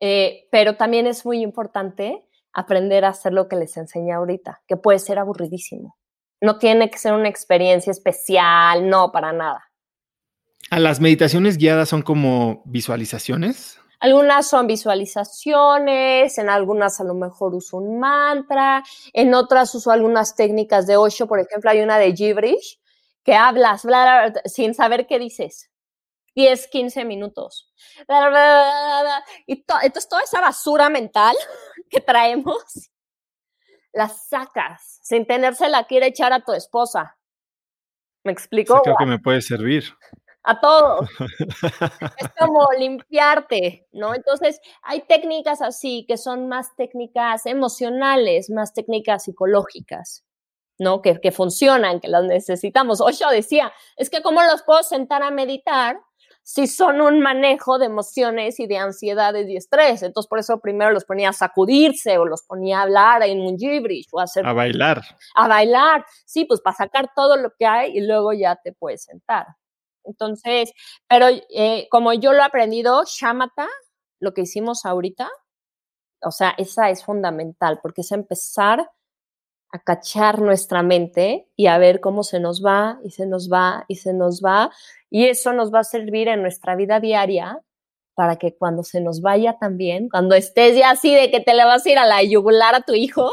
Eh, 0.00 0.48
pero 0.50 0.74
también 0.74 1.06
es 1.06 1.24
muy 1.24 1.40
importante 1.40 2.24
aprender 2.52 3.04
a 3.04 3.10
hacer 3.10 3.32
lo 3.32 3.46
que 3.46 3.54
les 3.54 3.76
enseñé 3.76 4.12
ahorita, 4.12 4.62
que 4.66 4.76
puede 4.76 4.98
ser 4.98 5.20
aburridísimo. 5.20 5.96
No 6.42 6.58
tiene 6.58 6.90
que 6.90 6.98
ser 6.98 7.12
una 7.12 7.28
experiencia 7.28 7.92
especial, 7.92 8.90
no, 8.90 9.12
para 9.12 9.32
nada. 9.32 9.70
¿A 10.70 10.80
las 10.80 10.98
meditaciones 10.98 11.56
guiadas 11.56 11.88
son 11.88 12.02
como 12.02 12.62
visualizaciones? 12.66 13.78
Algunas 14.00 14.48
son 14.48 14.66
visualizaciones, 14.66 16.36
en 16.38 16.50
algunas 16.50 17.00
a 17.00 17.04
lo 17.04 17.14
mejor 17.14 17.54
uso 17.54 17.76
un 17.76 18.00
mantra, 18.00 18.82
en 19.12 19.32
otras 19.34 19.72
uso 19.76 19.92
algunas 19.92 20.34
técnicas 20.34 20.88
de 20.88 20.96
Osho, 20.96 21.28
por 21.28 21.38
ejemplo, 21.38 21.70
hay 21.70 21.80
una 21.80 21.96
de 21.98 22.12
gibberish, 22.12 22.80
que 23.22 23.36
hablas 23.36 23.86
sin 24.46 24.74
saber 24.74 25.06
qué 25.06 25.20
dices. 25.20 25.70
10, 26.34 26.66
15 26.66 27.04
minutos. 27.04 27.72
Y 29.46 29.52
entonces 29.52 30.08
toda 30.08 30.22
esa 30.22 30.40
basura 30.40 30.88
mental 30.88 31.36
que 31.88 32.00
traemos, 32.00 32.90
la 33.92 34.08
sacas 34.08 34.91
sin 35.02 35.26
tenérsela 35.26 35.84
quiere 35.84 36.06
echar 36.06 36.32
a 36.32 36.40
tu 36.40 36.52
esposa. 36.52 37.18
¿Me 38.24 38.32
explico? 38.32 38.80
creo 38.82 38.96
que 38.96 39.06
me 39.06 39.18
puede 39.18 39.42
servir 39.42 39.84
a 40.44 40.60
todos. 40.60 41.08
es 42.18 42.28
como 42.38 42.68
limpiarte, 42.78 43.86
¿no? 43.92 44.14
Entonces, 44.14 44.60
hay 44.82 45.02
técnicas 45.02 45.60
así 45.60 46.04
que 46.06 46.16
son 46.16 46.48
más 46.48 46.74
técnicas 46.76 47.46
emocionales, 47.46 48.48
más 48.48 48.72
técnicas 48.72 49.24
psicológicas, 49.24 50.24
¿no? 50.78 51.02
Que, 51.02 51.20
que 51.20 51.32
funcionan, 51.32 52.00
que 52.00 52.08
las 52.08 52.24
necesitamos. 52.24 53.02
yo 53.18 53.30
decía, 53.30 53.72
es 53.96 54.08
que 54.08 54.22
¿cómo 54.22 54.42
los 54.42 54.62
puedo 54.62 54.82
sentar 54.82 55.22
a 55.22 55.30
meditar 55.30 56.00
si 56.42 56.66
son 56.66 57.00
un 57.00 57.20
manejo 57.20 57.78
de 57.78 57.86
emociones 57.86 58.58
y 58.58 58.66
de 58.66 58.78
ansiedades 58.78 59.48
y 59.48 59.56
estrés. 59.56 60.02
Entonces, 60.02 60.28
por 60.28 60.38
eso 60.38 60.60
primero 60.60 60.90
los 60.90 61.04
ponía 61.04 61.28
a 61.28 61.32
sacudirse 61.32 62.18
o 62.18 62.24
los 62.24 62.42
ponía 62.42 62.80
a 62.80 62.82
hablar 62.82 63.22
en 63.22 63.40
un 63.40 63.56
gibberish 63.56 64.08
o 64.12 64.20
a 64.20 64.24
hacer... 64.24 64.46
A 64.46 64.52
bailar. 64.52 65.02
A 65.34 65.48
bailar, 65.48 66.04
sí, 66.26 66.44
pues 66.44 66.60
para 66.60 66.76
sacar 66.76 67.10
todo 67.14 67.36
lo 67.36 67.50
que 67.58 67.66
hay 67.66 67.96
y 67.96 68.00
luego 68.00 68.32
ya 68.32 68.56
te 68.56 68.72
puedes 68.72 69.04
sentar. 69.04 69.46
Entonces, 70.04 70.72
pero 71.08 71.26
eh, 71.28 71.86
como 71.90 72.12
yo 72.12 72.32
lo 72.32 72.40
he 72.40 72.44
aprendido, 72.44 73.04
Shamata, 73.06 73.68
lo 74.18 74.34
que 74.34 74.42
hicimos 74.42 74.84
ahorita, 74.84 75.30
o 76.22 76.30
sea, 76.30 76.54
esa 76.58 76.90
es 76.90 77.04
fundamental 77.04 77.78
porque 77.82 78.00
es 78.02 78.12
empezar 78.12 78.90
a 79.72 79.78
cachar 79.78 80.40
nuestra 80.40 80.82
mente 80.82 81.48
y 81.56 81.66
a 81.66 81.78
ver 81.78 82.00
cómo 82.00 82.22
se 82.22 82.38
nos 82.40 82.62
va 82.64 83.00
y 83.02 83.10
se 83.10 83.26
nos 83.26 83.50
va 83.50 83.84
y 83.88 83.96
se 83.96 84.12
nos 84.12 84.42
va. 84.42 84.70
Y 85.10 85.26
eso 85.26 85.52
nos 85.54 85.72
va 85.72 85.80
a 85.80 85.84
servir 85.84 86.28
en 86.28 86.42
nuestra 86.42 86.76
vida 86.76 87.00
diaria 87.00 87.58
para 88.14 88.36
que 88.36 88.54
cuando 88.54 88.82
se 88.82 89.00
nos 89.00 89.22
vaya 89.22 89.56
también, 89.58 90.10
cuando 90.10 90.34
estés 90.34 90.76
ya 90.76 90.90
así 90.90 91.14
de 91.14 91.30
que 91.30 91.40
te 91.40 91.54
le 91.54 91.64
vas 91.64 91.86
a 91.86 91.90
ir 91.90 91.98
a 91.98 92.06
la 92.06 92.22
yugular 92.22 92.74
a 92.74 92.82
tu 92.82 92.92
hijo, 92.92 93.30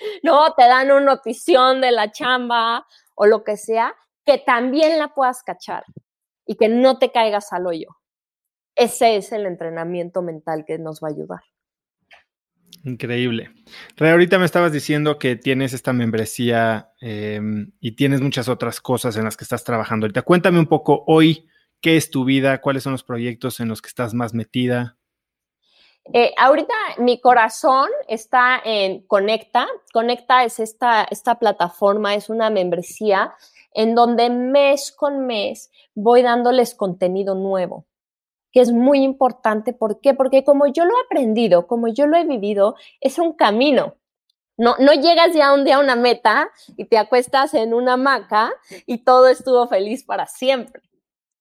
no, 0.22 0.54
te 0.54 0.64
dan 0.64 0.90
una 0.90 1.00
notición 1.00 1.82
de 1.82 1.92
la 1.92 2.10
chamba 2.10 2.86
o 3.14 3.26
lo 3.26 3.44
que 3.44 3.58
sea, 3.58 3.94
que 4.24 4.38
también 4.38 4.98
la 4.98 5.08
puedas 5.14 5.42
cachar 5.42 5.84
y 6.46 6.56
que 6.56 6.68
no 6.68 6.98
te 6.98 7.12
caigas 7.12 7.52
al 7.52 7.66
hoyo. 7.66 7.88
Ese 8.74 9.16
es 9.16 9.32
el 9.32 9.44
entrenamiento 9.44 10.22
mental 10.22 10.64
que 10.66 10.78
nos 10.78 11.00
va 11.02 11.08
a 11.08 11.10
ayudar. 11.10 11.40
Increíble. 12.88 13.50
Re, 13.96 14.10
ahorita 14.10 14.38
me 14.38 14.46
estabas 14.46 14.72
diciendo 14.72 15.18
que 15.18 15.36
tienes 15.36 15.74
esta 15.74 15.92
membresía 15.92 16.92
em, 17.00 17.72
y 17.80 17.92
tienes 17.92 18.20
muchas 18.20 18.48
otras 18.48 18.80
cosas 18.80 19.16
en 19.16 19.24
las 19.24 19.36
que 19.36 19.44
estás 19.44 19.62
trabajando. 19.62 20.06
Ahorita 20.06 20.22
cuéntame 20.22 20.58
un 20.58 20.66
poco 20.66 21.04
hoy 21.06 21.46
qué 21.82 21.96
es 21.96 22.10
tu 22.10 22.24
vida, 22.24 22.60
cuáles 22.60 22.82
son 22.82 22.92
los 22.92 23.04
proyectos 23.04 23.60
en 23.60 23.68
los 23.68 23.82
que 23.82 23.88
estás 23.88 24.14
más 24.14 24.32
metida. 24.32 24.96
Eh, 26.14 26.32
ahorita 26.38 26.72
mi 26.96 27.20
corazón 27.20 27.90
está 28.08 28.60
en 28.64 29.02
Conecta. 29.06 29.66
Conecta 29.92 30.44
es 30.44 30.58
esta, 30.58 31.04
esta 31.10 31.38
plataforma, 31.38 32.14
es 32.14 32.30
una 32.30 32.48
membresía 32.48 33.34
en 33.72 33.94
donde 33.94 34.30
mes 34.30 34.92
con 34.96 35.26
mes 35.26 35.70
voy 35.94 36.22
dándoles 36.22 36.74
contenido 36.74 37.34
nuevo, 37.34 37.86
que 38.52 38.60
es 38.60 38.72
muy 38.72 39.02
importante. 39.02 39.72
¿Por 39.72 40.00
qué? 40.00 40.14
Porque 40.14 40.44
como 40.44 40.66
yo 40.66 40.84
lo 40.84 40.92
he 40.92 41.04
aprendido, 41.06 41.66
como 41.66 41.88
yo 41.88 42.06
lo 42.06 42.16
he 42.16 42.24
vivido, 42.24 42.74
es 43.00 43.18
un 43.18 43.34
camino. 43.34 43.96
No, 44.56 44.74
no 44.78 44.92
llegas 44.92 45.34
ya 45.34 45.52
un 45.52 45.64
día 45.64 45.76
a 45.76 45.80
una 45.80 45.94
meta 45.94 46.50
y 46.76 46.86
te 46.86 46.98
acuestas 46.98 47.54
en 47.54 47.74
una 47.74 47.92
hamaca 47.92 48.52
y 48.86 49.04
todo 49.04 49.28
estuvo 49.28 49.68
feliz 49.68 50.04
para 50.04 50.26
siempre. 50.26 50.82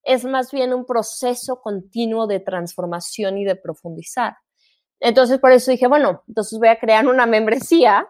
Es 0.03 0.23
más 0.23 0.51
bien 0.51 0.73
un 0.73 0.85
proceso 0.85 1.61
continuo 1.61 2.27
de 2.27 2.39
transformación 2.39 3.37
y 3.39 3.43
de 3.43 3.55
profundizar. 3.55 4.37
Entonces, 4.99 5.39
por 5.39 5.51
eso 5.51 5.71
dije, 5.71 5.87
bueno, 5.87 6.23
entonces 6.27 6.57
voy 6.59 6.69
a 6.69 6.79
crear 6.79 7.07
una 7.07 7.25
membresía 7.25 8.07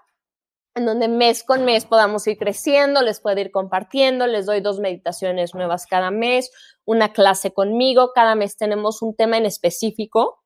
en 0.76 0.86
donde 0.86 1.08
mes 1.08 1.44
con 1.44 1.66
mes 1.66 1.86
podamos 1.86 2.28
ir 2.28 2.38
creciendo, 2.38 3.02
les 3.02 3.20
puedo 3.20 3.40
ir 3.40 3.52
compartiendo, 3.52 4.28
les 4.28 4.46
doy 4.46 4.62
dos 4.62 4.80
meditaciones 4.80 5.56
nuevas 5.56 5.88
cada 5.88 6.12
mes, 6.12 6.52
una 6.88 7.14
clase 7.14 7.54
conmigo, 7.54 8.12
cada 8.16 8.34
mes 8.34 8.58
tenemos 8.58 9.04
un 9.04 9.16
tema 9.16 9.38
en 9.38 9.46
específico 9.46 10.42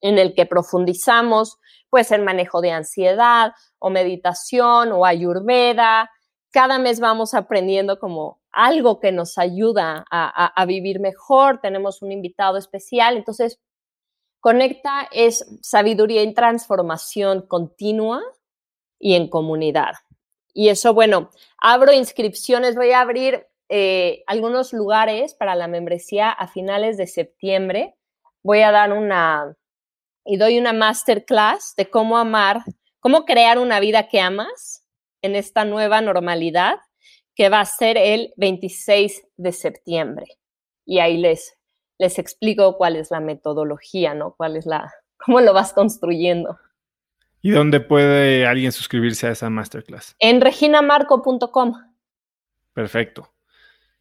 en 0.00 0.18
el 0.18 0.34
que 0.34 0.46
profundizamos, 0.46 1.58
puede 1.88 2.04
ser 2.04 2.22
manejo 2.22 2.60
de 2.60 2.72
ansiedad 2.72 3.52
o 3.78 3.90
meditación 3.90 4.90
o 4.90 5.06
ayurveda. 5.06 6.10
Cada 6.50 6.78
mes 6.78 6.98
vamos 6.98 7.34
aprendiendo 7.34 7.98
como 7.98 8.40
algo 8.50 8.98
que 8.98 9.12
nos 9.12 9.38
ayuda 9.38 10.04
a, 10.10 10.46
a 10.46 10.66
vivir 10.66 10.98
mejor. 10.98 11.60
Tenemos 11.60 12.02
un 12.02 12.10
invitado 12.10 12.56
especial. 12.56 13.16
Entonces, 13.16 13.60
Conecta 14.46 15.08
es 15.10 15.44
sabiduría 15.60 16.22
y 16.22 16.32
transformación 16.32 17.42
continua 17.48 18.22
y 18.96 19.14
en 19.14 19.28
comunidad. 19.28 19.94
Y 20.54 20.68
eso, 20.68 20.94
bueno, 20.94 21.30
abro 21.58 21.92
inscripciones, 21.92 22.76
voy 22.76 22.92
a 22.92 23.00
abrir 23.00 23.44
eh, 23.68 24.22
algunos 24.26 24.72
lugares 24.72 25.34
para 25.34 25.54
la 25.54 25.68
membresía 25.68 26.30
a 26.30 26.48
finales 26.48 26.96
de 26.96 27.06
septiembre. 27.06 27.96
Voy 28.42 28.60
a 28.60 28.70
dar 28.70 28.92
una, 28.92 29.56
y 30.24 30.36
doy 30.36 30.58
una 30.58 30.72
masterclass 30.72 31.74
de 31.76 31.90
cómo 31.90 32.18
amar, 32.18 32.62
cómo 33.00 33.24
crear 33.24 33.58
una 33.58 33.80
vida 33.80 34.08
que 34.08 34.20
amas 34.20 34.84
en 35.22 35.34
esta 35.34 35.64
nueva 35.64 36.00
normalidad 36.00 36.78
que 37.34 37.48
va 37.48 37.60
a 37.60 37.66
ser 37.66 37.98
el 37.98 38.32
26 38.36 39.22
de 39.36 39.52
septiembre. 39.52 40.26
Y 40.84 41.00
ahí 41.00 41.18
les, 41.18 41.58
les 41.98 42.18
explico 42.18 42.76
cuál 42.76 42.96
es 42.96 43.10
la 43.10 43.20
metodología, 43.20 44.14
¿no? 44.14 44.34
Cuál 44.36 44.56
es 44.56 44.64
la, 44.66 44.92
cómo 45.16 45.40
lo 45.40 45.52
vas 45.52 45.72
construyendo. 45.72 46.58
¿Y 47.42 47.50
dónde 47.50 47.80
puede 47.80 48.46
alguien 48.46 48.72
suscribirse 48.72 49.26
a 49.26 49.30
esa 49.30 49.50
masterclass? 49.50 50.16
En 50.18 50.40
reginamarco.com. 50.40 51.74
Perfecto. 52.72 53.35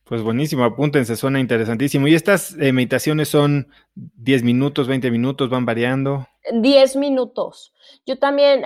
Pues 0.06 0.22
buenísimo, 0.22 0.64
apúntense, 0.64 1.15
suena 1.15 1.40
interesantísimo. 1.40 2.07
¿Y 2.07 2.14
estas 2.14 2.53
meditaciones 2.53 3.27
son 3.30 3.69
10 3.95 4.44
minutos, 4.44 4.88
20 4.88 5.10
minutos, 5.10 5.49
van 5.49 5.65
variando? 5.65 6.27
10 6.53 6.95
minutos. 6.98 7.73
Yo 8.06 8.19
también, 8.19 8.64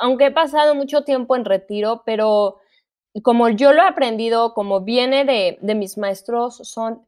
aunque 0.00 0.26
he 0.26 0.30
pasado 0.30 0.74
mucho 0.74 1.04
tiempo 1.04 1.36
en 1.36 1.44
retiro, 1.44 2.02
pero 2.06 2.56
como 3.22 3.50
yo 3.50 3.74
lo 3.74 3.82
he 3.82 3.86
aprendido, 3.86 4.54
como 4.54 4.80
viene 4.80 5.26
de, 5.26 5.58
de 5.60 5.74
mis 5.74 5.98
maestros, 5.98 6.56
son 6.62 7.06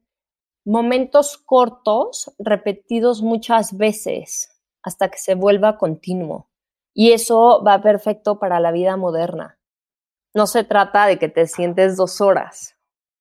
momentos 0.67 1.39
cortos, 1.39 2.31
repetidos 2.39 3.23
muchas 3.23 3.75
veces 3.75 4.61
hasta 4.83 5.09
que 5.09 5.17
se 5.17 5.35
vuelva 5.35 5.79
continuo. 5.79 6.51
Y 6.93 7.13
eso 7.13 7.63
va 7.67 7.81
perfecto 7.81 8.39
para 8.39 8.61
la 8.61 8.71
vida 8.71 8.99
moderna. 8.99 9.59
No 10.35 10.47
se 10.47 10.63
trata 10.63 11.07
de 11.07 11.19
que 11.19 11.31
te 11.31 11.47
sientes 11.47 11.97
dos 11.97 12.21
horas. 12.21 12.78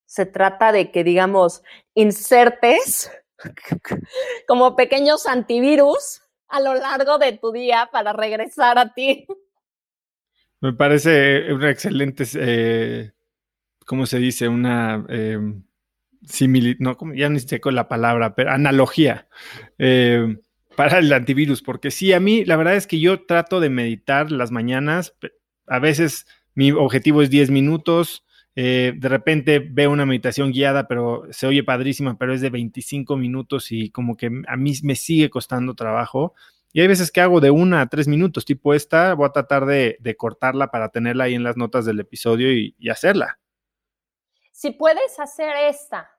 Se 0.08 0.26
trata 0.26 0.72
de 0.72 0.92
que, 0.92 1.04
digamos, 1.04 1.62
insertes 1.94 3.12
como 4.48 4.76
pequeños 4.76 5.28
antivirus 5.28 6.24
a 6.48 6.60
lo 6.60 6.74
largo 6.74 7.20
de 7.20 7.34
tu 7.34 7.52
día 7.52 7.90
para 7.92 8.14
regresar 8.14 8.80
a 8.80 8.94
ti. 8.94 9.28
Me 10.60 10.74
parece 10.74 11.54
una 11.54 11.70
excelente, 11.70 12.24
eh, 12.36 13.12
¿cómo 13.86 14.08
se 14.08 14.18
dice? 14.18 14.48
Una 14.48 15.06
eh, 15.10 15.38
similitud, 16.26 16.84
no, 16.84 16.98
ya 17.14 17.30
ni 17.30 17.40
sé 17.40 17.60
con 17.60 17.76
la 17.76 17.88
palabra, 17.88 18.34
pero 18.34 18.52
analogía. 18.52 19.28
Eh, 19.78 20.38
para 20.76 21.00
el 21.00 21.12
antivirus, 21.12 21.62
porque 21.62 21.90
sí, 21.90 22.14
a 22.14 22.20
mí 22.20 22.46
la 22.46 22.56
verdad 22.56 22.76
es 22.76 22.86
que 22.86 23.00
yo 23.00 23.26
trato 23.26 23.60
de 23.60 23.70
meditar 23.70 24.32
las 24.32 24.52
mañanas, 24.52 25.16
a 25.66 25.80
veces 25.80 26.28
mi 26.54 26.72
objetivo 26.72 27.24
es 27.24 27.32
10 27.32 27.50
minutos, 27.50 28.27
eh, 28.60 28.94
de 28.98 29.08
repente 29.08 29.60
veo 29.60 29.92
una 29.92 30.08
meditación 30.08 30.52
guiada, 30.52 30.88
pero 30.88 31.26
se 31.30 31.46
oye 31.46 31.64
padrísima, 31.64 32.18
pero 32.18 32.34
es 32.34 32.42
de 32.42 32.50
25 32.50 33.16
minutos 33.16 33.72
y 33.72 33.92
como 33.92 34.18
que 34.18 34.32
a 34.48 34.58
mí 34.58 34.74
me 34.82 34.96
sigue 34.96 35.30
costando 35.30 35.76
trabajo. 35.76 36.34
Y 36.74 36.82
hay 36.82 36.88
veces 36.88 37.12
que 37.12 37.22
hago 37.22 37.40
de 37.40 37.52
una 37.52 37.82
a 37.82 37.88
tres 37.88 38.08
minutos, 38.08 38.46
tipo 38.46 38.74
esta, 38.74 39.14
voy 39.14 39.28
a 39.28 39.32
tratar 39.32 39.68
de, 39.68 40.16
cortarla 40.18 40.72
para 40.72 40.90
tenerla 40.90 41.26
ahí 41.26 41.36
en 41.36 41.44
las 41.44 41.56
notas 41.56 41.86
del 41.86 42.00
episodio 42.00 42.52
y, 42.52 42.76
y 42.80 42.90
hacerla. 42.90 43.38
Si 44.52 44.72
puedes 44.72 45.20
hacer 45.20 45.56
esta 45.70 46.10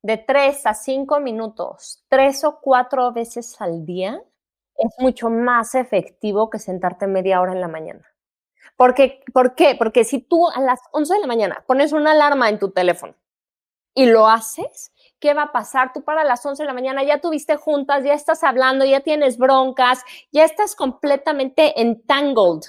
de 0.00 0.18
tres 0.18 0.66
a 0.66 0.74
cinco 0.74 1.18
minutos, 1.18 2.04
tres 2.08 2.44
o 2.44 2.60
cuatro 2.60 3.12
veces 3.12 3.60
al 3.60 3.84
día, 3.84 4.22
es 4.76 4.94
mucho 5.00 5.30
más 5.30 5.74
efectivo 5.74 6.48
que 6.48 6.60
sentarte 6.60 7.08
media 7.08 7.40
hora 7.40 7.54
en 7.54 7.60
la 7.60 7.66
mañana. 7.66 8.06
Porque, 8.76 9.22
¿Por 9.32 9.54
qué? 9.54 9.74
Porque 9.76 10.04
si 10.04 10.20
tú 10.20 10.48
a 10.48 10.60
las 10.60 10.80
11 10.92 11.14
de 11.14 11.20
la 11.20 11.26
mañana 11.26 11.64
pones 11.66 11.92
una 11.92 12.12
alarma 12.12 12.48
en 12.48 12.58
tu 12.58 12.70
teléfono 12.70 13.14
y 13.94 14.06
lo 14.06 14.28
haces, 14.28 14.92
¿qué 15.18 15.34
va 15.34 15.44
a 15.44 15.52
pasar? 15.52 15.92
Tú 15.92 16.02
para 16.02 16.24
las 16.24 16.44
11 16.44 16.62
de 16.62 16.66
la 16.66 16.74
mañana 16.74 17.02
ya 17.02 17.20
tuviste 17.20 17.56
juntas, 17.56 18.04
ya 18.04 18.14
estás 18.14 18.44
hablando, 18.44 18.84
ya 18.84 19.00
tienes 19.00 19.38
broncas, 19.38 20.02
ya 20.30 20.44
estás 20.44 20.76
completamente 20.76 21.80
entangled, 21.80 22.62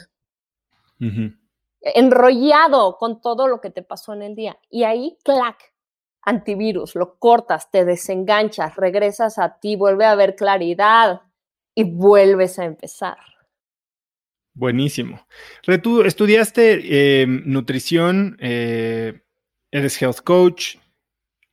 enrollado 1.82 2.98
con 2.98 3.22
todo 3.22 3.48
lo 3.48 3.62
que 3.62 3.70
te 3.70 3.84
pasó 3.84 4.14
en 4.14 4.24
el 4.24 4.36
día. 4.36 4.58
Y 4.70 4.84
ahí, 4.84 5.18
clac, 5.24 5.74
antivirus, 6.22 6.96
lo 6.96 7.18
cortas, 7.18 7.72
te 7.72 7.86
desenganchas, 7.86 8.76
regresas 8.76 9.38
a 9.40 9.60
ti, 9.60 9.76
vuelve 9.76 10.06
a 10.06 10.12
haber 10.12 10.36
claridad 10.36 11.22
y 11.76 11.84
vuelves 11.84 12.60
a 12.60 12.66
empezar. 12.66 13.18
Buenísimo. 14.54 15.26
Estudiaste 15.66 17.22
em, 17.22 17.44
nutrición, 17.46 18.38
eh, 18.40 19.22
eres 19.72 20.02
health 20.02 20.22
coach. 20.24 20.78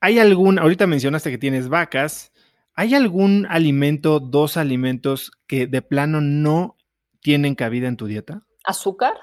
¿Hay 0.01 0.19
algún, 0.19 0.59
ahorita 0.59 0.87
mencionaste 0.87 1.31
que 1.31 1.39
tienes 1.39 1.69
vacas, 1.69 2.33
¿hay 2.75 2.95
algún 2.95 3.47
alimento, 3.49 4.21
dos 4.21 4.57
alimentos 4.57 5.33
que 5.47 5.67
de 5.67 5.83
plano 5.83 6.21
no 6.21 6.77
tienen 7.21 7.55
cabida 7.55 7.89
en 7.89 7.97
tu 7.97 8.07
dieta? 8.07 8.47
¿Azúcar? 8.65 9.15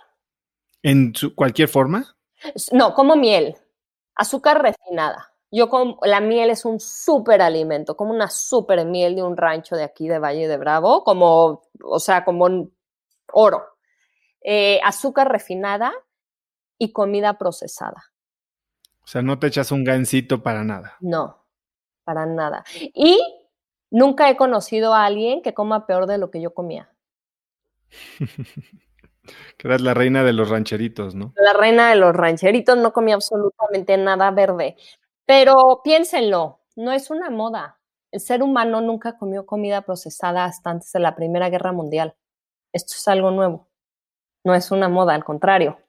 ¿En 0.82 1.14
cualquier 1.36 1.70
forma? 1.70 2.16
No, 2.72 2.94
como 2.94 3.16
miel, 3.16 3.56
azúcar 4.16 4.62
refinada. 4.62 5.34
Yo 5.52 5.70
como, 5.70 6.00
la 6.02 6.20
miel 6.20 6.50
es 6.50 6.66
un 6.66 6.80
súper 6.80 7.42
alimento, 7.42 7.96
como 7.96 8.12
una 8.12 8.30
súper 8.30 8.86
miel 8.86 9.16
de 9.16 9.24
un 9.24 9.38
rancho 9.38 9.76
de 9.76 9.84
aquí 9.84 10.08
de 10.08 10.18
Valle 10.20 10.48
de 10.48 10.58
Bravo, 10.58 11.04
como, 11.04 11.70
o 11.84 12.00
sea, 12.00 12.26
como 12.26 12.72
oro. 13.34 13.64
Eh, 14.42 14.80
azúcar 14.84 15.32
refinada 15.32 15.94
y 16.78 16.92
comida 16.92 17.38
procesada. 17.38 18.12
O 19.04 19.08
sea, 19.08 19.22
no 19.22 19.40
te 19.40 19.48
echas 19.48 19.72
un 19.72 19.84
gansito 19.84 20.44
para 20.44 20.64
nada. 20.64 20.98
No, 21.02 21.46
para 22.04 22.26
nada. 22.26 22.64
Y 22.94 23.20
nunca 23.90 24.30
he 24.30 24.38
conocido 24.38 24.94
a 24.94 25.06
alguien 25.06 25.42
que 25.42 25.54
coma 25.54 25.86
peor 25.86 26.08
de 26.08 26.18
lo 26.18 26.32
que 26.32 26.42
yo 26.42 26.54
comía. 26.54 26.90
que 29.58 29.68
eras 29.68 29.82
la 29.82 29.94
reina 29.94 30.24
de 30.24 30.34
los 30.34 30.50
rancheritos, 30.50 31.16
¿no? 31.16 31.34
La 31.36 31.54
reina 31.54 31.90
de 31.90 31.96
los 31.96 32.16
rancheritos, 32.16 32.78
no 32.78 32.94
comía 32.94 33.16
absolutamente 33.16 33.98
nada 33.98 34.32
verde. 34.32 34.76
Pero 35.26 35.82
piénsenlo, 35.84 36.62
no 36.76 36.92
es 36.92 37.10
una 37.10 37.30
moda. 37.30 37.80
El 38.12 38.20
ser 38.20 38.44
humano 38.44 38.82
nunca 38.82 39.18
comió 39.18 39.46
comida 39.46 39.82
procesada 39.82 40.46
hasta 40.46 40.70
antes 40.70 40.92
de 40.92 41.00
la 41.00 41.16
Primera 41.16 41.50
Guerra 41.50 41.72
Mundial. 41.72 42.16
Esto 42.74 42.94
es 42.96 43.08
algo 43.08 43.32
nuevo 43.32 43.68
no 44.44 44.54
es 44.54 44.72
una 44.72 44.90
moda, 44.90 45.14
al 45.14 45.24
contrario. 45.24 45.80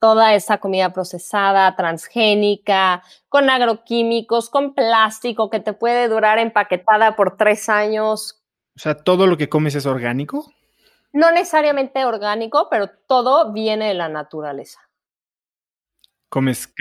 Toda 0.00 0.34
esa 0.34 0.58
comida 0.58 0.92
procesada, 0.92 1.74
transgénica, 1.74 3.02
con 3.28 3.50
agroquímicos, 3.50 4.48
con 4.48 4.74
plástico 4.74 5.50
que 5.50 5.58
te 5.58 5.72
puede 5.72 6.08
durar 6.08 6.38
empaquetada 6.38 7.16
por 7.16 7.36
tres 7.36 7.68
años. 7.68 8.40
O 8.76 8.78
sea, 8.78 8.94
¿todo 8.94 9.26
lo 9.26 9.36
que 9.36 9.48
comes 9.48 9.74
es 9.74 9.86
orgánico? 9.86 10.52
No 11.12 11.32
necesariamente 11.32 12.04
orgánico, 12.04 12.68
pero 12.70 12.90
todo 13.08 13.52
viene 13.52 13.88
de 13.88 13.94
la 13.94 14.08
naturaleza. 14.08 14.87
¿Comes 16.28 16.72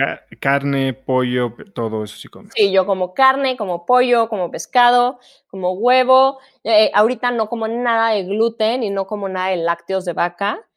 carne, 0.41 0.94
pollo, 0.94 1.56
todo 1.74 2.03
eso 2.03 2.18
sí 2.18 2.28
comes? 2.28 2.52
Sí, 2.53 2.72
yo 2.72 2.86
como 2.86 3.14
carne, 3.14 3.56
como 3.56 3.86
pollo, 3.86 4.28
como 4.28 4.52
pescado, 4.52 5.19
como 5.48 5.72
huevo. 5.74 6.40
Eh, 6.64 6.91
ahorita 6.94 7.32
no 7.32 7.48
como 7.48 7.68
nada 7.68 8.10
de 8.10 8.24
gluten 8.24 8.84
y 8.84 8.90
no 8.90 9.07
como 9.07 9.30
nada 9.30 9.49
de 9.49 9.57
lácteos 9.57 10.03
de 10.03 10.14
vaca 10.14 10.68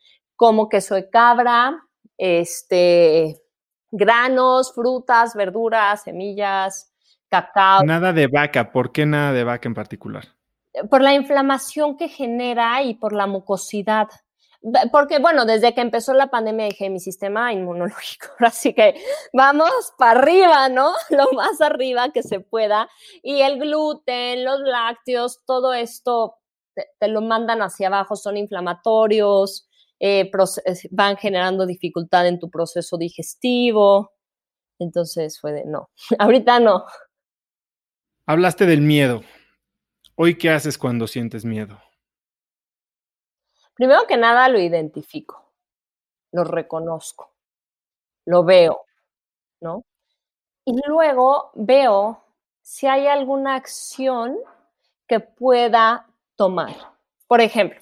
como 0.41 0.71
queso 0.71 0.95
de 0.95 1.11
cabra, 1.11 1.87
este, 2.17 3.43
granos, 3.91 4.73
frutas, 4.75 5.35
verduras, 5.35 6.05
semillas, 6.05 6.95
cacao. 7.29 7.83
Nada 7.85 8.15
de 8.15 8.27
vaca, 8.27 8.73
¿por 8.73 8.91
qué 8.91 9.05
nada 9.05 9.35
de 9.35 9.45
vaca 9.45 9.69
en 9.69 9.75
particular? 9.75 10.25
Por 10.89 11.03
la 11.03 11.13
inflamación 11.13 11.99
que 11.99 12.09
genera 12.09 12.83
y 12.83 12.95
por 12.95 13.13
la 13.13 13.27
mucosidad. 13.27 14.09
Porque, 14.93 15.19
bueno, 15.19 15.47
desde 15.47 15.73
que 15.75 15.81
empezó 15.81 16.13
la 16.13 16.27
pandemia 16.27 16.67
dije 16.67 16.91
mi 16.91 17.01
sistema 17.01 17.53
inmunológico, 17.53 18.27
así 18.41 18.75
que 18.75 18.95
vamos 19.33 19.71
para 19.97 20.21
arriba, 20.21 20.69
¿no? 20.69 20.93
Lo 21.11 21.33
más 21.33 21.61
arriba 21.61 22.11
que 22.13 22.23
se 22.23 22.41
pueda. 22.41 22.89
Y 23.23 23.41
el 23.41 23.59
gluten, 23.59 24.45
los 24.45 24.61
lácteos, 24.61 25.41
todo 25.47 25.73
esto 25.73 26.37
te 26.99 27.09
lo 27.09 27.21
mandan 27.21 27.63
hacia 27.63 27.89
abajo, 27.89 28.17
son 28.17 28.37
inflamatorios, 28.37 29.69
eh, 29.99 30.31
van 30.91 31.17
generando 31.17 31.67
dificultad 31.67 32.27
en 32.27 32.39
tu 32.39 32.51
proceso 32.51 32.97
digestivo. 32.97 34.13
Entonces 34.79 35.39
fue 35.39 35.53
de 35.53 35.65
no, 35.65 35.91
ahorita 36.19 36.61
no. 36.61 36.85
Hablaste 38.27 38.67
del 38.67 38.81
miedo. 38.81 39.23
¿Hoy 40.15 40.37
qué 40.37 40.51
haces 40.51 40.77
cuando 40.79 41.07
sientes 41.07 41.45
miedo? 41.45 41.81
Primero 43.81 44.07
que 44.07 44.19
nada 44.19 44.47
lo 44.51 44.61
identifico, 44.61 45.43
lo 46.33 46.45
reconozco, 46.45 47.31
lo 48.27 48.45
veo, 48.45 48.85
¿no? 49.63 49.87
Y 50.67 50.79
luego 50.87 51.51
veo 51.55 52.23
si 52.61 52.87
hay 52.89 53.07
alguna 53.07 53.55
acción 53.55 54.37
que 55.09 55.21
pueda 55.21 56.07
tomar. 56.37 56.77
Por 57.27 57.41
ejemplo, 57.41 57.81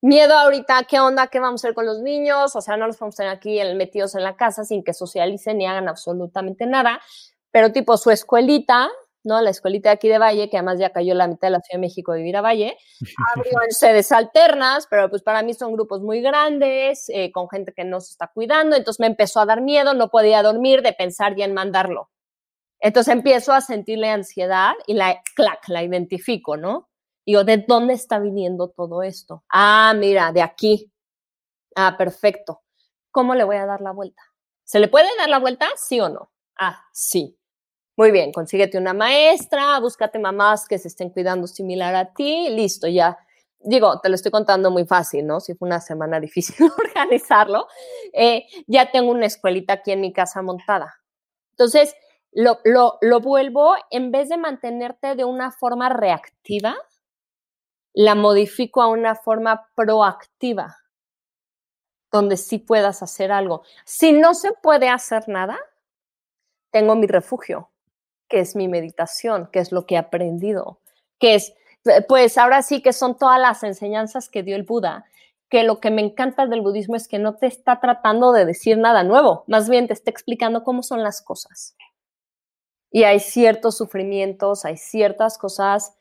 miedo 0.00 0.36
ahorita, 0.36 0.82
¿qué 0.82 0.98
onda? 0.98 1.28
¿Qué 1.28 1.38
vamos 1.38 1.62
a 1.62 1.68
hacer 1.68 1.76
con 1.76 1.86
los 1.86 2.02
niños? 2.02 2.56
O 2.56 2.60
sea, 2.60 2.76
no 2.76 2.88
los 2.88 2.98
vamos 2.98 3.14
a 3.14 3.18
tener 3.18 3.32
aquí 3.32 3.60
metidos 3.76 4.16
en 4.16 4.24
la 4.24 4.34
casa 4.36 4.64
sin 4.64 4.82
que 4.82 4.94
socialicen 4.94 5.58
ni 5.58 5.66
hagan 5.66 5.86
absolutamente 5.86 6.66
nada, 6.66 7.00
pero 7.52 7.70
tipo 7.70 7.96
su 7.96 8.10
escuelita, 8.10 8.90
¿no? 9.26 9.40
La 9.42 9.50
escuelita 9.50 9.90
de 9.90 9.94
aquí 9.94 10.08
de 10.08 10.18
Valle, 10.18 10.48
que 10.48 10.56
además 10.56 10.78
ya 10.78 10.90
cayó 10.90 11.14
la 11.14 11.26
mitad 11.26 11.48
de 11.48 11.52
la 11.52 11.60
Ciudad 11.60 11.78
de 11.78 11.86
México 11.86 12.12
de 12.12 12.18
vivir 12.18 12.36
a 12.36 12.40
Valle, 12.40 12.78
abrió 13.36 13.62
en 13.62 13.72
sedes 13.72 14.12
alternas, 14.12 14.86
pero 14.88 15.10
pues 15.10 15.22
para 15.22 15.42
mí 15.42 15.52
son 15.52 15.72
grupos 15.72 16.00
muy 16.00 16.22
grandes, 16.22 17.08
eh, 17.08 17.32
con 17.32 17.48
gente 17.50 17.72
que 17.74 17.84
no 17.84 18.00
se 18.00 18.12
está 18.12 18.28
cuidando, 18.28 18.76
entonces 18.76 19.00
me 19.00 19.06
empezó 19.06 19.40
a 19.40 19.46
dar 19.46 19.60
miedo, 19.60 19.92
no 19.94 20.08
podía 20.08 20.42
dormir 20.42 20.82
de 20.82 20.92
pensar 20.92 21.34
ya 21.36 21.44
en 21.44 21.54
mandarlo. 21.54 22.10
Entonces 22.78 23.12
empiezo 23.12 23.52
a 23.52 23.60
sentirle 23.60 24.10
ansiedad 24.10 24.74
y 24.86 24.94
la, 24.94 25.20
clac, 25.34 25.68
la 25.68 25.82
identifico, 25.82 26.56
¿no? 26.56 26.88
Digo, 27.24 27.42
¿de 27.42 27.64
dónde 27.66 27.94
está 27.94 28.20
viniendo 28.20 28.68
todo 28.68 29.02
esto? 29.02 29.44
Ah, 29.48 29.92
mira, 29.96 30.30
de 30.30 30.42
aquí. 30.42 30.92
Ah, 31.74 31.96
perfecto. 31.98 32.62
¿Cómo 33.10 33.34
le 33.34 33.44
voy 33.44 33.56
a 33.56 33.66
dar 33.66 33.80
la 33.80 33.90
vuelta? 33.90 34.22
¿Se 34.64 34.78
le 34.78 34.88
puede 34.88 35.08
dar 35.18 35.28
la 35.28 35.38
vuelta? 35.38 35.68
¿Sí 35.76 36.00
o 36.00 36.08
no? 36.08 36.30
Ah, 36.58 36.84
sí. 36.92 37.36
Muy 37.96 38.10
bien, 38.10 38.30
consíguete 38.30 38.76
una 38.76 38.92
maestra, 38.92 39.80
búscate 39.80 40.18
mamás 40.18 40.68
que 40.68 40.78
se 40.78 40.88
estén 40.88 41.08
cuidando 41.08 41.46
similar 41.46 41.94
a 41.94 42.12
ti, 42.12 42.50
listo, 42.50 42.86
ya. 42.86 43.16
Digo, 43.58 44.00
te 44.00 44.10
lo 44.10 44.16
estoy 44.16 44.30
contando 44.30 44.70
muy 44.70 44.84
fácil, 44.84 45.26
¿no? 45.26 45.40
Si 45.40 45.54
fue 45.54 45.66
una 45.66 45.80
semana 45.80 46.20
difícil 46.20 46.70
organizarlo, 46.78 47.68
eh, 48.12 48.46
ya 48.66 48.90
tengo 48.90 49.10
una 49.10 49.24
escuelita 49.24 49.74
aquí 49.74 49.92
en 49.92 50.02
mi 50.02 50.12
casa 50.12 50.42
montada. 50.42 50.94
Entonces, 51.52 51.94
lo, 52.32 52.58
lo, 52.64 52.98
lo 53.00 53.20
vuelvo, 53.20 53.74
en 53.90 54.10
vez 54.10 54.28
de 54.28 54.36
mantenerte 54.36 55.14
de 55.14 55.24
una 55.24 55.50
forma 55.50 55.88
reactiva, 55.88 56.76
la 57.94 58.14
modifico 58.14 58.82
a 58.82 58.88
una 58.88 59.14
forma 59.14 59.70
proactiva, 59.74 60.76
donde 62.12 62.36
sí 62.36 62.58
puedas 62.58 63.02
hacer 63.02 63.32
algo. 63.32 63.62
Si 63.86 64.12
no 64.12 64.34
se 64.34 64.52
puede 64.52 64.90
hacer 64.90 65.30
nada, 65.30 65.58
tengo 66.70 66.94
mi 66.94 67.06
refugio, 67.06 67.70
que 68.28 68.40
es 68.40 68.56
mi 68.56 68.68
meditación, 68.68 69.48
que 69.52 69.60
es 69.60 69.72
lo 69.72 69.86
que 69.86 69.94
he 69.94 69.98
aprendido, 69.98 70.80
que 71.18 71.34
es, 71.34 71.54
pues 72.08 72.38
ahora 72.38 72.62
sí 72.62 72.82
que 72.82 72.92
son 72.92 73.16
todas 73.16 73.40
las 73.40 73.62
enseñanzas 73.62 74.28
que 74.28 74.42
dio 74.42 74.56
el 74.56 74.64
Buda, 74.64 75.04
que 75.48 75.62
lo 75.62 75.80
que 75.80 75.90
me 75.90 76.02
encanta 76.02 76.46
del 76.46 76.60
budismo 76.60 76.96
es 76.96 77.06
que 77.06 77.18
no 77.18 77.36
te 77.36 77.46
está 77.46 77.80
tratando 77.80 78.32
de 78.32 78.44
decir 78.44 78.78
nada 78.78 79.04
nuevo, 79.04 79.44
más 79.46 79.68
bien 79.68 79.86
te 79.86 79.92
está 79.92 80.10
explicando 80.10 80.64
cómo 80.64 80.82
son 80.82 81.02
las 81.02 81.22
cosas. 81.22 81.76
Y 82.90 83.04
hay 83.04 83.20
ciertos 83.20 83.76
sufrimientos, 83.76 84.64
hay 84.64 84.76
ciertas 84.76 85.38
cosas 85.38 85.96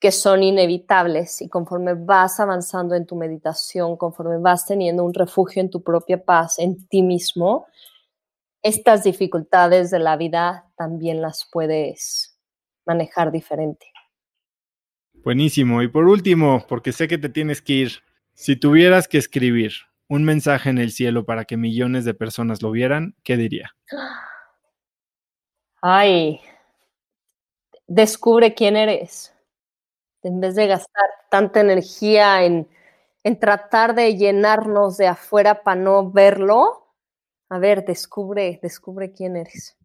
que 0.00 0.12
son 0.12 0.42
inevitables 0.42 1.42
y 1.42 1.48
conforme 1.48 1.92
vas 1.94 2.40
avanzando 2.40 2.94
en 2.94 3.06
tu 3.06 3.16
meditación, 3.16 3.96
conforme 3.96 4.38
vas 4.38 4.64
teniendo 4.64 5.04
un 5.04 5.12
refugio 5.12 5.60
en 5.60 5.70
tu 5.70 5.82
propia 5.82 6.24
paz, 6.24 6.58
en 6.58 6.86
ti 6.88 7.02
mismo, 7.02 7.66
estas 8.62 9.04
dificultades 9.04 9.90
de 9.90 9.98
la 9.98 10.16
vida 10.16 10.70
también 10.76 11.22
las 11.22 11.48
puedes 11.50 12.38
manejar 12.86 13.32
diferente. 13.32 13.86
Buenísimo. 15.14 15.82
Y 15.82 15.88
por 15.88 16.06
último, 16.06 16.64
porque 16.68 16.92
sé 16.92 17.08
que 17.08 17.18
te 17.18 17.28
tienes 17.28 17.60
que 17.62 17.72
ir, 17.74 17.90
si 18.34 18.56
tuvieras 18.56 19.08
que 19.08 19.18
escribir 19.18 19.72
un 20.08 20.24
mensaje 20.24 20.70
en 20.70 20.78
el 20.78 20.90
cielo 20.92 21.24
para 21.24 21.44
que 21.44 21.56
millones 21.56 22.04
de 22.04 22.14
personas 22.14 22.62
lo 22.62 22.70
vieran, 22.70 23.14
¿qué 23.22 23.36
diría? 23.36 23.76
Ay, 25.82 26.40
descubre 27.86 28.54
quién 28.54 28.76
eres. 28.76 29.34
En 30.22 30.40
vez 30.40 30.54
de 30.54 30.66
gastar 30.66 31.06
tanta 31.30 31.60
energía 31.60 32.44
en, 32.44 32.68
en 33.22 33.38
tratar 33.38 33.94
de 33.94 34.16
llenarnos 34.16 34.96
de 34.96 35.06
afuera 35.06 35.62
para 35.62 35.80
no 35.80 36.10
verlo, 36.10 36.89
a 37.50 37.58
ver, 37.58 37.84
descubre, 37.84 38.58
descubre 38.62 39.12
quién 39.12 39.36
eres. 39.36 39.76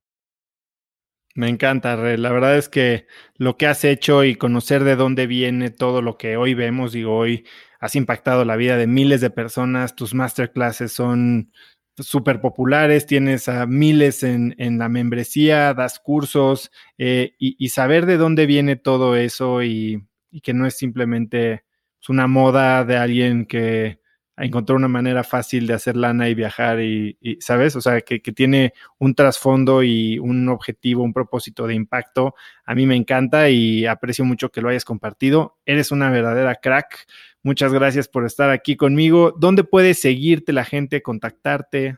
Me 1.33 1.49
encanta. 1.49 1.97
La 1.97 2.31
verdad 2.31 2.57
es 2.57 2.69
que 2.69 3.07
lo 3.35 3.57
que 3.57 3.67
has 3.67 3.83
hecho 3.83 4.23
y 4.23 4.35
conocer 4.35 4.83
de 4.83 4.95
dónde 4.95 5.27
viene 5.27 5.71
todo 5.71 6.01
lo 6.01 6.17
que 6.17 6.37
hoy 6.37 6.53
vemos, 6.53 6.93
digo, 6.93 7.17
hoy 7.17 7.45
has 7.79 7.95
impactado 7.95 8.45
la 8.45 8.55
vida 8.55 8.77
de 8.77 8.87
miles 8.87 9.19
de 9.19 9.31
personas, 9.31 9.95
tus 9.95 10.13
masterclasses 10.13 10.93
son 10.93 11.51
súper 11.97 12.39
populares, 12.39 13.05
tienes 13.05 13.49
a 13.49 13.65
miles 13.65 14.23
en, 14.23 14.55
en, 14.57 14.77
la 14.77 14.87
membresía, 14.87 15.73
das 15.73 15.99
cursos 15.99 16.71
eh, 16.97 17.35
y, 17.39 17.55
y, 17.57 17.69
saber 17.69 18.05
de 18.05 18.17
dónde 18.17 18.45
viene 18.45 18.75
todo 18.75 19.15
eso 19.15 19.63
y, 19.63 20.05
y 20.29 20.41
que 20.41 20.53
no 20.53 20.65
es 20.65 20.77
simplemente 20.77 21.63
una 22.09 22.27
moda 22.27 22.83
de 22.85 22.97
alguien 22.97 23.45
que 23.45 23.99
encontrar 24.37 24.75
una 24.75 24.87
manera 24.87 25.23
fácil 25.23 25.65
de 25.67 25.73
hacer 25.73 25.95
lana 25.95 26.27
y 26.27 26.35
viajar 26.35 26.81
y, 26.81 27.17
¿sabes? 27.39 27.75
O 27.75 27.81
sea, 27.81 28.01
que, 28.01 28.21
que, 28.21 28.31
tiene 28.31 28.73
un 28.99 29.15
trasfondo 29.15 29.81
y 29.83 30.19
un 30.19 30.49
objetivo, 30.49 31.03
un 31.03 31.13
propósito 31.13 31.67
de 31.67 31.75
impacto. 31.75 32.35
A 32.65 32.75
mí 32.75 32.85
me 32.85 32.95
encanta 32.95 33.49
y 33.49 33.85
aprecio 33.85 34.25
mucho 34.25 34.49
que 34.49 34.61
lo 34.61 34.69
hayas 34.69 34.85
compartido. 34.85 35.57
Eres 35.65 35.91
una 35.91 36.09
verdadera 36.09 36.55
crack. 36.55 37.07
Muchas 37.43 37.71
gracias 37.71 38.07
por 38.07 38.25
estar 38.25 38.49
aquí 38.49 38.75
conmigo. 38.75 39.31
¿Dónde 39.37 39.63
puede 39.63 39.93
seguirte 39.93 40.51
la 40.51 40.65
gente, 40.65 41.01
contactarte? 41.01 41.97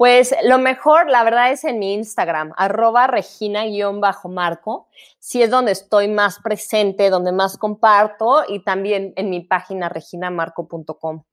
Pues 0.00 0.34
lo 0.44 0.58
mejor, 0.58 1.10
la 1.10 1.24
verdad, 1.24 1.52
es 1.52 1.64
en 1.64 1.78
mi 1.78 1.92
Instagram, 1.92 2.54
arroba 2.56 3.06
regina-marco. 3.06 4.88
Si 5.18 5.42
es 5.42 5.50
donde 5.50 5.72
estoy 5.72 6.08
más 6.08 6.38
presente, 6.38 7.10
donde 7.10 7.32
más 7.32 7.58
comparto 7.58 8.44
y 8.48 8.64
también 8.64 9.12
en 9.16 9.28
mi 9.28 9.40
página 9.40 9.90
reginamarco.com. 9.90 11.24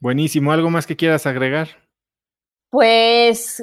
Buenísimo. 0.00 0.52
¿Algo 0.52 0.70
más 0.70 0.86
que 0.86 0.96
quieras 0.96 1.26
agregar? 1.26 1.68
Pues 2.70 3.62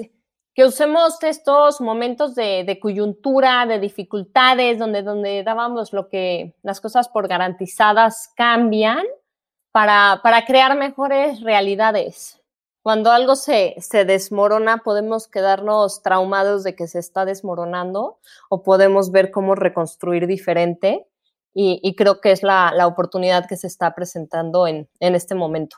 que 0.55 0.63
usemos 0.63 1.21
estos 1.21 1.81
momentos 1.81 2.33
de, 2.33 2.79
coyuntura, 2.81 3.65
de 3.65 3.79
dificultades, 3.79 4.79
donde, 4.79 5.03
donde 5.03 5.43
dábamos 5.43 5.91
lo 5.91 6.07
que 6.07 6.55
las 6.63 6.79
cosas 6.79 7.09
por 7.09 7.27
garantizadas 7.27 8.31
cambian 8.35 9.03
para, 9.73 10.21
para 10.23 10.45
crear 10.45 10.77
mejores 10.77 11.41
realidades. 11.41 12.41
Cuando 12.81 13.11
algo 13.11 13.35
se, 13.35 13.75
se 13.79 14.05
desmorona, 14.05 14.77
podemos 14.77 15.27
quedarnos 15.27 16.01
traumados 16.03 16.63
de 16.63 16.75
que 16.75 16.87
se 16.87 16.99
está 16.99 17.25
desmoronando 17.25 18.19
o 18.49 18.63
podemos 18.63 19.11
ver 19.11 19.31
cómo 19.31 19.55
reconstruir 19.55 20.25
diferente. 20.27 21.05
Y, 21.53 21.79
y 21.83 21.95
creo 21.95 22.21
que 22.21 22.31
es 22.31 22.43
la, 22.43 22.71
la, 22.73 22.85
oportunidad 22.85 23.47
que 23.47 23.55
se 23.55 23.67
está 23.67 23.95
presentando 23.95 24.67
en, 24.67 24.89
en 24.99 25.15
este 25.15 25.35
momento. 25.35 25.77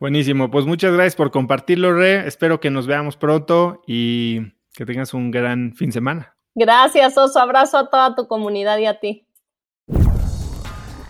Buenísimo, 0.00 0.50
pues 0.50 0.66
muchas 0.66 0.92
gracias 0.92 1.16
por 1.16 1.30
compartirlo, 1.30 1.94
Re. 1.94 2.26
Espero 2.26 2.60
que 2.60 2.70
nos 2.70 2.86
veamos 2.86 3.16
pronto 3.16 3.82
y 3.86 4.40
que 4.74 4.84
tengas 4.84 5.14
un 5.14 5.30
gran 5.30 5.74
fin 5.74 5.88
de 5.88 5.94
semana. 5.94 6.36
Gracias, 6.54 7.16
Oso. 7.16 7.40
Abrazo 7.40 7.78
a 7.78 7.90
toda 7.90 8.14
tu 8.14 8.26
comunidad 8.26 8.78
y 8.78 8.86
a 8.86 9.00
ti. 9.00 9.28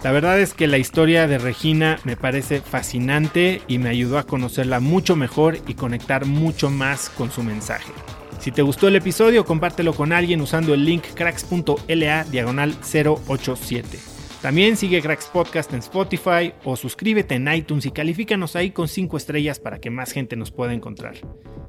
La 0.02 0.12
verdad 0.12 0.39
es 0.39 0.52
que 0.52 0.66
la 0.66 0.77
historia 0.77 1.27
de 1.27 1.39
Regina 1.39 1.98
me 2.05 2.16
parece 2.16 2.61
fascinante 2.61 3.62
y 3.69 3.78
me 3.78 3.89
ayudó 3.89 4.19
a 4.19 4.24
conocerla 4.24 4.81
mucho 4.81 5.16
mejor 5.16 5.56
y 5.66 5.74
conectar 5.74 6.27
mucho 6.27 6.69
más 6.69 7.09
con 7.09 7.31
su 7.31 7.43
mensaje. 7.43 7.90
Si 8.39 8.52
te 8.52 8.61
gustó 8.61 8.89
el 8.89 8.97
episodio, 8.97 9.47
compártelo 9.47 9.94
con 9.94 10.12
alguien 10.12 10.43
usando 10.43 10.74
el 10.74 10.85
link 10.85 11.05
cracks.la 11.15 12.24
diagonal 12.24 12.74
087. 12.82 14.14
También 14.45 14.77
sigue 14.77 15.01
Cracks 15.01 15.25
Podcast 15.29 15.73
en 15.73 15.79
Spotify 15.79 16.53
o 16.65 16.77
suscríbete 16.77 17.35
en 17.35 17.51
iTunes 17.51 17.87
y 17.87 17.93
califícanos 17.93 18.57
ahí 18.57 18.73
con 18.73 18.89
5 18.89 19.16
estrellas 19.16 19.59
para 19.59 19.81
que 19.81 19.89
más 19.89 20.12
gente 20.12 20.37
nos 20.37 20.51
pueda 20.51 20.75
encontrar. 20.75 21.15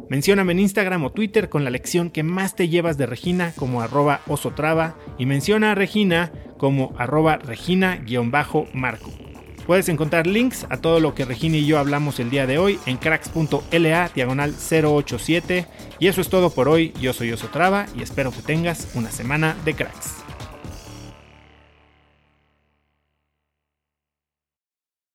Mencióname 0.09 0.51
en 0.51 0.59
Instagram 0.59 1.05
o 1.05 1.13
Twitter 1.13 1.47
con 1.47 1.63
la 1.63 1.69
lección 1.69 2.09
que 2.09 2.23
más 2.23 2.53
te 2.57 2.67
llevas 2.67 2.97
de 2.97 3.05
Regina 3.05 3.53
como 3.55 3.81
arroba 3.81 4.19
osotrava 4.27 4.97
y 5.17 5.25
menciona 5.25 5.71
a 5.71 5.75
Regina 5.75 6.33
como 6.57 6.93
arroba 6.97 7.37
regina-marco. 7.37 9.13
Puedes 9.65 9.87
encontrar 9.87 10.27
links 10.27 10.67
a 10.69 10.75
todo 10.75 10.99
lo 10.99 11.15
que 11.15 11.23
Regina 11.23 11.55
y 11.55 11.65
yo 11.65 11.79
hablamos 11.79 12.19
el 12.19 12.29
día 12.29 12.45
de 12.45 12.57
hoy 12.57 12.77
en 12.87 12.97
cracks.la 12.97 14.11
diagonal 14.13 14.53
087. 14.53 15.65
Y 15.99 16.07
eso 16.07 16.19
es 16.19 16.27
todo 16.27 16.49
por 16.49 16.67
hoy. 16.67 16.91
Yo 16.99 17.13
soy 17.13 17.31
Osotrava 17.31 17.85
y 17.97 18.03
espero 18.03 18.31
que 18.31 18.41
tengas 18.41 18.89
una 18.95 19.11
semana 19.11 19.55
de 19.63 19.75
cracks. 19.75 20.24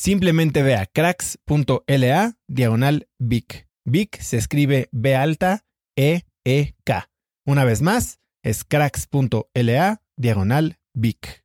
Simplemente 0.00 0.62
ve 0.62 0.76
a 0.76 0.86
cracks.la 0.86 2.38
diagonal 2.46 3.08
Vic. 3.18 3.66
Vic 3.84 4.20
se 4.20 4.36
escribe 4.36 4.88
B 4.92 5.16
alta 5.16 5.66
E 5.96 6.22
E 6.44 6.76
K. 6.84 7.10
Una 7.44 7.64
vez 7.64 7.82
más, 7.82 8.20
es 8.44 8.62
cracks.la 8.62 10.00
diagonal 10.16 10.78
Vic. 10.94 11.44